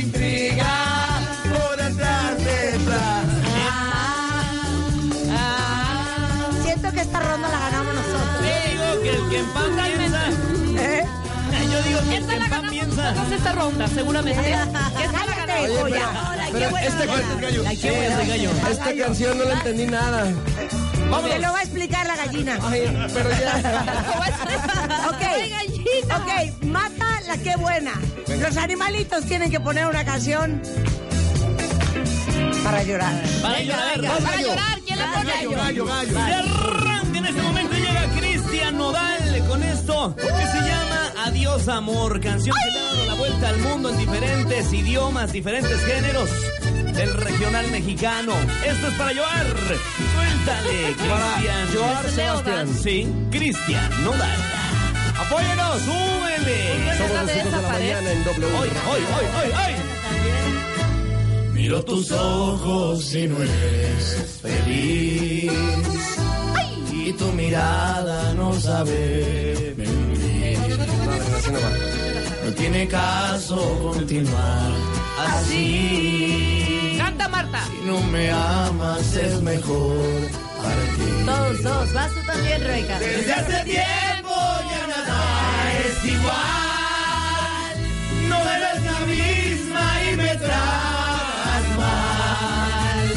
intriga 0.02 1.20
por 1.52 1.76
detrás, 1.76 2.38
detrás. 2.38 3.24
Siento 6.62 6.92
que 6.92 7.00
esta 7.00 7.20
ronda 7.20 7.48
la 7.48 7.58
ganamos 7.60 7.94
nosotros. 7.94 8.42
Yo 8.42 8.70
digo 8.70 9.02
que 9.02 9.10
el 9.10 9.28
que 9.30 9.38
en 9.38 9.46
pan 9.52 9.70
piensa. 9.76 10.28
¿Eh? 10.78 11.04
Yo 11.70 11.82
digo 11.82 12.00
que 12.00 12.16
el 12.16 12.22
Esta 12.22 12.32
que 12.34 12.38
la 12.38 12.44
en 12.46 12.50
pan 12.50 12.50
ganamos 12.50 12.70
piensa. 12.70 13.34
esta 13.36 13.52
ronda, 13.52 13.88
seguramente. 13.88 14.42
¿Quién 14.96 15.12
la 15.12 15.18
Cállate, 15.24 15.62
ganó? 15.68 15.80
joya. 15.80 16.08
Pero 16.52 16.76
esta, 16.78 17.02
Ay, 17.68 17.76
qué 17.78 17.90
buena. 17.90 18.70
esta 18.70 18.94
canción 18.96 19.38
no 19.38 19.44
la 19.44 19.54
entendí 19.54 19.86
nada. 19.86 20.24
Te 20.24 21.38
lo 21.38 21.52
va 21.52 21.58
a 21.58 21.62
explicar 21.62 22.06
la 22.06 22.16
gallina. 22.16 22.58
Ay, 22.62 23.08
pero 23.12 23.30
ya. 23.30 23.84
Ok, 25.08 25.22
ok, 26.20 26.64
mata 26.64 27.20
la 27.26 27.36
que 27.38 27.56
buena. 27.56 27.92
Los 28.43 28.56
animalitos 28.56 29.24
tienen 29.27 29.51
que 29.52 29.60
poner 29.60 29.86
una 29.86 30.05
canción 30.05 30.60
para 32.64 32.82
llorar. 32.82 33.23
Para 33.40 33.60
llorar. 33.60 34.01
Para 34.01 34.43
llorar, 34.43 34.81
¿quién 34.85 34.98
la 34.98 35.12
pone? 35.12 35.32
Gallo, 35.55 35.86
gallo. 35.86 36.12
Y 36.12 36.32
arranca 36.32 37.19
en 37.19 37.27
este 37.27 37.43
momento 37.43 37.77
llega 37.77 38.05
Cristian 38.19 38.78
Nodal 38.78 39.44
con 39.48 39.62
esto 39.62 40.16
que 40.16 40.23
se 40.23 40.60
llama 40.60 41.12
Adiós 41.24 41.69
Amor, 41.69 42.20
canción 42.20 42.56
que 42.64 42.70
le 42.73 42.78
ha 42.78 42.82
dado 42.82 43.06
la 43.06 43.14
vuelta 43.14 43.48
al 43.48 43.59
mundo 43.59 43.90
en 43.90 43.98
diferentes 43.98 44.73
idiomas, 44.73 45.32
diferentes 45.32 45.81
géneros 45.85 46.28
del 46.94 47.14
regional 47.14 47.70
mexicano. 47.70 48.32
Esto 48.66 48.89
es 48.89 48.94
para 48.94 49.12
llorar. 49.12 49.47
Suéltale, 50.14 50.94
Cristian. 50.97 51.73
llorar, 51.73 52.10
Sebastián. 52.10 52.69
Sí, 52.82 53.09
Cristian 53.31 54.05
Nodal. 54.05 54.61
Apóyenos, 55.32 55.80
súbele. 55.80 56.96
Somos 56.98 57.22
los 57.22 57.36
hijos 57.36 57.52
de 57.52 57.62
la 57.62 57.68
mañana 57.68 58.12
en 58.12 58.24
W. 58.24 58.46
Hoy, 58.46 58.68
hoy, 58.68 59.02
hoy, 59.16 59.26
hoy, 59.38 59.50
hoy. 59.64 59.74
Miro 61.54 61.82
tus 61.84 62.12
ojos 62.12 63.14
y 63.14 63.26
no 63.28 63.36
eres 63.42 64.38
feliz. 64.42 65.52
Y 66.92 67.12
tu 67.14 67.24
mirada 67.32 68.34
no 68.34 68.52
sabe 68.60 69.74
mentir. 69.74 70.59
No 72.44 72.52
tiene 72.52 72.86
caso 72.88 73.56
continuar 73.80 74.70
así. 75.18 76.96
Canta, 76.98 77.28
Marta. 77.28 77.64
Si 77.70 77.86
no 77.86 78.00
me 78.02 78.30
amas 78.30 79.16
es 79.16 79.40
mejor 79.40 79.96
para 80.59 80.82
ti. 80.94 81.24
Todos, 81.24 81.62
todos. 81.62 81.92
Vas 81.94 82.10
tú 82.12 82.20
también, 82.26 82.60
Rebeca. 82.62 82.98
Desde 82.98 83.32
hace 83.32 83.64
tiempo 83.64 84.01
igual. 86.04 87.74
No 88.28 88.36
eres 88.56 88.82
la 88.84 89.00
misma 89.06 89.84
y 90.10 90.16
me 90.16 90.36
tratas 90.36 91.64
mal. 91.76 93.12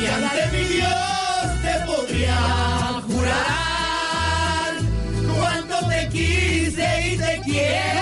Y 0.00 0.06
ante 0.06 0.42
mi 0.56 0.64
Dios 0.74 1.62
te 1.62 1.74
podría 1.86 2.38
jurar 3.06 4.70
cuánto 5.38 5.76
te 5.88 6.08
quise 6.08 6.86
y 7.12 7.16
te 7.16 7.40
quiero 7.44 7.97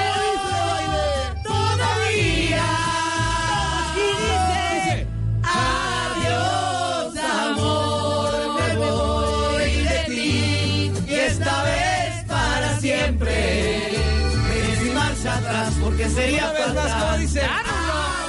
atrás 16.06 16.92
porque 17.00 17.28
sería 17.28 17.48
fatal. 17.48 17.66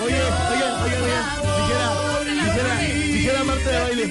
Oye, 0.04 0.16
oye, 0.16 0.64
oye, 0.84 0.98
oye. 1.04 1.18
Dijera, 1.58 1.86
dijera, 2.46 2.78
dijera 3.14 3.44
Marta 3.44 3.70
de 3.70 3.80
baile. 3.82 4.04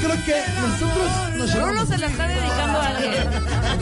Creo 0.00 0.24
que 0.24 0.36
nosotros 0.60 1.34
nos 1.36 1.54
Bruno 1.54 1.86
se 1.86 1.98
la 1.98 2.06
está 2.06 2.28
dedicando 2.28 2.80
a 2.80 2.86
alguien. 2.86 3.12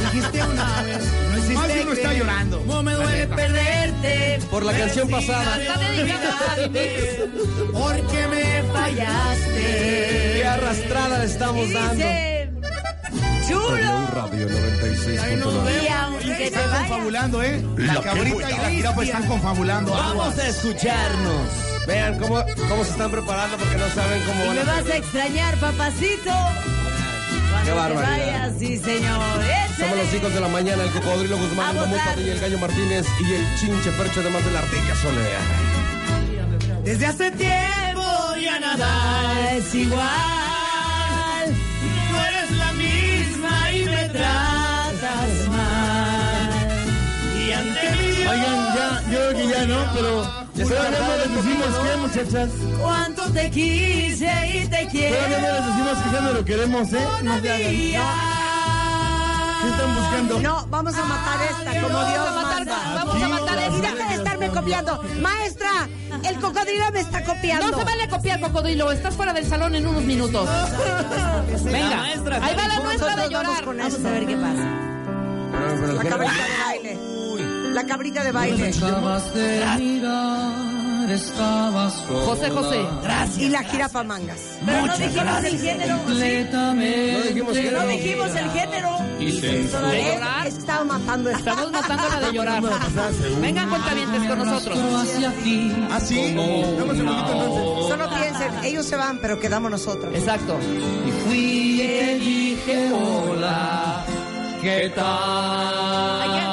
Dijiste 0.01 0.43
una 0.43 0.83
vez. 0.83 1.05
No 1.31 1.37
existe. 1.37 1.93
está 1.93 2.13
llorando. 2.15 2.63
No 2.67 2.83
me 2.83 2.93
duele 2.93 3.27
perderte. 3.27 4.41
Por 4.51 4.65
la 4.65 4.73
canción 4.73 5.09
pasada. 5.09 5.57
La 5.57 5.63
está 5.63 5.79
dedicando 5.79 6.29
a 6.29 6.53
alguien. 6.53 7.73
Porque 7.73 8.27
me 8.29 8.63
fallaste. 8.73 10.33
Qué 10.35 10.45
arrastrada 10.45 11.19
le 11.19 11.25
estamos 11.27 11.73
dando. 11.73 12.05
Chulo. 13.49 14.07
Radio 14.13 14.49
96.9. 14.49 15.83
Y 15.83 15.89
aunque 15.89 16.27
te 16.27 16.45
Están 16.47 16.71
confabulando, 16.89 17.43
¿eh? 17.43 17.65
La 17.77 18.01
cabrita 18.03 18.51
y 18.51 18.57
la 18.59 18.71
jirafa 18.71 19.03
están 19.03 19.27
confabulando. 19.27 19.93
Vamos 19.93 20.39
a 20.39 20.49
escucharnos. 20.49 21.49
Vean 21.87 22.19
cómo, 22.19 22.45
cómo 22.69 22.85
se 22.85 22.91
están 22.91 23.11
preparando 23.11 23.57
porque 23.57 23.77
no 23.77 23.89
saben 23.89 24.23
cómo 24.25 24.45
Y 24.45 24.47
van 24.49 24.57
me 24.57 24.61
a 24.63 24.65
vas 24.65 24.87
a 24.91 24.97
extrañar, 24.97 25.57
papacito. 25.57 26.31
Qué 27.65 27.73
barbaridad. 27.73 28.11
vayas, 28.11 28.53
sí, 28.59 28.79
señor. 28.79 29.21
Somos 29.79 29.97
los 29.97 30.15
hijos 30.15 30.35
de 30.35 30.41
la 30.41 30.49
mañana, 30.49 30.83
el 30.85 30.91
cocodrilo 30.91 31.39
Guzmán, 31.39 31.77
el. 31.77 32.01
Padilla, 32.01 32.33
el 32.33 32.41
gallo 32.41 32.59
Martínez 32.59 33.07
y 33.21 33.35
el 33.35 33.45
chinche 33.59 33.91
percho, 33.93 34.21
además 34.21 34.45
de 34.45 34.51
la 34.53 34.59
ardilla 34.59 34.95
Soler. 34.97 35.39
Desde 36.85 37.07
hace 37.07 37.31
tiempo 37.31 38.35
ya 38.43 38.61
nada 38.61 39.53
es 39.55 39.75
igual. 39.75 40.48
Yo 49.11 49.19
creo 49.19 49.37
que 49.37 49.49
ya 49.49 49.65
no, 49.67 49.79
pero. 49.95 50.23
Ya 50.55 50.65
se 50.67 50.75
Todavía 50.75 50.99
no 51.01 51.17
les 51.17 51.35
decimos 51.37 51.67
qué, 51.83 51.97
muchachas. 51.99 52.51
Cuánto 52.81 53.23
te 53.33 53.51
quise 53.51 54.31
y 54.55 54.67
te 54.69 54.87
quiero. 54.89 55.17
Todavía 55.17 55.39
no 55.39 55.53
les 55.55 55.67
decimos 55.67 55.99
que 56.05 56.11
ya 56.13 56.21
no 56.21 56.33
lo 56.33 56.45
queremos, 56.45 56.93
¿eh? 56.93 57.07
No 57.23 57.41
se 57.41 57.51
hagan. 57.97 58.39
¿Qué 59.61 59.69
están 59.69 59.95
buscando? 59.95 60.41
No, 60.41 60.67
vamos 60.69 60.95
a 60.95 61.05
matar 61.05 61.41
esta 61.51 61.81
como 61.81 61.99
Dios 62.05 62.19
Vamos 62.19 62.29
a 62.29 62.43
matar, 62.43 62.59
manda. 62.67 62.95
vamos 63.05 63.23
a 63.23 63.29
matar 63.29 63.59
Y 63.59 63.63
esta. 63.77 63.81
deja 63.95 64.09
de 64.09 64.15
estarme 64.15 64.49
copiando. 64.51 65.03
Maestra, 65.21 65.89
el 66.25 66.37
cocodrilo 66.41 66.85
me 66.93 67.01
está 67.01 67.25
copiando. 67.25 67.71
No 67.71 67.79
se 67.79 67.85
vale 67.85 68.09
copiar, 68.09 68.41
cocodrilo. 68.41 68.93
Estás 68.93 69.15
fuera 69.17 69.33
del 69.33 69.47
salón 69.47 69.75
en 69.75 69.87
unos 69.87 70.03
minutos. 70.05 70.49
Venga, 71.65 71.97
maestra 71.97 72.37
ahí 72.45 72.55
va 72.57 72.69
la 72.69 72.81
nuestra 72.81 73.09
de 73.09 73.15
vamos 73.17 73.31
llorar. 73.31 73.65
con 73.65 73.79
Vamos 73.79 74.05
a 74.05 74.11
ver 74.11 74.27
qué 74.27 74.37
pasa. 74.37 74.69
Pero- 75.51 75.81
pero 75.81 75.93
La 75.95 76.03
¿qué- 76.03 76.09
cabrita 76.09 76.33
de 76.35 76.65
baile. 76.65 76.99
La 77.73 77.85
cabrita 77.85 78.25
de 78.25 78.33
baile. 78.33 78.69
Acabas 78.77 79.35
de 79.35 79.65
mirar, 79.79 81.11
estabas 81.11 81.95
sola. 81.95 82.25
José, 82.27 82.51
José. 82.51 82.87
Y 83.39 83.49
la 83.51 83.63
jirafa 83.63 84.03
mangas. 84.03 84.39
Pero 84.65 84.87
no 84.87 84.97
dijimos 84.99 85.45
el 85.45 85.59
género. 85.61 85.99
Completamente. 85.99 87.13
No 87.13 87.19
dijimos 87.25 87.53
que 87.53 87.71
No 87.71 87.83
no. 87.83 87.89
dijimos 87.89 88.29
el 88.35 88.51
género. 88.51 88.99
Y 89.21 89.33
se 89.33 89.65
llorar? 89.65 90.47
es 90.47 90.55
que 90.55 90.61
estaba 90.61 90.85
matando 90.85 91.31
esta. 91.31 91.51
Estamos 91.51 91.73
matando 91.73 92.09
la 92.09 92.21
de 92.21 92.33
llorar. 92.37 92.63
Vengan 93.41 93.69
cuentavientes 93.69 94.23
con 94.29 94.39
nosotros. 94.39 94.79
ti. 95.45 95.73
¿Ah, 95.91 96.01
sí? 96.01 96.35
Dame 96.35 96.83
un 96.83 96.87
poquito 97.07 97.33
entonces. 97.33 97.89
Solo 97.89 98.09
piensen, 98.15 98.65
ellos 98.65 98.87
se 98.87 98.97
van, 98.97 99.19
pero 99.19 99.39
quedamos 99.41 99.71
nosotros. 99.71 100.13
Exacto. 100.15 100.57
Y 101.07 101.11
fui 101.29 101.81
y 101.81 101.87
te 101.87 102.19
dije 102.19 102.93
hola, 102.93 104.05
¿qué 104.63 104.93
tal? 104.95 106.48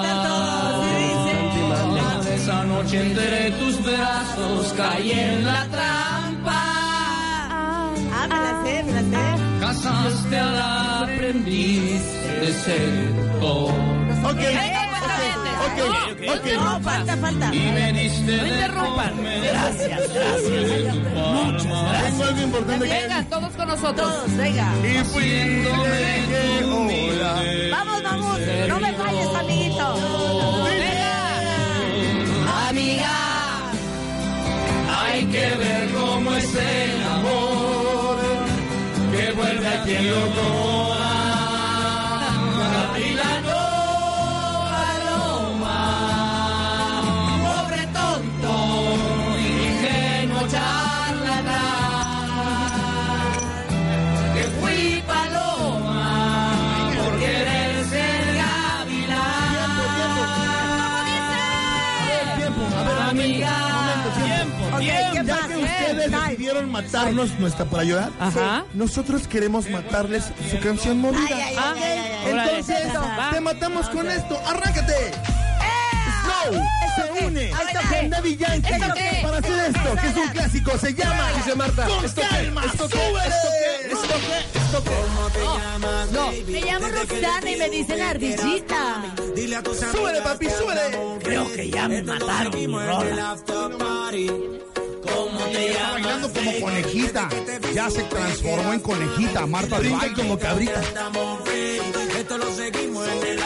Noche 2.95 3.07
entre 3.09 3.51
tus 3.51 3.84
brazos 3.84 4.73
caí 4.77 5.11
en 5.11 5.45
la 5.45 5.65
trampa. 5.65 6.63
Ah, 8.11 8.27
me 8.30 8.35
la 8.35 8.63
sé, 8.63 8.84
me 8.84 8.91
la 8.93 9.01
sé. 9.01 9.59
Casaste 9.59 10.38
al 10.39 10.61
aprendiz 11.03 12.01
de 12.41 12.53
seductor. 12.53 13.73
Ok. 14.23 14.41
Ok, 15.65 15.77
ok, 15.81 16.22
ok. 16.30 16.45
No, 16.63 16.80
falta, 16.81 17.17
falta. 17.17 17.53
Y 17.53 17.59
me 17.59 17.93
diste 17.93 18.38
No 18.38 18.43
de 18.43 18.49
interrumpan. 18.49 19.09
comer 19.15 19.41
de 19.41 19.49
tu 20.91 21.03
palma. 21.13 22.01
Tengo 22.05 22.23
algo 22.23 22.41
importante 22.41 22.85
que 22.88 22.93
Vengan, 22.93 23.26
todos 23.30 23.53
con 23.53 23.67
nosotros. 23.67 23.95
Todos, 23.95 24.38
venga. 24.38 24.73
Y 24.84 25.03
fui 25.05 25.65
hola. 26.72 27.43
Vamos, 27.72 28.03
vamos. 28.03 28.39
No 28.69 28.80
me 28.80 28.93
falles, 28.93 29.27
amiguito. 29.35 30.74
Hay 35.16 35.26
que 35.28 35.56
ver 35.56 35.90
cómo 35.94 36.36
es 36.36 36.56
el 36.56 37.04
amor 37.04 38.18
que 39.14 39.32
vuelve 39.32 39.68
a 39.68 39.84
quien 39.84 40.12
lo 40.12 40.22
coma. 40.36 40.94
Ustedes 66.06 66.30
decidieron 66.30 66.72
matarnos, 66.72 67.30
¿no 67.40 67.48
está 67.48 67.65
para 67.65 67.84
ayudar? 67.84 68.11
Ajá. 68.19 68.65
Nosotros 68.73 69.27
queremos 69.27 69.69
matarles 69.69 70.26
su 70.52 70.60
canción 70.60 70.99
movida. 70.99 71.19
Ay, 71.27 71.34
ay, 71.44 71.56
Ah, 71.57 71.73
ay, 71.76 71.82
ay, 71.84 71.99
ay, 71.99 72.40
ay. 72.40 72.49
Entonces, 72.49 72.88
te 73.34 73.41
matamos 73.41 73.90
con 73.90 74.10
esto. 74.10 74.40
¡Arráncate! 74.48 75.11
Snow 76.23 76.61
se 76.95 77.26
une 77.26 77.49
¿Esto 77.49 77.80
con? 77.91 78.10
Daddy 78.10 78.38
Yankee 78.38 78.72
¿Esto 78.73 78.94
qué? 78.95 79.19
para 79.23 79.38
hacer 79.38 79.60
esto, 79.76 79.95
que 80.02 80.07
es 80.07 80.15
un 80.18 80.27
clásico. 80.30 80.77
Se 80.80 80.94
llama 80.94 81.32
Dice 81.36 81.56
Marta, 81.56 81.86
Con 81.88 82.06
¿esto 82.06 82.22
qué? 82.22 82.27
calma, 82.27 82.65
¿Esto 82.65 82.88
qué? 82.90 82.98
súbele. 82.98 83.36
¿Esto 83.36 83.49
qué? 83.52 83.91
¿Esto 83.94 84.19
qué? 84.19 84.60
¿Esto 84.60 84.84
qué? 84.84 86.15
No, 86.15 86.32
me 86.52 86.61
llamo 86.61 86.88
Roxana 86.88 87.52
y 87.52 87.56
me 87.57 87.69
dicen 87.69 88.02
ardillita. 88.02 89.02
Súbele, 89.91 90.22
papi, 90.22 90.48
súbele. 90.49 91.19
Creo 91.23 91.52
que 91.53 91.69
ya 91.69 91.88
me 91.88 92.02
mataron 92.03 92.56
mi 92.56 92.65
rola. 92.68 93.36
Está 95.06 95.91
bailando 95.91 96.34
como 96.34 96.60
conejita. 96.60 97.30
Ya 97.73 97.90
se 97.90 98.03
transformó 98.03 98.73
en 98.73 98.80
conejita. 98.80 99.45
Marta 99.45 99.80
baile 99.80 100.14
como 100.15 100.38
cabrita. 100.38 100.82
Esto 102.18 102.38
lo 102.38 102.52
seguimos 102.53 103.07
en 103.07 103.27
el 103.27 103.44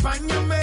acompáñame. 0.00 0.60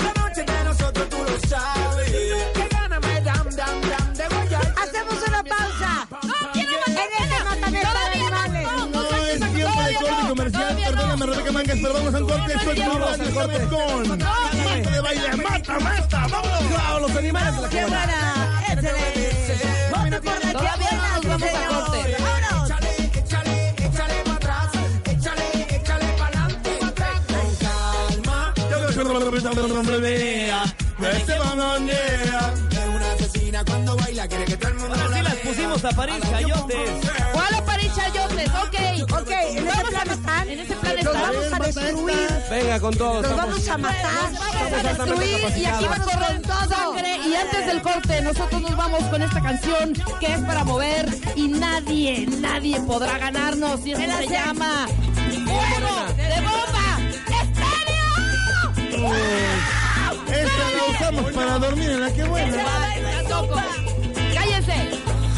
La 0.00 0.22
noche 0.22 0.42
de 0.42 0.64
nosotros 0.64 1.08
tú 1.08 1.16
lo 1.18 1.48
sabes. 1.48 2.10
Que 2.10 2.68
gana 2.70 3.00
me 3.00 3.20
dam, 3.20 3.48
dam, 3.50 3.80
dam 3.82 4.14
de 4.14 4.28
guayar. 4.28 4.74
Hacemos 4.82 5.14
una 5.26 5.42
pausa. 5.44 6.08
En 6.54 6.60
este 6.60 7.44
Mátame 7.44 7.80
para 7.80 8.06
animales. 8.06 8.68
No 8.92 9.16
es 9.26 9.52
tiempo 9.54 9.82
de 9.82 9.94
corte 9.94 10.28
comercial. 10.28 10.76
Perdóname, 10.76 11.26
Rebeca 11.26 11.52
Mangas, 11.52 11.78
pero 11.80 11.94
vamos 11.94 12.14
a 12.14 12.18
un 12.18 12.28
corte. 12.28 12.52
Estoy 12.52 12.80
con 12.80 13.00
Radio 13.00 13.24
Estamos 13.24 14.82
con 14.84 14.92
de 14.92 15.00
baile. 15.00 15.36
¡Mata, 15.36 15.80
mata! 15.80 16.26
¡Claro, 16.68 17.00
los 17.00 17.16
animales 17.16 17.54
¡Qué 17.70 17.84
buena! 17.84 18.62
¡Échale! 18.70 19.90
¡Voto 19.90 20.22
por 20.22 20.44
la 20.44 20.52
Todavía 20.52 20.88
que 20.88 20.96
no 20.96 21.02
nos 21.08 21.26
vamos 21.26 21.48
a 21.48 21.68
corte. 21.68 22.16
¡Vámonos! 22.18 22.59
Es 32.70 32.88
una 32.94 33.12
asesina 33.12 33.64
cuando 33.64 33.96
baila, 33.96 34.28
quiere 34.28 34.44
que 34.44 34.56
todo 34.58 34.68
el 34.68 34.74
mundo 34.78 34.94
Ahora 34.94 35.08
sí 35.08 35.22
la 35.22 35.30
las 35.30 35.34
pusimos 35.36 35.84
a 35.84 35.90
París 35.90 36.16
Chayotes. 36.30 36.90
¿Cuál 37.32 37.54
a 37.54 37.64
París 37.64 37.90
Chayotes? 37.94 38.48
Ok. 38.50 39.12
Ok, 39.20 39.30
en 39.30 39.66
ese 39.68 39.82
plan 39.82 40.10
están. 40.10 40.48
En 40.48 40.58
ese 40.60 40.76
plan 40.76 40.96
Los 40.96 41.06
están. 41.06 41.22
vamos 41.22 41.52
a 41.52 41.58
destruir. 41.58 42.28
Venga 42.50 42.80
con 42.80 42.96
todo. 42.96 43.22
Los 43.22 43.36
vamos 43.36 43.68
a 43.68 43.78
matar. 43.78 44.32
Vamos 44.32 44.72
a 44.72 44.82
destruir 44.88 45.58
y 45.58 45.64
aquí 45.64 45.84
va 45.86 45.96
a 45.96 46.00
correr 46.00 46.42
sangre. 46.68 47.16
Y 47.26 47.34
antes 47.34 47.66
del 47.66 47.82
corte, 47.82 48.20
nosotros 48.22 48.60
nos 48.60 48.76
vamos 48.76 49.02
con 49.04 49.22
esta 49.22 49.40
canción 49.40 49.92
que 50.20 50.34
es 50.34 50.40
para 50.40 50.64
mover 50.64 51.08
y 51.34 51.48
nadie, 51.48 52.26
nadie 52.26 52.80
podrá 52.80 53.18
ganarnos. 53.18 53.86
Y 53.86 53.92
esto 53.92 54.18
se 54.18 54.28
llama 54.28 54.86
Fuego. 55.46 56.29
Esta 59.08 60.70
la 60.76 60.84
usamos 60.90 61.32
para 61.32 61.58
dormir 61.58 61.90
en 61.90 62.00
la 62.00 62.12
que 62.12 62.24
buena. 62.24 62.64
Cállense. 64.34 64.90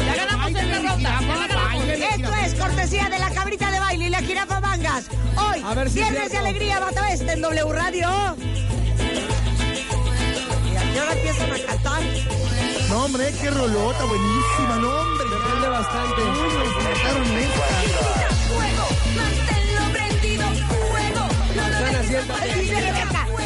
Ya 0.05 0.15
ganamos 0.15 0.47
esta 0.49 0.79
ronda. 0.89 1.19
Ya 1.21 1.35
la 1.35 1.47
ganamos. 1.47 1.83
Esto 1.87 2.33
es 2.45 2.55
cortesía 2.55 3.09
de 3.09 3.19
la 3.19 3.29
cabrita 3.31 3.71
de 3.71 3.79
baile 3.79 4.05
y 4.07 4.09
la 4.09 4.19
jirafa 4.19 4.59
mangas. 4.59 5.05
Hoy, 5.37 5.63
A 5.65 5.73
ver 5.75 5.89
si 5.89 5.99
viernes 5.99 6.31
de 6.31 6.37
alegría, 6.37 6.79
Bata 6.79 7.13
Este 7.13 7.31
en 7.31 7.41
W 7.41 7.73
Radio. 7.73 8.09
¿Y 10.71 10.75
a 10.75 10.93
qué 10.93 11.01
hora 11.01 11.13
empiezan 11.13 11.51
a 11.51 11.59
cantar? 11.65 12.03
No, 12.89 13.05
hombre, 13.05 13.33
qué 13.41 13.49
rolota, 13.49 14.03
buenísima, 14.03 14.75
no, 14.81 14.89
hombre. 14.89 15.25
Depende 15.29 15.67
bastante. 15.69 16.21
Uy, 16.21 16.53
nos 16.57 16.83
mataron 16.83 17.37
esta. 17.37 17.65
Fuego, 18.49 18.87
manténlo 19.15 19.83
prendido, 19.93 20.45
fuego. 20.91 21.27
No 21.55 21.69
lo 21.69 21.79
dejes 21.85 23.42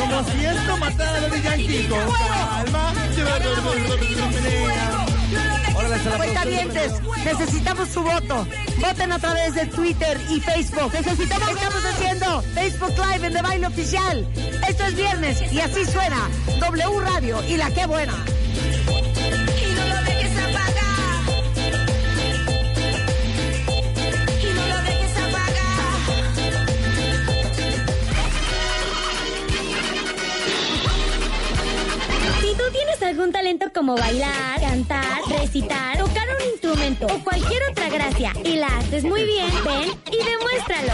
Como 0.00 0.24
si 0.24 0.44
esto 0.44 0.76
matara 0.78 1.16
a 1.16 1.20
Daddy 1.20 1.42
Yankee. 1.42 1.88
Con 1.88 1.98
calma. 2.12 2.92
Órale, 5.74 5.94
hasta 5.94 6.10
la 6.10 6.16
Cuenta 6.16 6.42
próxima. 6.42 7.16
necesitamos 7.24 7.88
su 7.88 8.02
voto. 8.02 8.46
Voten 8.78 9.12
a 9.12 9.18
través 9.18 9.54
de 9.54 9.66
Twitter 9.66 10.20
y 10.30 10.40
Facebook. 10.40 10.92
Necesitamos 10.92 11.48
estamos 11.50 11.84
haciendo 11.84 12.42
Facebook 12.54 12.94
Live 12.96 13.26
en 13.26 13.32
De 13.34 13.42
Baile 13.42 13.66
Oficial. 13.66 14.26
Esto 14.68 14.84
es 14.86 14.96
viernes 14.96 15.52
y 15.52 15.60
así 15.60 15.84
suena 15.84 16.28
W 16.60 17.00
Radio 17.00 17.42
y 17.48 17.56
la 17.56 17.70
que 17.70 17.86
buena. 17.86 18.14
Algún 33.10 33.32
talento 33.32 33.66
como 33.74 33.96
bailar, 33.96 34.60
cantar, 34.60 35.20
recitar, 35.28 35.98
tocar 35.98 36.28
un 36.28 36.48
instrumento 36.52 37.06
o 37.06 37.24
cualquier 37.24 37.60
otra 37.68 37.88
gracia 37.88 38.32
y 38.44 38.54
la 38.54 38.68
haces 38.68 39.02
muy 39.02 39.24
bien, 39.24 39.50
ven 39.64 39.90
y 40.12 40.24
demuéstralo. 40.24 40.92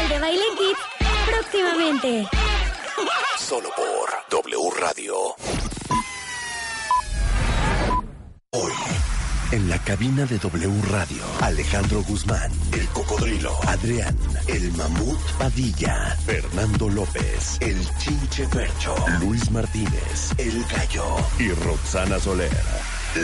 El 0.00 0.08
de 0.08 0.18
Baile 0.20 0.44
Kids 0.56 0.80
próximamente. 1.26 2.28
Solo 3.38 3.68
por 3.76 4.44
W 4.46 4.70
Radio. 4.78 5.39
En 9.52 9.68
la 9.68 9.78
cabina 9.78 10.24
de 10.26 10.38
W 10.38 10.82
Radio, 10.90 11.22
Alejandro 11.40 12.02
Guzmán, 12.02 12.50
el 12.72 12.86
cocodrilo, 12.88 13.58
Adrián, 13.66 14.16
el 14.46 14.72
mamut 14.72 15.18
Padilla, 15.38 16.16
Fernando 16.24 16.88
López, 16.88 17.58
el 17.60 17.78
chinche 17.98 18.46
Fercho, 18.48 18.94
Luis 19.20 19.50
Martínez, 19.50 20.32
el 20.38 20.64
gallo 20.66 21.04
y 21.38 21.50
Roxana 21.50 22.18
Soler, 22.20 22.50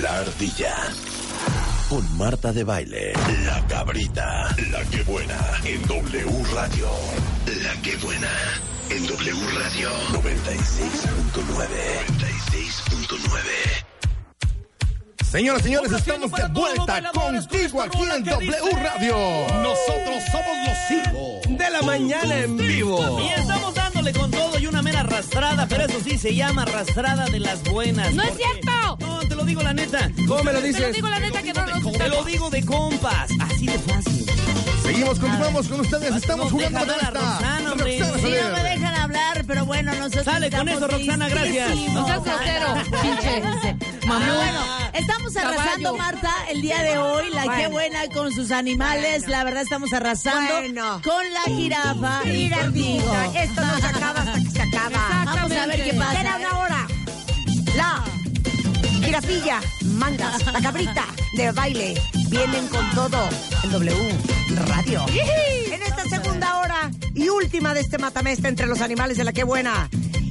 la 0.02 0.18
ardilla. 0.18 0.74
Con 1.88 2.16
Marta 2.16 2.52
de 2.52 2.64
Baile, 2.64 3.12
la 3.44 3.64
cabrita, 3.68 4.54
la 4.70 4.84
que 4.84 5.02
buena, 5.04 5.38
en 5.64 5.82
W 5.82 6.44
Radio. 6.52 6.88
La 7.62 7.82
que 7.82 7.96
buena, 7.98 8.30
en 8.90 9.06
W 9.06 9.46
Radio 9.58 9.90
96.9. 10.12 10.26
96.9. 12.18 13.85
Señoras 15.36 15.60
y 15.60 15.64
señores, 15.64 15.92
estamos 15.92 16.32
de 16.32 16.48
vuelta 16.48 17.12
contigo 17.12 17.82
aquí 17.82 17.98
en 18.10 18.24
W 18.24 18.70
Radio. 18.82 19.16
Nosotros 19.62 20.24
somos 20.32 20.56
los 20.64 20.90
hijos. 20.90 21.58
De 21.58 21.70
la 21.70 21.82
mañana 21.82 22.38
en 22.38 22.56
vivo. 22.56 23.20
Y 23.20 23.38
estamos 23.38 23.74
dándole 23.74 24.14
con 24.14 24.30
todo 24.30 24.58
y 24.58 24.66
una 24.66 24.80
mera 24.80 25.00
arrastrada, 25.00 25.66
pero 25.68 25.84
eso 25.84 26.00
sí 26.02 26.16
se 26.16 26.34
llama 26.34 26.62
arrastrada 26.62 27.26
de 27.26 27.40
las 27.40 27.62
buenas. 27.64 28.14
¡No 28.14 28.22
es 28.22 28.34
cierto! 28.34 28.96
No, 28.98 29.18
te 29.28 29.34
lo 29.34 29.44
digo 29.44 29.62
la 29.62 29.74
neta. 29.74 30.10
¿Cómo 30.26 30.42
me 30.42 30.54
lo 30.54 30.60
Te 30.60 30.68
lo 30.68 30.72
dices? 30.72 30.94
digo 30.94 31.08
la 31.10 31.20
neta 31.20 31.42
que 31.42 31.52
no 31.52 31.66
nos 31.66 31.92
Te 31.92 32.08
lo 32.08 32.24
digo 32.24 32.48
de 32.48 32.64
compas, 32.64 33.28
así 33.38 33.66
de 33.66 33.78
fácil. 33.78 34.24
Seguimos, 34.84 35.18
continuamos 35.18 35.68
con 35.68 35.80
ustedes. 35.80 36.16
Estamos 36.16 36.50
jugando 36.50 36.78
hablar, 36.78 36.98
esta. 37.00 37.38
Soler. 38.20 38.42
no 38.42 38.62
me 38.62 38.70
dejan 38.70 38.95
pero 39.46 39.64
bueno, 39.66 39.92
nosotros 39.94 40.24
Sale 40.24 40.50
con 40.50 40.68
eso, 40.68 40.86
Roxana, 40.88 41.28
gracias. 41.28 41.74
No 41.92 42.06
seas 42.06 42.24
grosero, 42.24 42.74
pinche. 43.02 43.42
Ah, 44.08 44.32
bueno, 44.36 44.60
estamos 44.94 45.36
arrasando, 45.36 45.92
Caballo. 45.92 45.96
Marta, 45.96 46.32
el 46.50 46.62
día 46.62 46.82
de 46.82 46.98
hoy. 46.98 47.30
La 47.30 47.44
Bueno. 47.44 47.60
qué 47.62 47.68
buena 47.68 48.08
con 48.08 48.32
sus 48.32 48.50
animales. 48.50 49.28
La 49.28 49.44
verdad, 49.44 49.62
estamos 49.62 49.92
arrasando 49.92 50.54
Bueno. 50.58 51.00
con 51.04 51.24
la 51.32 51.42
jirafa 51.54 52.20
y 52.24 52.28
Mira, 52.28 52.58
contigo. 52.62 53.14
esto 53.34 53.60
no 53.64 53.78
se 53.78 53.86
acaba 53.86 54.20
hasta 54.20 54.32
que 54.34 54.50
se 54.50 54.62
acaba. 54.62 55.22
Vamos 55.24 55.52
a 55.52 55.66
ver 55.66 55.76
qué 55.84 55.90
Queda 55.90 56.04
pasa. 56.06 56.36
una 56.38 56.58
hora. 56.58 56.86
La 57.76 58.04
jirafilla, 59.04 59.60
mangas, 59.84 60.44
la 60.52 60.60
cabrita 60.60 61.04
de 61.34 61.52
baile 61.52 62.00
vienen 62.28 62.66
con 62.68 62.88
todo 62.92 63.28
en 63.64 63.70
W 63.72 64.18
Radio. 64.66 65.04
En 65.72 65.82
esta 65.82 66.04
segunda 66.08 66.58
hora 66.58 66.90
y 67.16 67.28
última 67.28 67.74
de 67.74 67.80
este 67.80 67.98
matamesta 67.98 68.48
entre 68.48 68.66
los 68.66 68.80
animales 68.80 69.16
de 69.16 69.24
la 69.24 69.32
que 69.32 69.42
buena. 69.42 69.88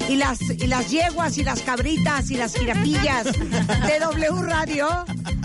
Y 0.07 0.17
las, 0.17 0.39
y 0.41 0.67
las 0.67 0.91
yeguas 0.91 1.37
y 1.37 1.43
las 1.43 1.61
cabritas 1.61 2.29
y 2.29 2.37
las 2.37 2.55
jirafillas 2.55 3.25
de 3.25 3.99
W 3.99 4.43
Radio. 4.43 4.87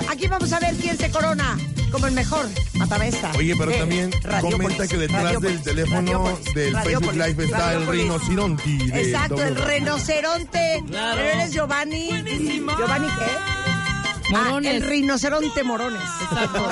Aquí 0.09 0.27
vamos 0.27 0.53
a 0.53 0.61
ver 0.61 0.75
quién 0.77 0.99
se 0.99 1.11
corona 1.11 1.57
como 1.91 2.07
el 2.07 2.13
mejor 2.13 2.47
matamesta. 2.75 3.33
Oye, 3.37 3.55
pero 3.57 3.73
también 3.73 4.13
Radiopolis. 4.23 4.57
comenta 4.57 4.87
que 4.87 4.97
detrás 4.99 5.23
Radiopolis, 5.23 5.65
del 5.65 5.75
teléfono 5.75 6.25
Radiopolis, 6.25 6.55
del 6.55 6.77
Facebook 6.77 7.13
Live 7.15 7.45
está 7.45 7.73
el 7.73 7.87
rinoceronte. 7.87 9.01
Exacto, 9.01 9.43
el 9.43 9.57
rinoceronte. 9.57 10.85
Claro. 10.87 11.17
Pero 11.17 11.41
eres 11.41 11.53
Giovanni. 11.53 12.09
¿Giovanni 12.79 13.07
qué? 13.07 13.60
Morones. 14.31 14.73
Ah, 14.73 14.77
el 14.77 14.83
rinoceronte 14.83 15.63
Morones. 15.63 16.01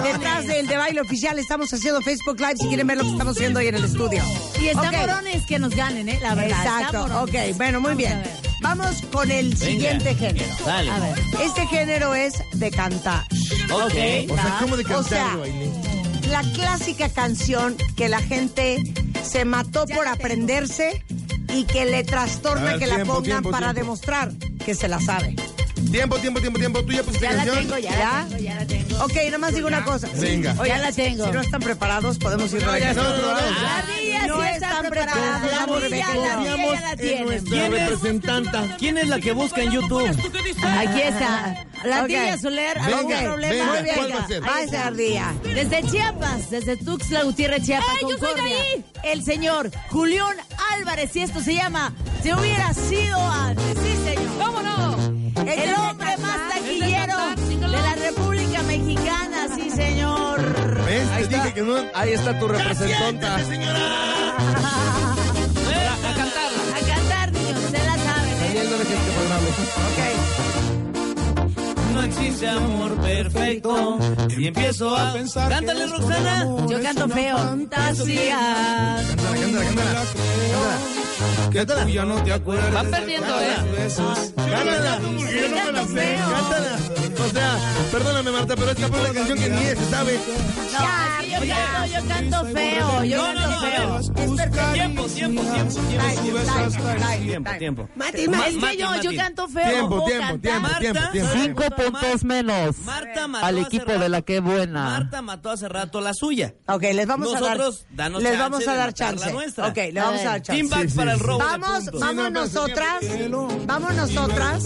Detrás 0.05 0.47
del 0.47 0.67
de 0.67 0.77
baile 0.77 1.01
oficial 1.01 1.39
estamos 1.39 1.73
haciendo 1.73 2.01
Facebook 2.03 2.39
Live 2.41 2.57
si 2.61 2.69
quieren 2.69 2.87
ver 2.87 2.99
lo 2.99 3.05
que 3.05 3.11
estamos 3.11 3.37
haciendo 3.37 3.61
hoy 3.61 3.69
en 3.69 3.75
el 3.77 3.85
estudio. 3.85 4.23
Y 4.61 4.69
está 4.69 4.89
Ok. 4.91 4.97
morones 4.97 5.47
que 5.47 5.59
nos 5.59 5.75
ganen, 5.75 6.09
¿eh? 6.09 6.19
La 6.23 6.35
verdad. 6.35 6.59
Exacto, 6.65 7.23
ok, 7.23 7.57
bueno, 7.57 7.81
muy 7.81 7.91
Vamos 7.91 7.97
bien. 7.97 8.23
Vamos 8.61 8.97
con 9.13 9.31
el 9.31 9.57
siguiente 9.57 10.15
género. 10.15 10.47
Dale. 10.67 10.91
A 10.91 10.99
ver. 10.99 11.19
Este 11.43 11.67
género 11.69 12.15
es 12.15 12.35
de 12.55 12.71
cantar. 12.71 13.25
Ok. 13.71 14.31
O 14.31 14.35
sea, 14.35 14.57
¿cómo 14.61 14.77
de 14.77 14.85
O 14.85 14.89
cantar, 14.89 15.05
sea, 15.05 15.37
baile? 15.37 15.71
la 16.31 16.43
clásica 16.55 17.09
canción 17.09 17.77
que 17.97 18.09
la 18.09 18.21
gente 18.21 18.83
se 19.23 19.45
mató 19.45 19.87
por 19.87 20.09
aprenderse 20.09 21.05
y 21.55 21.65
que 21.65 21.85
le 21.87 22.03
trastorna 22.05 22.73
ver, 22.73 22.79
que 22.79 22.87
la 22.87 23.05
pongan 23.05 23.23
tiempo, 23.23 23.51
para 23.51 23.67
tiempo. 23.69 23.81
demostrar 23.81 24.33
que 24.65 24.75
se 24.75 24.89
la 24.89 25.01
sabe. 25.01 25.37
Tiempo, 25.91 26.17
tiempo, 26.19 26.41
tiempo, 26.41 26.59
tiempo. 26.59 26.83
¿Tú 26.83 26.93
ya 26.93 27.03
pusiste 27.03 27.25
Ya 27.27 27.33
la 27.33 27.45
canción? 27.45 27.59
tengo, 27.67 27.79
ya, 27.79 27.91
¿Ya? 27.91 27.99
la 27.99 28.27
tengo, 28.29 28.43
ya 28.43 28.55
la 28.57 28.67
tengo. 28.67 29.05
Ok, 29.05 29.13
nomás 29.31 29.55
digo 29.55 29.69
una 29.69 29.85
cosa. 29.85 30.09
Venga. 30.17 30.55
Oye, 30.59 30.69
Ya 30.69 30.79
la 30.79 30.93
tengo. 30.93 31.25
Si 31.27 31.33
no 31.33 31.41
están 31.41 31.61
preparados, 31.61 32.19
podemos 32.19 32.53
ir 32.53 32.63
No, 32.63 32.67
ya 32.67 32.73
regresando. 32.93 33.11
no, 33.17 33.17
no, 33.23 33.23
no. 33.41 33.63
La 33.63 33.79
ardilla 33.79 34.27
No 34.27 34.41
sí 34.43 34.49
están 34.55 34.87
preparados, 34.89 35.23
La 35.23 35.63
ardilla, 35.63 35.79
Rebeca. 35.79 36.15
la 36.15 36.33
ardilla 36.35 36.57
ya 36.57 36.81
la 36.81 36.93
en 36.93 36.99
tiene. 36.99 37.25
nuestra 37.25 37.51
¿Quién 37.51 37.75
es? 37.75 37.81
representanta. 37.91 38.77
¿Quién 38.79 38.99
es 38.99 39.09
la 39.09 39.21
que 39.21 39.33
busca 39.33 39.63
en 39.63 39.71
YouTube? 39.71 40.07
Aquí 40.79 41.01
está. 41.01 41.65
La 41.85 41.99
ardilla 42.01 42.39
Soler, 42.39 42.79
algún 42.79 43.13
problema. 43.17 43.53
venga, 43.53 43.73
Muy 43.73 43.83
bien. 43.83 43.97
¿cuál 43.97 44.13
va 44.73 44.83
a 44.83 44.87
a 44.87 44.91
día. 44.91 45.35
Desde 45.43 45.83
Chiapas, 45.91 46.51
desde 46.51 46.77
Tuxtla 46.77 47.23
Gutiérrez, 47.23 47.63
Chiapas, 47.65 47.89
¡Eh, 47.95 47.99
yo 48.03 48.09
soy 48.09 48.17
de 48.19 48.27
Concordia, 48.27 48.57
ahí! 48.75 48.85
el 49.05 49.23
señor 49.25 49.71
Julián 49.91 50.37
Álvarez, 50.77 51.15
y 51.17 51.21
esto 51.21 51.41
se 51.41 51.55
llama 51.55 51.93
Se 52.23 52.35
hubiera 52.35 52.75
sido 52.75 53.19
antes. 53.31 53.65
Sí, 53.79 53.97
señor. 54.05 54.29
¿Cómo 54.45 54.61
El 55.49 55.75
hombre 55.75 56.17
más 56.19 56.49
taquillero 56.51 57.17
de 57.49 57.69
la 57.83 57.95
República 57.95 58.63
Mexicana, 58.65 59.49
sí, 59.55 59.71
señor. 59.71 60.85
¿Ves? 60.85 61.09
Ahí 61.11 61.23
Te 61.25 61.29
dije 61.29 61.39
está, 61.49 61.55
que 61.55 61.63
no. 61.63 61.77
ahí 61.95 62.13
está 62.13 62.39
tu 62.39 62.49
representanta. 62.49 63.35
A 63.37 63.39
cantarla. 66.15 66.63
A 66.77 66.81
cantar, 66.87 67.33
niños, 67.33 67.61
se 67.71 67.79
la 67.79 67.95
saben. 67.97 68.31
¿eh? 68.31 68.37
Daniel, 68.47 68.71
no 68.71 68.77
dejes 68.79 68.99
que 68.99 69.11
programe. 69.11 69.49
No 71.95 72.03
existe 72.03 72.49
amor 72.49 72.95
perfecto. 73.01 73.99
Y 74.37 74.47
empiezo 74.47 74.97
a 74.97 75.13
pensar. 75.15 75.49
Cántale, 75.51 75.87
Roxana. 75.87 76.47
Yo 76.69 76.83
canto 76.83 77.09
feo. 77.09 77.37
Fantasía. 77.39 78.39
Cántala, 79.09 79.41
cántala, 79.41 79.65
cántala. 79.65 80.05
Que 81.51 81.65
tú 81.67 81.73
ya 81.89 82.05
no 82.05 82.23
te 82.23 82.33
acuerdas. 82.33 82.73
Van 82.73 82.91
perdiendo, 82.91 83.41
¿eh? 83.41 83.57
Cántala. 83.57 84.38
Porque 85.73 85.85
yo 85.85 85.87
no 85.87 85.93
me 85.93 86.01
la 86.01 86.03
sé. 86.03 86.19
Cántala. 86.31 86.78
Perdóname, 87.99 88.31
Marta, 88.31 88.55
pero 88.55 88.71
esta 88.71 88.87
fue 88.87 89.01
una 89.01 89.13
canción 89.13 89.39
que 89.39 89.49
ni 89.49 89.61
se 89.61 89.85
sabe. 89.91 90.21
No, 90.73 90.79
es 91.21 91.31
yo 91.33 91.39
canto, 91.41 91.87
yo 91.93 92.09
canto 92.09 92.45
feo. 92.55 93.05
Yo 93.05 93.17
No, 93.17 93.33
no, 93.33 93.41
canto 93.41 93.61
feo. 93.61 93.95
ver. 93.95 94.51
Tiempo, 94.73 95.05
tiempo, 95.07 95.07
tiempo, 95.09 95.43
tiempo. 95.43 95.81
Tiempo, 97.27 97.51
tiempo. 97.59 98.39
Es 98.45 98.57
que 98.57 98.77
yo, 98.77 99.03
yo 99.03 99.17
canto 99.17 99.49
feo. 99.49 99.69
Tiempo, 99.69 100.05
tiempo, 100.05 100.39
tiempo, 100.39 100.61
Marta, 100.61 100.79
tiempo, 100.79 101.01
tiempo. 101.11 101.33
¿sabes 101.33 101.43
Cinco 101.45 101.63
puntos 101.75 102.25
menos 102.25 102.79
Marta 102.85 103.27
mató 103.27 103.47
al 103.47 103.59
equipo 103.59 103.93
de 103.93 104.09
la 104.09 104.23
que 104.23 104.39
buena. 104.39 104.85
Marta 104.85 105.21
mató 105.21 105.51
hace 105.51 105.69
rato 105.69 106.01
la 106.01 106.15
suya. 106.15 106.55
Ok, 106.69 106.83
les 106.95 107.07
vamos 107.07 107.33
Nosotros, 107.33 107.81
a 107.81 107.87
dar. 107.89 107.97
danos 107.97 108.23
les 108.23 108.39
vamos 108.39 108.69
a 108.69 108.75
dar 108.75 108.93
chance. 108.95 109.29
Ok, 109.29 109.77
le 109.93 110.01
vamos 110.01 110.21
a 110.21 110.25
dar 110.25 110.43
chance. 110.43 110.53
Team 110.53 110.69
back 110.69 110.89
Sí, 110.89 110.97
para 110.97 111.15
el 111.15 111.19
robo. 111.19 111.39
Vamos, 111.41 111.91
vamos 111.99 112.31
nosotras, 112.31 113.01
vamos 113.67 113.95
nosotras, 113.97 114.63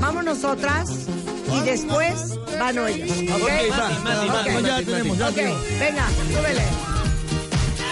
vamos 0.00 0.24
nosotras 0.24 0.88
y 1.52 1.60
después 1.60 2.38
van 2.58 2.78
ellos. 2.88 3.10
¿Ok? 3.10 3.42
Ok, 3.42 3.50
va. 3.70 3.88
Mati, 3.88 4.00
Mati, 4.02 4.28
Ok. 4.28 4.32
Mati, 4.34 4.48
Ya 4.66 4.72
Mati, 4.72 4.84
tenemos, 4.84 5.18
ya 5.18 5.28
Ok, 5.28 5.34
tenemos. 5.34 5.62
venga, 5.78 6.08
súbele. 6.34 6.62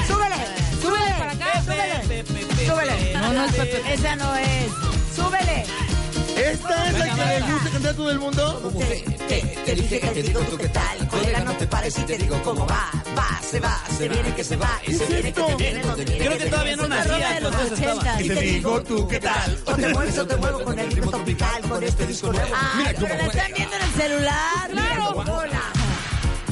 Súbele, 0.06 0.36
súbele 0.82 1.10
para 1.18 1.32
acá, 1.32 1.62
súbele. 1.62 2.24
Súbele. 2.66 3.12
No, 3.14 3.32
no 3.32 3.44
es 3.44 3.52
Pepe. 3.52 3.94
Esa 3.94 4.16
no 4.16 4.36
es. 4.36 4.72
Súbele. 5.14 5.64
¿Esta 6.36 6.90
es 6.90 6.98
la 6.98 7.15
que 7.15 7.24
le 7.24 7.52
gusta 7.52 7.70
cantar 7.70 7.93
a 7.93 7.97
todo 7.97 8.11
el 8.11 8.19
mundo? 8.19 8.73
Te 9.66 9.74
dije 9.74 10.01
que 10.01 10.09
te 10.09 10.23
digo 10.23 10.40
tú 10.40 10.56
qué 10.56 10.69
tal, 10.69 11.09
colega, 11.09 11.40
no 11.40 11.52
te 11.52 11.66
pares 11.66 11.98
y 11.98 12.02
te 12.02 12.19
digo 12.19 12.40
cómo 12.43 12.66
va. 12.66 12.90
Va, 13.16 13.40
se 13.48 13.61
va, 13.61 13.81
se 13.97 14.09
viene 14.09 14.35
que 14.35 14.44
se 14.44 14.56
va, 14.56 14.81
y 14.86 14.94
se 14.94 15.06
viene 15.06 15.32
que 15.32 15.43
te 15.43 15.55
viene, 15.55 15.82
Creo 15.82 16.39
que 16.39 16.47
todavía 16.47 16.77
no 16.77 16.89
nacía 16.89 17.39
cuando 17.40 17.62
eso 17.62 17.74
estaba. 17.74 18.01
80. 18.01 18.23
Y 18.23 18.28
te 18.28 18.40
digo 18.40 18.82
tú 18.82 19.09
qué 19.09 19.20
tal. 19.20 19.59
O 19.65 19.74
te 19.74 19.89
mueves 19.89 20.19
o 20.19 20.27
te 20.27 20.36
muevo 20.36 20.65
con 20.65 20.78
el 20.78 20.90
ritmo 20.90 21.11
tropical, 21.11 21.62
con 21.69 21.82
este 21.82 22.06
disco 22.06 22.32
nuevo. 22.32 22.55
Ay, 22.55 22.94
pero 22.98 23.15
la 23.15 23.27
están 23.27 23.52
viendo 23.55 23.77
en 23.77 23.82
el 23.82 23.90
celular. 23.90 24.70
Claro. 24.70 25.74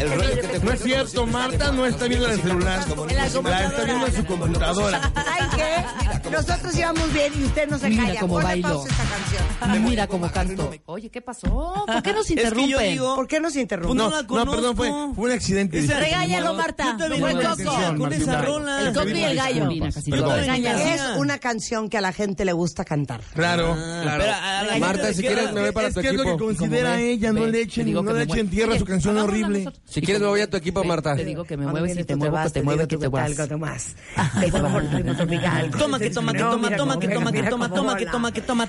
El 0.02 0.10
rollo 0.12 0.34
que 0.40 0.48
te 0.48 0.58
No 0.64 0.72
es 0.72 0.82
cierto, 0.82 1.26
Marta 1.26 1.72
no 1.72 1.86
está 1.86 2.06
viendo 2.06 2.26
en 2.26 2.32
el 2.32 2.40
celular. 2.42 2.84
En 3.08 3.16
la 3.16 3.50
La 3.50 3.66
está 3.66 3.84
viendo 3.84 4.06
en 4.06 4.14
su 4.16 4.24
computadora. 4.26 5.00
¿Saben 5.14 5.50
qué? 5.56 6.30
Nosotros 6.30 6.76
íbamos 6.78 7.12
bien 7.12 7.32
y 7.38 7.44
usted 7.44 7.68
no 7.68 7.78
se 7.78 7.88
Mira 7.88 8.04
calla. 8.06 8.20
cómo 8.20 8.32
Ponle 8.34 8.46
bailo. 8.48 8.84
esta 8.86 9.04
canción. 9.04 9.84
Mira 9.84 10.06
cómo 10.06 10.30
canto. 10.30 10.70
Oye, 10.86 11.10
¿qué 11.10 11.20
pasó? 11.20 11.84
¿Por 11.86 12.02
qué 12.02 12.12
nos 12.12 12.22
Es 12.30 12.34
que 12.36 12.42
interrumpen? 12.42 12.90
digo. 12.92 13.14
¿Por 13.16 13.26
qué 13.28 13.40
nos 13.40 13.56
interrumpe? 13.56 13.94
No 13.96 14.10
No, 14.22 14.50
perdón, 14.50 14.76
fue, 14.76 14.90
un 14.90 15.30
accidente. 15.30 15.80
Regáñalo, 15.82 16.54
Marta. 16.54 16.96
Fue 16.98 17.32
coco. 17.34 17.96
con 17.98 18.12
esa 18.12 18.42
rola. 18.42 18.80
El 18.88 18.92
coco 18.94 19.08
y 19.08 19.22
el 19.22 19.36
gallo. 19.36 19.68
Es 19.70 21.02
una 21.18 21.38
canción 21.38 21.88
que 21.88 21.98
a 21.98 22.00
la 22.00 22.12
gente 22.12 22.44
le 22.44 22.52
gusta 22.52 22.84
cantar. 22.84 23.20
Claro, 23.34 23.76
Ah, 23.78 24.00
claro. 24.02 24.78
Marta, 24.80 25.12
si 25.12 25.22
quieres 25.22 25.52
me 25.52 25.60
voy 25.62 25.72
para 25.72 25.88
es 25.88 25.94
tu 25.94 26.00
que 26.00 26.08
es 26.08 26.14
lo 26.14 26.22
que 26.24 26.30
equipo. 26.30 26.44
considera 26.46 27.00
ella, 27.00 27.32
no 27.32 27.46
le 27.46 27.60
echen, 27.62 28.48
tierra 28.50 28.78
su 28.78 28.84
canción 28.84 29.18
horrible. 29.18 29.70
Si 29.93 30.01
quieres 30.01 30.23
me 30.23 30.28
voy 30.28 30.40
a 30.40 30.48
tu 30.48 30.56
equipo, 30.56 30.82
Marta. 30.85 31.14
Te 31.14 31.23
digo 31.23 31.44
que 31.44 31.55
me 31.55 31.66
mueves 31.66 31.98
y 31.98 32.05
te 32.05 32.16
muevo, 32.16 32.39
que 32.43 32.44
te 32.44 32.52
que 32.52 32.97
te 32.97 33.09
muevas. 33.10 33.36
que 33.36 33.47
te 33.47 33.56
más. 33.59 33.94
Te 34.40 34.51
muevo 34.51 34.78
el 34.78 34.90
ritmo 34.90 35.14
tropical. 35.14 35.70
Toma, 35.70 35.98
que 35.98 36.09
toma, 36.09 36.32
que 36.32 36.39
toma, 36.39 36.77
toma, 36.77 36.98
que 36.98 37.09
toma, 37.09 37.32
que 37.32 37.43
toma, 37.43 37.69
toma, 37.69 37.97
que 37.97 38.06
toma, 38.06 38.32
que 38.32 38.40
toma. 38.40 38.64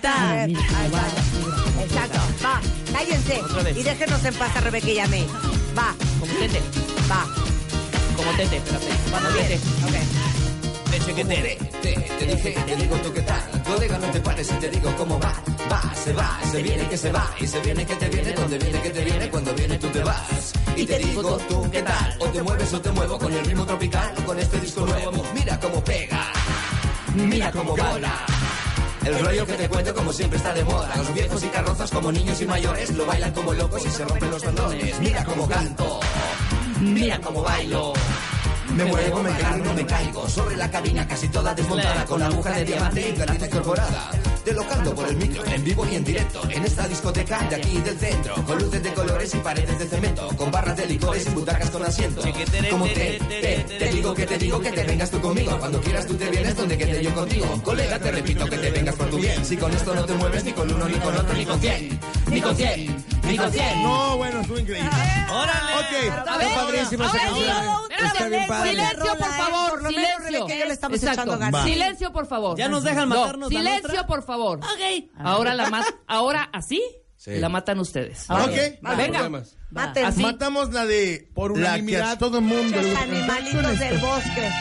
Exacto, 1.82 2.20
va, 2.44 2.60
cállense. 2.91 3.41
Y 3.80 3.84
déjenos 3.84 4.26
en 4.26 4.34
paz 4.34 4.54
a 4.58 4.62
Rebeca 4.62 4.90
y 4.90 5.00
a 5.00 5.08
mí. 5.08 5.26
Va, 5.78 5.95
Como 6.20 6.34
tete. 6.34 6.62
va. 7.10 7.26
Como 8.18 8.32
tete, 8.36 8.58
espérate. 8.58 8.86
Bueno, 9.10 9.30
tete. 9.30 9.56
Ok. 9.56 10.32
Que 11.06 11.26
te 11.26 11.58
Te, 11.82 12.26
dije, 12.26 12.56
te 12.66 12.76
digo 12.78 12.96
tú 12.98 13.14
qué 13.14 13.22
tal, 13.22 13.64
colega, 13.64 14.00
no 14.00 14.08
te 14.08 14.22
pares 14.22 14.50
y 14.50 14.54
te 14.54 14.70
digo 14.70 14.96
cómo 14.98 15.20
va. 15.20 15.34
Va, 15.70 15.94
se 15.96 16.14
va, 16.14 16.40
se 16.50 16.64
viene 16.64 16.88
que 16.88 16.98
se 16.98 17.12
va, 17.12 17.30
y 17.40 17.46
se 17.46 17.60
viene 17.60 17.86
que 17.86 17.96
te 17.96 18.10
viene, 18.10 18.32
donde 18.32 18.58
viene 18.58 18.82
que 18.82 18.90
te 18.90 19.04
viene, 19.04 19.30
cuando 19.30 19.54
viene 19.54 19.78
tú 19.78 19.88
te 19.90 20.02
vas. 20.02 20.54
Y 20.78 20.86
te 20.86 20.98
digo 21.00 21.38
tú 21.50 21.70
qué 21.70 21.82
tal, 21.84 22.18
o 22.20 22.26
te 22.28 22.42
mueves 22.42 22.74
o 22.74 22.82
te 22.82 22.92
muevo 22.92 23.20
con 23.20 23.34
el 23.34 23.46
ritmo 23.46 23.66
tropical, 23.66 24.14
con 24.26 24.40
este 24.40 24.60
disco 24.62 24.86
nuevo. 24.86 25.24
Mira 25.36 25.60
cómo 25.60 25.84
pega, 25.84 26.26
mira 27.16 27.52
cómo 27.52 27.76
bola. 27.76 28.26
El 29.06 29.20
rollo 29.20 29.46
que 29.46 29.54
te 29.54 29.70
cuento 29.70 29.94
como 29.94 30.14
siempre 30.14 30.38
está 30.38 30.54
de 30.54 30.64
moda. 30.64 30.96
Los 30.96 31.14
viejos 31.14 31.44
y 31.44 31.48
carrozas 31.48 31.92
como 31.92 32.12
niños 32.14 32.42
y 32.42 32.46
mayores 32.46 32.90
lo 32.92 33.06
bailan 33.06 33.34
como 33.34 33.54
locos 33.54 33.86
y 33.86 33.90
se 33.90 34.06
rompen 34.06 34.32
los 34.32 34.42
tendones. 34.42 35.00
Mira 35.02 35.24
cómo 35.26 35.48
canto, 35.48 36.00
mira 36.80 37.20
cómo 37.20 37.44
bailo. 37.44 37.94
Me 38.76 38.86
muevo, 38.86 39.24
me 39.24 39.30
cargo, 39.38 39.74
me 39.74 39.86
caigo 39.86 40.28
Sobre 40.28 40.56
la 40.58 40.70
cabina 40.70 41.08
casi 41.08 41.28
toda 41.28 41.54
desmontada 41.54 42.06
Con 42.06 42.20
la 42.20 42.28
aguja 42.28 42.52
de 42.52 42.66
diamante 42.66 43.10
y 43.10 43.14
platita 43.14 43.45
incorporada 43.45 44.12
Delocando 44.45 44.94
por 44.94 45.08
el 45.08 45.16
micro, 45.16 45.45
en 45.45 45.64
vivo 45.64 45.88
y 45.90 45.95
en 45.95 46.04
directo. 46.04 46.41
En 46.50 46.66
esta 46.66 46.86
discoteca 46.88 47.40
de 47.48 47.56
aquí 47.56 47.78
del 47.80 47.98
centro. 47.98 48.36
Con 48.45 48.60
luces 48.60 48.84
de 48.84 48.94
colores 48.94 49.34
y 49.34 49.38
paredes 49.38 49.80
de 49.80 49.86
cemento. 49.88 50.28
Con 50.36 50.52
barras 50.52 50.76
de 50.76 50.86
licores 50.86 51.26
y 51.26 51.30
butacas 51.30 51.70
con 51.70 51.84
asiento. 51.84 52.22
Como 52.70 52.86
te, 52.88 53.20
te, 53.20 53.66
te 53.80 53.90
digo 53.90 54.14
que 54.14 54.26
te 54.26 54.38
digo 54.38 54.60
que 54.60 54.72
te 54.72 54.84
vengas 54.84 55.10
tú 55.12 55.22
conmigo. 55.22 55.58
Cuando 55.60 55.80
quieras 55.80 56.06
tú 56.06 56.16
te 56.16 56.30
vienes 56.30 56.58
donde 56.58 56.78
quede 56.78 57.02
yo 57.02 57.14
contigo. 57.14 57.45
Colega, 57.64 57.98
te 58.00 58.12
repito 58.12 58.45
que 58.45 58.58
te 58.58 58.70
vengas 58.70 58.95
por 58.95 59.10
tu 59.10 59.18
bien. 59.18 59.45
Si 59.45 59.56
con 59.56 59.72
esto 59.72 59.95
no 59.95 60.04
te 60.04 60.14
mueves 60.14 60.44
ni 60.44 60.52
con 60.52 60.74
uno, 60.74 60.90
ni 60.90 60.95
con 60.95 61.16
otro, 61.16 61.34
ni 61.34 61.45
con 61.45 61.60
quién. 61.60 62.00
Ni 62.30 62.41
con 62.41 62.56
quién, 62.56 63.12
quién. 63.52 63.84
No, 63.84 64.18
bueno, 64.18 64.41
estuvo 64.41 64.60
increíble. 64.60 64.90
¡Órale! 65.32 65.74
Ok, 65.76 66.04
Está 66.18 66.56
padrísima 66.56 67.06
esa 67.06 67.18
canción. 67.18 67.66
Está 68.06 68.28
bien 68.28 68.48
padre. 68.48 68.70
Silencio, 68.72 69.18
por 69.18 69.30
favor, 69.34 69.70
Por 69.72 69.82
lo 69.84 69.90
silencio. 69.90 70.48
Y 70.48 70.60
yo 70.60 70.66
le 70.66 70.74
estamos 70.74 70.98
Exacto. 70.98 71.22
echando 71.22 71.38
ganas. 71.40 71.64
Silencio, 71.64 72.12
por 72.14 72.28
favor. 72.28 72.58
¿Ya 72.58 72.68
nos 72.68 72.84
dejan 72.84 73.10
No, 73.10 73.16
matarnos 73.22 73.50
Silencio, 73.50 74.06
por 74.06 74.24
favor. 74.24 74.60
Ok. 74.60 75.10
Ahora 75.20 75.54
la 75.54 75.70
mat 75.70 75.86
ahora 76.08 76.50
así 76.54 76.82
Sí. 77.16 77.36
la 77.40 77.48
matan 77.50 77.80
ustedes. 77.80 78.30
Ok. 78.30 78.82
No 78.82 78.90
hay 78.90 78.98
Venga. 78.98 79.20
problemas. 79.20 79.56
Maten. 79.72 80.22
Matamos 80.22 80.72
la 80.74 80.86
de 80.86 81.30
Por 81.34 81.52
la 81.52 81.56
que 81.56 81.68
a 81.68 81.74
unanimidad. 81.76 82.20
todo 82.20 82.41
mundo 82.41 82.80
le 82.82 82.91
Los 82.94 83.02
animalitos 83.02 83.80
del 83.80 83.98
bosque. 84.00 84.52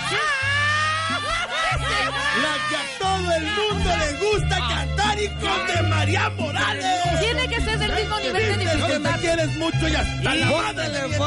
La 2.43 2.55
que 2.69 2.77
a 2.77 2.99
todo 2.99 3.35
el 3.35 3.45
mundo 3.45 3.91
le 3.97 4.27
gusta 4.27 4.57
cantar 4.59 5.19
y 5.21 5.29
con 5.29 5.67
de 5.67 5.89
María 5.89 6.31
Morales. 6.31 7.21
Tiene 7.21 7.49
que 7.49 7.61
ser 7.61 7.79
del 7.79 7.93
mismo 7.95 8.19
nivel 8.21 8.43
de 8.43 8.57
Dices 8.57 8.59
que 8.59 8.65
me 8.65 8.83
dificultad. 8.87 9.21
quieres 9.21 9.57
mucho 9.57 9.89
y 9.89 9.95
hasta 9.95 10.35
la 10.35 10.51
madre 10.51 10.89
le 10.89 11.19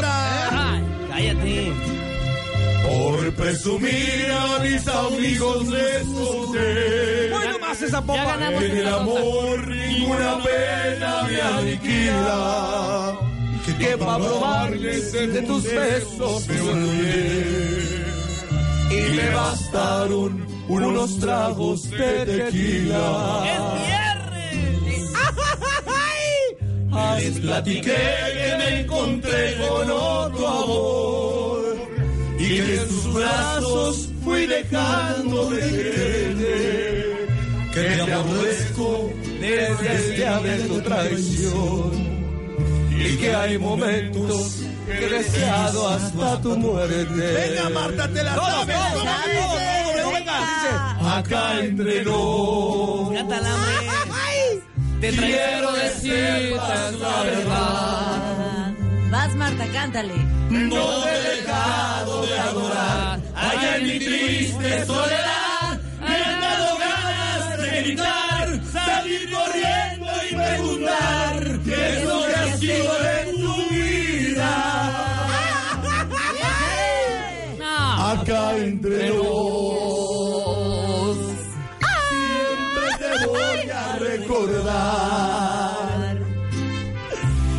cállate. 1.09 1.73
Por 2.87 3.33
presumir 3.33 4.27
a 4.31 4.59
mis 4.59 4.87
amigos 4.87 5.67
les 5.67 6.03
conté. 6.03 7.29
Bueno, 7.31 7.59
más 7.59 7.81
esa 7.81 8.01
popa. 8.01 8.35
En 8.35 8.77
el 8.77 8.87
amor 8.87 9.67
ninguna 9.67 10.37
pena 10.43 11.23
me 11.23 11.41
aniquila. 11.41 13.19
Que 13.79 13.97
pa' 13.97 14.17
probarles 14.17 15.11
de 15.11 15.41
tus 15.41 15.63
besos 15.63 16.47
me 16.47 16.61
olvidé. 16.61 17.94
Y 18.91 19.15
me 19.15 19.29
bastaron 19.31 20.45
unos 20.67 21.19
tragos 21.19 21.89
de 21.89 22.25
tequila. 22.25 23.43
Les 27.17 27.39
platiqué 27.39 27.95
que 28.33 28.57
me 28.57 28.81
encontré 28.81 29.57
con 29.57 29.91
otro 29.91 30.47
amor 30.47 31.77
y 32.37 32.47
que 32.47 32.75
en 32.75 32.89
sus 32.89 33.13
brazos 33.13 34.09
fui 34.23 34.45
dejando 34.45 35.49
de 35.49 35.59
quererte. 35.59 37.15
Que 37.73 37.81
te 38.05 38.13
aborrezco 38.13 39.13
desde 39.41 39.95
este 39.95 40.27
haber 40.27 40.83
traición 40.83 41.91
y 42.91 43.17
que 43.17 43.35
hay 43.35 43.57
momentos 43.57 44.61
que 44.85 45.09
deseado 45.09 45.89
hasta 45.89 46.41
tu 46.41 46.57
muerte. 46.57 47.05
Venga, 47.05 47.69
Marta, 47.69 48.07
te 48.07 48.23
la 48.23 48.35
sabes. 48.35 48.75
Acá 51.15 51.59
entre 51.59 52.03
nos. 52.03 53.09
Te 55.01 55.11
Quiero 55.11 55.71
decirte 55.73 56.57
la 56.99 57.23
verdad. 57.23 58.73
Vas, 59.11 59.35
Marta, 59.35 59.65
cántale. 59.71 60.15
No 60.49 61.03
te 61.03 61.09
he 61.09 61.35
dejado 61.35 62.25
de 62.25 62.39
adorar. 62.39 63.19
Allá 63.35 63.77
en 63.77 63.83
mi 63.83 63.99
triste 63.99 64.85
soledad. 64.85 65.79
Me 65.99 66.15
han 66.15 66.41
dado 66.41 66.77
ganas 66.77 67.57
de 67.61 67.81
gritar. 67.83 68.59
Salir 68.71 69.29
corriendo 69.31 69.94
Acá 78.25 78.57
entre 78.57 79.09
nos. 79.09 79.97
Siempre 82.09 82.87
te 82.97 83.11
voy 83.27 83.69
a 83.69 83.95
recordar. 83.99 85.37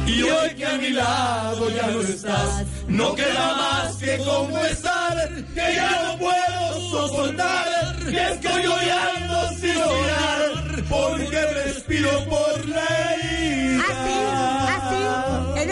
Y 0.09 0.23
hoy 0.23 0.51
que 0.57 0.67
a 0.67 0.79
mi 0.79 0.91
lado 0.91 1.71
ya 1.71 1.87
no 1.87 2.01
estás, 2.01 2.67
no 2.89 3.15
queda 3.15 3.55
más 3.55 3.97
que 3.99 4.19
confesar 4.19 5.31
que 5.55 5.75
ya 5.77 6.03
no 6.03 6.19
puedo 6.19 6.91
soportar, 6.91 7.97
que 8.11 8.33
estoy 8.33 8.63
llorando 8.65 9.49
sin 9.61 9.75
llorar, 9.75 10.83
porque 10.89 11.47
respiro 11.65 12.25
por. 12.25 12.47
Así, 12.77 13.36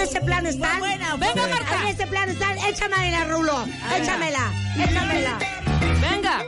ese 0.04 0.20
plan 0.20 0.46
están. 0.46 0.78
buena, 0.78 1.16
Venga, 1.16 1.32
buena. 1.34 1.56
Marta. 1.56 1.82
En 1.82 1.88
ese 1.88 2.06
plan 2.06 2.28
están. 2.30 2.58
Échamela, 2.58 3.24
Rulo. 3.24 3.64
Échamela. 3.96 4.52
Échamela. 4.78 5.38
Venga. 6.00 6.44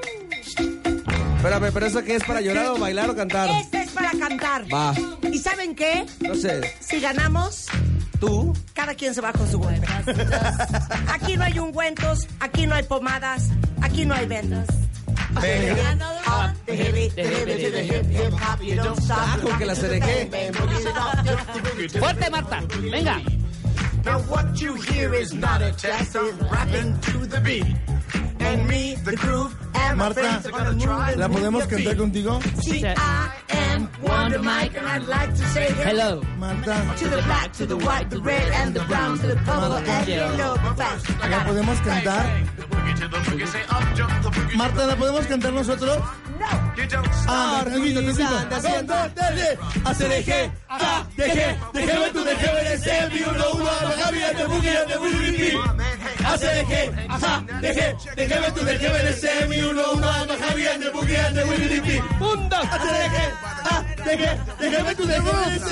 Espérame, 1.37 1.73
pero 1.73 1.87
eso 1.87 2.03
que 2.03 2.17
es 2.17 2.25
para 2.25 2.41
llorar 2.41 2.67
o 2.69 2.79
bailar 2.79 3.11
o 3.11 3.15
cantar. 3.17 3.49
Este 3.51 3.83
es 3.83 3.91
para 3.91 4.11
cantar. 4.13 4.65
Va. 4.73 4.95
¿Y 5.31 5.39
saben 5.39 5.75
qué? 5.75 6.07
No 6.21 6.35
sé. 6.35 6.75
Si 6.81 7.01
ganamos, 7.01 7.67
¿Tú? 8.19 8.53
cada 8.73 8.95
quien 8.95 9.15
se 9.15 9.21
va 9.21 9.33
con 9.33 9.49
su 9.51 9.59
cuenta. 9.61 10.03
Aquí 11.13 11.37
no 11.37 11.45
hay 11.45 11.59
ungüentos, 11.59 12.27
aquí 12.41 12.67
no 12.67 12.75
hay 12.75 12.83
pomadas, 12.85 13.51
aquí 13.81 14.05
no 14.05 14.15
hay 14.15 14.27
vendas. 14.27 14.67
Ah, 19.09 19.37
con 19.43 19.59
que 19.59 19.67
la 19.67 19.75
cereje. 19.75 20.31
Fuerte, 21.99 22.31
Marta. 22.31 22.63
Venga. 22.91 23.21
Now 24.07 24.21
what 24.21 24.61
you 24.61 24.75
hear 24.75 25.13
is 25.15 25.35
not 25.35 25.61
a 25.63 25.73
test, 25.73 26.17
I'm 26.17 26.39
rapping 26.39 26.97
to 27.01 27.27
the 27.27 27.41
beat. 27.41 28.36
And 28.47 28.69
me, 28.69 28.95
the 29.05 29.17
groove, 29.17 29.55
and 29.75 29.99
my 29.99 30.05
Marta, 30.07 30.21
friends 30.21 30.47
are 30.47 30.51
gonna 30.53 30.79
try 30.81 31.11
and 31.13 31.21
¿la 31.21 31.29
move 31.29 31.37
podemos 31.39 31.61
your 31.61 31.69
cantar 31.69 31.95
feet. 31.95 31.99
contigo? 31.99 32.33
See, 32.63 32.85
I 32.87 33.31
am 33.51 33.89
Wonder 34.03 34.39
Mike, 34.43 34.77
and 34.79 34.87
I'd 34.87 35.07
like 35.09 35.31
to 35.35 35.45
say 35.55 35.67
Hello. 35.85 36.23
Marta, 36.39 36.75
To 36.99 37.09
the 37.09 37.23
black, 37.23 37.53
to 37.55 37.67
the 37.67 37.77
white, 37.77 38.09
the 38.11 38.21
red, 38.21 38.49
and 38.61 38.75
the 38.75 38.81
brown, 38.85 39.19
to 39.19 39.27
the 39.27 39.37
purple, 39.37 39.75
and 39.75 40.09
yellow. 40.09 40.57
Fast. 40.77 41.11
I 41.11 41.29
¿la 41.29 41.29
got 41.29 41.43
it. 41.43 41.49
podemos 41.53 41.79
cantar? 41.81 42.25
Marta, 44.57 44.87
¿la 44.87 44.97
podemos 44.97 45.27
cantar 45.27 45.53
nosotros? 45.53 45.99
Ah, 47.29 47.63
te 47.65 47.77
invito, 47.77 48.01
te 48.01 48.07
invito. 48.11 48.29
Dos, 48.51 48.63
dos, 48.87 49.15
tres, 49.15 49.59
ACDG, 49.85 50.51
A, 50.69 51.05
DG, 51.17 51.57
DG, 51.73 52.13
tú 52.13 52.25
DG, 52.25 52.43
BDC, 52.55 52.87
mi 53.13 53.21
uno, 53.23 53.45
uno, 53.55 53.71
Javi, 53.99 54.19
de 54.21 54.45
Boogie, 56.27 56.47
de 56.47 56.63
Boogie, 56.65 56.91
ACDG, 56.97 56.97
A, 57.09 57.41
DG, 57.61 57.81
DG, 58.17 58.33
tú 58.55 58.61
DG, 58.65 58.83
BDC, 58.93 59.25
mi 59.49 59.59
uno, 59.63 59.93
uno, 59.93 60.09
Javi, 60.39 60.63
de 60.63 60.91
Boogie, 60.91 61.33
de 61.33 61.45
Boogie, 61.45 62.03
Punto, 62.19 62.57
ACDG, 62.57 63.17
A, 63.65 63.83
DG, 64.05 64.23
DG, 64.61 64.97
tú 64.97 65.05
DG, 65.07 65.21
BDC, 65.21 65.69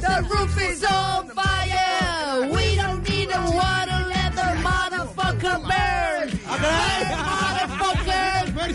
The 0.00 0.14
roof 0.30 0.56
is 0.62 0.84
on 0.84 1.28
fire. 1.30 2.48
We 2.50 2.76
don't 2.76 3.02
need 3.08 3.30
a 3.32 3.40
water. 3.50 3.98
Let 4.08 4.32
the 4.34 4.42
motherfucker 4.62 5.58
burn. 5.66 6.28
Motherfucker 7.28 8.52
burn. 8.54 8.74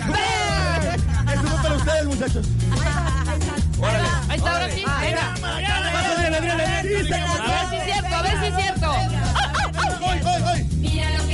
Esto 1.29 1.47
fue 1.47 1.57
para 1.63 1.75
ustedes, 1.75 2.05
muchachos. 2.05 2.45
Ahí 4.29 4.37
está, 4.37 4.51
ahora 4.51 4.69
sí. 4.69 4.83
Venga. 5.01 5.33
A 5.41 5.59
ver 6.67 6.85
si 7.69 7.75
es 7.75 7.83
cierto, 7.85 8.15
a 8.15 8.21
ver 8.21 8.39
si 8.39 8.45
es 8.45 8.55
cierto. 8.55 8.87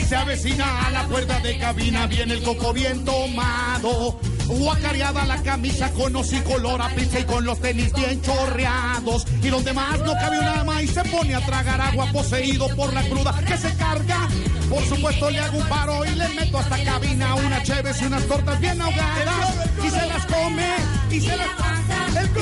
Se 0.09 0.15
avecina 0.15 0.87
a 0.87 0.89
la 0.89 1.07
puerta 1.07 1.39
de 1.39 1.59
cabina, 1.59 2.07
viene 2.07 2.33
el 2.33 2.41
coco 2.41 2.73
bien 2.73 3.05
tomado. 3.05 4.19
Guacareada 4.47 5.23
la 5.27 5.43
camisa 5.43 5.91
con 5.91 6.13
color 6.13 6.81
a 6.81 6.89
pizza 6.89 7.19
y 7.19 7.25
con 7.25 7.45
los 7.45 7.59
tenis 7.59 7.93
bien 7.93 8.19
chorreados. 8.23 9.27
Y 9.43 9.49
donde 9.49 9.71
más 9.71 9.99
no 9.99 10.13
cabe 10.13 10.39
una 10.39 10.61
ama 10.61 10.81
y 10.81 10.87
se 10.87 11.03
pone 11.03 11.35
a 11.35 11.45
tragar 11.45 11.79
agua 11.79 12.11
poseído 12.11 12.75
por 12.75 12.91
la 12.91 13.03
cruda 13.03 13.39
que 13.45 13.55
se 13.55 13.71
carga. 13.75 14.27
Por 14.67 14.83
supuesto 14.85 15.29
le 15.29 15.41
hago 15.41 15.59
un 15.59 15.67
paro 15.67 16.03
y 16.03 16.09
le 16.15 16.27
meto 16.29 16.57
hasta 16.57 16.83
cabina 16.83 17.35
una 17.35 17.61
cheves 17.61 18.01
y 18.01 18.05
unas 18.05 18.25
tortas 18.25 18.59
bien 18.59 18.81
ahogadas. 18.81 19.53
Y 19.85 19.89
se 19.91 20.07
las 20.07 20.25
come 20.25 20.73
y 21.11 21.21
se 21.21 21.37
las 21.37 21.55
traga. 21.55 22.07
El 22.19 22.25
y 22.25 22.29
que, 22.33 22.41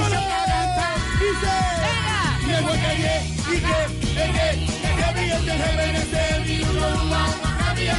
que, 2.47 2.55
que, 4.15 4.51
que 4.97 5.07
bien 5.19 5.43
de 5.45 5.53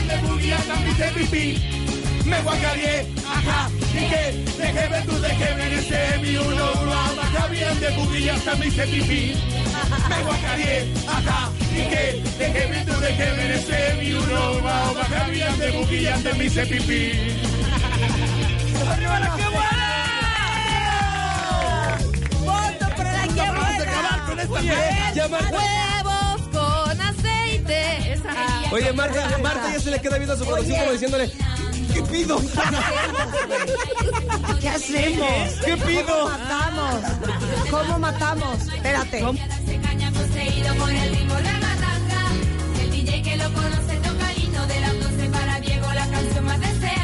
de 0.08 0.94
se 0.96 1.08
pipí. 1.12 1.46
Me 2.24 2.40
guacareé, 2.42 3.06
ajá, 3.26 3.70
que, 3.92 4.22
deje 4.58 4.88
ver 4.88 5.06
tú, 5.06 5.18
deje 5.20 5.54
ver 5.54 6.20
mi 6.20 6.36
uno, 6.36 6.72
uno, 6.82 6.92
ajá, 6.92 7.46
bien 7.48 7.80
de 7.80 7.90
bugueata, 7.90 8.56
mi 8.56 8.70
se 8.70 8.86
pipí. 8.86 9.34
Me 10.08 10.22
guacareé, 10.24 10.92
ajá, 11.06 11.50
que, 11.72 12.22
deje 12.38 12.66
ver 12.66 12.86
tú, 12.86 13.00
deje 13.00 13.30
ver 13.32 13.96
mi 13.98 14.12
uno, 14.12 14.52
uno, 14.58 14.68
ajá, 14.68 15.24
bien 15.30 15.58
de 15.58 15.70
bugueata, 15.70 16.32
mi 16.34 16.48
se 16.50 16.66
pipí. 16.66 17.12
¡Qué 19.36 19.48
buena! 19.48 19.77
de 23.78 23.84
acabar 23.84 24.26
con 24.26 24.40
esta 24.40 24.60
mierda. 24.60 25.38
Huevos 25.50 26.40
con 26.52 27.00
aceite. 27.00 28.12
Esa. 28.12 28.34
Oye, 28.72 28.92
Marta, 28.92 29.38
Marta 29.42 29.72
ya 29.72 29.80
se 29.80 29.90
le 29.90 30.00
queda 30.00 30.16
viendo 30.16 30.34
a 30.34 30.36
su 30.36 30.44
producción 30.44 30.78
como 30.78 30.92
diciéndole. 30.92 31.30
¿Qué 31.92 32.02
pido? 32.02 32.38
¿Qué 34.60 34.68
hacemos? 34.68 35.52
¿Qué 35.64 35.76
pido? 35.78 36.04
¿Cómo 36.06 36.28
matamos? 36.28 36.94
¿Cómo 37.70 37.98
matamos? 37.98 38.58
Espérate. 38.74 39.20
¿Cómo? 39.20 39.38
El 42.80 42.90
DJ 42.90 43.22
que 43.22 43.36
lo 43.36 43.52
conoce 43.52 43.96
toca 44.02 44.32
el 44.32 44.44
himno 44.44 44.66
del 44.66 44.84
auto, 44.84 45.08
se 45.18 45.28
para 45.30 45.60
Diego 45.60 45.86
la 45.94 46.06
canción 46.08 46.44
más 46.44 46.60
deseada. 46.60 46.97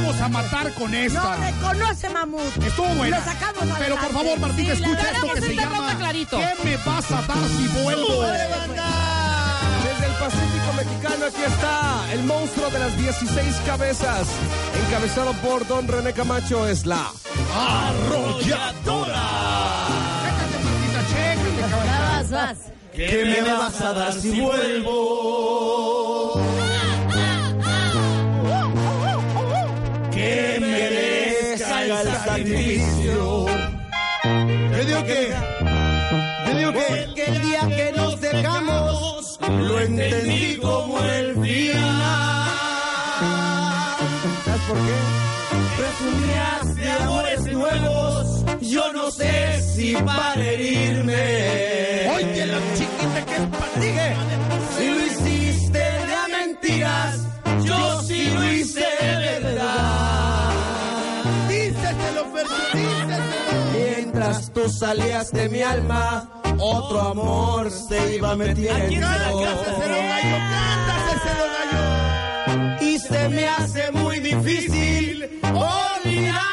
vamos 0.00 0.20
a 0.20 0.28
matar 0.28 0.72
con 0.74 0.94
esta. 0.94 1.36
No 1.36 1.44
reconoce, 1.44 2.10
mamut. 2.10 2.56
Estuvo 2.64 2.88
buena. 2.94 3.22
Pero 3.78 3.96
por 3.96 4.12
favor, 4.12 4.38
Martín, 4.38 4.66
sí, 4.66 4.70
escucha 4.72 5.10
esto 5.10 5.32
que 5.34 5.40
se 5.40 5.54
llama 5.56 5.96
clarito. 5.98 6.38
¿Qué 6.38 6.54
me 6.64 6.76
vas 6.78 7.10
a 7.10 7.22
dar 7.22 7.48
si 7.48 7.66
vuelvo? 7.82 8.22
Desde 9.82 10.06
el 10.06 10.12
Pacífico 10.18 10.72
Mexicano, 10.76 11.26
aquí 11.26 11.42
está 11.46 12.12
el 12.12 12.22
monstruo 12.24 12.70
de 12.70 12.78
las 12.78 12.96
16 12.98 13.56
cabezas, 13.66 14.28
encabezado 14.86 15.32
por 15.34 15.66
Don 15.66 15.88
René 15.88 16.12
Camacho, 16.12 16.68
es 16.68 16.86
la 16.86 17.10
arrolladora. 17.54 19.22
Chécate, 21.10 22.70
¿Qué 22.94 23.24
me 23.24 23.52
vas 23.52 23.80
a 23.80 23.92
dar 23.92 24.12
si 24.12 24.40
vuelvo? 24.40 26.09
edificio. 32.50 33.46
Te 34.22 34.84
digo 34.84 35.04
que, 35.04 35.34
te 36.44 36.54
digo 36.58 36.72
que, 36.72 37.06
porque 37.06 37.24
el 37.24 37.42
día 37.42 37.60
que 37.68 37.92
nos 37.96 38.20
dejamos, 38.20 39.38
lo 39.40 39.80
entendí 39.80 40.56
como 40.56 41.02
el 41.02 41.42
día. 41.42 41.80
¿Sabes 44.44 44.60
por 44.68 44.76
qué? 44.76 44.98
Presumías 45.78 46.76
de 46.76 46.90
amores 46.90 47.52
nuevos, 47.52 48.44
yo 48.60 48.92
no 48.92 49.10
sé 49.10 49.62
si 49.62 49.94
para 49.94 50.44
herirme. 50.44 52.08
Oye, 52.16 52.46
la 52.46 52.58
chiquita 52.74 53.26
que 53.26 53.34
es 53.34 54.16
Si 54.76 54.88
lo 54.88 55.06
hiciste 55.06 55.78
de 55.78 56.14
a 56.14 56.28
mentiras, 56.28 57.20
yo 57.64 58.02
sí 58.02 58.30
lo 58.30 58.52
hice 58.52 58.89
Mientras 63.72 64.52
tú 64.52 64.68
salías 64.68 65.30
de 65.32 65.48
mi 65.48 65.62
alma, 65.62 66.42
otro 66.58 67.00
amor 67.00 67.70
se 67.70 68.16
iba 68.16 68.36
metiendo. 68.36 69.06
Cántaselo, 69.06 69.96
gallo, 69.96 70.36
cántaselo, 70.86 71.44
gallo. 71.56 72.76
Y 72.80 72.98
se 72.98 73.28
me 73.28 73.48
hace 73.48 73.90
muy 73.92 74.20
difícil 74.20 75.40
olvidarlo 75.42 76.49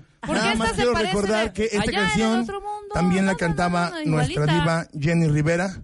Time. 0.00 0.10
Time. 0.20 0.26
¿Por 0.26 0.36
qué 0.36 0.42
Nada 0.42 0.54
más 0.54 0.72
quiero 0.72 0.94
recordar 0.94 1.52
que 1.52 1.64
esta 1.72 1.90
canción 1.92 2.46
también 2.92 3.24
la 3.26 3.32
No, 3.32 3.38
no, 3.38 3.38
cantaba 3.38 3.90
no, 3.90 3.96
no, 4.04 4.16
nuestra 4.16 4.46
diva 4.46 4.86
Jenny 4.98 5.28
Rivera. 5.28 5.82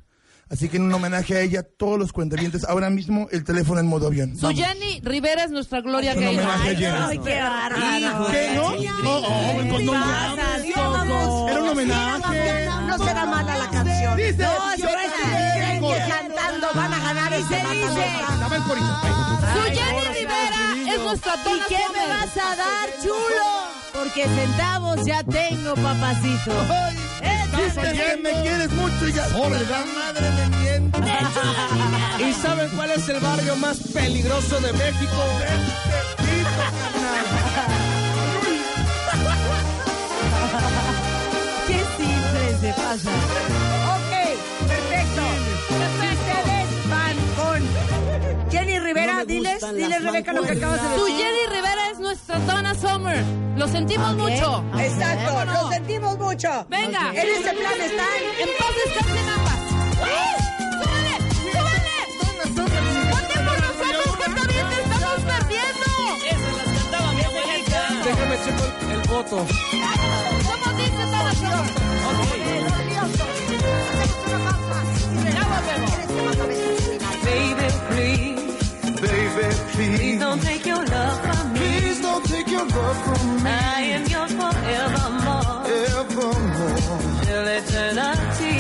Así 0.48 0.68
que 0.68 0.76
en 0.76 0.84
un 0.84 0.94
homenaje 0.94 1.34
a 1.36 1.40
ella, 1.40 1.64
todos 1.64 1.98
los 1.98 2.12
cuentavientes, 2.12 2.62
ahora 2.64 2.88
mismo 2.88 3.26
el 3.32 3.42
teléfono 3.42 3.80
en 3.80 3.86
modo 3.88 4.06
avión. 4.06 4.36
Su. 4.36 4.48
Jenny 4.50 5.00
Rivera 5.02 5.42
es 5.42 5.50
nuestra 5.50 5.80
Gloria 5.80 6.12
Un 6.14 6.20
Gaynor. 6.20 6.44
homenaje 6.44 6.70
a 6.70 6.74
Jenny. 6.74 6.98
Ay, 7.08 7.18
qué 7.18 7.40
bárbaro. 7.40 8.26
¿Qué, 8.30 8.52
no? 8.54 8.66
Oh, 9.10 9.22
oh, 9.26 9.68
pues 9.68 9.82
no 9.84 9.92
mames. 9.92 10.74
Vamos. 10.76 11.50
Era 11.50 11.62
un 11.62 11.68
homenaje. 11.68 12.68
No 12.86 12.98
será 12.98 13.26
mala 13.26 13.58
la 13.58 13.70
canción. 13.70 14.16
Dice, 14.16 14.36
no, 14.44 14.76
yo 14.76 14.86
tengo- 14.86 15.90
cantando 16.08 16.66
van 16.74 16.92
a 16.94 16.98
ganar 17.00 17.32
y 17.32 17.42
se 17.42 17.62
corito. 18.68 18.86
Su 19.52 19.62
Jenny 19.72 20.04
Rivera 20.14 20.94
es 20.94 21.00
nuestra 21.00 21.34
¿Y 21.34 21.68
qué 21.68 21.78
me 21.92 22.06
vas 22.08 22.36
a 22.36 22.56
dar, 22.56 22.88
chulo? 23.02 23.75
Porque 23.96 24.28
centavos 24.28 25.04
ya 25.06 25.22
tengo, 25.24 25.74
papacito. 25.74 26.52
Dice 27.56 27.80
que 27.80 28.16
me 28.22 28.30
quieres 28.42 28.70
mucho 28.72 29.08
y 29.08 29.12
ya. 29.12 29.26
Oh, 29.34 29.48
¿verdad? 29.48 29.86
Madre 29.94 30.30
me 30.32 30.48
miente. 30.58 30.98
¿Y 32.28 32.32
saben 32.34 32.68
cuál 32.76 32.90
es 32.90 33.08
el 33.08 33.20
barrio 33.20 33.56
más 33.56 33.78
peligroso 33.94 34.60
de 34.60 34.74
México? 34.74 35.16
Qué 41.66 41.82
simple 41.96 42.58
se 42.60 42.72
pasa. 42.74 43.10
Ok, 43.96 44.12
perfecto. 44.68 45.22
Ustedes 46.12 46.68
van 46.90 47.16
con 47.36 47.62
Jenny 48.50 48.78
Rivera. 48.78 49.24
Diles, 49.24 49.62
diles 49.74 50.02
Rebeca 50.02 50.34
lo 50.34 50.42
que 50.42 50.52
acabas 50.52 50.82
de 50.82 50.88
decir. 50.90 51.16
Jenny 51.16 51.46
Rivera 51.48 51.75
nuestra 52.06 52.38
Donna 52.38 52.72
Summer. 52.74 53.18
Lo 53.56 53.66
sentimos 53.66 54.14
mucho. 54.14 54.62
Exacto, 54.78 55.44
lo 55.44 55.68
sentimos 55.70 56.16
mucho. 56.18 56.66
Venga. 56.68 57.10
En 57.10 57.26
ese 57.36 57.52
plan 57.52 57.80
están. 57.80 58.22
En 58.42 58.48
paz 58.58 58.72
descansen 58.84 59.28
ambas. 59.36 59.58
¡Súbale! 60.82 61.14
¡Súbale! 61.52 61.96
¡Voten 63.10 63.40
por 63.46 63.58
nosotros 63.66 64.16
que 64.18 64.28
también 64.38 64.66
te 64.70 64.76
estamos 64.82 65.20
perdiendo! 65.32 65.88
Esas 66.30 66.54
las 66.58 66.68
cantaba 66.78 67.08
mi 67.12 67.22
abuelita. 67.22 67.80
Déjame 68.04 68.36
checo 68.44 68.64
el, 68.66 68.90
el 68.92 69.02
voto. 69.08 69.36
¿Cómo 70.46 70.66
dice 70.78 71.02
Donna 71.12 71.34
Summer? 71.34 71.66
Ya 75.34 75.42
volvemos. 75.50 75.92
Baby, 77.24 77.68
please, 77.88 78.44
Baby, 79.00 79.46
please. 79.72 80.18
don't 80.20 80.40
take 80.42 80.64
your 80.66 80.85
your 82.56 82.66
love 82.76 82.98
from 83.04 83.44
me 83.44 83.50
I 83.50 83.80
am 83.96 84.04
yours 84.14 84.32
forevermore. 84.40 85.58
evermore. 86.00 87.00
Till 87.26 87.46
eternity. 87.58 88.56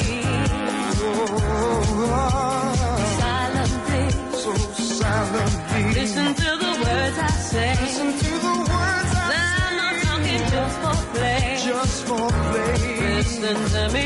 Oh, 1.08 2.12
ah. 2.12 3.16
Silently, 3.20 4.04
so 4.42 4.52
silently. 5.00 5.82
listen 6.00 6.28
to 6.42 6.50
the 6.64 6.72
words 6.84 7.18
I 7.18 7.32
say. 7.50 7.70
Listen 7.82 8.10
to 8.24 8.30
the 8.46 8.54
words 8.72 9.12
I 9.22 9.26
I'm 9.38 9.76
not 9.82 9.94
talking 10.06 10.42
just 10.54 10.76
for 10.82 10.96
play. 11.14 11.42
just 11.68 11.98
for 12.08 12.28
play. 12.50 13.14
Listen 13.16 13.56
to 13.74 13.82
me, 13.94 14.05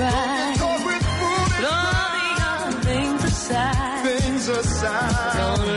right. 0.00 0.56
Throw 0.56 0.76
things 2.82 3.24
aside. 3.24 4.06
Things 4.06 4.48
aside. 4.48 5.36
Don't 5.36 5.69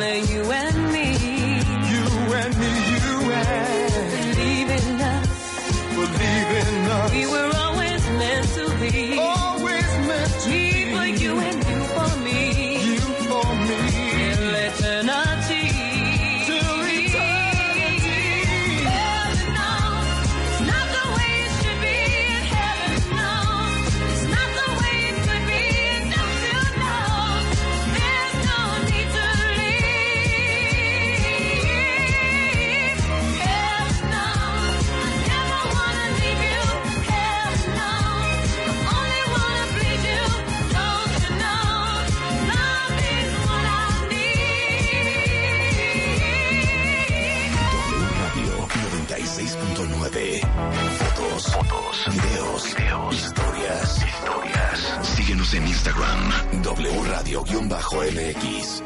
Instagram, 55.87 56.61
W 56.61 57.03
Radio-MX. 57.09 58.83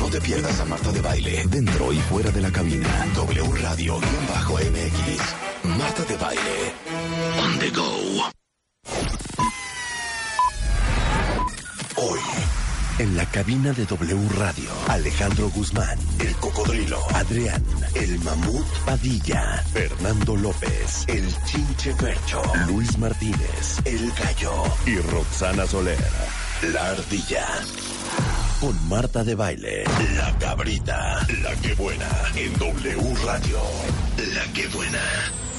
No 0.00 0.06
te 0.10 0.20
pierdas 0.20 0.58
a 0.58 0.64
Marta 0.64 0.90
de 0.90 1.00
Baile, 1.00 1.44
dentro 1.48 1.92
y 1.92 1.98
fuera 2.00 2.32
de 2.32 2.40
la 2.40 2.50
cabina. 2.50 3.06
W 3.14 3.52
Radio-MX. 3.62 5.22
Marta 5.78 6.04
de 6.06 6.16
Baile. 6.16 6.74
On 7.40 7.58
the 7.60 7.70
go. 7.70 8.30
Hoy, 12.02 12.18
En 12.98 13.16
la 13.16 13.24
cabina 13.26 13.72
de 13.72 13.86
W 13.86 14.28
Radio, 14.36 14.70
Alejandro 14.88 15.48
Guzmán, 15.50 15.98
el 16.18 16.34
cocodrilo, 16.36 16.98
Adrián, 17.14 17.64
el 17.94 18.18
mamut 18.20 18.66
Padilla, 18.84 19.64
Fernando 19.72 20.36
López, 20.36 21.04
el 21.06 21.32
chinche 21.44 21.94
Fercho, 21.94 22.42
Luis 22.66 22.98
Martínez, 22.98 23.78
el 23.86 24.10
gallo 24.12 24.64
y 24.84 24.96
Roxana 24.98 25.66
Soler, 25.66 25.98
la 26.62 26.90
ardilla. 26.90 27.46
Con 28.60 28.88
Marta 28.88 29.24
de 29.24 29.34
Baile, 29.34 29.82
la 30.16 30.36
cabrita, 30.38 31.26
la 31.42 31.54
que 31.56 31.74
buena, 31.74 32.08
en 32.36 32.52
W 32.58 33.14
Radio. 33.24 33.60
La 34.34 34.44
que 34.52 34.66
buena, 34.68 35.00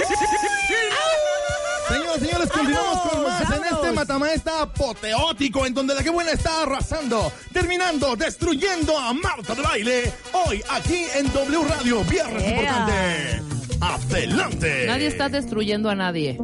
Señoras 1.88 2.16
y 2.16 2.20
señores, 2.26 2.50
continuamos 2.50 2.98
con 3.00 3.22
más 3.24 3.50
en 3.50 3.64
este 3.64 3.92
matamaesta 3.92 4.60
apoteótico 4.62 5.64
en 5.64 5.72
donde 5.74 5.94
la 5.94 6.02
que 6.02 6.10
buena 6.10 6.32
está 6.32 6.62
arrasando, 6.62 7.32
terminando, 7.52 8.14
destruyendo 8.16 8.98
a 8.98 9.12
Marta 9.14 9.54
de 9.54 9.62
Baile. 9.62 10.12
Hoy 10.32 10.62
aquí 10.70 11.06
en 11.14 11.32
W 11.32 11.62
Radio, 11.64 12.02
viernes 12.04 12.42
Yeah. 12.42 12.50
importante. 12.50 13.37
Adelante. 13.80 14.86
Nadie 14.86 15.06
está 15.06 15.28
destruyendo 15.28 15.88
a 15.90 15.94
nadie. 15.94 16.36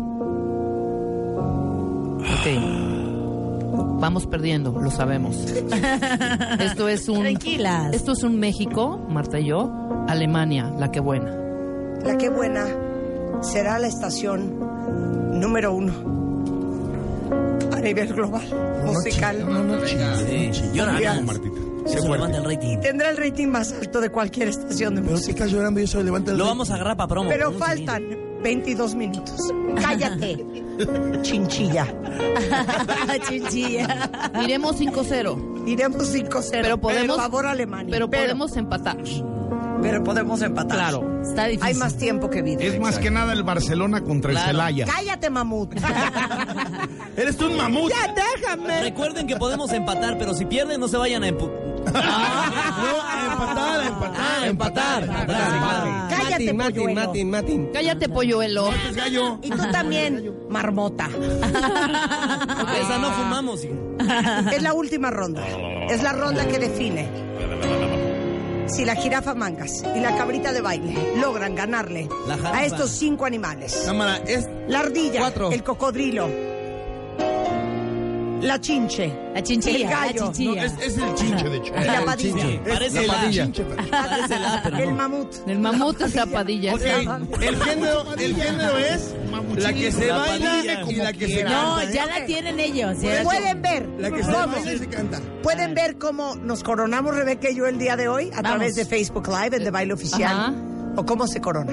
Ok. 2.18 2.46
Vamos 4.00 4.26
perdiendo, 4.26 4.72
lo 4.78 4.90
sabemos. 4.90 5.36
Esto 6.60 6.88
es 6.88 7.08
un. 7.08 7.20
Tranquilas. 7.20 7.94
Esto 7.94 8.12
es 8.12 8.22
un 8.22 8.38
México, 8.38 9.04
Marta 9.08 9.40
y 9.40 9.46
yo, 9.46 10.04
Alemania, 10.08 10.70
la 10.78 10.90
que 10.90 11.00
buena. 11.00 11.34
La 12.04 12.16
que 12.18 12.28
buena 12.28 12.66
será 13.40 13.78
la 13.78 13.86
estación 13.86 15.40
número 15.40 15.74
uno 15.74 15.92
a 17.72 17.80
nivel 17.80 18.12
global 18.12 18.46
musical. 18.84 19.38
Llora, 20.72 20.92
Mundial. 20.92 21.24
Martita. 21.24 21.60
Se 21.86 22.00
levanta 22.00 22.38
el 22.38 22.44
rating. 22.44 22.78
Tendrá 22.80 23.10
el 23.10 23.16
rating 23.16 23.48
más 23.48 23.72
alto 23.72 24.00
de 24.00 24.10
cualquier 24.10 24.48
estación 24.48 24.94
de 24.94 25.02
Pero 25.02 25.16
si 25.16 25.22
música. 25.22 25.32
estás 25.44 25.50
llorando 25.52 25.80
y 25.80 25.84
eso 25.84 26.02
levanta 26.02 26.30
el 26.32 26.38
Lo 26.38 26.46
vamos 26.46 26.70
a 26.70 26.74
agarrar 26.74 26.96
para 26.96 27.08
promo. 27.08 27.28
Pero 27.30 27.52
faltan 27.52 28.04
22 28.42 28.94
minutos. 28.94 29.52
Cállate, 29.80 30.44
chinchilla. 31.22 31.86
Chinchilla. 33.28 34.10
Iremos 34.44 34.80
5-0. 34.80 35.66
Iremos 35.68 36.14
5-0. 36.14 36.48
Pero 36.50 36.78
podemos. 36.78 37.16
Por 37.16 37.24
favor, 37.24 37.46
Alemania. 37.46 37.90
Pero 37.90 38.08
podemos 38.10 38.56
empatar. 38.56 38.98
Pero 39.82 40.04
podemos 40.04 40.40
empatar. 40.42 40.78
Claro. 40.78 41.20
Está 41.22 41.46
difícil. 41.46 41.66
Hay 41.68 41.74
más 41.74 41.96
tiempo 41.96 42.30
que 42.30 42.42
vida. 42.42 42.62
Es 42.62 42.78
más 42.80 42.98
que 42.98 43.10
nada 43.10 43.32
el 43.32 43.42
Barcelona 43.42 44.02
contra 44.02 44.30
el 44.30 44.36
Claro. 44.36 44.50
Celaya. 44.52 44.86
Cállate, 44.86 45.30
mamut. 45.30 45.74
Eres 47.16 47.36
tú 47.36 47.46
un 47.46 47.56
mamut. 47.56 47.90
ya 47.90 48.14
déjame. 48.14 48.80
Recuerden 48.82 49.26
que 49.26 49.36
podemos 49.36 49.72
empatar, 49.72 50.16
pero 50.18 50.34
si 50.34 50.44
pierden 50.44 50.80
no 50.80 50.88
se 50.88 50.96
vayan 50.96 51.22
a 51.24 51.28
empu... 51.28 51.48
No, 51.92 53.02
a 53.02 53.26
empatar, 53.32 53.80
a 53.80 53.86
empatar. 53.86 54.14
Ah, 54.16 54.46
empatar. 54.46 55.02
empatar. 55.04 56.08
Cállate, 56.10 56.52
Matin, 56.52 56.56
Matin, 56.56 56.74
polluelo. 56.84 56.94
Matin, 57.06 57.30
Matin. 57.30 57.68
Cállate, 57.72 58.08
polluelo. 58.08 58.72
Es 58.88 58.96
gallo. 58.96 59.38
Y 59.42 59.50
tú 59.50 59.70
también, 59.70 60.34
marmota. 60.48 61.08
Esa 62.80 62.98
no 62.98 63.10
fumamos. 63.12 63.60
Es 64.52 64.62
la 64.62 64.72
última 64.74 65.10
ronda. 65.10 65.42
Es 65.88 66.02
la 66.02 66.12
ronda 66.12 66.46
que 66.46 66.58
define 66.58 67.08
si 68.66 68.84
la 68.84 68.94
jirafa 68.96 69.34
mangas 69.34 69.84
y 69.94 70.00
la 70.00 70.16
cabrita 70.16 70.50
de 70.52 70.60
baile 70.62 70.94
logran 71.20 71.54
ganarle 71.54 72.08
a 72.52 72.64
estos 72.64 72.90
cinco 72.90 73.26
animales. 73.26 73.82
Cámara, 73.86 74.16
es 74.26 74.48
La 74.68 74.80
ardilla, 74.80 75.20
Cuatro. 75.20 75.52
el 75.52 75.62
cocodrilo, 75.62 76.28
la 78.42 78.60
chinche, 78.60 79.12
La 79.34 79.42
chinchilla. 79.42 79.76
El 79.76 79.82
gallo. 79.88 80.20
La 80.20 80.26
No, 80.26 80.32
chinchilla. 80.32 80.64
es, 80.64 80.72
es 80.80 80.98
el 80.98 81.14
chinche, 81.14 81.48
de 81.48 81.56
hecho. 81.56 81.72
y 81.80 81.84
la 81.84 82.04
padilla. 82.04 82.42
Sí, 82.46 82.60
Parece 82.68 83.06
la 83.06 83.06
la. 83.06 83.20
padilla. 83.20 83.48
Parece 83.90 84.38
la, 84.38 84.60
pero 84.62 84.76
El 84.78 84.88
no. 84.90 84.94
mamut. 84.96 85.34
El 85.46 85.58
mamut 85.58 86.00
es 86.02 86.14
la 86.14 86.26
padilla. 86.26 86.72
El 86.72 86.78
género, 86.80 88.14
el 88.18 88.34
género 88.36 88.78
es 88.78 89.14
la 89.56 89.72
que 89.72 89.92
se 89.92 90.06
La 90.06 90.18
baila 90.18 90.62
y 90.88 90.94
la 90.96 91.12
que 91.12 91.26
se 91.26 91.32
quiera. 91.34 91.50
No, 91.50 91.76
canta. 91.76 91.92
ya 91.92 92.06
la 92.06 92.26
tienen 92.26 92.60
ellos. 92.60 93.00
ya 93.00 93.14
la 93.14 93.22
Pueden 93.24 93.62
ver. 93.62 93.88
La 93.98 94.10
que 94.10 94.22
se 94.22 94.32
cómo- 94.32 94.46
baila 94.46 94.72
y 94.72 94.78
se 94.78 94.86
canta. 94.88 95.20
Pueden 95.42 95.74
ver 95.74 95.96
cómo 95.98 96.36
nos 96.36 96.62
coronamos 96.62 97.14
Rebeca 97.14 97.50
y 97.50 97.56
yo 97.56 97.66
el 97.66 97.78
día 97.78 97.96
de 97.96 98.08
hoy 98.08 98.26
a 98.32 98.36
Vamos. 98.42 98.50
través 98.50 98.74
de 98.76 98.84
Facebook 98.84 99.26
Live, 99.28 99.56
el 99.56 99.64
de 99.64 99.70
baile 99.70 99.94
oficial. 99.94 100.32
Ajá. 100.32 100.52
O 100.96 101.04
cómo 101.06 101.26
se 101.26 101.40
corona. 101.40 101.72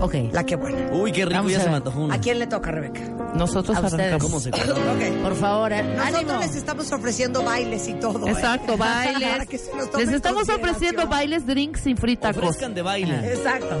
Ok. 0.00 0.14
La 0.32 0.44
que 0.44 0.56
buena. 0.56 0.78
Uy, 0.92 1.12
qué 1.12 1.24
rico, 1.24 1.36
Vamos 1.36 1.52
ya 1.52 1.60
se 1.60 1.70
me 1.70 1.76
antojó 1.76 2.00
una. 2.02 2.14
¿A 2.14 2.20
quién 2.20 2.38
le 2.40 2.46
toca, 2.48 2.70
Rebeca? 2.72 3.00
Nosotros 3.34 3.76
A 3.76 3.80
ustedes. 3.80 4.12
arrancamos. 4.12 4.22
¿Cómo 4.22 4.40
se 4.40 4.50
Ok. 5.16 5.22
Por 5.22 5.34
favor, 5.36 5.72
eh, 5.72 5.82
Nosotros 5.82 6.16
ánimo. 6.22 6.38
les 6.40 6.54
estamos 6.56 6.92
ofreciendo 6.92 7.42
bailes 7.42 7.88
y 7.88 7.94
todo. 7.94 8.26
¿eh? 8.26 8.30
Exacto, 8.30 8.76
Para 8.78 9.04
bailes. 9.12 9.48
que 9.48 9.58
se 9.58 9.74
nos 9.76 9.90
tome 9.90 10.04
Les 10.04 10.14
estamos 10.14 10.48
ofreciendo 10.48 11.06
bailes, 11.06 11.46
drinks 11.46 11.82
free 11.98 12.16
tacos. 12.16 12.42
Ofrezcan 12.42 12.74
de 12.74 12.82
baile. 12.82 13.32
Exacto. 13.32 13.78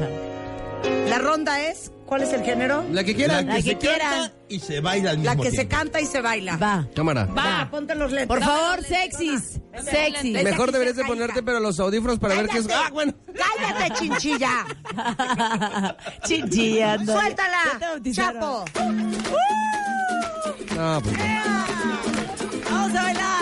La 1.08 1.18
ronda 1.18 1.60
es, 1.60 1.92
¿cuál 2.12 2.24
es 2.24 2.32
el 2.34 2.44
género? 2.44 2.84
La 2.90 3.02
que 3.04 3.14
quieran. 3.14 3.46
La 3.46 3.56
que 3.56 3.62
se 3.62 3.78
quieran. 3.78 3.98
canta 3.98 4.34
y 4.50 4.60
se 4.60 4.80
baila 4.80 5.10
al 5.12 5.18
mismo 5.18 5.34
La 5.34 5.40
que 5.40 5.50
se 5.50 5.66
canta 5.66 5.98
y 5.98 6.04
se 6.04 6.20
baila. 6.20 6.58
Va. 6.58 6.86
Cámara. 6.94 7.24
Va, 7.24 7.66
ponte 7.70 7.94
los 7.94 8.12
lentes. 8.12 8.28
Por 8.28 8.40
favor, 8.40 8.84
sexys. 8.84 9.58
Sexys. 9.82 10.34
Vete 10.34 10.44
Mejor 10.44 10.72
deberías 10.72 10.96
de 10.96 11.04
ponerte 11.06 11.42
pero 11.42 11.58
los 11.58 11.80
audífonos 11.80 12.18
para 12.18 12.34
ver 12.34 12.48
qué 12.48 12.58
es. 12.58 12.66
Cállate. 12.66 12.86
Ah, 12.86 12.90
bueno. 12.92 13.14
Cállate, 13.34 13.94
chinchilla. 13.98 14.66
Chinchilla. 16.26 16.98
Suéltala. 17.02 18.02
Chapo. 18.12 18.64
No, 20.76 21.00
pues 21.00 21.16
no. 21.16 21.24
Vamos 22.70 22.94
a 22.94 23.02
bailar. 23.04 23.41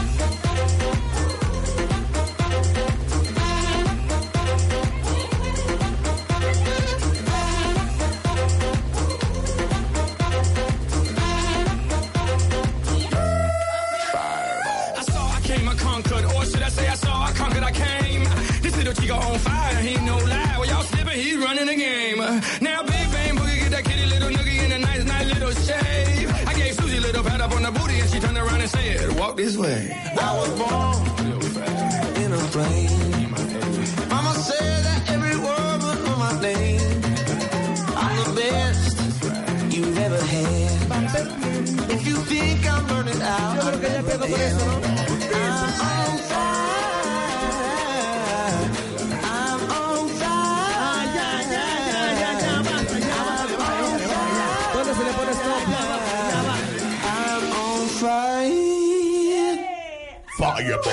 Little 18.91 19.03
chico 19.03 19.15
on 19.15 19.39
fire, 19.39 19.75
he 19.77 19.95
no 20.05 20.17
lie. 20.17 20.55
Well, 20.59 20.67
y'all 20.67 20.83
slipping, 20.83 21.17
he's 21.17 21.37
running 21.37 21.65
the 21.65 21.75
game. 21.75 22.17
Now, 22.17 22.83
big 22.83 23.11
bang 23.13 23.37
boogie, 23.37 23.59
get 23.61 23.71
that 23.71 23.85
kitty 23.85 24.05
little 24.05 24.29
noogie 24.29 24.65
in 24.65 24.71
a 24.73 24.79
nice, 24.79 25.05
nice 25.05 25.27
little 25.33 25.51
shave. 25.51 26.29
I 26.45 26.53
gave 26.55 26.73
Susie 26.75 26.97
a 26.97 26.99
little 26.99 27.23
pat 27.23 27.39
up 27.39 27.53
on 27.53 27.63
the 27.63 27.71
booty, 27.71 27.99
and 28.01 28.09
she 28.09 28.19
turned 28.19 28.37
around 28.37 28.59
and 28.59 28.69
said, 28.69 29.17
"Walk 29.17 29.37
this 29.37 29.55
way." 29.55 29.95
I 30.19 30.37
was 30.39 30.49
born 30.59 31.07
in 32.21 32.33
a 32.33 32.37
plane. 32.51 33.31
Mama 34.09 34.33
said 34.49 34.83
that 34.83 35.09
every 35.09 35.37
word 35.37 35.79
was 35.87 36.09
on 36.11 36.19
my 36.19 36.41
name. 36.41 36.81
I'm 37.95 38.15
the 38.27 38.41
best 38.41 39.73
you've 39.73 39.97
ever 40.05 40.21
had. 40.35 40.71
If 41.95 42.07
you 42.07 42.15
think 42.31 42.59
I'm 42.69 42.85
burning 42.87 43.21
out, 43.21 43.51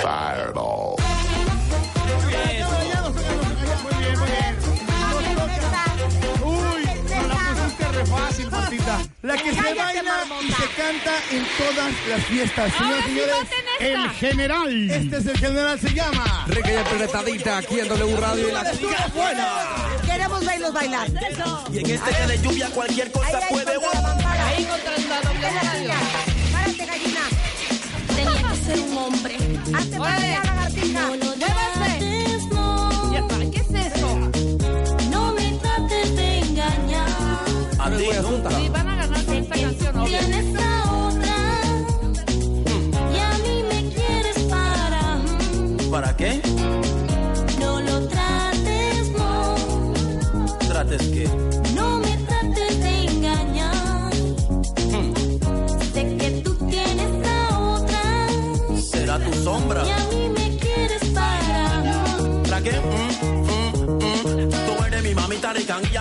fireball. 0.01 0.97
La 9.23 9.35
fácil, 9.35 9.43
que 9.43 9.55
se 9.55 9.75
baila 9.75 10.03
marmota. 10.03 10.45
y 10.45 10.53
se 10.53 10.69
canta 10.77 11.13
en 11.31 11.47
todas 11.59 11.93
las 12.09 12.25
fiestas. 12.25 12.73
Señoras 12.73 13.05
y 13.05 13.09
señores, 13.09 13.37
El 13.81 14.11
general. 14.11 14.91
este 14.91 15.17
es 15.17 15.27
el 15.27 15.39
general, 15.39 15.81
se 15.81 15.93
llama. 15.93 16.45
Rica 16.47 16.73
y 16.73 16.77
apretadita 16.77 17.59
aquí 17.59 17.81
en 17.81 17.89
W 17.89 18.17
Radio 18.17 18.49
y 18.49 18.53
la 18.53 18.73
Queremos 20.07 20.47
verlos 20.47 20.73
bailar. 20.73 21.09
Y 21.73 21.79
en 21.79 21.91
este 21.91 22.11
día 22.11 22.27
de 22.27 22.39
lluvia 22.39 22.71
cualquier 22.71 23.13
cosa 23.13 23.27
Ahí, 23.27 23.35
ahí, 23.43 23.49
puede. 23.51 23.71
Ahí 23.73 24.65
contra 24.65 24.99
la 24.99 25.19
a 25.19 25.63
radio. 25.63 26.28
Antes 29.75 29.91
de 29.91 30.58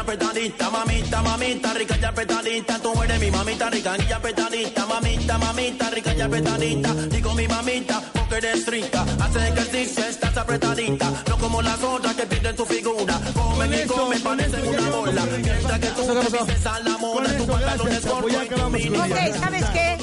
apretadita, 0.08 0.70
mamita, 0.70 1.22
mamita 1.22 1.74
rica 1.74 1.98
y 2.00 2.06
apretadita. 2.06 2.80
Tú 2.80 3.04
eres 3.04 3.20
mi 3.20 3.30
mamita 3.30 3.70
rica 3.70 3.98
y 3.98 4.12
apretadita, 4.14 4.86
mamita, 4.86 5.38
mamita 5.38 5.90
rica 5.90 6.14
y 6.16 6.22
apretadita. 6.22 6.94
Digo 6.94 7.34
mi 7.34 7.46
mamita 7.46 8.02
porque 8.14 8.38
eres 8.38 8.66
rica, 8.68 9.06
haces 9.20 9.44
ejercicio, 9.44 10.06
estás 10.06 10.38
apretadita. 10.38 11.12
No 11.28 11.38
como 11.38 11.62
las 11.62 11.84
otras 11.84 12.16
que 12.16 12.26
pierden 12.26 12.56
tu 12.56 12.66
figura. 12.66 13.20
Comen 13.34 13.74
y 13.74 13.86
comen, 13.86 14.22
parecen 14.22 14.68
una 14.68 14.90
bola. 14.90 15.26
Mientras 15.26 15.80
que 15.80 15.88
tú 15.88 16.02
te 16.06 16.38
vistes 16.38 16.66
a 16.66 16.80
la 16.80 16.98
moda, 16.98 17.38
tu 17.38 17.48
pantalón 17.48 17.92
es 17.92 18.06
corto 18.06 18.44
y 18.44 18.48
tu 18.48 18.70
mini. 18.70 18.98
Ok, 18.98 19.40
¿sabes 19.40 19.66
qué? 19.74 19.98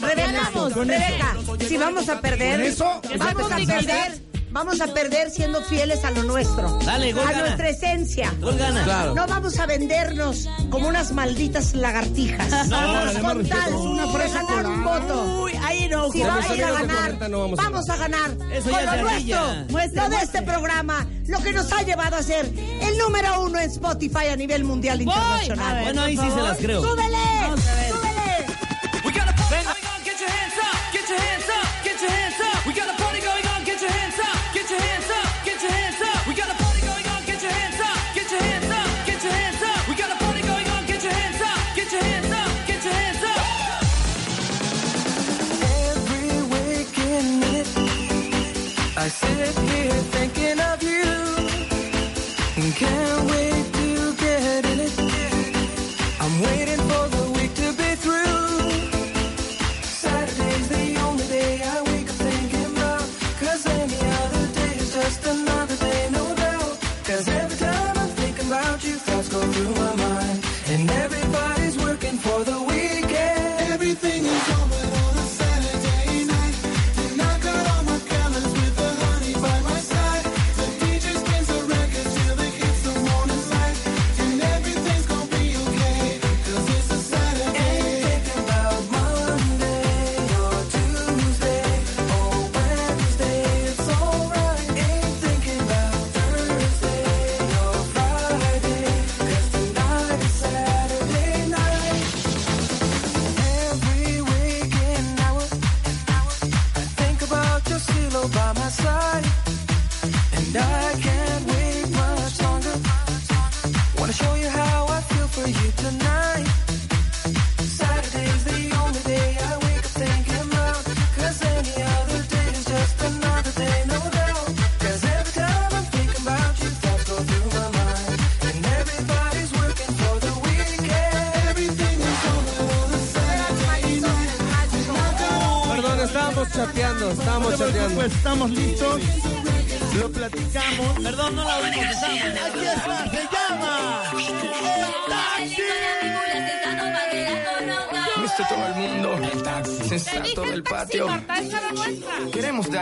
Rebeca, 0.00 0.50
Rebeca, 0.74 1.36
si 1.68 1.76
vamos 1.76 2.08
a 2.08 2.20
perder, 2.20 2.74
vamos 3.18 3.52
a 3.52 3.56
perder, 3.58 4.29
vamos 4.50 4.80
a 4.80 4.88
perder 4.88 5.30
siendo 5.30 5.62
fieles 5.62 6.04
a 6.04 6.10
lo 6.10 6.22
nuestro, 6.24 6.78
Dale, 6.84 7.12
gol 7.12 7.26
a 7.26 7.30
gana. 7.32 7.40
nuestra 7.42 7.68
esencia. 7.68 8.32
Gol 8.40 8.56
gana. 8.56 8.84
Claro. 8.84 9.14
No 9.14 9.26
vamos 9.26 9.58
a 9.58 9.66
vendernos 9.66 10.48
como 10.70 10.88
unas 10.88 11.12
malditas 11.12 11.74
lagartijas. 11.74 12.48
No, 12.70 13.22
con 13.22 13.46
tal 13.46 13.72
de 13.72 14.28
ganar 14.32 14.66
un 14.66 14.84
voto. 14.84 15.42
Uy, 15.42 15.52
ahí 15.64 15.88
no. 15.88 16.10
Si 16.10 16.22
vamos 16.22 16.50
a 16.50 16.54
ganar, 16.54 16.86
Correcta 16.86 17.28
no 17.28 17.40
vamos 17.40 17.56
vamos, 17.56 17.88
a 17.90 17.94
a 17.94 17.96
ganar 17.96 18.30
Eso 18.52 18.70
con 18.70 18.86
lo 18.86 19.02
nuestro, 19.02 20.02
lo 20.02 20.08
de 20.08 20.16
este 20.22 20.42
programa, 20.42 21.06
lo 21.26 21.38
que 21.40 21.52
nos 21.52 21.72
ha 21.72 21.82
llevado 21.82 22.16
a 22.16 22.22
ser 22.22 22.46
el 22.46 22.98
número 22.98 23.42
uno 23.42 23.58
en 23.58 23.70
Spotify 23.70 24.28
a 24.30 24.36
nivel 24.36 24.64
mundial 24.64 25.00
e 25.00 25.04
internacional. 25.04 25.84
Bueno, 25.84 26.02
ahí 26.02 26.16
sí 26.16 26.30
se 26.30 26.42
las 26.42 26.58
creo. 26.58 26.82
¡Súbele! 26.82 27.16
¡Súbele! 27.90 28.20
Venga. 29.50 29.74
get 30.04 30.20
your 30.20 30.28
hands 30.28 30.58
up, 30.62 30.92
get 30.92 31.08
your 31.08 31.18
hands 31.18 31.48
up, 31.48 31.84
get 31.84 32.00
your 32.00 32.10
hands 32.10 32.40
up. 32.40 32.49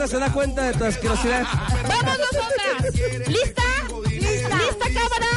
Marta 0.00 0.16
se 0.16 0.18
da 0.18 0.32
cuenta 0.32 0.62
de 0.62 0.72
tu 0.72 0.84
asquerosidad. 0.86 1.44
¡Vamos 1.86 2.18
nosotras! 2.18 2.94
¿Lista? 3.28 3.62
¿Lista? 4.08 4.56
¿Lista, 4.56 4.86
cámara? 4.94 5.28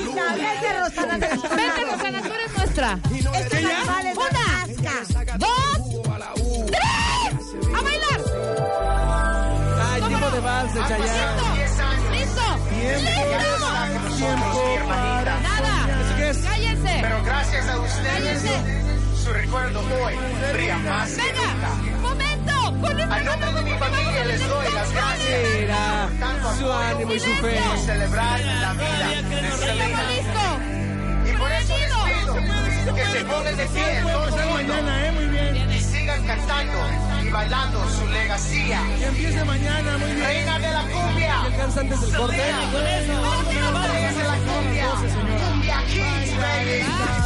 Lista, 0.00 0.34
vete, 0.34 0.68
Rosana. 0.80 1.14
Vente, 1.16 1.84
Rosana, 1.92 2.22
tú 2.22 2.32
eres 2.32 2.56
nuestra. 2.56 2.98
Estos 3.38 3.54
animales 3.54 4.18
asca. 4.26 5.38
¡Dos! 5.38 5.78
¡Tres! 6.66 7.34
¡A 7.72 7.82
bailar! 7.82 8.20
Ay, 9.92 10.02
tiempo 10.02 10.30
de 10.30 10.40
vals 10.40 10.74
de 10.74 10.80
Chayanne. 10.80 11.54
¡Listo! 12.10 12.46
¡Listo! 12.90 13.26
tiempo. 14.16 14.48
¡Nada! 15.40 15.86
¡Cállense! 16.42 16.98
Pero 17.00 17.22
gracias 17.22 17.68
a 17.68 17.78
ustedes, 17.78 18.42
¡Cállense! 18.42 18.82
su 19.22 19.32
recuerdo 19.32 19.78
hoy 19.78 20.14
brilla 20.52 20.78
más 20.78 21.10
que 21.12 21.22
¡Venga! 21.22 21.93
A 23.10 23.20
nombre 23.20 23.52
de 23.52 23.62
mi 23.62 23.78
familia 23.78 24.24
les 24.26 24.48
doy 24.48 24.72
las 24.72 24.92
gracias. 24.92 26.20
Tanto 26.20 26.48
amor 26.48 26.84
ánimo 26.84 27.12
y 27.14 27.20
su 27.20 27.30
fe. 27.36 27.60
celebrar 27.84 28.40
la 28.40 28.72
vida 28.72 29.06
de 29.30 29.50
Selena. 29.52 30.02
Y 31.26 31.32
por 31.36 31.52
eso 31.52 31.74
les 31.78 31.88
pido 31.88 32.94
que 32.94 33.04
se 33.06 33.24
pongan 33.24 33.56
de 33.56 33.66
pie 33.66 34.02
todo 34.02 34.38
el 34.38 34.46
mundo 34.48 34.74
y 35.74 35.80
sigan 35.80 36.22
cantando 36.26 36.78
y 37.24 37.28
bailando 37.30 37.88
su 37.88 38.06
legacía. 38.08 38.80
Que 38.98 39.06
empiece 39.06 39.44
mañana, 39.44 39.98
muy 39.98 40.12
bien. 40.12 40.26
Reina 40.26 40.58
de 40.58 40.70
la 40.70 40.82
cumbia. 40.82 41.34
¿Qué 41.40 41.54
alcanza 41.54 41.80
antes 41.80 42.00
del 42.00 42.16
corte? 42.16 42.36
Reina 42.36 42.60
de 44.12 44.24
la 44.24 44.36
cumbia. 44.46 44.86
Cumbia 45.48 45.84
Kings, 45.86 46.36
baby. 46.36 47.23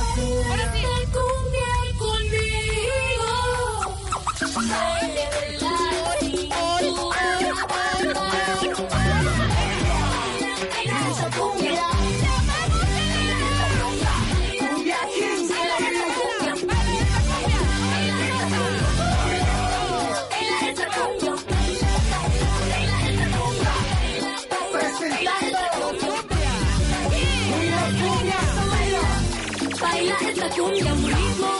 Esta 30.48 30.62
cumbia, 30.62 30.94
un 30.94 31.04
ritmo, 31.04 31.50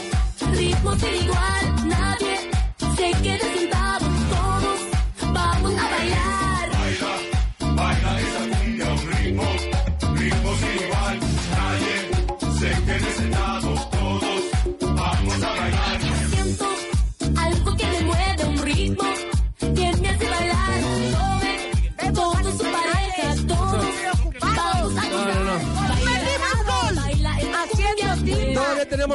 ritmo 0.56 0.96
sin 0.96 1.14
igual, 1.14 1.77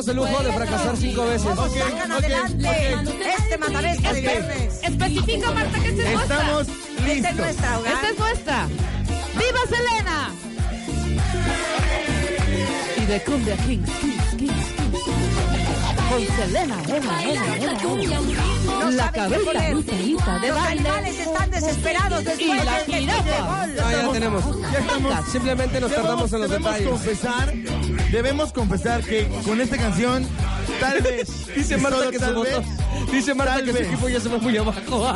Tenemos 0.05 0.27
el 0.27 0.33
lujo 0.33 0.43
de 0.43 0.51
fracasar 0.53 0.97
cinco 0.97 1.25
veces. 1.25 1.49
Sacan 1.55 2.11
adelante 2.11 2.69
este 3.37 3.57
matabesta 3.57 4.13
de 4.13 4.21
viernes. 4.21 4.79
Especifica, 4.83 5.51
Marta, 5.51 5.79
que 5.79 5.89
esta 5.89 6.03
es 6.03 6.13
nuestra. 6.13 6.35
Estamos 6.37 6.67
Esta 6.67 7.11
es 7.11 7.15
listos. 7.15 7.35
nuestra, 7.35 7.79
hogar. 7.79 7.93
Esta 7.93 8.09
es 8.09 8.19
nuestra. 8.19 8.67
¡Viva 9.33 9.59
Selena! 9.69 10.31
Y 12.97 13.05
de 13.05 13.21
Cumbia 13.23 13.55
Kings, 13.57 13.89
Kings, 14.01 14.23
Kings, 14.37 14.37
Kings. 14.37 14.67
Con 16.09 16.27
Selena, 16.35 16.75
Ena, 16.87 17.23
Ena, 17.23 17.55
Ena, 17.57 17.73
No 17.81 17.97
Ena. 17.97 18.91
La 18.91 19.11
cabeza 19.11 19.43
poner. 19.45 19.73
lucerita 19.73 20.39
de 20.39 20.47
Los 20.49 20.57
animales 20.57 21.19
están 21.19 21.49
desesperados 21.49 22.23
después 22.25 22.41
Y 22.41 22.53
la 22.53 22.73
de 22.73 22.79
este 22.81 22.99
gol. 23.01 23.19
Ah, 23.83 23.91
ya 23.91 24.11
tenemos. 24.11 24.43
Ya 24.71 24.79
estamos. 24.79 25.25
Simplemente 25.31 25.79
nos 25.81 25.91
tardamos 25.95 26.33
en 26.33 26.41
los 26.41 26.49
detalles. 26.49 26.87
confesar, 26.89 27.53
debemos 28.13 28.53
confesar 28.53 29.01
que 29.03 29.27
con 29.43 29.59
esta 29.59 29.75
canción, 29.77 30.25
tal 30.79 31.01
vez, 31.01 31.27
Dice 31.55 31.77
Marta 31.77 32.09
que 32.11 32.19
tal 32.19 32.35
vez, 32.35 32.59
Dice 33.11 33.33
Marta 33.33 33.55
tal 33.55 33.65
que 33.65 33.71
su 33.71 33.77
equipo 33.79 34.07
ya 34.09 34.19
se 34.19 34.29
va 34.29 34.37
muy 34.37 34.55
abajo. 34.55 35.07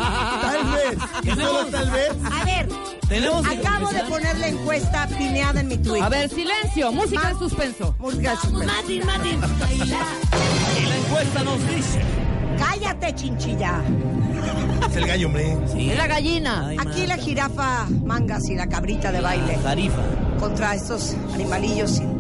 tal 0.42 0.64
vez, 0.74 0.98
y 1.24 1.30
solo 1.40 1.66
tal 1.68 1.92
vez, 1.92 2.10
A 2.40 2.44
ver, 2.46 2.68
Tenemos 3.08 3.48
que 3.48 3.58
acabo 3.58 3.90
de 3.92 4.00
poner 4.06 4.38
la 4.40 4.48
encuesta 4.48 5.08
pineada 5.08 5.62
en 5.62 5.68
mi 5.68 5.78
Twitter. 5.78 6.04
A 6.04 6.10
ver, 6.10 6.30
silencio, 6.30 6.92
música 6.92 7.28
de 7.34 7.40
suspenso. 7.40 7.96
Música 8.00 8.32
de 8.32 8.38
suspenso. 8.38 8.66
Martín, 8.66 9.06
Martín. 9.06 9.40
Y 9.80 10.86
la 10.88 10.96
encuesta 10.98 11.44
nos 11.44 11.68
dice. 11.70 12.02
Cállate, 12.58 13.14
chinchilla. 13.14 13.82
es 14.90 14.96
el 14.96 15.06
gallo, 15.08 15.28
hombre. 15.28 15.56
Sí. 15.72 15.92
Es 15.92 15.98
la 15.98 16.08
gallina. 16.08 16.68
Ay, 16.70 16.78
Aquí 16.80 17.06
la 17.06 17.18
jirafa 17.18 17.86
mangas 18.04 18.50
y 18.50 18.56
la 18.56 18.68
cabrita 18.68 19.12
de 19.12 19.22
baile 19.22 19.58
Tarifa. 19.62 20.02
contra 20.40 20.74
estos 20.74 21.16
animalillos 21.36 21.92
sin- 21.92 22.18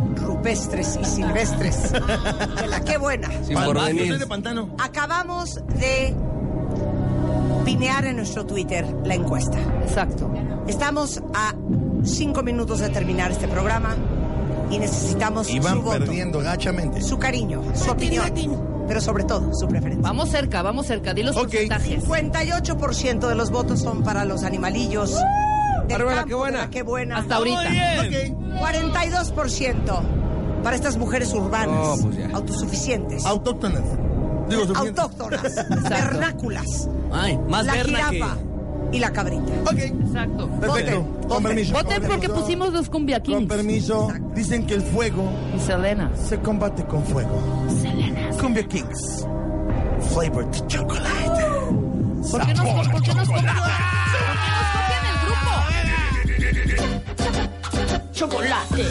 rupestres 0.48 0.98
y 1.02 1.06
silvestres. 1.06 1.92
De 2.62 2.68
la 2.68 2.80
qué 2.82 2.98
buena. 2.98 3.30
Sin 3.46 3.56
porvenir. 3.56 4.18
De 4.18 4.28
pantano. 4.28 4.70
Acabamos 4.80 5.56
de 5.80 6.16
pinear 7.66 8.06
en 8.06 8.16
nuestro 8.18 8.46
Twitter 8.46 8.86
la 9.04 9.16
encuesta. 9.16 9.58
Exacto. 9.84 10.32
Estamos 10.68 11.22
a 11.34 11.54
cinco 12.04 12.44
minutos 12.44 12.80
de 12.80 12.90
terminar 12.90 13.32
este 13.32 13.48
programa 13.48 13.96
y 14.70 14.80
necesitamos 14.80 15.50
Y 15.50 15.60
van 15.60 15.76
su 15.76 15.82
voto, 15.82 16.00
perdiendo 16.00 16.40
gachamente. 16.40 17.02
su 17.02 17.18
cariño, 17.18 17.62
su 17.74 17.92
opinión, 17.92 18.86
pero 18.88 19.02
sobre 19.02 19.24
todo 19.26 19.54
su 19.54 19.68
preferencia. 19.68 20.02
Vamos 20.02 20.30
cerca, 20.30 20.62
vamos 20.62 20.88
cerca. 20.88 21.14
Di 21.14 21.24
los 21.24 21.36
Ok. 21.36 21.44
porcentajes. 21.52 22.04
58% 22.06 23.28
de 23.28 23.36
los 23.36 23.52
votos 23.52 23.82
son 23.82 24.04
para 24.04 24.24
los 24.26 24.44
animalillos. 24.44 25.14
del 25.88 26.00
la 26.06 26.16
campo 26.16 26.28
qué 26.28 26.34
buena. 26.36 26.58
de 26.60 26.64
la 26.66 26.70
qué 26.70 26.84
buena. 26.84 27.18
Hasta 27.18 27.36
ahorita. 27.36 27.64
Muy 27.64 28.10
bien. 28.10 28.34
Ok. 28.34 28.60
42% 28.60 30.02
para 30.64 30.76
estas 30.76 30.98
mujeres 30.98 31.34
urbanas, 31.34 32.00
pues 32.02 32.18
ya. 32.18 32.30
autosuficientes, 32.34 33.26
Autóctonas. 33.26 33.84
Digo, 34.50 34.66
suficiente. 34.66 35.02
autóctonas, 35.02 35.56
vernáculas, 35.90 36.90
Ay, 37.12 37.38
más 37.50 37.66
la 37.66 37.74
verna 37.74 38.00
que. 38.10 38.16
jirafa 38.16 38.38
y 38.94 39.00
la 39.00 39.12
cabrita. 39.12 39.44
Ok, 39.66 39.78
Exacto. 39.80 40.48
perfecto. 40.62 41.02
Voten, 41.02 41.28
Con 41.28 41.44
permiso. 41.44 41.74
Voten 41.74 42.04
porque 42.08 42.30
pusimos 42.30 42.72
los 42.74 42.90
Cumbia 42.90 43.22
Con 43.22 43.26
Kings. 43.40 43.50
permiso, 43.54 44.08
dicen 44.34 44.66
que 44.66 44.76
el 44.76 44.82
fuego 44.82 45.24
Y 45.56 45.60
Selena. 45.60 46.10
se 46.16 46.40
combate 46.40 46.86
con 46.86 47.04
fuego. 47.04 47.42
Cumbia 48.40 48.64
Kings. 48.68 49.26
Flavored 50.14 50.48
chocolate. 50.68 51.46
¿Por 52.32 52.46
qué 52.46 52.54
nos, 52.54 52.88
por 52.88 53.02
qué 53.02 53.14
nos 53.14 53.28
copian? 53.28 53.56
¿Por 53.56 54.34
qué 54.38 54.50
nos 54.54 54.68
copian 54.74 55.06
el 55.12 55.18
grupo? 55.26 55.52
Chocolate. 58.14 58.86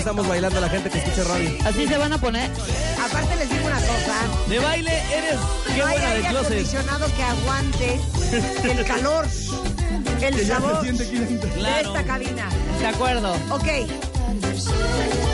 Estamos 0.00 0.26
bailando 0.26 0.58
a 0.58 0.60
la 0.62 0.68
gente 0.68 0.90
que 0.90 0.98
escucha 0.98 1.24
radio. 1.24 1.50
Así 1.64 1.86
se 1.86 1.96
van 1.98 2.12
a 2.12 2.18
poner. 2.18 2.50
Aparte 3.04 3.36
les 3.36 3.50
digo 3.50 3.66
una 3.66 3.76
cosa. 3.76 4.48
De 4.48 4.58
baile 4.58 5.02
eres. 5.12 5.38
Qué 5.66 5.78
no 5.78 5.86
hay 5.86 5.92
buena 5.98 6.08
de 6.08 6.16
aire 6.16 6.28
closet. 6.28 6.46
acondicionado 6.52 7.06
que 7.14 7.22
aguante 7.22 8.00
el 8.64 8.84
calor, 8.84 9.26
el 10.20 10.34
Que 10.36 10.44
ya 10.44 10.54
sabor 10.56 10.76
se 10.76 10.82
siente 10.82 11.04
aquí 11.04 11.16
dentro. 11.18 11.62
de 11.62 11.80
esta 11.80 12.02
cabina. 12.04 12.48
De 12.80 12.86
acuerdo. 12.86 13.32
Ok. 13.50 13.66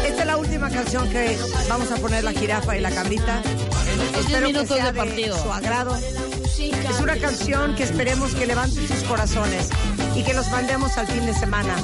Esta 0.07 0.21
es 0.21 0.27
la 0.27 0.37
última 0.37 0.71
canción 0.71 1.09
que 1.11 1.39
vamos 1.69 1.91
a 1.93 1.97
poner 1.97 2.25
la 2.25 2.33
jirafa 2.33 2.77
y 2.77 2.81
la 2.81 2.91
cabrita. 2.91 3.41
Estos 3.43 4.27
10 4.27 4.39
Espero 4.43 4.61
que 4.61 4.67
sea 4.67 4.87
de 4.93 4.99
partido. 4.99 5.43
su 5.43 5.53
agrado. 5.53 5.97
Es 5.97 7.01
una 7.01 7.17
canción 7.19 7.75
que 7.75 7.83
esperemos 7.85 8.35
que 8.35 8.47
levante 8.47 8.87
sus 8.87 9.03
corazones 9.09 9.69
y 10.15 10.23
que 10.23 10.33
los 10.35 10.49
mandemos 10.51 10.97
al 10.97 11.07
fin 11.07 11.27
de 11.27 11.35
semana. 11.35 11.77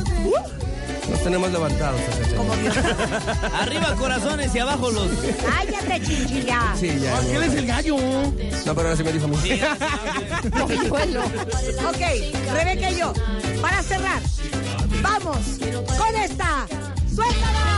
Tenemos 1.23 1.53
levantados. 1.53 2.01
Arriba 3.61 3.95
corazones 3.97 4.55
y 4.55 4.59
abajo 4.59 4.91
los. 4.91 5.09
Cállate, 5.45 6.01
chinchilla. 6.07 6.75
Sí, 6.79 6.99
ya. 7.01 7.15
¿Por 7.15 7.27
qué 7.27 7.37
él 7.37 7.43
es 7.45 7.55
el 7.55 7.67
gallo? 7.67 7.97
No, 7.97 8.75
pero 8.75 8.81
ahora 8.81 8.97
sí 8.97 9.05
me 9.05 9.13
dijo. 9.13 9.29
Polluelo. 9.29 11.21
ok, 11.89 12.53
Rebeca 12.53 12.91
y 12.91 12.99
yo, 12.99 13.13
para 13.61 13.83
cerrar, 13.83 14.23
vamos 15.03 15.39
con 15.97 16.17
esta. 16.17 16.67
¡Suéltala! 17.15 17.72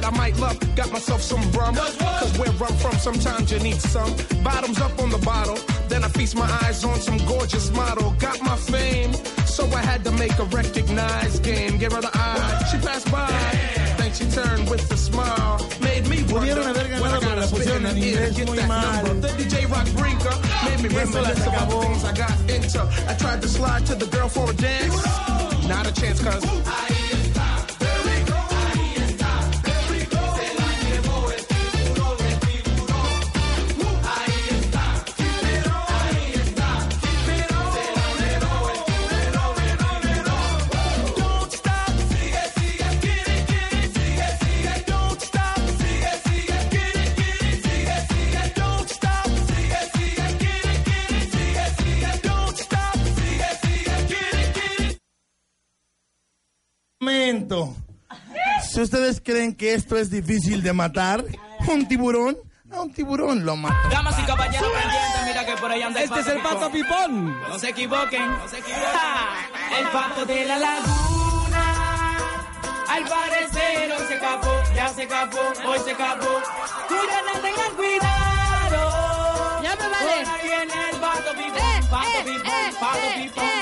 That 0.00 0.12
I 0.12 0.16
might 0.16 0.36
love. 0.38 0.56
Got 0.74 0.92
myself 0.92 1.20
some 1.22 1.42
rum. 1.52 1.74
Cause 1.74 2.38
where 2.38 2.48
I'm 2.48 2.76
from, 2.76 2.92
sometimes 2.98 3.52
you 3.52 3.58
need 3.60 3.80
some. 3.80 4.12
Bottoms 4.42 4.80
up 4.80 4.98
on 4.98 5.10
the 5.10 5.18
bottle. 5.18 5.58
Then 5.88 6.04
I 6.04 6.08
feast 6.08 6.36
my 6.36 6.48
eyes 6.62 6.84
on 6.84 6.96
some 7.00 7.18
gorgeous 7.26 7.70
model. 7.72 8.10
Got 8.18 8.42
my 8.42 8.56
fame, 8.56 9.12
so 9.46 9.64
I 9.66 9.82
had 9.82 10.04
to 10.04 10.12
make 10.12 10.38
a 10.38 10.44
recognized 10.44 11.42
game. 11.42 11.78
Give 11.78 11.92
her 11.92 12.00
the 12.00 12.10
eye. 12.12 12.68
She 12.70 12.78
passed 12.78 13.10
by. 13.10 13.28
Then 13.98 14.12
she 14.12 14.24
turned 14.30 14.70
with 14.70 14.90
a 14.92 14.96
smile. 14.96 15.58
Made 15.80 16.06
me 16.08 16.18
Pudieron 16.18 16.32
wonder 16.32 16.62
haber 16.62 17.02
when 17.02 17.10
I 17.12 17.20
got 17.20 17.38
a 17.38 17.42
spin 17.42 17.60
pusieron 17.60 17.90
in 17.90 18.00
the 18.00 18.06
ear 18.06 18.28
to 18.28 18.34
get 18.34 18.48
that 18.56 18.68
mal. 18.68 19.04
number. 19.04 19.28
The 19.28 19.44
DJ 19.44 19.70
Rock 19.70 19.88
Brinker 19.98 20.36
made 20.66 20.80
me 20.82 20.88
Y 20.94 21.02
eso 21.02 21.18
reminisce 21.18 21.38
les 21.38 21.46
about 21.46 21.68
acabó. 21.68 21.82
things 21.82 22.04
I 22.04 22.12
got 22.24 22.36
into. 22.54 22.80
I 23.10 23.14
tried 23.14 23.42
to 23.42 23.48
slide 23.48 23.86
to 23.86 23.94
the 23.94 24.06
girl 24.06 24.28
for 24.28 24.50
a 24.50 24.54
dance. 24.54 25.04
Not 25.68 25.86
a 25.86 25.92
chance, 25.92 26.22
cause 26.22 26.44
Momento. 26.44 26.89
Si 58.80 58.84
ustedes 58.84 59.20
creen 59.22 59.54
que 59.54 59.74
esto 59.74 59.98
es 59.98 60.10
difícil 60.10 60.62
de 60.62 60.72
matar, 60.72 61.22
un 61.68 61.86
tiburón, 61.86 62.38
a 62.72 62.80
un 62.80 62.90
tiburón 62.90 63.44
lo 63.44 63.54
mata. 63.54 63.76
Damas 63.90 64.18
y 64.18 64.22
caballeros 64.22 64.70
pendientes, 64.72 65.20
mira 65.26 65.44
que 65.44 65.60
por 65.60 65.70
ahí 65.70 65.82
anda 65.82 66.00
Este 66.00 66.20
es 66.20 66.26
el 66.28 66.40
pato 66.40 66.72
pipón. 66.72 67.38
No 67.42 67.58
se 67.58 67.68
equivoquen, 67.68 68.26
no 68.26 68.48
se 68.48 68.56
equivoquen. 68.56 68.88
El 69.78 69.86
pato 69.88 70.24
de 70.24 70.46
la 70.46 70.58
laguna. 70.58 72.16
Al 72.88 73.04
parecer 73.04 73.92
hoy 73.92 74.06
se 74.08 74.14
escapó, 74.14 74.50
ya 74.74 74.88
se 74.88 75.02
escapó, 75.02 75.40
hoy 75.66 75.78
se 75.84 75.90
escapó. 75.90 76.40
Cuídense, 76.88 77.40
tengan 77.42 77.76
cuidado. 77.76 79.62
Ya 79.62 79.76
me 79.76 79.88
vale. 79.90 80.24
Por 80.24 80.34
ahí 80.34 80.42
viene 80.42 80.72
el 80.90 80.96
pato 80.96 81.32
pipón, 81.32 81.58
Eh, 81.60 81.82
pato 81.90 82.08
eh, 82.08 82.24
pipón, 82.24 82.50
eh, 82.50 82.74
pato 82.80 82.98
eh, 82.98 83.22
pipón. 83.24 83.59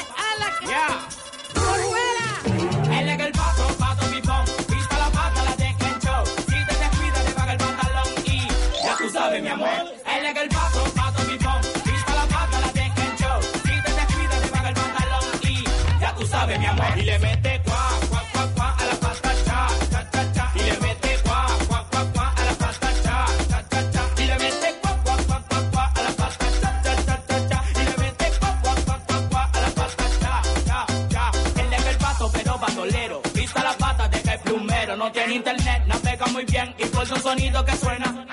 No 35.09 35.15
tiene 35.15 35.37
internet, 35.37 35.85
navega 35.87 36.27
muy 36.27 36.45
bien 36.45 36.75
y 36.77 36.85
por 36.85 37.11
un 37.11 37.23
sonido 37.23 37.65
que 37.65 37.75
suena. 37.79 38.27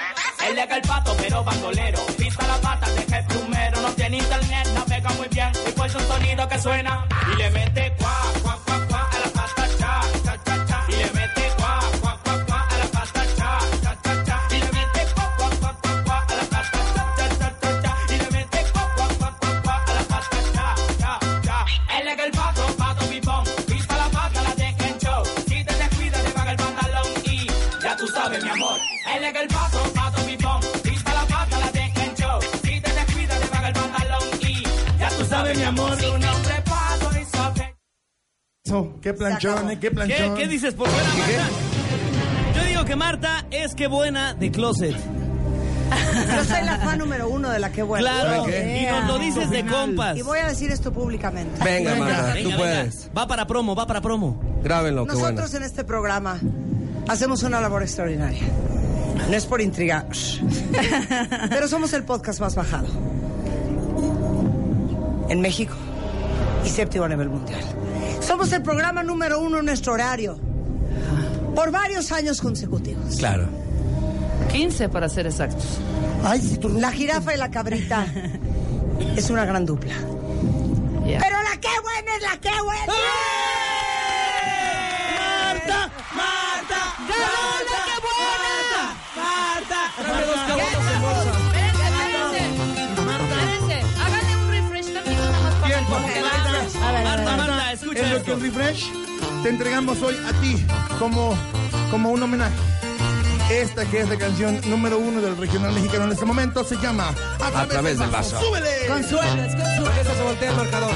Él 0.45 0.57
es 0.57 0.69
el 0.69 0.81
pato, 0.81 1.15
pero 1.17 1.41
bandolero. 1.41 1.99
Pista 2.17 2.45
la 2.47 2.57
pata, 2.57 2.89
deja 2.89 3.19
el 3.19 3.25
plumero. 3.27 3.79
No 3.79 3.89
tiene 3.93 4.17
internet, 4.17 4.67
navega 4.73 5.09
muy 5.11 5.29
bien 5.29 5.51
y 5.65 5.71
por 5.71 5.85
un 5.85 6.01
sonido 6.05 6.45
que 6.49 6.59
suena. 6.59 7.07
Mi 35.55 35.63
amor. 35.63 35.99
Su 35.99 36.11
nombre 36.11 36.53
pato 36.65 37.19
y 37.19 37.25
sabe. 37.25 37.75
Eso, 38.63 38.99
qué 39.01 39.13
planchón, 39.13 39.69
eh, 39.71 39.73
qué 39.75 39.89
¿Qué, 39.89 39.91
planchón. 39.91 40.35
qué 40.35 40.47
dices 40.47 40.73
por 40.73 40.87
fuera, 40.89 41.09
Marta? 41.09 41.49
Yo 42.55 42.63
digo 42.65 42.85
que 42.85 42.95
Marta 42.95 43.45
es 43.51 43.75
que 43.75 43.87
buena 43.87 44.33
de 44.33 44.51
closet. 44.51 44.95
Yo 44.95 46.43
soy 46.45 46.63
la 46.65 46.79
fan 46.79 46.97
número 46.97 47.29
uno 47.29 47.49
de 47.49 47.59
la 47.59 47.71
que 47.71 47.83
buena. 47.83 48.09
Claro, 48.09 48.45
y 48.49 48.85
nos 48.85 49.07
lo 49.07 49.19
dices 49.19 49.49
de 49.49 49.65
compas. 49.65 50.17
Y 50.17 50.23
voy 50.23 50.39
a 50.39 50.47
decir 50.47 50.71
esto 50.71 50.91
públicamente. 50.91 51.63
Venga, 51.63 51.95
Marta, 51.95 52.21
Venga, 52.21 52.33
tú 52.33 52.43
venga. 52.43 52.57
puedes. 52.57 53.09
Va 53.15 53.27
para 53.27 53.45
promo, 53.45 53.75
va 53.75 53.85
para 53.85 54.01
promo. 54.01 54.41
Grábenlo, 54.63 55.05
qué 55.05 55.13
bueno. 55.13 55.31
Nosotros 55.31 55.53
en 55.53 55.63
este 55.63 55.83
programa 55.83 56.39
hacemos 57.07 57.43
una 57.43 57.61
labor 57.61 57.83
extraordinaria. 57.83 58.43
No 59.29 59.35
es 59.35 59.45
por 59.45 59.61
intrigar, 59.61 60.07
pero 61.49 61.67
somos 61.67 61.93
el 61.93 62.03
podcast 62.03 62.39
más 62.41 62.55
bajado 62.55 62.87
en 65.29 65.41
México 65.41 65.75
y 66.65 66.69
séptimo 66.69 67.05
a 67.05 67.09
nivel 67.09 67.29
mundial. 67.29 67.61
Somos 68.21 68.51
el 68.53 68.61
programa 68.61 69.03
número 69.03 69.39
uno 69.39 69.59
en 69.59 69.65
nuestro 69.65 69.93
horario 69.93 70.37
por 71.55 71.71
varios 71.71 72.11
años 72.11 72.41
consecutivos. 72.41 73.15
Claro. 73.17 73.47
15 74.51 74.89
para 74.89 75.09
ser 75.09 75.27
exactos. 75.27 75.79
La 76.75 76.91
jirafa 76.91 77.33
y 77.33 77.37
la 77.37 77.51
cabrita 77.51 78.07
es 79.15 79.29
una 79.29 79.45
gran 79.45 79.65
dupla. 79.65 79.93
Pero 81.03 81.43
la 81.43 81.59
que 81.59 81.69
buena 81.83 82.15
es 82.15 82.21
la 82.23 82.37
que 82.39 82.61
buena. 82.61 82.85
¡Marta! 82.87 83.34
Que 98.23 98.31
el 98.31 98.39
refresh 98.39 98.91
te 99.43 99.49
entregamos 99.49 100.01
hoy 100.01 100.15
a 100.25 100.31
ti 100.41 100.65
como, 100.97 101.35
como 101.91 102.11
un 102.11 102.23
homenaje. 102.23 102.55
Esta 103.51 103.85
que 103.85 103.99
es 103.99 104.09
la 104.09 104.17
canción 104.17 104.59
número 104.69 104.97
uno 104.97 105.19
del 105.19 105.35
regional 105.35 105.73
mexicano 105.73 106.05
en 106.05 106.13
este 106.13 106.23
momento 106.23 106.63
se 106.63 106.77
llama 106.77 107.13
A 107.39 107.65
través 107.67 107.99
del 107.99 108.09
vaso. 108.09 108.39
¡Súbele! 108.39 108.87
Consuelo, 108.87 109.43
es 109.43 109.55
consuelo. 109.55 109.83
Con 109.83 109.99
eso 109.99 110.15
se 110.15 110.23
voltea 110.23 110.49
el 110.49 110.55
marcador. 110.55 110.93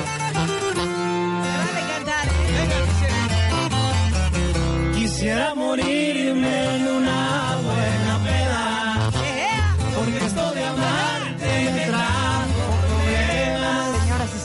Quisiera 4.96 5.54
morirme 5.56 6.76
en 6.76 6.88
una 6.88 6.99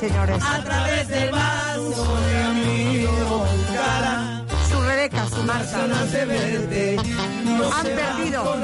señores, 0.08 0.42
A 0.42 0.62
través 0.62 1.08
del 1.08 1.30
vaso 1.30 2.16
de 2.26 2.44
amigo 2.44 3.46
cara. 3.74 4.44
su 4.68 4.80
Rebeca, 4.82 5.26
su 5.28 5.42
Marta. 5.44 5.86
No 7.44 7.72
han 7.72 7.86
perdido 7.86 8.56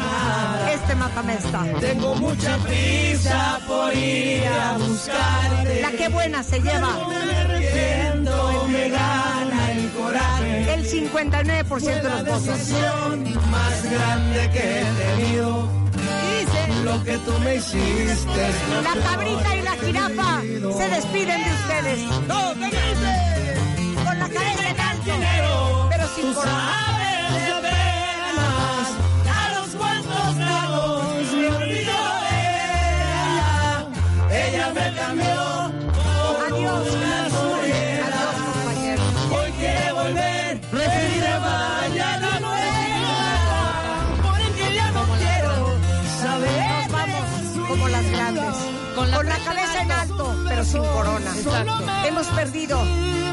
este 0.75 0.95
matamesta. 0.97 1.65
Tengo 1.81 2.15
mucha 2.17 2.57
prisa 2.59 3.61
por 3.67 3.95
ir 3.95 4.47
a 4.47 4.77
buscarte. 4.79 5.83
La 5.83 5.91
que 5.93 6.09
buena 6.09 6.43
se 6.43 6.61
lleva. 6.61 6.91
Me 8.69 8.73
me 8.73 8.89
gana 8.91 9.73
el 9.73 9.91
coraje. 9.93 10.75
El 10.75 10.87
59% 10.87 11.81
de 11.81 12.03
los 12.03 12.25
votos. 12.25 12.71
Más 13.51 13.91
grande 13.91 14.51
que 14.53 14.81
he 14.81 14.85
tenido. 14.85 15.81
Lo 16.85 17.05
que 17.05 17.19
tú 17.19 17.33
me 17.45 17.57
hiciste 17.57 18.51
La 18.83 18.95
cabrita 19.03 19.57
y 19.57 19.63
la 19.63 19.73
jirafa 19.73 20.30
se 20.59 20.89
despiden 20.89 21.45
de 21.45 21.51
ustedes. 21.53 22.01
Con 24.05 24.19
la 24.19 24.29
cabeza 24.29 24.69
en 24.69 24.81
alto, 24.81 25.89
pero 25.91 26.09
sin 26.09 26.35
corona. 26.35 27.20
Con 49.21 49.29
la, 49.29 49.39
cabeza 49.39 49.83
en 49.83 49.93
alto, 49.93 50.35
pero 50.49 50.65
sin 50.65 50.83
corona. 50.83 51.31
Exacto. 51.37 51.85
Hemos 52.07 52.27
perdido 52.29 52.83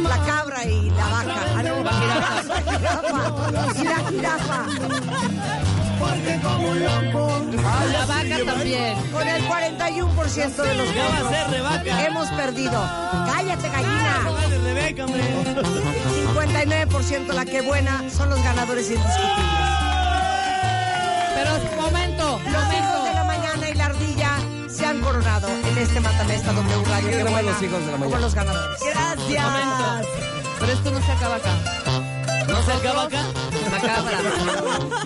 la 0.01 0.17
cabra 0.25 0.65
y 0.65 0.89
la 0.89 1.07
vaca. 1.07 1.45
Ah, 1.55 1.63
no, 1.63 1.81
la 1.81 1.93
jirafa. 1.93 3.79
Y 3.79 3.83
la 3.85 4.09
jirafa. 4.09 4.65
Porque 5.97 6.39
como 6.43 6.67
un 6.67 6.83
loco. 6.83 7.41
La 7.93 8.05
vaca 8.05 8.37
también. 8.45 9.11
Con 9.13 9.29
el 9.29 9.47
41% 9.47 10.55
de 10.55 10.75
los 10.75 10.89
¿Qué 10.89 10.99
va 11.61 11.69
a 11.69 11.77
votos. 11.77 12.05
Hemos 12.05 12.27
perdido. 12.31 12.89
Cállate, 13.33 13.69
gallina. 13.69 14.19
Vale, 14.25 14.57
Rebeca, 14.57 15.05
hombre. 15.05 15.23
59% 16.33 17.27
la 17.27 17.45
que 17.45 17.61
buena 17.61 18.03
son 18.09 18.29
los 18.29 18.43
ganadores 18.43 18.91
indiscutibles. 18.91 19.37
Pero 21.33 21.81
momento, 21.81 22.41
Los 22.43 22.67
coronado 25.17 25.47
en 25.49 25.77
este 25.79 25.99
Matamesta 25.99 26.53
W 26.53 26.83
Radio. 26.85 27.09
¿Quién 27.09 27.25
Qué 27.25 27.31
buena. 27.31 27.41
los 27.51 27.61
hijos 27.63 27.85
de 27.85 27.91
la 27.91 27.97
Como 27.97 28.17
los 28.17 28.35
ganadores. 28.35 28.79
Momento. 28.81 30.09
Pero 30.59 30.71
esto 30.71 30.91
no 30.91 31.01
se 31.01 31.11
acaba 31.11 31.35
acá. 31.35 31.49
¿No 32.47 32.61
se 32.63 32.71
acaba 32.71 33.03
acá? 33.03 33.21
La 33.71 33.79
cabra. 33.79 34.17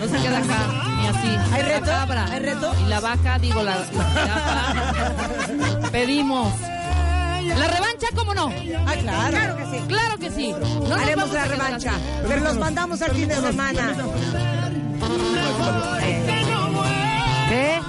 No 0.00 0.06
se 0.06 0.22
queda 0.22 0.38
acá, 0.38 0.58
ni 0.96 1.06
así. 1.06 1.54
¿Hay 1.54 1.62
reto? 1.62 1.86
La 1.86 1.98
cabra. 1.98 2.24
¿Hay 2.30 2.40
reto? 2.40 2.74
Y 2.84 2.88
la 2.88 3.00
vaca, 3.00 3.38
digo, 3.38 3.62
la. 3.62 3.76
Pedimos. 5.90 6.52
¿La 6.60 7.66
revancha, 7.68 8.08
cómo 8.14 8.34
no? 8.34 8.52
Ah, 8.86 8.94
claro. 9.00 9.30
Claro 9.30 9.56
que 9.56 9.64
sí. 9.64 9.84
Claro 9.88 10.18
que 10.18 10.30
sí. 10.30 10.52
No 10.52 10.88
nos 10.88 11.00
Haremos 11.00 11.32
la 11.32 11.44
revancha. 11.46 11.92
Pero 12.28 12.40
los 12.40 12.58
mandamos 12.58 13.00
al 13.02 13.12
fin 13.12 13.28
de 13.28 13.36
semana. 13.36 13.94
¿Qué? 17.48 17.80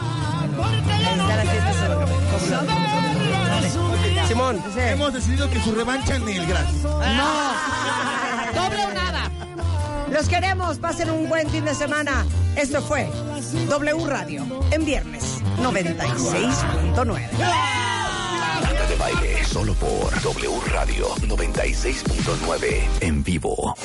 Simón. 4.27 4.61
Hemos 4.77 5.14
decidido 5.14 5.49
que 5.49 5.60
su 5.61 5.73
revancha 5.73 6.15
en 6.15 6.27
el 6.27 6.45
gratis. 6.45 6.84
No. 6.84 6.94
Doble 8.53 8.85
o 8.85 8.94
nada. 8.94 9.31
Los 10.11 10.27
queremos. 10.27 10.77
Pasen 10.77 11.10
un 11.10 11.27
buen 11.30 11.49
fin 11.49 11.65
de 11.65 11.76
semana. 11.76 12.26
Esto 12.56 12.81
fue 12.81 13.10
W 13.68 14.06
Radio 14.06 14.45
en 14.72 14.85
viernes 14.85 15.41
96.9. 15.57 17.22
Marta 18.61 18.88
de 18.88 18.95
baile 18.95 19.44
solo 19.45 19.73
por 19.73 20.22
W 20.22 20.60
Radio 20.72 21.07
96.9 21.15 22.84
en 23.02 23.23
vivo. 23.23 23.76